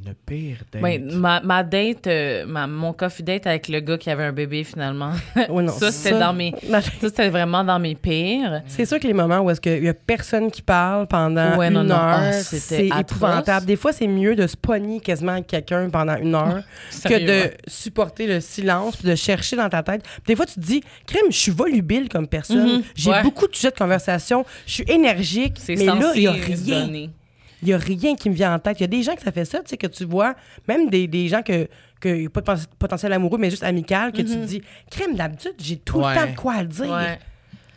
Le 0.07 0.15
pire 0.15 0.59
date. 0.73 0.83
Ouais, 0.83 0.99
ma, 0.99 1.41
ma 1.41 1.65
date, 1.65 2.07
euh, 2.07 2.47
ma- 2.47 2.67
mon 2.69 2.93
coffee 2.93 3.23
date 3.25 3.47
avec 3.47 3.67
le 3.69 3.81
gars 3.81 3.99
qui 3.99 4.09
avait 4.09 4.23
un 4.25 4.33
bébé 4.33 4.63
finalement. 4.63 5.11
Non, 5.51 5.69
ça, 5.73 5.91
c'était 5.91 6.19
dans 6.19 6.33
mes. 6.33 6.53
Ça, 6.71 6.81
c'était 7.01 7.29
vraiment 7.29 7.65
dans 7.65 7.79
mes 7.81 7.95
pires. 7.97 8.63
C'est 8.69 8.85
sûr 8.87 9.01
que 9.01 9.07
les 9.07 9.13
moments 9.13 9.41
où 9.41 9.51
est-ce 9.51 9.61
qu'il 9.61 9.83
y 9.83 9.89
a 9.89 9.95
personne 9.95 10.51
qui 10.51 10.63
parle 10.63 11.07
pendant 11.09 11.57
Ouais, 11.57 11.69
une 11.69 11.75
non, 11.75 11.83
non. 11.85 11.95
heure, 11.95 12.21
Ah, 12.21 12.33
c'était 12.33 12.89
c'est 12.91 13.01
épouvantable. 13.01 13.67
Des 13.67 13.75
fois, 13.77 13.93
c'est 13.93 14.07
mieux 14.07 14.37
de 14.37 14.47
se 14.47 14.57
pogner 14.57 15.01
quasiment 15.01 15.33
avec 15.33 15.47
quelqu'un 15.49 15.91
pendant 15.91 16.17
une 16.17 16.35
heure 16.35 16.63
que 17.05 17.27
de 17.49 17.51
supporter 17.67 18.27
le 18.27 18.41
silence 18.41 18.97
puis 18.97 19.09
de 19.09 19.15
chercher 19.17 19.57
dans 19.57 19.69
ta 19.69 19.83
tête. 19.83 20.03
Des 20.27 20.37
fois, 20.37 20.47
tu 20.47 20.55
te 20.55 20.61
dis, 20.61 20.83
crème, 21.07 21.25
je 21.31 21.37
suis 21.37 21.53
volubile 21.53 22.09
comme 22.09 22.29
personne. 22.29 22.77
Mhm. 22.77 22.83
J'ai 22.95 23.11
Ouais. 23.11 23.23
beaucoup 23.23 23.49
de 23.49 23.55
sujets 23.57 23.71
de 23.71 23.77
conversation. 23.77 24.45
Je 24.67 24.73
suis 24.73 24.85
énergique. 24.89 25.55
C'est 25.59 25.75
Mais 25.77 25.87
là, 25.87 26.13
il 26.15 26.21
n'y 26.21 26.27
a 26.29 26.33
rien. 26.33 26.81
donner. 26.87 27.11
Il 27.63 27.69
n'y 27.69 27.75
a 27.75 27.79
rien 27.79 28.15
qui 28.17 28.29
me 28.29 28.35
vient 28.35 28.55
en 28.55 28.59
tête. 28.59 28.79
Il 28.81 28.83
y 28.83 28.85
a 28.85 28.89
des 28.89 29.03
gens 29.03 29.15
que 29.15 29.23
ça 29.23 29.33
fait 29.33 29.45
ça, 29.47 29.61
tu 29.61 29.71
sais, 29.71 29.77
que 29.77 29.87
tu 29.87 30.05
vois, 30.05 30.35
même 30.69 30.91
des, 30.91 31.07
des 31.07 31.27
gens 31.29 31.43
que, 31.43 31.69
que 32.01 32.29
pas 32.29 32.55
de 32.57 32.61
potentiel 32.79 33.13
amoureux, 33.15 33.39
mais 33.39 33.49
juste 33.51 33.65
amical, 33.65 34.13
que 34.13 34.19
tu 34.19 34.25
te 34.35 34.45
dis, 34.45 34.63
crème, 34.91 35.15
d'habitude, 35.15 35.55
j'ai 35.59 35.77
tout 35.79 35.99
Ouais. 36.01 36.15
le 36.15 36.21
temps 36.21 36.31
de 36.33 36.37
quoi 36.37 36.65
dire. 36.65 36.85
Mhm. 36.87 36.93
Ouais. 36.93 37.19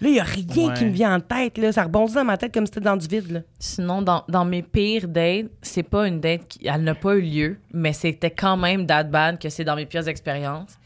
Là, 0.01 0.07
il 0.07 0.11
n'y 0.13 0.19
a 0.19 0.23
rien 0.23 0.67
Ouais. 0.69 0.73
qui 0.75 0.85
me 0.85 0.91
vient 0.91 1.15
en 1.15 1.19
tête. 1.19 1.57
Là. 1.57 1.71
Ça 1.73 1.83
rebondit 1.83 2.13
dans 2.13 2.23
ma 2.23 2.37
tête 2.37 2.53
comme 2.53 2.65
si 2.65 2.71
c'était 2.73 2.85
dans 2.85 2.95
du 2.97 3.07
vide. 3.07 3.31
Là. 3.31 3.39
Sinon, 3.59 4.01
dans, 4.01 4.23
dans 4.29 4.45
mes 4.45 4.61
pires 4.63 5.07
dates, 5.07 5.47
c'est 5.61 5.83
pas 5.83 6.07
une 6.07 6.19
date 6.21 6.47
qui 6.47 6.67
elle 6.67 6.83
n'a 6.83 6.95
pas 6.95 7.15
eu 7.15 7.21
lieu, 7.21 7.57
mais 7.73 7.91
c'était 7.93 8.31
quand 8.31 8.55
même 8.57 8.85
that 8.87 9.03
bad 9.05 9.39
que 9.39 9.49
c'est 9.49 9.63
dans 9.65 9.75
mes 9.75 9.85
pires 9.85 10.07
expériences. 10.07 10.77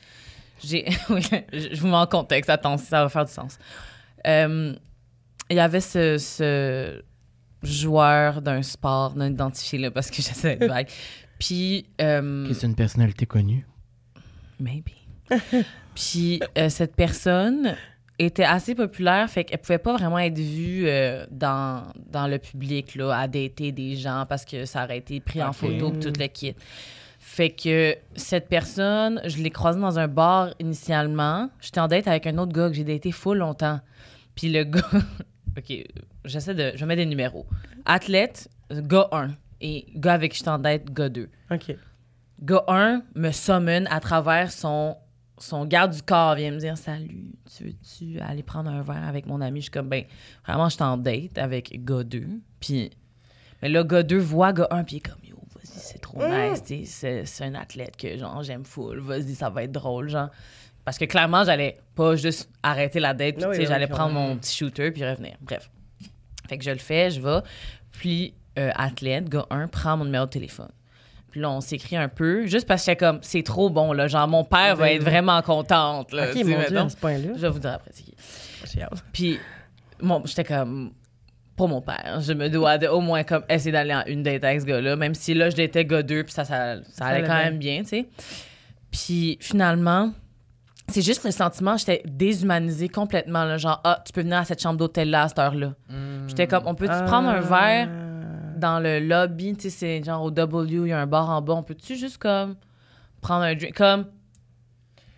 J'ai, 0.64 0.86
je 1.10 1.80
vous 1.80 1.88
mets 1.88 1.96
en 1.96 2.08
contexte, 2.08 2.50
attends, 2.50 2.78
ça 2.78 3.04
va 3.04 3.10
faire 3.10 3.26
du 3.26 3.32
sens. 3.32 3.58
Euh, 4.26 4.74
Il 5.50 5.58
y 5.58 5.60
avait 5.60 5.82
ce, 5.82 6.18
ce 6.18 7.02
joueur 7.64 8.42
d'un 8.42 8.62
sport 8.62 9.16
non 9.16 9.28
identifié 9.28 9.80
là 9.80 9.92
parce 9.92 10.10
que 10.10 10.16
j'essaie 10.22 10.56
d'être 10.56 10.70
vague. 10.70 10.90
Puis 11.40 11.86
euh, 12.02 12.48
C'est 12.54 12.68
une 12.68 12.76
personnalité 12.76 13.26
connue? 13.26 13.66
Maybe. 14.60 14.92
Puis 15.96 16.42
euh, 16.58 16.70
cette 16.70 16.96
personne 16.96 17.76
était 18.20 18.44
assez 18.44 18.76
populaire, 18.76 19.30
fait 19.30 19.44
qu'elle 19.44 19.60
pouvait 19.60 19.78
pas 19.78 19.94
vraiment 19.94 20.20
être 20.20 20.38
vue 20.38 20.88
euh, 20.88 21.26
dans, 21.32 21.84
dans 22.12 22.28
le 22.28 22.38
public, 22.38 22.96
là, 22.96 23.12
à 23.12 23.28
dater 23.28 23.72
des 23.72 23.96
gens 23.96 24.26
parce 24.28 24.46
que 24.46 24.66
ça 24.66 24.84
aurait 24.84 25.00
été 25.00 25.20
pris 25.20 25.42
en 25.42 25.52
photo 25.52 25.92
tout 25.92 26.14
le 26.18 26.28
kit. 26.28 26.56
Fait 27.20 27.50
que 27.50 27.96
cette 28.16 28.50
personne, 28.50 29.22
je 29.26 29.42
l'ai 29.42 29.50
croisée 29.50 29.80
dans 29.80 29.98
un 29.98 30.08
bar 30.08 30.54
initialement. 30.60 31.50
J'étais 31.62 31.80
en 31.80 31.88
date 31.88 32.08
avec 32.08 32.28
un 32.28 32.38
autre 32.38 32.52
gars 32.52 32.68
que 32.68 32.76
j'ai 32.76 32.84
daté 32.84 33.12
full 33.12 33.38
longtemps. 33.38 33.80
Puis 34.36 34.50
le 34.50 34.66
gars... 34.66 34.82
OK, 35.58 35.86
j'essaie 36.26 36.56
de... 36.56 36.72
Je 36.76 36.86
mets 36.86 36.96
des 36.96 37.06
numéros. 37.06 37.46
Athlète, 37.86 38.50
gars 38.72 39.08
1. 39.12 39.32
Et 39.62 39.86
gars 39.96 40.14
avec 40.14 40.32
qui 40.32 40.40
j'étais 40.40 40.50
en 40.50 40.60
date, 40.60 40.92
gars 40.92 41.10
2 41.10 41.30
OK. 41.52 41.76
gars 42.42 42.64
1 42.68 43.04
me 43.16 43.32
summon 43.32 43.86
à 43.90 44.00
travers 44.02 44.52
son, 44.52 44.98
son 45.38 45.66
garde 45.66 45.94
du 45.94 46.02
corps, 46.02 46.36
vient 46.36 46.52
me 46.52 46.58
dire 46.58 46.78
Salut, 46.78 47.32
tu 47.56 47.64
veux-tu 47.66 48.20
aller 48.20 48.44
prendre 48.44 48.70
un 48.70 48.82
verre 48.82 49.08
avec 49.08 49.26
mon 49.26 49.40
ami? 49.42 49.60
Je 49.60 49.64
suis 49.64 49.72
comme, 49.72 49.90
ben, 49.90 50.04
vraiment, 50.46 50.68
je 50.70 50.76
suis 50.76 50.84
en 50.84 50.98
date 50.98 51.38
avec 51.38 51.84
gars 51.84 52.04
2. 52.04 52.28
Puis, 52.60 52.92
mais 53.62 53.70
là, 53.70 53.84
gars 53.84 54.04
2 54.04 54.18
voit 54.18 54.52
gars 54.52 54.68
1, 54.72 54.84
puis 54.84 54.96
il 54.96 54.98
est 54.98 55.02
comme, 55.02 55.24
yo, 55.24 55.38
vas-y, 55.56 55.68
c'est 55.68 56.00
trop 56.00 56.20
nice, 56.20 56.62
tu 56.64 56.80
sais, 56.80 56.86
c'est, 56.86 57.26
c'est 57.26 57.46
un 57.46 57.56
athlète 57.56 57.96
que, 57.96 58.18
genre, 58.18 58.44
j'aime 58.44 58.66
full, 58.66 59.00
vas-y, 59.00 59.36
ça 59.36 59.50
va 59.50 59.64
être 59.64 59.72
drôle, 59.72 60.10
genre. 60.10 60.30
Parce 60.84 60.98
que 60.98 61.06
clairement, 61.06 61.46
j'allais 61.46 61.80
pas 61.96 62.18
juste 62.18 62.50
arrêter 62.62 63.00
la 63.00 63.14
date, 63.14 63.36
puis, 63.36 63.46
Ah 63.46 63.50
oui, 63.50 63.58
oui, 63.60 63.66
j'allais 63.66 63.86
oui, 63.86 63.92
prendre 63.92 64.14
mon 64.14 64.36
petit 64.36 64.54
shooter, 64.54 64.92
puis 64.92 65.06
revenir. 65.06 65.38
Bref. 65.40 65.70
Fait 66.48 66.58
que 66.58 66.64
je 66.64 66.72
le 66.72 66.78
fais, 66.78 67.12
je 67.12 67.22
vais. 67.22 67.40
Puis, 67.92 68.34
euh, 68.60 68.72
athlète, 68.76 69.30
gars 69.30 69.46
1, 69.50 69.68
prend 69.68 69.98
mon 69.98 70.06
numéro 70.06 70.26
de 70.26 70.30
téléphone. 70.30 70.72
Puis 71.32 71.42
là, 71.42 71.50
on 71.50 71.62
s'écrit 71.62 71.98
un 71.98 72.10
peu, 72.10 72.46
juste 72.46 72.68
parce 72.68 72.82
que 72.84 72.92
j'étais 72.92 73.06
comme, 73.06 73.20
c'est 73.24 73.42
trop 73.42 73.70
bon, 73.70 73.92
là. 73.92 74.08
Genre, 74.08 74.28
mon 74.28 74.44
père 74.44 74.76
va 74.76 74.86
Oui, 74.86 74.92
être 74.92 75.04
vraiment 75.04 75.42
contente, 75.42 76.12
là. 76.12 76.28
OK, 76.30 76.36
mon 76.46 76.64
Dieu, 76.68 76.78
à 76.78 76.90
ce 76.90 76.98
point-là. 76.98 77.30
Je 77.36 77.42
vais 77.42 77.50
vous 77.50 77.60
dire 77.60 77.72
après, 77.72 77.92
c'est. 77.94 78.86
Puis, 79.12 79.40
bon, 80.00 80.22
j'étais 80.26 80.44
comme, 80.44 80.92
pour 81.56 81.68
mon 81.70 81.82
père, 81.82 82.20
je 82.22 82.34
me 82.34 82.50
dois 82.50 82.78
de 82.78 82.88
au 82.88 83.00
moins 83.00 83.24
comme 83.24 83.44
essayer 83.50 83.72
d'aller 83.72 83.94
en 83.94 84.04
une 84.06 84.24
date 84.24 84.44
avec 84.44 84.62
ce 84.62 84.66
gars-là, 84.66 84.96
même 84.96 85.16
si 85.16 85.34
là, 85.34 85.50
je 85.50 85.56
l'étais 85.56 85.86
gars 85.86 86.04
2, 86.04 86.24
puis 86.24 86.34
ça, 86.34 86.46
ça, 86.46 86.78
ça 86.84 87.06
allait 87.06 87.20
allait 87.20 87.28
quand 87.28 87.38
même 87.38 87.58
bien, 87.58 87.82
tu 87.82 87.90
sais. 87.90 88.06
Puis 88.92 89.38
finalement, 89.42 90.14
c'est 90.90 91.02
juste 91.02 91.24
le 91.24 91.32
sentiment, 91.32 91.78
j'étais 91.78 92.02
déshumanisée 92.06 92.90
complètement, 92.90 93.46
là, 93.46 93.58
genre, 93.58 93.80
ah, 93.84 94.02
tu 94.06 94.12
peux 94.14 94.22
venir 94.22 94.38
à 94.40 94.46
cette 94.46 94.62
chambre 94.62 94.78
d'hôtel-là 94.78 95.24
à 95.24 95.28
cette 95.30 95.40
heure-là. 95.40 95.74
J'étais 96.28 96.48
comme, 96.48 96.64
on 96.68 96.76
peut-tu 96.76 97.04
prendre 97.06 97.30
un 97.30 97.40
verre 97.40 97.90
dans 98.58 98.80
le 98.80 99.00
lobby, 99.00 99.54
tu 99.56 99.64
sais, 99.64 99.70
c'est 99.70 100.04
genre 100.04 100.24
au 100.24 100.32
W, 100.32 100.82
il 100.86 100.88
y 100.90 100.92
a 100.94 101.00
un 101.00 101.08
bar 101.08 101.30
en 101.30 101.42
bas, 101.42 101.54
on 101.54 101.64
peut-tu 101.64 101.96
juste 101.96 102.18
comme 102.18 102.56
prendre 103.22 103.44
un 103.44 103.56
drink, 103.56 103.76
comme, 103.76 104.06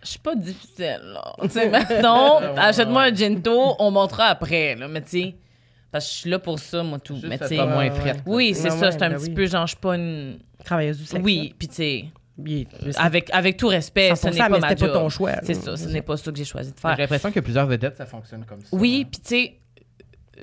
je 0.02 0.08
suis 0.10 0.18
pas 0.20 0.34
difficile, 0.36 1.00
là. 1.02 1.32
Tu 1.42 1.50
sais, 1.50 1.68
maintenant, 1.68 2.38
achète-moi 2.56 3.02
un 3.02 3.14
ginto, 3.14 3.74
on 3.78 3.90
montera 3.90 4.26
après, 4.26 4.76
là, 4.76 4.88
mais 4.88 5.02
tu 5.02 5.08
sais, 5.10 5.36
parce 5.92 6.06
que 6.06 6.12
je 6.12 6.16
suis 6.18 6.30
là 6.30 6.38
pour 6.38 6.58
ça, 6.58 6.82
moi, 6.82 6.98
tout. 6.98 7.14
Juste 7.14 7.26
mais 7.28 7.38
tu 7.38 7.46
sais, 7.48 7.56
pas 7.56 7.66
moins 7.66 7.78
ouais, 7.88 7.90
frette. 7.90 8.22
oui, 8.26 8.54
c'est 8.54 8.64
Ouais, 8.64 8.70
ça, 8.70 8.86
ouais, 8.86 8.92
c'est 8.92 9.02
un 9.02 9.10
ben 9.10 9.16
petit 9.18 9.28
oui. 9.28 9.34
peu, 9.34 9.46
genre, 9.46 9.66
je 9.66 9.72
suis 9.72 9.80
pas 9.80 9.94
une. 9.96 10.38
Travailleuse 10.64 10.98
du 10.98 11.04
sexe. 11.06 11.22
Oui, 11.24 11.54
puis 11.58 11.68
tu 11.68 11.74
sais, 11.74 12.04
Avec, 12.96 13.30
avec 13.32 13.56
tout 13.56 13.68
respect, 13.68 14.14
ce 14.14 14.26
100%, 14.26 14.30
n'est 14.32 14.38
pas 14.38 14.48
ma 14.60 14.74
ton 14.74 15.08
choix. 15.08 15.32
C'est 15.42 15.54
ça, 15.54 15.76
ce 15.76 15.88
n'est 15.88 16.02
pas 16.02 16.16
ça 16.16 16.30
que 16.30 16.36
j'ai 16.36 16.44
choisi 16.44 16.70
de 16.70 16.76
J'ai 16.76 16.80
faire. 16.82 16.96
l'impression 16.98 17.32
que 17.32 17.40
plusieurs 17.40 17.66
vedettes, 17.66 17.96
ça 17.96 18.06
fonctionne 18.06 18.44
comme 18.44 18.60
ça. 18.60 18.68
Oui, 18.72 19.06
puis 19.10 19.20
tu 19.20 19.28
sais, 19.28 19.58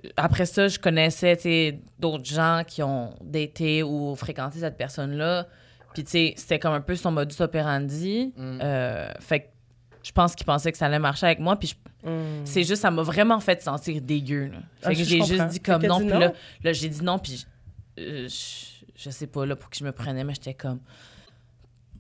euh, 0.03 0.09
après 0.17 0.45
ça, 0.45 0.67
je 0.67 0.79
connaissais, 0.79 1.35
tu 1.35 1.43
sais, 1.43 1.79
d'autres 1.99 2.25
gens 2.25 2.63
qui 2.65 2.81
ont 2.81 3.15
daté 3.23 3.83
ou 3.83 4.15
fréquenté 4.15 4.59
cette 4.59 4.77
personne-là. 4.77 5.47
Puis 5.93 6.03
tu 6.03 6.09
sais, 6.11 6.33
c'était 6.37 6.57
comme 6.57 6.73
un 6.73 6.81
peu 6.81 6.95
son 6.95 7.11
modus 7.11 7.39
operandi. 7.41 8.33
Mm. 8.35 8.59
Euh, 8.63 9.11
fait 9.19 9.39
que 9.41 9.45
je 10.01 10.11
pense 10.11 10.33
qu'il 10.35 10.45
pensait 10.47 10.71
que 10.71 10.77
ça 10.79 10.87
allait 10.87 10.97
marcher 10.99 11.27
avec 11.27 11.39
moi. 11.39 11.55
Puis 11.57 11.67
je- 11.69 11.75
Mm. 12.09 12.41
c'est 12.45 12.63
juste, 12.63 12.81
ça 12.81 12.91
m'a 12.91 13.03
vraiment 13.03 13.39
fait 13.39 13.61
sentir 13.61 14.01
dégueu. 14.01 14.47
Là. 14.47 14.57
Fait 14.81 14.87
Ah, 14.87 14.89
que 14.89 14.95
j'ai 15.03 15.23
juste 15.23 15.45
dit 15.47 15.59
comme 15.61 15.85
non. 15.85 15.99
Puis 15.99 16.09
là, 16.09 16.33
là, 16.63 16.73
j'ai 16.73 16.89
dit 16.89 17.01
non. 17.03 17.17
Puis 17.19 17.45
euh, 17.99 18.27
je, 18.27 18.83
je 18.97 19.09
sais 19.11 19.27
pas, 19.27 19.45
là, 19.45 19.55
pour 19.55 19.69
qui 19.69 19.79
je 19.79 19.85
me 19.85 19.91
prenais, 19.93 20.23
mais 20.25 20.33
j'étais 20.33 20.53
comme. 20.55 20.79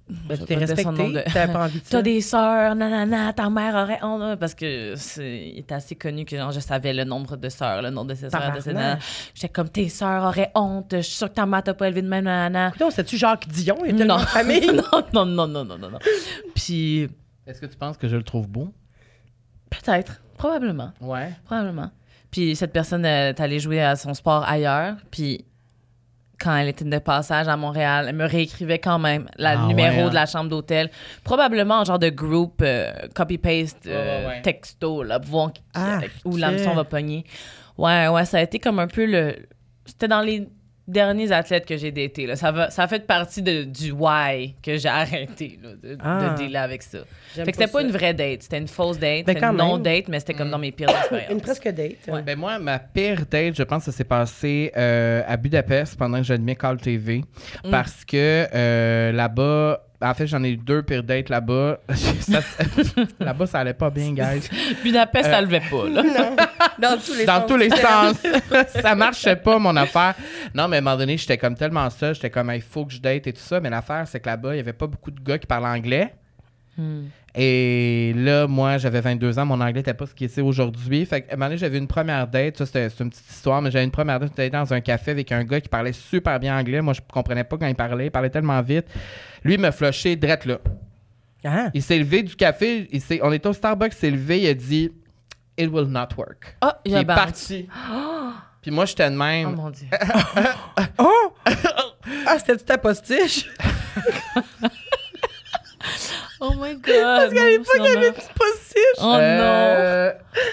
Ben, 0.09 0.37
tu 0.37 0.43
t'es 0.45 0.55
respecté. 0.55 0.83
de- 1.13 1.31
T'avais 1.31 1.53
pas 1.53 1.63
envie 1.63 1.79
de. 1.79 1.85
T'as 1.89 2.01
des 2.01 2.19
sœurs, 2.21 2.75
nanana, 2.75 3.31
ta 3.31 3.49
mère 3.49 3.73
aurait 3.75 4.03
honte. 4.03 4.19
là, 4.19 4.35
Parce 4.37 4.53
que 4.53 4.93
c'est 4.97 5.63
assez 5.71 5.95
connu 5.95 6.25
que 6.25 6.35
genre, 6.35 6.51
je 6.51 6.59
savais 6.59 6.93
le 6.93 7.05
nombre 7.05 7.37
de 7.37 7.47
sœurs, 7.49 7.81
le 7.81 7.89
nom 7.89 8.03
de 8.03 8.13
ses 8.13 8.29
sœurs, 8.29 8.53
de 8.53 8.59
ses 8.59 8.73
nanana. 8.73 8.99
J'étais 9.33 9.47
comme, 9.49 9.69
tes 9.69 9.87
sœurs 9.89 10.23
auraient 10.25 10.51
honte, 10.55 10.87
je 10.97 11.01
suis 11.01 11.15
sûre 11.15 11.29
que 11.29 11.35
ta 11.35 11.45
mère 11.45 11.63
t'a 11.63 11.73
pas 11.73 11.87
élevé 11.87 12.01
de 12.01 12.09
même, 12.09 12.25
nanana. 12.25 12.73
Non, 12.79 12.89
c'était-tu 12.89 13.17
Jacques 13.17 13.47
Dion? 13.47 13.77
Il 13.85 13.91
était 13.95 14.03
Non. 14.05 14.15
dans 14.15 14.21
la 14.21 14.25
famille? 14.27 14.67
non, 14.67 14.83
non, 15.13 15.25
non, 15.25 15.47
non, 15.47 15.63
non, 15.65 15.77
non, 15.77 15.89
non. 15.89 15.99
Puis, 16.53 17.07
Est-ce 17.47 17.61
que 17.61 17.65
tu 17.65 17.77
penses 17.77 17.97
que 17.97 18.07
je 18.09 18.17
le 18.17 18.23
trouve 18.23 18.47
beau? 18.47 18.73
peut-être, 19.69 20.21
probablement, 20.37 20.91
Ouais. 21.01 21.31
probablement. 21.45 21.89
Puis 22.29 22.55
cette 22.55 22.73
personne 22.73 23.05
est 23.05 23.39
allée 23.39 23.59
jouer 23.59 23.81
à 23.81 23.95
son 23.95 24.13
sport 24.13 24.43
ailleurs, 24.47 24.95
puis 25.11 25.45
quand 26.43 26.55
elle 26.57 26.67
était 26.67 26.83
de 26.83 26.99
passage 26.99 27.47
à 27.47 27.55
Montréal, 27.55 28.07
elle 28.09 28.15
me 28.15 28.25
réécrivait 28.25 28.79
quand 28.79 28.99
même 28.99 29.27
le 29.37 29.45
Ah 29.45 29.65
numéro 29.67 29.95
ouais, 29.95 30.01
hein? 30.03 30.09
de 30.09 30.13
la 30.15 30.25
chambre 30.25 30.49
d'hôtel. 30.49 30.89
Probablement 31.23 31.79
en 31.79 31.85
genre 31.85 31.99
de 31.99 32.09
groupe 32.09 32.61
euh, 32.61 32.91
copy-paste 33.15 33.87
euh, 33.87 34.27
ouais, 34.27 34.41
texto, 34.41 35.03
là, 35.03 35.19
pour 35.19 35.29
voir 35.29 35.51
Ah, 35.73 35.99
où 36.25 36.33
ok. 36.33 36.39
l'hameçon 36.39 36.73
va 36.75 36.83
pogner. 36.83 37.23
Ouais, 37.77 38.07
ouais, 38.09 38.25
ça 38.25 38.37
a 38.39 38.41
été 38.41 38.59
comme 38.59 38.79
un 38.79 38.87
peu 38.87 39.05
le... 39.05 39.35
C'était 39.85 40.07
dans 40.07 40.21
les 40.21 40.47
derniers 40.87 41.31
athlètes 41.31 41.65
que 41.65 41.77
j'ai 41.77 41.91
datés. 41.91 42.25
Là. 42.25 42.35
Ça, 42.35 42.51
va, 42.51 42.69
ça 42.69 42.83
a 42.83 42.87
fait 42.87 43.05
partie 43.07 43.41
de, 43.41 43.63
du 43.63 43.91
why 43.91 44.53
que 44.61 44.77
j'ai 44.77 44.89
arrêté 44.89 45.59
là, 45.63 45.69
de, 45.81 45.97
Ah. 46.03 46.29
de 46.37 46.43
dealer 46.43 46.57
avec 46.61 46.83
ça. 46.83 46.99
J'aime 47.35 47.45
Fait 47.45 47.51
que 47.51 47.57
c'était 47.57 47.71
pas 47.71 47.79
ça. 47.79 47.85
une 47.85 47.91
vraie 47.91 48.13
date, 48.13 48.43
c'était 48.43 48.57
une 48.57 48.67
fausse 48.67 48.99
date, 48.99 49.25
Ben, 49.25 49.33
c'était 49.35 49.45
une 49.47 49.57
non-date, 49.57 50.07
mais 50.09 50.19
c'était 50.19 50.33
comme 50.33 50.49
dans 50.49 50.59
mes 50.59 50.71
pires 50.71 50.89
expériences. 50.97 51.31
Une 51.31 51.41
presque 51.41 51.67
date. 51.69 51.97
Ouais. 52.07 52.21
Ben 52.21 52.37
moi, 52.37 52.59
ma 52.59 52.79
pire 52.79 53.23
date, 53.29 53.55
je 53.55 53.63
pense 53.63 53.85
que 53.85 53.91
ça 53.91 53.97
s'est 53.97 54.03
passé 54.03 54.71
euh, 54.77 55.21
à 55.27 55.37
Budapest 55.37 55.97
pendant 55.97 56.17
que 56.19 56.23
j'animais 56.25 56.55
Call 56.55 56.77
TV. 56.77 57.23
Mm. 57.63 57.71
Parce 57.71 58.03
que 58.05 58.47
euh, 58.53 59.11
là-bas, 59.13 59.81
en 60.01 60.13
fait, 60.13 60.27
j'en 60.27 60.43
ai 60.43 60.49
eu 60.49 60.57
deux 60.57 60.83
pires 60.83 61.01
dates 61.03 61.29
là-bas. 61.29 61.79
Là-bas, 63.19 63.47
ça 63.47 63.59
allait 63.59 63.73
pas 63.73 63.89
bien, 63.89 64.11
guys. 64.11 64.49
Budapest, 64.83 65.25
Euh, 65.27 65.31
ça 65.31 65.41
levait 65.41 65.61
pas, 65.61 65.87
là. 65.89 66.03
Non, 66.03 66.35
dans 66.79 66.97
tous 66.97 67.13
les 67.13 67.25
Dans 67.25 67.39
sens. 67.41 67.47
tous 67.47 67.57
les 67.57 67.69
sens. 67.71 68.15
ça 68.81 68.95
marchait 68.95 69.35
pas, 69.35 69.59
mon 69.59 69.75
affaire. 69.75 70.15
Non, 70.53 70.67
mais 70.67 70.77
à 70.77 70.79
un 70.79 70.81
moment 70.81 70.97
donné, 70.97 71.17
j'étais 71.17 71.37
comme 71.37 71.55
tellement 71.55 71.89
seul. 71.89 72.15
J'étais 72.15 72.29
comme, 72.29 72.51
il 72.53 72.61
faut 72.61 72.85
que 72.85 72.93
je 72.93 72.99
date 72.99 73.27
et 73.27 73.33
tout 73.33 73.41
ça. 73.41 73.59
Mais 73.59 73.69
l'affaire, 73.69 74.07
c'est 74.07 74.19
que 74.19 74.27
là-bas, 74.27 74.53
il 74.55 74.57
y 74.57 74.61
avait 74.61 74.73
pas 74.73 74.87
beaucoup 74.87 75.11
de 75.11 75.19
gars 75.19 75.37
qui 75.37 75.47
parlaient 75.47 75.67
anglais. 75.67 76.13
Hmm. 76.77 77.03
Et 77.35 78.13
là, 78.15 78.45
moi, 78.47 78.77
j'avais 78.77 79.01
22 79.01 79.39
ans, 79.39 79.45
mon 79.45 79.59
anglais 79.59 79.73
n'était 79.73 79.93
pas 79.95 80.05
ce 80.05 80.13
qu'il 80.13 80.25
est 80.27 80.39
aujourd'hui. 80.41 81.03
Fait 81.05 81.21
qu'à 81.21 81.33
un 81.33 81.35
moment 81.35 81.47
donné, 81.47 81.57
j'avais 81.57 81.79
une 81.79 81.87
première 81.87 82.27
date, 82.27 82.57
ça 82.57 82.65
c'était 82.67 82.87
une 82.99 83.09
petite 83.09 83.27
histoire, 83.29 83.59
mais 83.59 83.71
j'avais 83.71 83.85
une 83.85 83.91
première 83.91 84.19
date, 84.19 84.29
j'étais 84.29 84.51
dans 84.51 84.71
un 84.71 84.81
café 84.81 85.11
avec 85.11 85.31
un 85.31 85.43
gars 85.43 85.59
qui 85.59 85.67
parlait 85.69 85.93
super 85.93 86.39
bien 86.39 86.57
anglais. 86.57 86.81
Moi, 86.81 86.93
je 86.93 87.01
comprenais 87.11 87.43
pas 87.43 87.57
quand 87.57 87.65
il 87.65 87.73
parlait, 87.75 88.05
il 88.05 88.11
parlait 88.11 88.29
tellement 88.29 88.61
vite. 88.61 88.85
Lui, 89.43 89.55
il 89.55 89.59
m'a 89.59 89.71
flushé 89.71 90.15
drette 90.15 90.45
là. 90.45 90.59
Ah. 91.43 91.69
Il 91.73 91.81
s'est 91.81 91.97
levé 91.97 92.21
du 92.21 92.35
café, 92.35 92.87
il 92.91 93.01
on 93.23 93.31
était 93.31 93.47
au 93.47 93.53
Starbucks, 93.53 93.93
il 93.93 93.97
s'est 93.97 94.11
levé, 94.11 94.41
il 94.41 94.47
a 94.47 94.53
dit 94.53 94.91
«It 95.57 95.71
will 95.71 95.87
not 95.87 96.09
work». 96.17 96.57
Ah, 96.61 96.77
Puis 96.83 96.93
il 96.93 96.97
est 96.99 97.05
parti. 97.05 97.69
Puis 98.61 98.71
moi, 98.71 98.85
j'étais 98.85 99.09
de 99.09 99.15
Oh 99.15 99.19
même. 99.19 99.55
mon 99.55 99.69
Dieu. 99.69 99.87
Oh! 100.97 101.33
ah, 102.25 102.39
c'était-tu 102.39 102.63
ta 102.63 102.77
postiche? 102.77 103.45
Oh 106.45 106.51
my 106.59 106.73
God. 106.75 106.83
Parce 106.85 107.31
À 107.31 107.45
l'époque, 107.45 107.67
il 107.79 107.85
y 107.85 107.87
avait 107.87 108.07
une 108.07 108.13
postiche. 108.13 108.99
Oh 108.99 109.03
non. 109.03 109.17
Euh, 109.19 110.11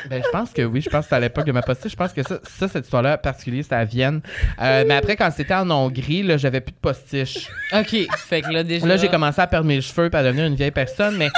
ben, 0.08 0.22
je 0.24 0.28
pense 0.30 0.50
que 0.52 0.62
oui. 0.62 0.80
Je 0.80 0.88
pense 0.88 1.00
que 1.00 1.04
c'était 1.04 1.16
à 1.16 1.20
l'époque 1.20 1.46
de 1.46 1.52
ma 1.52 1.62
postiche. 1.62 1.92
Je 1.92 1.96
pense 1.96 2.12
que 2.12 2.22
ça, 2.22 2.38
ça 2.44 2.68
cette 2.68 2.84
histoire-là, 2.84 3.18
particulier, 3.18 3.64
c'était 3.64 3.74
à 3.74 3.84
Vienne. 3.84 4.20
Euh, 4.60 4.84
mais 4.86 4.94
après, 4.94 5.16
quand 5.16 5.30
c'était 5.32 5.54
en 5.54 5.68
Hongrie, 5.70 6.22
là, 6.22 6.36
j'avais 6.36 6.60
plus 6.60 6.72
de 6.72 6.78
postiche. 6.78 7.48
OK. 7.72 7.96
Fait 8.18 8.40
que 8.42 8.50
là, 8.50 8.62
déjà. 8.62 8.86
Là, 8.86 8.96
j'ai 8.98 9.08
commencé 9.08 9.40
à 9.40 9.48
perdre 9.48 9.66
mes 9.66 9.80
cheveux 9.80 10.08
et 10.12 10.16
à 10.16 10.22
devenir 10.22 10.46
une 10.46 10.54
vieille 10.54 10.70
personne. 10.70 11.16
Mais 11.16 11.28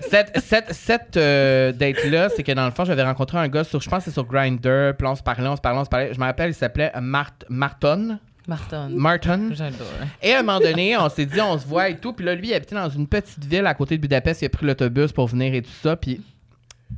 cette, 0.00 0.38
cette, 0.40 0.72
cette 0.72 1.16
euh, 1.16 1.72
date-là, 1.72 2.28
c'est 2.28 2.42
que 2.42 2.52
dans 2.52 2.64
le 2.64 2.70
fond, 2.70 2.84
j'avais 2.84 3.02
rencontré 3.02 3.38
un 3.38 3.48
gars 3.48 3.64
sur, 3.64 3.80
je 3.80 3.88
pense 3.88 4.00
que 4.00 4.10
c'est 4.10 4.14
sur 4.14 4.24
Grindr. 4.24 4.94
Puis 4.96 5.06
on 5.06 5.14
se 5.14 5.22
parlait, 5.22 5.48
on 5.48 5.56
se 5.56 5.60
parlait, 5.60 5.80
on 5.80 5.84
se 5.84 5.90
parlait. 5.90 6.14
Je 6.14 6.20
me 6.20 6.24
rappelle, 6.24 6.50
il 6.50 6.54
s'appelait 6.54 6.92
Mart 7.00 7.44
Marton. 7.48 8.18
Martin. 8.48 8.88
Martin. 8.88 9.50
J'adore. 9.52 9.86
Et 10.22 10.32
à 10.32 10.38
un 10.38 10.42
moment 10.42 10.58
donné, 10.58 10.96
on 10.96 11.10
s'est 11.10 11.26
dit, 11.26 11.40
on 11.40 11.58
se 11.58 11.66
voit 11.66 11.90
et 11.90 11.98
tout. 11.98 12.14
Puis 12.14 12.24
là, 12.24 12.34
lui, 12.34 12.48
il 12.48 12.54
habitait 12.54 12.74
dans 12.74 12.88
une 12.88 13.06
petite 13.06 13.44
ville 13.44 13.66
à 13.66 13.74
côté 13.74 13.96
de 13.96 14.00
Budapest. 14.00 14.40
Il 14.40 14.46
a 14.46 14.48
pris 14.48 14.64
l'autobus 14.64 15.12
pour 15.12 15.26
venir 15.26 15.52
et 15.54 15.60
tout 15.60 15.70
ça. 15.82 15.96
Puis 15.96 16.22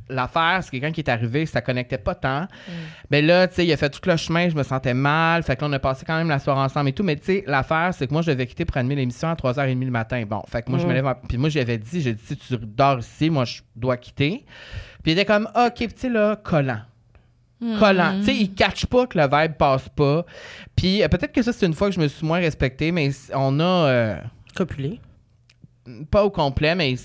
l'affaire, 0.09 0.59
c'est 0.61 0.71
quelqu'un 0.71 0.91
qui 0.91 1.01
est 1.01 1.09
arrivé, 1.09 1.45
ça 1.45 1.61
connectait 1.61 1.97
pas 1.97 2.15
tant. 2.15 2.47
Mais 3.09 3.21
là, 3.21 3.47
tu 3.47 3.55
sais, 3.55 3.65
il 3.65 3.71
a 3.73 3.77
fait 3.77 3.89
tout 3.89 4.01
le 4.07 4.15
chemin, 4.17 4.49
je 4.49 4.55
me 4.55 4.63
sentais 4.63 4.93
mal. 4.93 5.43
Fait 5.43 5.55
que 5.55 5.61
là, 5.61 5.67
on 5.69 5.73
a 5.73 5.79
passé 5.79 6.03
quand 6.05 6.17
même 6.17 6.29
la 6.29 6.39
soirée 6.39 6.61
ensemble 6.61 6.89
et 6.89 6.93
tout. 6.93 7.03
Mais 7.03 7.15
tu 7.15 7.25
sais, 7.25 7.43
l'affaire, 7.47 7.93
c'est 7.93 8.07
que 8.07 8.13
moi, 8.13 8.21
je 8.21 8.31
devais 8.31 8.47
quitter 8.47 8.65
pour 8.65 8.77
animer 8.77 8.95
l'émission 8.95 9.29
à 9.29 9.35
3h30 9.35 9.83
le 9.85 9.91
matin. 9.91 10.23
Bon, 10.27 10.41
fait 10.47 10.61
que 10.63 10.69
moi, 10.69 10.79
je 10.79 10.87
me 10.87 10.93
lève. 10.93 11.05
en- 11.05 11.15
Puis 11.15 11.37
moi, 11.37 11.49
j'avais 11.49 11.77
dit, 11.77 12.01
j'ai 12.01 12.13
dit, 12.13 12.21
si 12.25 12.35
tu 12.37 12.57
dors 12.57 12.99
ici, 12.99 13.29
moi, 13.29 13.45
je 13.45 13.61
dois 13.75 13.97
quitter. 13.97 14.45
Puis 15.03 15.11
il 15.11 15.19
était 15.19 15.25
comme, 15.25 15.49
OK, 15.55 15.73
tu 15.75 15.89
sais, 15.95 16.09
là, 16.09 16.35
collant. 16.35 16.81
Collant. 17.79 18.15
Tu 18.19 18.25
sais, 18.25 18.35
il 18.35 18.53
catch 18.55 18.87
pas 18.87 19.05
que 19.05 19.19
le 19.19 19.25
vibe 19.25 19.53
passe 19.53 19.87
pas. 19.89 20.25
Puis 20.75 21.03
euh, 21.03 21.07
peut-être 21.07 21.31
que 21.31 21.43
ça, 21.43 21.53
c'est 21.53 21.67
une 21.67 21.73
fois 21.75 21.89
que 21.89 21.95
je 21.95 21.99
me 21.99 22.07
suis 22.07 22.25
moins 22.25 22.39
respecté, 22.39 22.91
mais 22.91 23.11
on 23.35 23.59
a. 23.59 23.63
euh, 23.63 24.15
Copulé. 24.55 24.99
pas 26.09 26.23
au 26.23 26.31
complet, 26.31 26.73
mais 26.73 26.95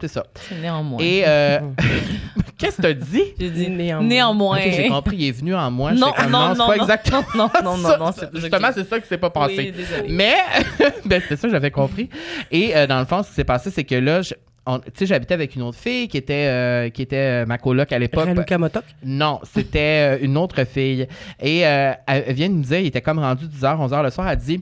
c'est 0.00 0.08
ça. 0.08 0.24
Néanmoins. 0.60 0.98
Et. 1.00 1.22
euh, 1.26 1.60
Qu'est-ce 2.58 2.76
que 2.76 2.82
t'as 2.82 2.92
dit? 2.92 3.22
J'ai 3.38 3.50
dit 3.50 3.70
Néanmoins. 3.70 4.58
j'ai 4.60 4.88
compris, 4.88 5.16
il 5.16 5.28
est 5.28 5.32
venu 5.32 5.54
en 5.54 5.70
moi. 5.70 5.92
Non, 5.92 6.08
non, 6.08 6.12
c'est 6.18 6.28
non, 6.58 6.66
pas 6.66 6.76
non. 6.76 6.82
exactement. 6.82 7.24
Non, 7.34 7.50
non, 7.64 7.76
non, 7.78 7.98
non, 7.98 8.12
c'est 8.14 8.28
Justement, 8.34 8.68
c'est 8.74 8.86
ça 8.88 9.00
qui 9.00 9.08
s'est 9.08 9.16
pas 9.18 9.30
passé. 9.30 9.72
Oui. 9.76 10.06
Mais, 10.10 10.34
ben, 11.06 11.20
c'était 11.22 11.36
ça 11.36 11.48
que 11.48 11.52
j'avais 11.54 11.70
compris. 11.70 12.10
Et 12.50 12.76
euh, 12.76 12.86
dans 12.86 12.98
le 12.98 13.06
fond, 13.06 13.22
ce 13.22 13.28
qui 13.28 13.34
s'est 13.34 13.44
passé, 13.44 13.70
c'est 13.70 13.84
que 13.84 13.94
là, 13.94 14.20
je- 14.22 14.34
tu 14.34 14.90
sais, 14.94 15.06
j'habitais 15.06 15.34
avec 15.34 15.56
une 15.56 15.62
autre 15.62 15.78
fille 15.78 16.06
qui 16.06 16.18
était, 16.18 16.46
euh, 16.48 16.90
qui 16.90 17.00
était 17.02 17.16
euh, 17.42 17.46
ma 17.46 17.56
coloc 17.58 17.90
à 17.92 17.98
l'époque. 17.98 18.28
Motok. 18.58 18.84
Non, 19.04 19.40
c'était 19.42 20.18
euh, 20.20 20.24
une 20.24 20.36
autre 20.36 20.62
fille. 20.64 21.08
Et 21.40 21.66
euh, 21.66 21.92
elle 22.06 22.24
elle 22.28 22.34
vient 22.34 22.48
de 22.50 22.54
nous 22.54 22.62
dire, 22.62 22.78
il 22.78 22.86
était 22.86 23.00
comme 23.00 23.18
rendu 23.18 23.46
10h, 23.46 23.88
11h 23.88 24.02
le 24.02 24.10
soir, 24.10 24.28
elle 24.28 24.36
dit 24.36 24.60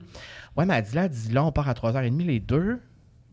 Ouais, 0.56 0.64
mais 0.66 0.74
elle 0.78 0.84
dit 0.84 0.94
là, 0.94 1.04
elle 1.04 1.10
dit 1.10 1.32
là, 1.32 1.44
on 1.44 1.50
part 1.52 1.68
à 1.68 1.72
3h30 1.72 2.24
les 2.26 2.38
deux. 2.38 2.78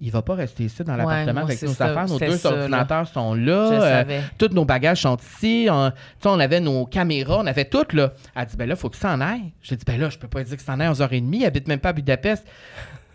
Il 0.02 0.12
va 0.12 0.22
pas 0.22 0.36
rester 0.36 0.66
ici 0.66 0.84
dans 0.84 0.98
l'appartement 0.98 1.42
avec 1.42 1.62
nos 1.62 1.74
ça, 1.74 1.86
affaires. 1.86 2.08
Nos 2.08 2.20
deux 2.20 2.38
ça, 2.38 2.52
là. 2.52 2.58
ordinateurs 2.58 3.08
sont 3.08 3.34
là. 3.34 3.52
Euh, 3.72 4.22
tous 4.38 4.50
nos 4.50 4.66
bagages 4.66 5.02
sont 5.02 5.16
ici. 5.18 5.68
On, 5.72 5.90
on 6.26 6.40
avait 6.40 6.60
nos 6.60 6.86
caméras, 6.86 7.38
on 7.40 7.48
avait 7.48 7.64
tout. 7.66 7.86
Là. 7.94 8.12
Elle 8.36 8.46
dit 8.46 8.58
Ben 8.58 8.68
là, 8.68 8.76
il 8.76 8.80
faut 8.80 8.90
que 8.90 8.98
ça 8.98 9.14
en 9.14 9.22
aille. 9.22 9.54
J'ai 9.62 9.78
dit 9.78 9.86
Ben 9.88 10.00
là, 10.00 10.10
je 10.10 10.18
peux 10.18 10.28
pas 10.28 10.44
dire 10.44 10.58
que 10.58 10.62
ça 10.64 10.74
en 10.74 10.80
aille 10.82 10.88
à 10.88 10.92
11h30. 10.92 11.30
Il 11.34 11.46
habite 11.46 11.68
même 11.70 11.80
pas 11.80 11.90
à 11.90 11.94
Budapest. 11.94 12.46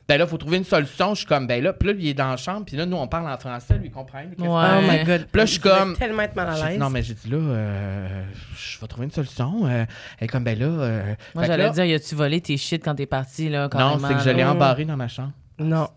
Ben 0.08 0.16
là, 0.18 0.24
il 0.24 0.28
faut 0.28 0.38
trouver 0.38 0.56
une 0.56 0.64
solution. 0.64 1.10
Je 1.14 1.18
suis 1.18 1.26
comme 1.26 1.46
Ben 1.46 1.62
là, 1.62 1.72
puis 1.74 1.86
là, 1.86 1.92
lui, 1.92 2.04
il 2.04 2.08
est 2.08 2.14
dans 2.14 2.30
la 2.30 2.36
chambre. 2.38 2.64
Puis 2.64 2.76
là, 2.76 2.86
nous, 2.86 2.96
on 2.96 3.06
parle 3.06 3.30
en 3.30 3.36
français. 3.36 3.74
Lui, 3.78 3.88
il 3.88 3.90
comprend. 3.92 4.18
Ouais. 4.20 4.26
Oh 4.38 4.90
my 4.90 5.04
god. 5.04 5.26
Puis 5.30 5.38
là, 5.38 5.44
je 5.44 5.50
suis 5.52 5.60
comme- 5.60 5.96
tellement 5.96 6.22
être 6.22 6.34
mal 6.34 6.48
à 6.48 6.70
l'aise. 6.70 6.78
non, 6.78 6.88
mais 6.88 7.02
j'ai 7.02 7.14
dit 7.14 7.28
là, 7.28 7.36
euh, 7.36 8.24
je 8.56 8.80
vais 8.80 8.86
trouver 8.86 9.04
une 9.04 9.12
solution. 9.12 9.66
Euh, 9.66 9.84
elle 10.18 10.24
est 10.24 10.28
comme, 10.28 10.44
ben 10.44 10.58
là. 10.58 10.64
euh, 10.66 11.14
Moi, 11.34 11.44
j'allais 11.44 11.68
dire, 11.70 11.84
y 11.84 11.92
a-tu 11.94 12.14
volé 12.14 12.40
tes 12.40 12.56
shit 12.56 12.82
quand 12.82 12.94
t'es 12.94 13.06
parti, 13.06 13.50
là? 13.50 13.68
Non, 13.74 13.98
c'est 14.00 14.14
que 14.14 14.20
je 14.20 14.30
l'ai 14.30 14.44
embarré 14.44 14.86
dans 14.86 14.96
ma 14.96 15.08
chambre. 15.08 15.32
Non. 15.58 15.88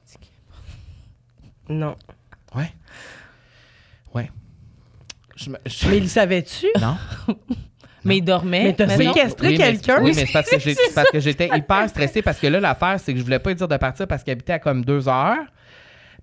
Non. 1.73 1.95
Ouais. 2.55 2.71
Ouais. 4.13 4.29
Je 5.35 5.49
me- 5.49 5.57
je- 5.65 5.87
Mais 5.89 5.97
il 5.97 6.09
savait-tu? 6.09 6.67
Non. 6.79 6.97
Mais 8.05 8.17
il 8.17 8.21
dormait. 8.21 8.63
Mais 8.65 8.73
t'as 8.73 8.87
séquestré 8.89 9.47
Oui, 9.47 9.57
mais- 9.57 9.63
quelqu'un? 9.65 10.01
Oui, 10.03 10.11
mais 10.13 10.25
c'est 10.25 10.33
parce 10.33 10.49
que 10.49 10.59
j'ai- 10.59 10.75
c'est 10.75 10.93
parce 10.93 11.09
que 11.09 11.19
j'étais 11.21 11.47
hyper 11.57 11.87
stressée 11.87 12.21
parce 12.21 12.37
que 12.37 12.47
là, 12.47 12.59
l'affaire, 12.59 12.99
c'est 12.99 13.13
que 13.13 13.19
je 13.19 13.23
voulais 13.23 13.39
pas 13.39 13.49
lui 13.51 13.55
dire 13.55 13.67
de 13.69 13.77
partir 13.77 14.07
parce 14.07 14.23
qu'il 14.23 14.31
habitait 14.33 14.53
à 14.53 14.59
comme 14.59 14.83
deux 14.83 15.07
heures. 15.07 15.37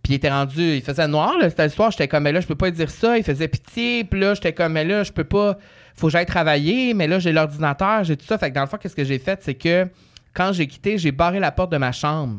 Puis 0.03 0.13
il 0.13 0.17
était 0.17 0.31
rendu, 0.31 0.63
il 0.77 0.83
faisait 0.83 1.09
noir, 1.09 1.39
là, 1.39 1.49
c'était 1.51 1.65
le 1.65 1.71
soir, 1.71 1.91
j'étais 1.91 2.07
comme, 2.09 2.23
mais 2.25 2.33
là, 2.33 2.41
je 2.41 2.47
peux 2.47 2.55
pas 2.55 2.67
lui 2.67 2.73
dire 2.77 2.91
ça. 2.91 3.17
Il 3.19 3.25
faisait 3.25 3.49
pitié, 3.49 4.05
puis 4.05 4.21
là, 4.21 4.35
j'étais 4.35 4.53
comme, 4.53 4.73
mais 4.73 4.85
là, 4.85 5.03
je 5.05 5.13
peux 5.13 5.25
pas, 5.25 5.57
faut 5.95 6.07
que 6.09 6.13
j'aille 6.13 6.27
travailler, 6.27 6.93
mais 6.95 7.07
là, 7.07 7.19
j'ai 7.19 7.33
l'ordinateur, 7.33 8.05
j'ai 8.05 8.17
tout 8.17 8.25
ça. 8.27 8.37
Fait 8.39 8.51
que 8.51 8.55
dans 8.55 8.63
le 8.63 8.67
fond, 8.67 8.77
qu'est-ce 8.79 8.97
que 8.97 9.05
j'ai 9.05 9.19
fait, 9.19 9.43
c'est 9.43 9.55
que 9.55 9.89
quand 10.35 10.53
j'ai 10.53 10.67
quitté, 10.67 10.97
j'ai 10.99 11.13
barré 11.13 11.39
la 11.41 11.51
porte 11.51 11.73
de 11.73 11.77
ma 11.79 11.93
chambre. 11.93 12.39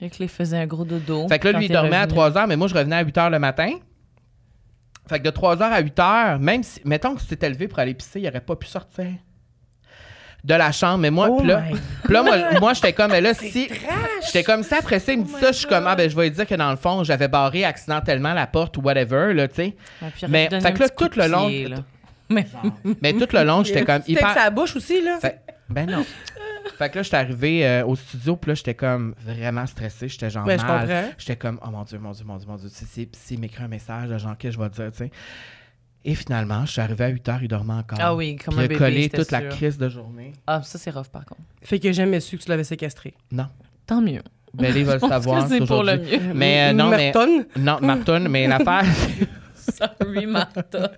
Fait 0.00 0.08
que 0.10 0.14
là, 0.20 0.24
il 0.26 0.28
faisait 0.28 0.56
un 0.58 0.66
gros 0.66 0.84
dodo. 0.84 1.26
Fait 1.28 1.38
que 1.38 1.48
là, 1.48 1.58
lui, 1.58 1.66
il 1.66 1.72
dormait 1.72 1.96
à 1.96 2.02
revenu. 2.02 2.14
3 2.14 2.38
heures, 2.38 2.46
mais 2.46 2.56
moi, 2.56 2.68
je 2.68 2.74
revenais 2.74 2.96
à 2.96 3.02
8 3.02 3.18
heures 3.18 3.30
le 3.30 3.38
matin. 3.38 3.70
Fait 5.08 5.18
que 5.18 5.24
de 5.24 5.30
3 5.30 5.62
heures 5.62 5.72
à 5.72 5.80
8 5.80 5.98
heures, 5.98 6.38
même 6.38 6.62
si, 6.62 6.80
mettons 6.84 7.14
que 7.14 7.22
c'était 7.22 7.48
levé 7.48 7.66
pour 7.66 7.78
aller 7.78 7.94
pisser, 7.94 8.20
il 8.20 8.28
aurait 8.28 8.40
pas 8.40 8.56
pu 8.56 8.66
sortir 8.66 9.06
de 10.44 10.54
la 10.54 10.70
chambre. 10.70 10.98
Mais 10.98 11.10
moi, 11.10 11.28
Oh 11.30 11.42
là, 11.42 11.64
là, 12.08 12.22
moi, 12.22 12.36
moi 12.60 12.74
j'étais 12.74 12.92
comme, 12.92 13.10
mais 13.10 13.20
là, 13.20 13.34
si. 13.34 13.68
J'étais 14.26 14.44
comme 14.44 14.62
ça, 14.62 14.76
après 14.78 15.00
ça, 15.00 15.12
il 15.12 15.20
me 15.20 15.24
dit 15.24 15.32
ça, 15.32 15.50
je 15.50 15.58
suis 15.58 15.66
comme, 15.66 15.86
ah, 15.86 15.96
ben, 15.96 16.08
je 16.08 16.14
vais 16.14 16.24
lui 16.24 16.30
dire 16.30 16.46
que 16.46 16.54
dans 16.54 16.70
le 16.70 16.76
fond, 16.76 17.02
j'avais 17.04 17.28
barré 17.28 17.64
accidentellement 17.64 18.34
la 18.34 18.46
porte 18.46 18.76
ou 18.76 18.82
whatever, 18.82 19.32
là, 19.34 19.48
tu 19.48 19.54
sais. 19.56 19.76
Il 20.22 20.28
Mais, 20.28 20.48
fait 20.50 20.72
que 20.74 20.78
là, 20.80 20.88
tout 20.90 21.10
le 21.16 21.26
long. 21.26 21.48
pied, 21.48 21.68
là. 21.68 21.76
Mais 22.30 22.46
Mais 23.02 23.12
tout 23.14 23.26
le 23.32 23.42
long, 23.42 23.64
j'étais 23.64 23.80
comme 23.86 23.96
avec 23.96 24.08
hyper. 24.08 24.34
sa 24.34 24.50
bouche 24.50 24.76
aussi, 24.76 25.02
là. 25.02 25.18
Fait- 25.18 25.40
ben 25.70 25.90
non. 25.90 26.04
Fait 26.78 26.90
que 26.90 26.96
là, 26.98 27.02
j'étais 27.02 27.16
arrivé 27.16 27.66
euh, 27.66 27.84
au 27.84 27.96
studio, 27.96 28.36
puis 28.36 28.50
là, 28.50 28.54
j'étais 28.54 28.74
comme 28.74 29.14
vraiment 29.20 29.66
stressé. 29.66 30.08
J'étais 30.08 30.30
genre 30.30 30.48
je 30.48 30.56
mal. 30.56 31.14
J'étais 31.18 31.34
comme, 31.34 31.58
oh 31.66 31.70
mon 31.70 31.82
Dieu, 31.82 31.98
mon 31.98 32.12
Dieu, 32.12 32.24
mon 32.24 32.36
Dieu, 32.36 32.46
mon 32.46 32.54
Dieu. 32.54 32.68
Si, 32.72 32.84
si, 32.86 33.08
si 33.12 33.34
il 33.34 33.40
m'écrit 33.40 33.64
un 33.64 33.68
message, 33.68 34.16
genre, 34.16 34.36
qu'est-ce 34.38 34.56
que 34.56 34.62
je 34.62 34.68
vais 34.68 34.70
dire, 34.70 34.92
tu 34.92 34.98
sais. 34.98 35.10
Et 36.04 36.14
finalement, 36.14 36.64
je 36.64 36.70
suis 36.72 36.80
arrivé 36.80 37.04
à 37.04 37.08
8 37.08 37.26
h, 37.28 37.38
il 37.42 37.48
dormait 37.48 37.74
encore. 37.74 37.98
Ah 38.00 38.14
oui, 38.14 38.36
comme 38.36 38.54
Puis 38.54 38.62
un 38.62 38.62
il 38.62 38.64
a 38.66 38.68
bébé, 38.68 38.78
collé 38.78 39.08
toute 39.08 39.32
la 39.32 39.42
crise 39.42 39.76
de 39.76 39.88
journée. 39.88 40.32
Ah, 40.46 40.62
ça, 40.62 40.78
c'est 40.78 40.90
rough, 40.90 41.08
par 41.08 41.24
contre. 41.26 41.40
Fait 41.62 41.80
que 41.80 41.88
j'ai 41.88 41.94
jamais 41.94 42.20
su 42.20 42.38
que 42.38 42.44
tu 42.44 42.48
l'avais 42.48 42.62
séquestré. 42.62 43.12
Non. 43.32 43.48
Tant 43.84 44.00
mieux. 44.00 44.22
Ben, 44.54 44.72
il 44.74 44.84
va 44.86 44.94
le 44.94 44.98
Je 44.98 45.00
pense 45.00 45.10
savoir. 45.10 45.48
que 45.48 45.58
c'est 45.58 45.66
pour 45.66 45.82
le 45.82 45.98
mieux. 45.98 46.32
Mais 46.32 46.70
euh, 46.70 46.72
non, 46.72 46.90
mais. 46.90 47.12
Merton? 47.12 47.44
Non, 47.56 47.78
Martin, 47.82 48.20
mais 48.20 48.46
l'affaire. 48.46 48.84
Sorry, 49.56 50.26
Martin. 50.26 50.90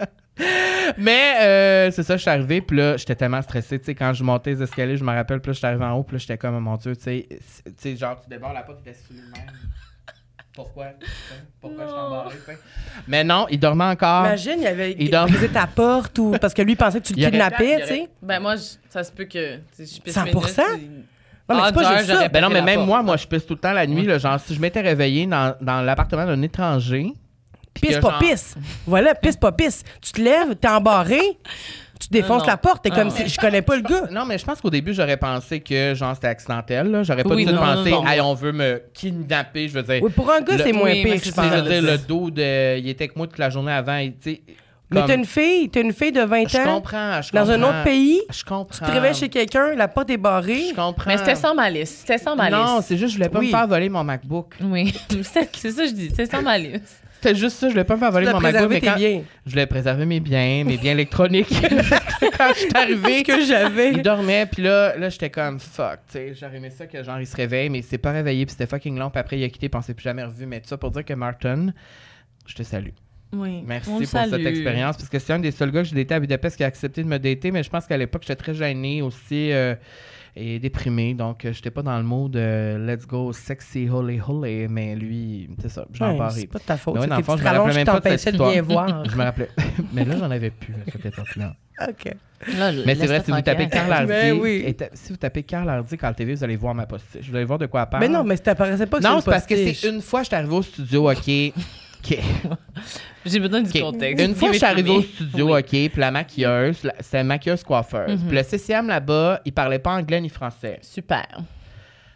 Mais 0.98 1.34
euh, 1.40 1.90
c'est 1.90 2.02
ça, 2.02 2.16
je 2.16 2.22
suis 2.22 2.30
arrivé, 2.30 2.60
puis 2.60 2.76
là, 2.76 2.96
j'étais 2.96 3.14
tellement 3.14 3.42
stressé. 3.42 3.78
Tu 3.78 3.86
sais, 3.86 3.94
quand 3.94 4.12
je 4.12 4.22
montais 4.24 4.50
les 4.54 4.62
escaliers, 4.62 4.96
je 4.96 5.04
me 5.04 5.12
rappelle, 5.12 5.40
puis 5.40 5.50
là, 5.50 5.54
j'étais 5.54 5.66
arrivé 5.66 5.84
en 5.84 5.92
haut, 5.92 6.02
puis 6.02 6.14
là, 6.16 6.18
j'étais 6.18 6.38
comme, 6.38 6.56
oh 6.56 6.60
mon 6.60 6.76
Dieu, 6.76 6.96
tu 6.96 7.02
sais, 7.02 7.26
c'est- 7.46 7.64
tu 7.64 7.72
sais, 7.76 7.96
genre, 7.96 8.20
tu 8.20 8.28
débarres 8.28 8.52
la 8.54 8.62
porte, 8.62 8.82
tu 8.82 8.88
étais 8.90 8.98
sur 8.98 9.12
lui-même. 9.12 9.52
Pourquoi? 10.54 10.86
Pourquoi 11.60 11.84
je 12.30 12.36
tu 12.36 12.44
sais? 12.46 12.58
Mais 13.06 13.22
non, 13.22 13.46
il 13.48 13.60
dormait 13.60 13.84
encore. 13.84 14.26
Imagine, 14.26 14.56
il 14.60 14.66
avait 14.66 14.96
Il 14.98 15.08
dort- 15.08 15.28
brisé 15.28 15.48
ta 15.48 15.68
porte 15.68 16.18
ou. 16.18 16.32
Parce 16.40 16.52
que 16.52 16.62
lui, 16.62 16.72
il 16.72 16.76
pensait 16.76 17.00
que 17.00 17.06
tu 17.06 17.14
le 17.14 17.24
kidnappais, 17.30 17.80
tu 17.82 17.86
sais. 17.86 18.08
Ben, 18.20 18.40
moi, 18.40 18.56
je- 18.56 18.62
ça 18.90 19.04
se 19.04 19.12
peut 19.12 19.26
que. 19.26 19.56
tu 19.56 19.62
sais, 19.72 19.86
Je 19.96 20.00
pisse 20.02 20.14
100%? 20.14 20.24
minutes, 20.24 20.48
c'est- 20.56 21.52
Non, 21.54 21.56
mais 21.60 21.62
c'est 21.66 21.72
pas 21.74 21.82
Ah, 21.88 21.96
juste 21.98 22.10
ça. 22.12 22.28
Ben 22.28 22.40
non, 22.42 22.48
mais 22.50 22.60
même 22.60 22.74
porte. 22.76 22.88
moi, 22.88 23.02
moi, 23.04 23.16
je 23.16 23.26
pisse 23.28 23.46
tout 23.46 23.54
le 23.54 23.60
temps 23.60 23.72
la 23.72 23.86
nuit. 23.86 24.04
Là, 24.04 24.18
genre, 24.18 24.38
si 24.40 24.52
je 24.54 24.60
m'étais 24.60 24.80
réveillé 24.80 25.26
dans, 25.28 25.54
dans 25.60 25.80
l'appartement 25.80 26.26
d'un 26.26 26.42
étranger. 26.42 27.12
Pisse 27.80 27.96
pas 27.98 28.10
genre- 28.10 28.18
pisse. 28.18 28.54
Voilà, 28.86 29.14
pisse 29.14 29.36
pas 29.36 29.52
pisse. 29.52 29.82
Tu 30.00 30.12
te 30.12 30.20
lèves, 30.20 30.54
t'es 30.56 30.68
embarré, 30.68 31.20
tu 32.00 32.08
défonces 32.10 32.42
non. 32.42 32.48
la 32.48 32.56
porte, 32.56 32.84
t'es 32.84 32.90
Ah, 32.92 32.96
comme 32.96 33.08
non. 33.08 33.14
si 33.14 33.28
je 33.28 33.36
connais 33.38 33.62
pas 33.62 33.76
le 33.76 33.82
gars. 33.82 34.06
Non, 34.10 34.24
mais 34.24 34.38
je 34.38 34.44
pense 34.44 34.60
qu'au 34.60 34.70
début, 34.70 34.94
j'aurais 34.94 35.16
pensé 35.16 35.60
que, 35.60 35.94
genre, 35.94 36.14
c'était 36.14 36.28
accidentel. 36.28 36.90
là. 36.90 37.02
J'aurais 37.02 37.24
pas 37.24 37.34
Oui, 37.34 37.44
non, 37.44 37.52
non. 37.54 38.06
hey, 38.06 38.20
on 38.20 38.34
veut 38.34 38.52
me 38.52 38.82
kidnapper. 38.94 39.68
Je 39.68 39.74
veux 39.74 39.82
dire. 39.82 40.02
Oui, 40.02 40.10
pour 40.14 40.30
un 40.30 40.40
gars, 40.40 40.56
Le- 40.56 40.62
c'est 40.64 40.72
moins 40.72 40.90
Oui, 40.92 41.02
pire, 41.02 41.20
je 41.22 41.30
pense. 41.32 41.44
je 41.44 41.50
veux 41.60 41.62
dire, 41.68 41.82
le 41.82 41.98
dos 41.98 42.30
de. 42.30 42.78
Il 42.78 42.88
était 42.88 43.04
avec 43.04 43.16
moi 43.16 43.26
toute 43.26 43.38
la 43.38 43.50
journée 43.50 43.72
avant. 43.72 43.96
et, 43.96 44.14
tu 44.22 44.32
sais, 44.34 44.42
Mais 44.90 45.04
t'as 45.06 45.16
une 45.16 45.26
fille, 45.26 45.68
t'as 45.68 45.82
une 45.82 45.92
fille 45.92 46.12
de 46.12 46.22
20 46.22 46.48
Je 46.48 46.56
ans, 46.56 46.76
comprends, 46.76 47.20
je 47.20 47.30
dans 47.32 47.50
un 47.50 47.56
comprends. 47.56 47.68
autre 47.70 47.84
pays, 47.84 48.22
Je 48.30 48.42
comprends. 48.42 48.86
tu 48.86 48.90
te 48.90 48.90
réveilles 48.90 49.14
chez 49.14 49.28
quelqu'un, 49.28 49.74
la 49.74 49.86
porte 49.86 50.08
est 50.08 50.16
barrée. 50.16 50.62
Je 50.70 50.74
comprends. 50.74 51.10
Mais 51.10 51.18
c'était 51.18 51.34
sans 51.34 51.54
malice. 51.54 51.90
C'était 52.06 52.16
sans 52.16 52.34
malice. 52.34 52.56
Non, 52.58 52.80
c'est 52.80 52.96
juste, 52.96 53.10
je 53.12 53.18
voulais 53.18 53.28
pas 53.28 53.38
Oui. 53.40 53.46
me 53.46 53.50
faire 53.50 53.66
voler 53.68 53.90
mon 53.90 54.02
MacBook. 54.02 54.54
Oui, 54.62 54.94
c'est 55.10 55.22
c'est 55.54 55.70
ça 55.72 55.82
que 55.82 55.88
je 55.88 55.92
dis. 55.92 56.10
C'est 56.16 56.30
sans 56.30 56.40
malice. 56.40 57.02
C'était 57.20 57.34
juste 57.34 57.56
ça, 57.56 57.66
je 57.66 57.72
voulais 57.72 57.84
pas 57.84 57.94
me 57.94 57.98
faire 57.98 58.12
voler 58.12 58.30
mon 58.30 58.38
MacBook, 58.38 58.70
mais 58.70 58.80
quand 58.80 58.94
biens. 58.94 59.22
je 59.44 59.50
voulais 59.50 59.66
préserver 59.66 60.06
mes 60.06 60.20
biens, 60.20 60.62
mes 60.64 60.76
biens 60.76 60.92
électroniques. 60.92 61.48
quand 62.38 62.52
je 62.54 62.60
suis 62.60 62.76
arrivée, 62.76 63.24
que 63.24 63.44
j'avais. 63.44 63.92
il 63.92 64.02
dormait, 64.02 64.46
puis 64.46 64.62
là, 64.62 64.96
là 64.96 65.08
j'étais 65.08 65.28
comme 65.28 65.58
fuck, 65.58 65.98
j'aurais 66.38 66.58
aimé 66.58 66.70
ça 66.70 66.86
que 66.86 67.02
genre 67.02 67.18
il 67.18 67.26
se 67.26 67.34
réveille, 67.34 67.70
mais 67.70 67.78
il 67.78 67.84
s'est 67.84 67.98
pas 67.98 68.12
réveillé, 68.12 68.46
puis 68.46 68.52
c'était 68.52 68.68
fucking 68.68 68.96
long, 68.96 69.10
puis 69.10 69.18
après 69.18 69.36
il 69.36 69.42
a 69.42 69.48
quitté, 69.48 69.68
puis 69.68 69.76
on 69.76 69.82
s'est 69.82 69.94
plus 69.94 70.04
jamais 70.04 70.22
revu. 70.22 70.46
Mais 70.46 70.60
tout 70.60 70.68
ça 70.68 70.76
pour 70.76 70.92
dire 70.92 71.04
que 71.04 71.14
Martin, 71.14 71.72
je 72.46 72.54
te 72.54 72.62
salue. 72.62 72.90
Oui. 73.32 73.62
Merci 73.66 73.90
pour 73.90 74.06
cette 74.06 74.46
expérience, 74.46 74.96
parce 74.96 75.08
que 75.08 75.18
c'est 75.18 75.32
un 75.32 75.40
des 75.40 75.50
seuls 75.50 75.72
gars 75.72 75.82
que 75.82 75.88
j'ai 75.88 75.96
daté 75.96 76.14
à 76.14 76.20
Budapest 76.20 76.56
qui 76.56 76.62
a 76.62 76.68
accepté 76.68 77.02
de 77.02 77.08
me 77.08 77.18
dater, 77.18 77.50
mais 77.50 77.64
je 77.64 77.70
pense 77.70 77.86
qu'à 77.86 77.96
l'époque, 77.96 78.22
j'étais 78.22 78.36
très 78.36 78.54
gêné 78.54 79.02
aussi 79.02 79.50
euh, 79.50 79.74
et 80.40 80.58
déprimé, 80.58 81.14
donc 81.14 81.44
euh, 81.44 81.52
j'étais 81.52 81.70
pas 81.70 81.82
dans 81.82 81.96
le 81.96 82.04
mode 82.04 82.36
euh, 82.36 82.78
let's 82.86 83.06
go 83.06 83.32
sexy 83.32 83.88
holy 83.90 84.20
holy, 84.26 84.68
mais 84.68 84.94
lui, 84.94 85.48
c'est 85.60 85.68
ça, 85.68 85.84
j'en 85.92 86.12
Ouais, 86.12 86.16
parle. 86.18 86.32
c'est 86.32 86.46
pas 86.46 86.58
de 86.58 86.64
ta 86.64 86.76
faute. 86.76 86.94
Mais 86.94 87.00
ouais, 87.00 87.06
c'est 87.06 87.10
dans 87.10 87.16
le 87.18 87.22
fond, 87.24 87.36
je 87.36 87.42
me 87.42 87.44
rappelais 87.44 87.58
rallonges 87.58 87.70
qui 87.72 87.76
même 87.78 87.86
pas 87.86 88.10
de 88.10 88.16
cette 88.16 88.34
de 88.36 88.60
voir. 88.62 89.04
Je 89.10 89.16
me 89.16 89.22
rappelais. 89.24 89.48
mais 89.92 90.04
là, 90.04 90.14
j'en 90.18 90.30
avais 90.30 90.50
plus 90.50 90.74
à 90.74 90.90
cette 90.92 91.06
époque-là. 91.06 91.54
OK. 91.88 92.04
Là, 92.56 92.72
Mais 92.86 92.94
c'est 92.94 93.06
vrai, 93.06 93.18
laisse-le 93.18 93.24
si 93.24 93.30
vous 93.32 93.42
tapez. 93.42 93.68
Carl 93.68 93.92
Hardy, 93.92 94.06
Ben 94.06 94.38
oui. 94.40 94.62
et 94.66 94.74
ta- 94.74 94.88
si 94.94 95.10
vous 95.12 95.18
tapez 95.18 95.42
Carl 95.42 95.68
Hardy 95.68 95.96
Carl 95.96 96.14
TV, 96.14 96.34
vous 96.34 96.44
allez 96.44 96.56
voir 96.56 96.74
ma 96.74 96.86
postiche. 96.86 97.28
Vous 97.28 97.34
allez 97.36 97.44
voir 97.44 97.58
de 97.58 97.66
quoi 97.66 97.82
elle 97.82 97.88
parle. 97.90 98.02
Mais 98.04 98.08
non, 98.08 98.22
mais 98.24 98.36
ça 98.36 98.42
t'apparaissait 98.44 98.86
pas 98.86 98.98
que 98.98 99.04
Non, 99.04 99.20
c'est 99.20 99.30
parce 99.30 99.46
que 99.46 99.56
c'est 99.56 99.88
une 99.88 100.00
fois, 100.02 100.22
je 100.22 100.26
suis 100.28 100.36
arrivé 100.36 100.54
au 100.54 100.62
studio, 100.62 101.10
OK. 101.10 101.30
OK. 102.04 102.18
J'ai 103.26 103.40
besoin 103.40 103.60
du 103.62 103.80
contexte. 103.80 104.24
Une 104.24 104.34
fois, 104.34 104.52
je 104.52 104.56
suis 104.58 104.66
arrivé 104.66 104.90
au 104.90 105.02
studio, 105.02 105.54
Oui. 105.54 105.60
OK, 105.60 105.66
puis 105.68 105.90
la 105.96 106.10
maquilleuse, 106.10 106.88
une 107.12 107.22
maquilleuse 107.26 107.62
coiffeuse. 107.62 108.20
Mhm. 108.22 108.28
Puis 108.28 108.36
le 108.36 108.42
CCM 108.42 108.86
là-bas, 108.88 109.40
il 109.44 109.52
parlait 109.52 109.78
pas 109.78 109.92
anglais 109.92 110.20
ni 110.20 110.28
français. 110.28 110.78
Super. 110.82 111.26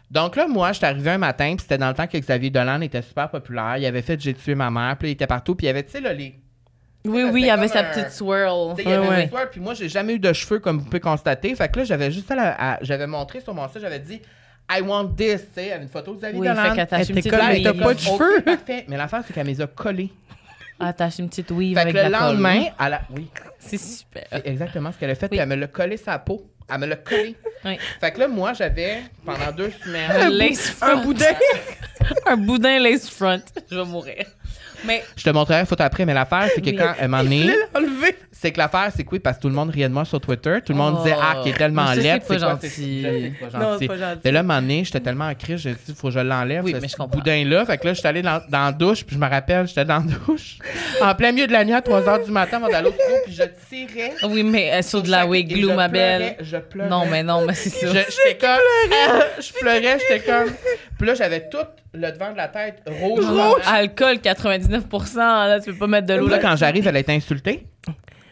Donc 0.09 0.35
là, 0.35 0.47
moi, 0.47 0.71
je 0.71 0.77
suis 0.77 0.85
arrivé 0.85 1.09
un 1.11 1.17
matin, 1.17 1.55
puis 1.55 1.61
c'était 1.63 1.77
dans 1.77 1.87
le 1.89 1.93
temps 1.95 2.07
que 2.07 2.17
Xavier 2.17 2.49
Dolan 2.49 2.81
était 2.81 3.01
super 3.01 3.29
populaire. 3.29 3.77
Il 3.77 3.85
avait 3.85 4.01
fait 4.03 4.19
J'ai 4.21 4.33
tué 4.33 4.53
ma 4.55 4.69
mère, 4.69 4.95
puis 4.97 5.09
il 5.09 5.11
était 5.13 5.27
partout, 5.27 5.55
puis 5.55 5.65
il 5.65 5.67
y 5.67 5.71
avait, 5.71 5.83
tu 5.83 5.91
sais, 5.91 6.01
là, 6.01 6.13
les. 6.13 6.35
Oui, 7.05 7.23
oui, 7.33 7.41
il 7.43 7.49
avait 7.49 7.67
sa 7.67 7.83
petite 7.83 8.11
swirl. 8.11 8.75
Il 8.79 8.87
y 8.87 8.93
avait 8.93 9.07
une 9.19 9.23
histoire, 9.25 9.49
puis 9.49 9.59
moi, 9.59 9.73
j'ai 9.73 9.89
jamais 9.89 10.13
eu 10.15 10.19
de 10.19 10.31
cheveux, 10.31 10.59
comme 10.59 10.77
vous 10.79 10.85
pouvez 10.85 10.99
constater. 11.01 11.53
Fait 11.55 11.67
que 11.69 11.79
là, 11.79 11.85
j'avais 11.85 12.11
juste 12.11 12.31
à 12.31 12.35
la- 12.35 12.55
à- 12.73 12.77
j'avais 12.81 13.07
montré 13.07 13.41
sur 13.41 13.53
mon 13.53 13.67
site, 13.67 13.81
j'avais 13.81 13.99
dit 13.99 14.21
I 14.71 14.81
want 14.81 15.09
this, 15.17 15.41
tu 15.41 15.61
sais, 15.61 15.77
une 15.79 15.87
photo 15.87 16.13
de 16.15 16.19
Xavier 16.19 16.39
Oui, 16.39 16.47
Dolan. 16.47 16.63
fait 16.69 16.75
qu'attache 16.75 17.01
Elle 17.01 17.11
une 17.11 17.17
était 17.19 17.29
weave. 17.31 17.63
t'as 17.63 17.73
pas 17.73 17.93
de 17.93 17.99
cheveux? 17.99 18.41
parfait. 18.41 18.85
Mais 18.87 18.97
l'affaire, 18.97 19.21
c'est 19.27 19.33
qu'elle 19.33 19.45
me 19.45 19.51
les 19.51 19.61
a 19.61 19.67
collés. 19.67 20.09
Attache 20.79 21.19
une 21.19 21.29
petite 21.29 21.51
weave 21.51 21.75
Fait 21.75 21.81
avec 21.81 21.93
que 21.93 21.99
le 21.99 22.05
de 22.07 22.11
la 22.11 22.17
colle. 22.19 22.27
lendemain, 22.29 22.63
elle 22.79 22.93
a... 22.93 23.01
Oui, 23.15 23.27
C'est 23.59 23.77
super. 23.77 24.23
c'est 24.31 24.47
exactement 24.47 24.91
ce 24.91 24.97
qu'elle 24.97 25.09
a 25.11 25.15
fait. 25.15 25.25
Oui. 25.27 25.29
Puis 25.31 25.39
elle 25.39 25.49
me 25.49 25.55
l'a 25.55 25.67
collé 25.67 25.97
sa 25.97 26.17
peau. 26.19 26.45
Elle 26.69 26.79
me 26.79 26.85
l'a 26.87 26.95
collé. 26.95 27.35
Oui. 27.65 27.77
Fait 27.99 28.11
que 28.11 28.19
là, 28.19 28.27
moi, 28.27 28.53
j'avais, 28.53 29.01
pendant 29.25 29.51
deux 29.55 29.71
semaines... 29.83 30.09
Un 30.11 30.29
lace 30.29 30.69
front. 30.69 30.87
Un 30.97 31.03
boudin. 31.03 31.25
un 32.25 32.37
boudin 32.37 32.79
lace 32.79 33.09
front. 33.09 33.41
Je 33.69 33.75
vais 33.77 33.85
mourir. 33.85 34.25
Mais 34.85 35.03
Je 35.15 35.23
te 35.23 35.29
montrerai 35.29 35.59
la 35.59 35.65
photo 35.65 35.83
après, 35.83 36.05
mais 36.05 36.13
l'affaire, 36.13 36.47
c'est 36.53 36.61
que 36.61 36.69
Oui. 36.69 36.75
quand 36.75 36.93
elle 36.99 37.07
m'en 37.09 37.21
est... 37.21 37.49
Enlevé. 37.75 38.17
C'est 38.31 38.51
que 38.51 38.57
l'affaire, 38.57 38.89
c'est 38.95 39.03
que 39.03 39.09
oui, 39.11 39.19
parce 39.19 39.37
que 39.37 39.43
tout 39.43 39.47
le 39.49 39.53
monde 39.55 39.69
riait 39.69 39.87
de 39.87 39.93
moi 39.93 40.03
sur 40.05 40.19
Twitter. 40.19 40.57
Tout 40.65 40.73
le 40.73 40.77
monde 40.77 40.95
Oh. 40.99 41.03
disait, 41.03 41.15
ah, 41.19 41.37
qui 41.43 41.49
est 41.49 41.53
tellement 41.57 41.85
Mais 41.95 42.01
ça, 42.01 42.19
c'est 42.21 42.27
pas 42.27 42.37
gentil. 42.37 43.31
Pas 43.39 43.57
Non, 43.57 43.63
gentil. 43.71 43.77
c'est 43.79 43.87
pas 43.87 43.97
gentil. 43.97 44.19
Mais 44.25 44.31
là, 44.31 44.43
moment 44.43 44.61
donné, 44.61 44.83
j'étais 44.83 44.99
tellement 44.99 45.27
en 45.27 45.35
crise, 45.35 45.59
j'ai 45.61 45.71
dit, 45.71 45.77
il 45.89 45.95
faut 45.95 46.07
que 46.07 46.13
je 46.13 46.19
l'enlève. 46.19 46.63
Oui, 46.63 46.75
mais 46.81 46.87
je 46.87 46.95
comprends. 46.95 47.17
boudin-là. 47.19 47.65
Fait 47.65 47.77
que 47.77 47.87
là, 47.87 47.93
j'étais 47.93 48.07
allé 48.09 48.21
dans, 48.21 48.41
dans 48.49 48.65
la 48.65 48.71
douche, 48.73 49.03
puis 49.05 49.15
je 49.15 49.21
me 49.21 49.29
rappelle, 49.29 49.67
j'étais 49.67 49.85
dans 49.85 49.99
la 49.99 50.13
douche, 50.27 50.57
en 51.01 51.15
plein 51.15 51.31
milieu 51.31 51.47
de 51.47 51.53
la 51.53 51.63
nuit, 51.63 51.73
à 51.73 51.81
3 51.81 52.01
h 52.01 52.25
du 52.25 52.31
matin, 52.31 52.57
avant 52.57 52.67
d'aller 52.69 52.89
au 52.89 52.91
studio, 52.91 53.15
puis 53.25 53.33
je 53.33 53.43
tirais. 53.69 54.13
oui, 54.23 54.43
mais 54.43 54.73
euh, 54.73 54.81
sur 54.81 55.01
de 55.01 55.09
la 55.09 55.21
chaque- 55.21 55.29
wig 55.29 55.51
et 55.51 55.55
glue, 55.55 55.69
je 55.69 55.73
ma 55.75 55.87
belle. 55.87 56.35
Je 56.41 56.57
pleurais. 56.57 56.89
Non, 56.89 57.05
mais 57.05 57.23
non, 57.23 57.45
mais 57.45 57.53
c'est 57.53 57.69
Je- 57.87 57.93
ça. 57.93 57.99
J'étais 58.09 58.37
comme. 58.45 58.59
Je 59.39 59.53
pleurais, 59.53 59.97
j'étais 59.99 60.19
comme. 60.19 60.51
Puis 60.97 61.07
là, 61.07 61.13
j'avais 61.15 61.47
tout 61.49 61.57
le 61.93 62.11
devant 62.11 62.31
de 62.31 62.37
la 62.37 62.47
tête 62.47 62.81
rouge. 62.87 63.23
Alcool 63.65 64.15
99%, 64.17 65.15
là, 65.17 65.59
tu 65.59 65.71
peux 65.71 65.77
pas 65.79 65.87
mettre 65.87 66.07
de 66.07 66.13
l'eau 66.15 66.27
Là, 66.27 66.37
là. 66.37 66.41
quand 66.41 66.55
j'arrive, 66.55 66.87
elle 66.87 66.95
a 66.95 66.99
été 66.99 67.11
insultée. 67.13 67.65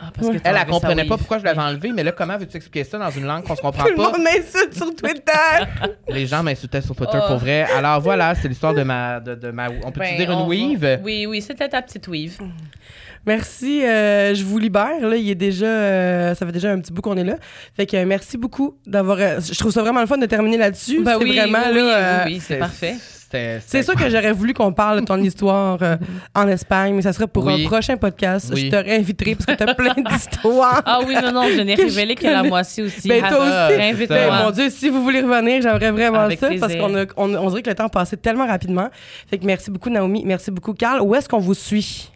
Ah, 0.03 0.09
parce 0.15 0.29
que 0.29 0.37
t'as 0.39 0.49
Elle, 0.49 0.57
elle 0.61 0.65
comprenait 0.67 1.05
pas 1.05 1.15
pourquoi 1.15 1.37
je 1.37 1.43
l'avais 1.43 1.61
enlevé, 1.61 1.91
mais 1.93 2.03
là, 2.03 2.11
comment 2.11 2.35
veux-tu 2.35 2.57
expliquer 2.57 2.83
ça 2.83 2.97
dans 2.97 3.11
une 3.11 3.25
langue 3.27 3.43
qu'on 3.43 3.55
se 3.55 3.61
comprend 3.61 3.83
Tout 3.85 3.89
le 3.91 3.95
pas? 3.97 4.11
monde 4.11 4.23
m'insulte 4.23 4.73
sur 4.73 4.95
Twitter. 4.95 5.31
Les 6.09 6.25
gens 6.25 6.41
m'insultaient 6.41 6.81
sur 6.81 6.95
Twitter 6.95 7.19
Oh. 7.21 7.27
pour 7.27 7.37
vrai. 7.37 7.67
Alors 7.77 8.01
voilà, 8.01 8.33
c'est 8.33 8.47
l'histoire 8.47 8.73
de 8.73 8.81
ma, 8.81 9.19
de, 9.19 9.35
de 9.35 9.51
ma. 9.51 9.67
On 9.85 9.91
peut 9.91 9.99
Ben, 9.99 10.17
dire 10.17 10.31
une 10.31 10.39
on 10.39 10.47
weave? 10.47 10.99
Oui, 11.03 11.27
oui, 11.27 11.39
c'était 11.39 11.69
ta 11.69 11.83
petite 11.83 12.07
weave. 12.07 12.39
Merci, 13.27 13.83
euh, 13.85 14.33
je 14.33 14.43
vous 14.43 14.57
libère. 14.57 15.07
Là, 15.07 15.15
il 15.15 15.29
est 15.29 15.35
déjà, 15.35 15.67
euh, 15.67 16.33
ça 16.33 16.47
fait 16.47 16.51
déjà 16.51 16.71
un 16.71 16.79
petit 16.79 16.91
bout 16.91 17.03
qu'on 17.03 17.17
est 17.17 17.23
là. 17.23 17.35
Fait 17.77 17.85
que 17.85 17.95
euh, 17.95 18.05
merci 18.07 18.37
beaucoup 18.39 18.77
d'avoir. 18.87 19.19
euh, 19.19 19.39
je 19.39 19.57
trouve 19.59 19.71
ça 19.71 19.83
vraiment 19.83 20.01
le 20.01 20.07
fun 20.07 20.17
de 20.17 20.25
terminer 20.25 20.57
là-dessus. 20.57 21.03
Ben 21.03 21.17
c'est 21.19 21.23
oui, 21.25 21.37
vraiment 21.37 21.59
oui, 21.71 21.75
là. 21.77 22.23
oui, 22.25 22.33
oui, 22.33 22.39
c'est 22.43 22.57
parfait. 22.57 22.95
C'est 23.31 23.83
sûr 23.83 23.95
que 23.95 24.09
j'aurais 24.09 24.31
voulu 24.31 24.53
qu'on 24.53 24.73
parle 24.73 25.01
de 25.01 25.05
ton 25.05 25.17
histoire 25.23 25.77
euh, 25.81 25.97
en 26.35 26.47
Espagne, 26.47 26.93
mais 26.95 27.01
ça 27.01 27.13
serait 27.13 27.27
pour 27.27 27.45
Oui. 27.45 27.63
un 27.65 27.67
prochain 27.67 27.97
podcast. 27.97 28.51
Oui. 28.53 28.65
Je 28.65 28.69
te 28.71 28.75
réinviterai 28.75 29.35
parce 29.35 29.45
que 29.45 29.63
tu 29.63 29.69
as 29.69 29.75
plein 29.75 29.93
d'histoires. 30.09 30.81
Ah 30.85 30.99
oui, 31.05 31.15
non, 31.21 31.31
non, 31.31 31.43
je 31.55 31.61
n'ai 31.61 31.75
révélé 31.75 32.15
que 32.15 32.25
la 32.27 32.43
moitié 32.43 32.83
aussi. 32.83 33.07
Ben, 33.07 33.21
toi 33.27 33.39
aussi. 33.39 34.07
Ben, 34.07 34.43
mon 34.43 34.51
Dieu, 34.51 34.69
si 34.69 34.89
vous 34.89 35.03
voulez 35.03 35.21
revenir, 35.21 35.61
j'aimerais 35.61 35.91
vraiment 35.91 36.19
Avec 36.21 36.39
ça 36.39 36.49
parce 36.59 36.75
qu'on 36.75 36.95
on, 37.17 37.35
on 37.35 37.49
dirait 37.49 37.61
que 37.61 37.69
le 37.69 37.75
temps 37.75 37.89
passait 37.89 38.17
tellement 38.17 38.47
rapidement. 38.47 38.89
Fait 39.29 39.37
que 39.37 39.45
merci 39.45 39.71
beaucoup, 39.71 39.89
Naomi. 39.89 40.23
Merci 40.25 40.51
beaucoup, 40.51 40.73
Carl. 40.73 41.01
Où 41.01 41.15
est-ce 41.15 41.27
qu'on 41.29 41.39
vous 41.39 41.53
suit? 41.53 42.09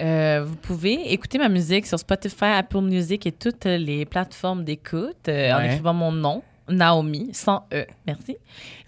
Euh, 0.00 0.42
vous 0.44 0.56
pouvez 0.56 1.12
écouter 1.12 1.38
ma 1.38 1.48
musique 1.48 1.86
sur 1.86 1.98
Spotify, 2.00 2.46
Apple 2.56 2.80
Music 2.80 3.26
et 3.28 3.32
toutes 3.32 3.64
les 3.64 4.04
plateformes 4.04 4.64
d'écoute 4.64 5.28
euh, 5.28 5.52
en 5.52 5.60
écrivant 5.62 5.94
mon 5.94 6.10
nom, 6.10 6.42
Naomi, 6.68 7.30
sans 7.32 7.66
E. 7.72 7.86
Merci. 8.06 8.36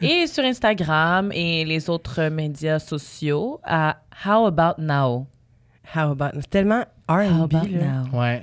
Et 0.01 0.27
sur 0.27 0.45
Instagram 0.45 1.31
et 1.33 1.65
les 1.65 1.91
autres 1.91 2.29
médias 2.29 2.79
sociaux 2.79 3.61
à 3.65 3.99
How 4.25 4.47
About 4.47 4.81
Now? 4.81 5.27
How 5.95 6.11
about? 6.11 6.31
C'est 6.41 6.51
tellement 6.51 6.85
How 7.09 7.15
R&B. 7.17 7.55
About 7.55 7.69
là. 7.69 8.03
Now. 8.03 8.19
Ouais. 8.19 8.43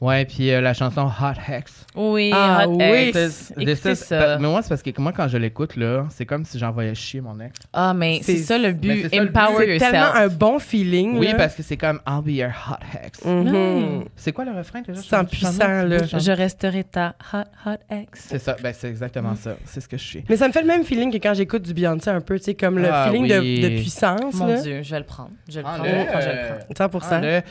Ouais, 0.00 0.24
puis 0.24 0.50
euh, 0.50 0.62
la 0.62 0.72
chanson 0.72 1.02
Hot 1.02 1.34
Hex. 1.52 1.84
Oui, 1.94 2.30
Ah 2.34 2.64
Hot 2.66 2.76
oui. 2.78 3.12
Ex. 3.12 3.12
This 3.12 3.52
Écoutez 3.58 3.90
is- 3.92 3.96
ça. 3.96 4.38
Mais 4.38 4.48
moi, 4.48 4.62
c'est 4.62 4.70
parce 4.70 4.82
que 4.82 4.90
moi, 4.98 5.12
quand 5.14 5.28
je 5.28 5.36
l'écoute, 5.36 5.76
là, 5.76 6.06
c'est 6.08 6.24
comme 6.24 6.44
si 6.46 6.58
j'envoyais 6.58 6.94
chier 6.94 7.20
mon 7.20 7.38
ex. 7.40 7.52
Ah, 7.74 7.92
mais 7.92 8.20
c'est 8.22 8.38
ça 8.38 8.56
le 8.56 8.72
but. 8.72 9.10
ça. 9.14 9.22
Empower 9.22 9.66
C'est 9.78 9.78
tellement 9.78 10.06
yourself. 10.06 10.16
un 10.16 10.28
bon 10.28 10.58
feeling. 10.58 11.18
Oui, 11.18 11.26
là. 11.26 11.34
parce 11.34 11.54
que 11.54 11.62
c'est 11.62 11.76
comme 11.76 12.00
I'll 12.08 12.22
be 12.24 12.30
your 12.30 12.50
hot 12.50 12.76
hex. 13.04 13.22
Mhm. 13.26 14.04
C'est 14.16 14.32
quoi 14.32 14.46
le 14.46 14.52
refrain 14.52 14.80
déjà? 14.80 15.00
C'est 15.02 15.26
puissant, 15.28 15.82
là. 15.82 15.98
Je 16.06 16.32
resterai 16.32 16.84
ta 16.84 17.14
Hot 17.34 17.44
Hot 17.66 17.76
Ex. 17.90 18.26
C'est 18.30 18.38
ça, 18.38 18.56
ben 18.62 18.72
c'est 18.76 18.88
exactement 18.88 19.34
ça. 19.36 19.56
C'est 19.66 19.80
ce 19.82 19.88
que 19.88 19.98
je 19.98 20.04
suis. 20.04 20.24
Mais 20.30 20.36
ça 20.38 20.48
me 20.48 20.52
fait 20.52 20.62
le 20.62 20.68
même 20.68 20.84
feeling 20.84 21.12
que 21.12 21.18
quand 21.18 21.34
j'écoute 21.34 21.62
du 21.62 21.74
Beyoncé 21.74 22.08
un 22.08 22.22
peu, 22.22 22.38
tu 22.38 22.44
sais, 22.46 22.54
comme 22.54 22.78
le 22.78 22.88
Ah 22.90 23.08
feeling 23.08 23.24
oui. 23.38 23.60
de, 23.60 23.68
de 23.68 23.74
puissance. 23.80 24.34
Mon 24.34 24.46
là. 24.46 24.62
Dieu, 24.62 24.80
je 24.82 24.90
vais 24.92 24.98
le 25.00 25.04
prendre. 25.04 25.30
Je 25.48 25.54
vais 25.54 25.58
le 25.60 25.64
prendre. 25.64 25.84
Je 25.84 26.28
le 26.28 26.64
prends. 26.78 26.86
100 26.86 26.88
Prends-le. 27.00 27.42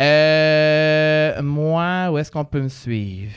Euh, 0.00 1.42
moi, 1.42 1.97
où 2.10 2.18
est-ce 2.18 2.30
qu'on 2.30 2.44
peut 2.44 2.60
me 2.60 2.68
suivre? 2.68 3.32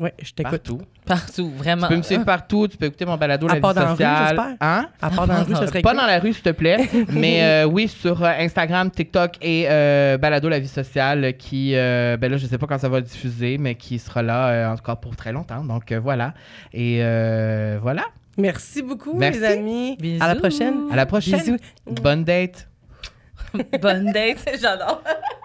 Oui, 0.00 0.08
je 0.22 0.32
t'écoute. 0.32 0.52
Partout. 0.62 0.80
Partout, 1.04 1.50
vraiment. 1.50 1.82
Tu 1.86 1.92
peux 1.92 1.96
me 1.98 2.02
suivre 2.02 2.24
partout. 2.24 2.66
Tu 2.68 2.76
peux 2.78 2.86
écouter 2.86 3.04
mon 3.04 3.18
balado 3.18 3.46
À 3.50 3.54
La 3.56 3.60
part 3.60 3.72
vie 3.72 3.80
dans 3.80 3.82
la 3.82 3.88
rue, 3.90 3.96
sociale. 3.96 4.56
hein? 4.60 4.88
À 5.02 5.10
part 5.10 5.26
dans 5.26 5.34
la 5.34 5.42
rue, 5.42 5.54
ça 5.54 5.66
serait 5.66 5.82
Pas 5.82 5.90
cool. 5.90 6.00
dans 6.00 6.06
la 6.06 6.18
rue, 6.20 6.32
s'il 6.32 6.42
te 6.42 6.50
plaît. 6.50 6.88
mais 7.12 7.42
euh, 7.42 7.64
oui, 7.66 7.86
sur 7.86 8.22
euh, 8.24 8.28
Instagram, 8.38 8.90
TikTok 8.90 9.32
et 9.42 9.66
euh, 9.68 10.16
Balado 10.16 10.48
La 10.48 10.58
Vie 10.58 10.68
Sociale, 10.68 11.36
qui, 11.36 11.72
euh, 11.74 12.16
ben 12.16 12.30
là, 12.30 12.38
je 12.38 12.46
sais 12.46 12.56
pas 12.56 12.66
quand 12.66 12.78
ça 12.78 12.88
va 12.88 13.02
diffuser, 13.02 13.58
mais 13.58 13.74
qui 13.74 13.98
sera 13.98 14.22
là 14.22 14.48
euh, 14.48 14.72
encore 14.72 15.00
pour 15.00 15.16
très 15.16 15.32
longtemps. 15.32 15.64
Donc 15.64 15.92
euh, 15.92 16.00
voilà. 16.00 16.32
Et 16.72 17.00
euh, 17.02 17.78
voilà. 17.82 18.04
Merci 18.38 18.80
beaucoup, 18.80 19.18
Merci. 19.18 19.40
les 19.40 19.44
amis. 19.46 19.96
Bisous. 20.00 20.24
À 20.24 20.28
la 20.28 20.36
prochaine. 20.36 20.74
À 20.90 20.96
la 20.96 21.04
prochaine. 21.04 21.40
Bisous. 21.40 21.56
Bonne 22.00 22.24
date. 22.24 22.68
Bonne 23.82 24.12
date, 24.12 24.48
j'adore. 24.58 25.02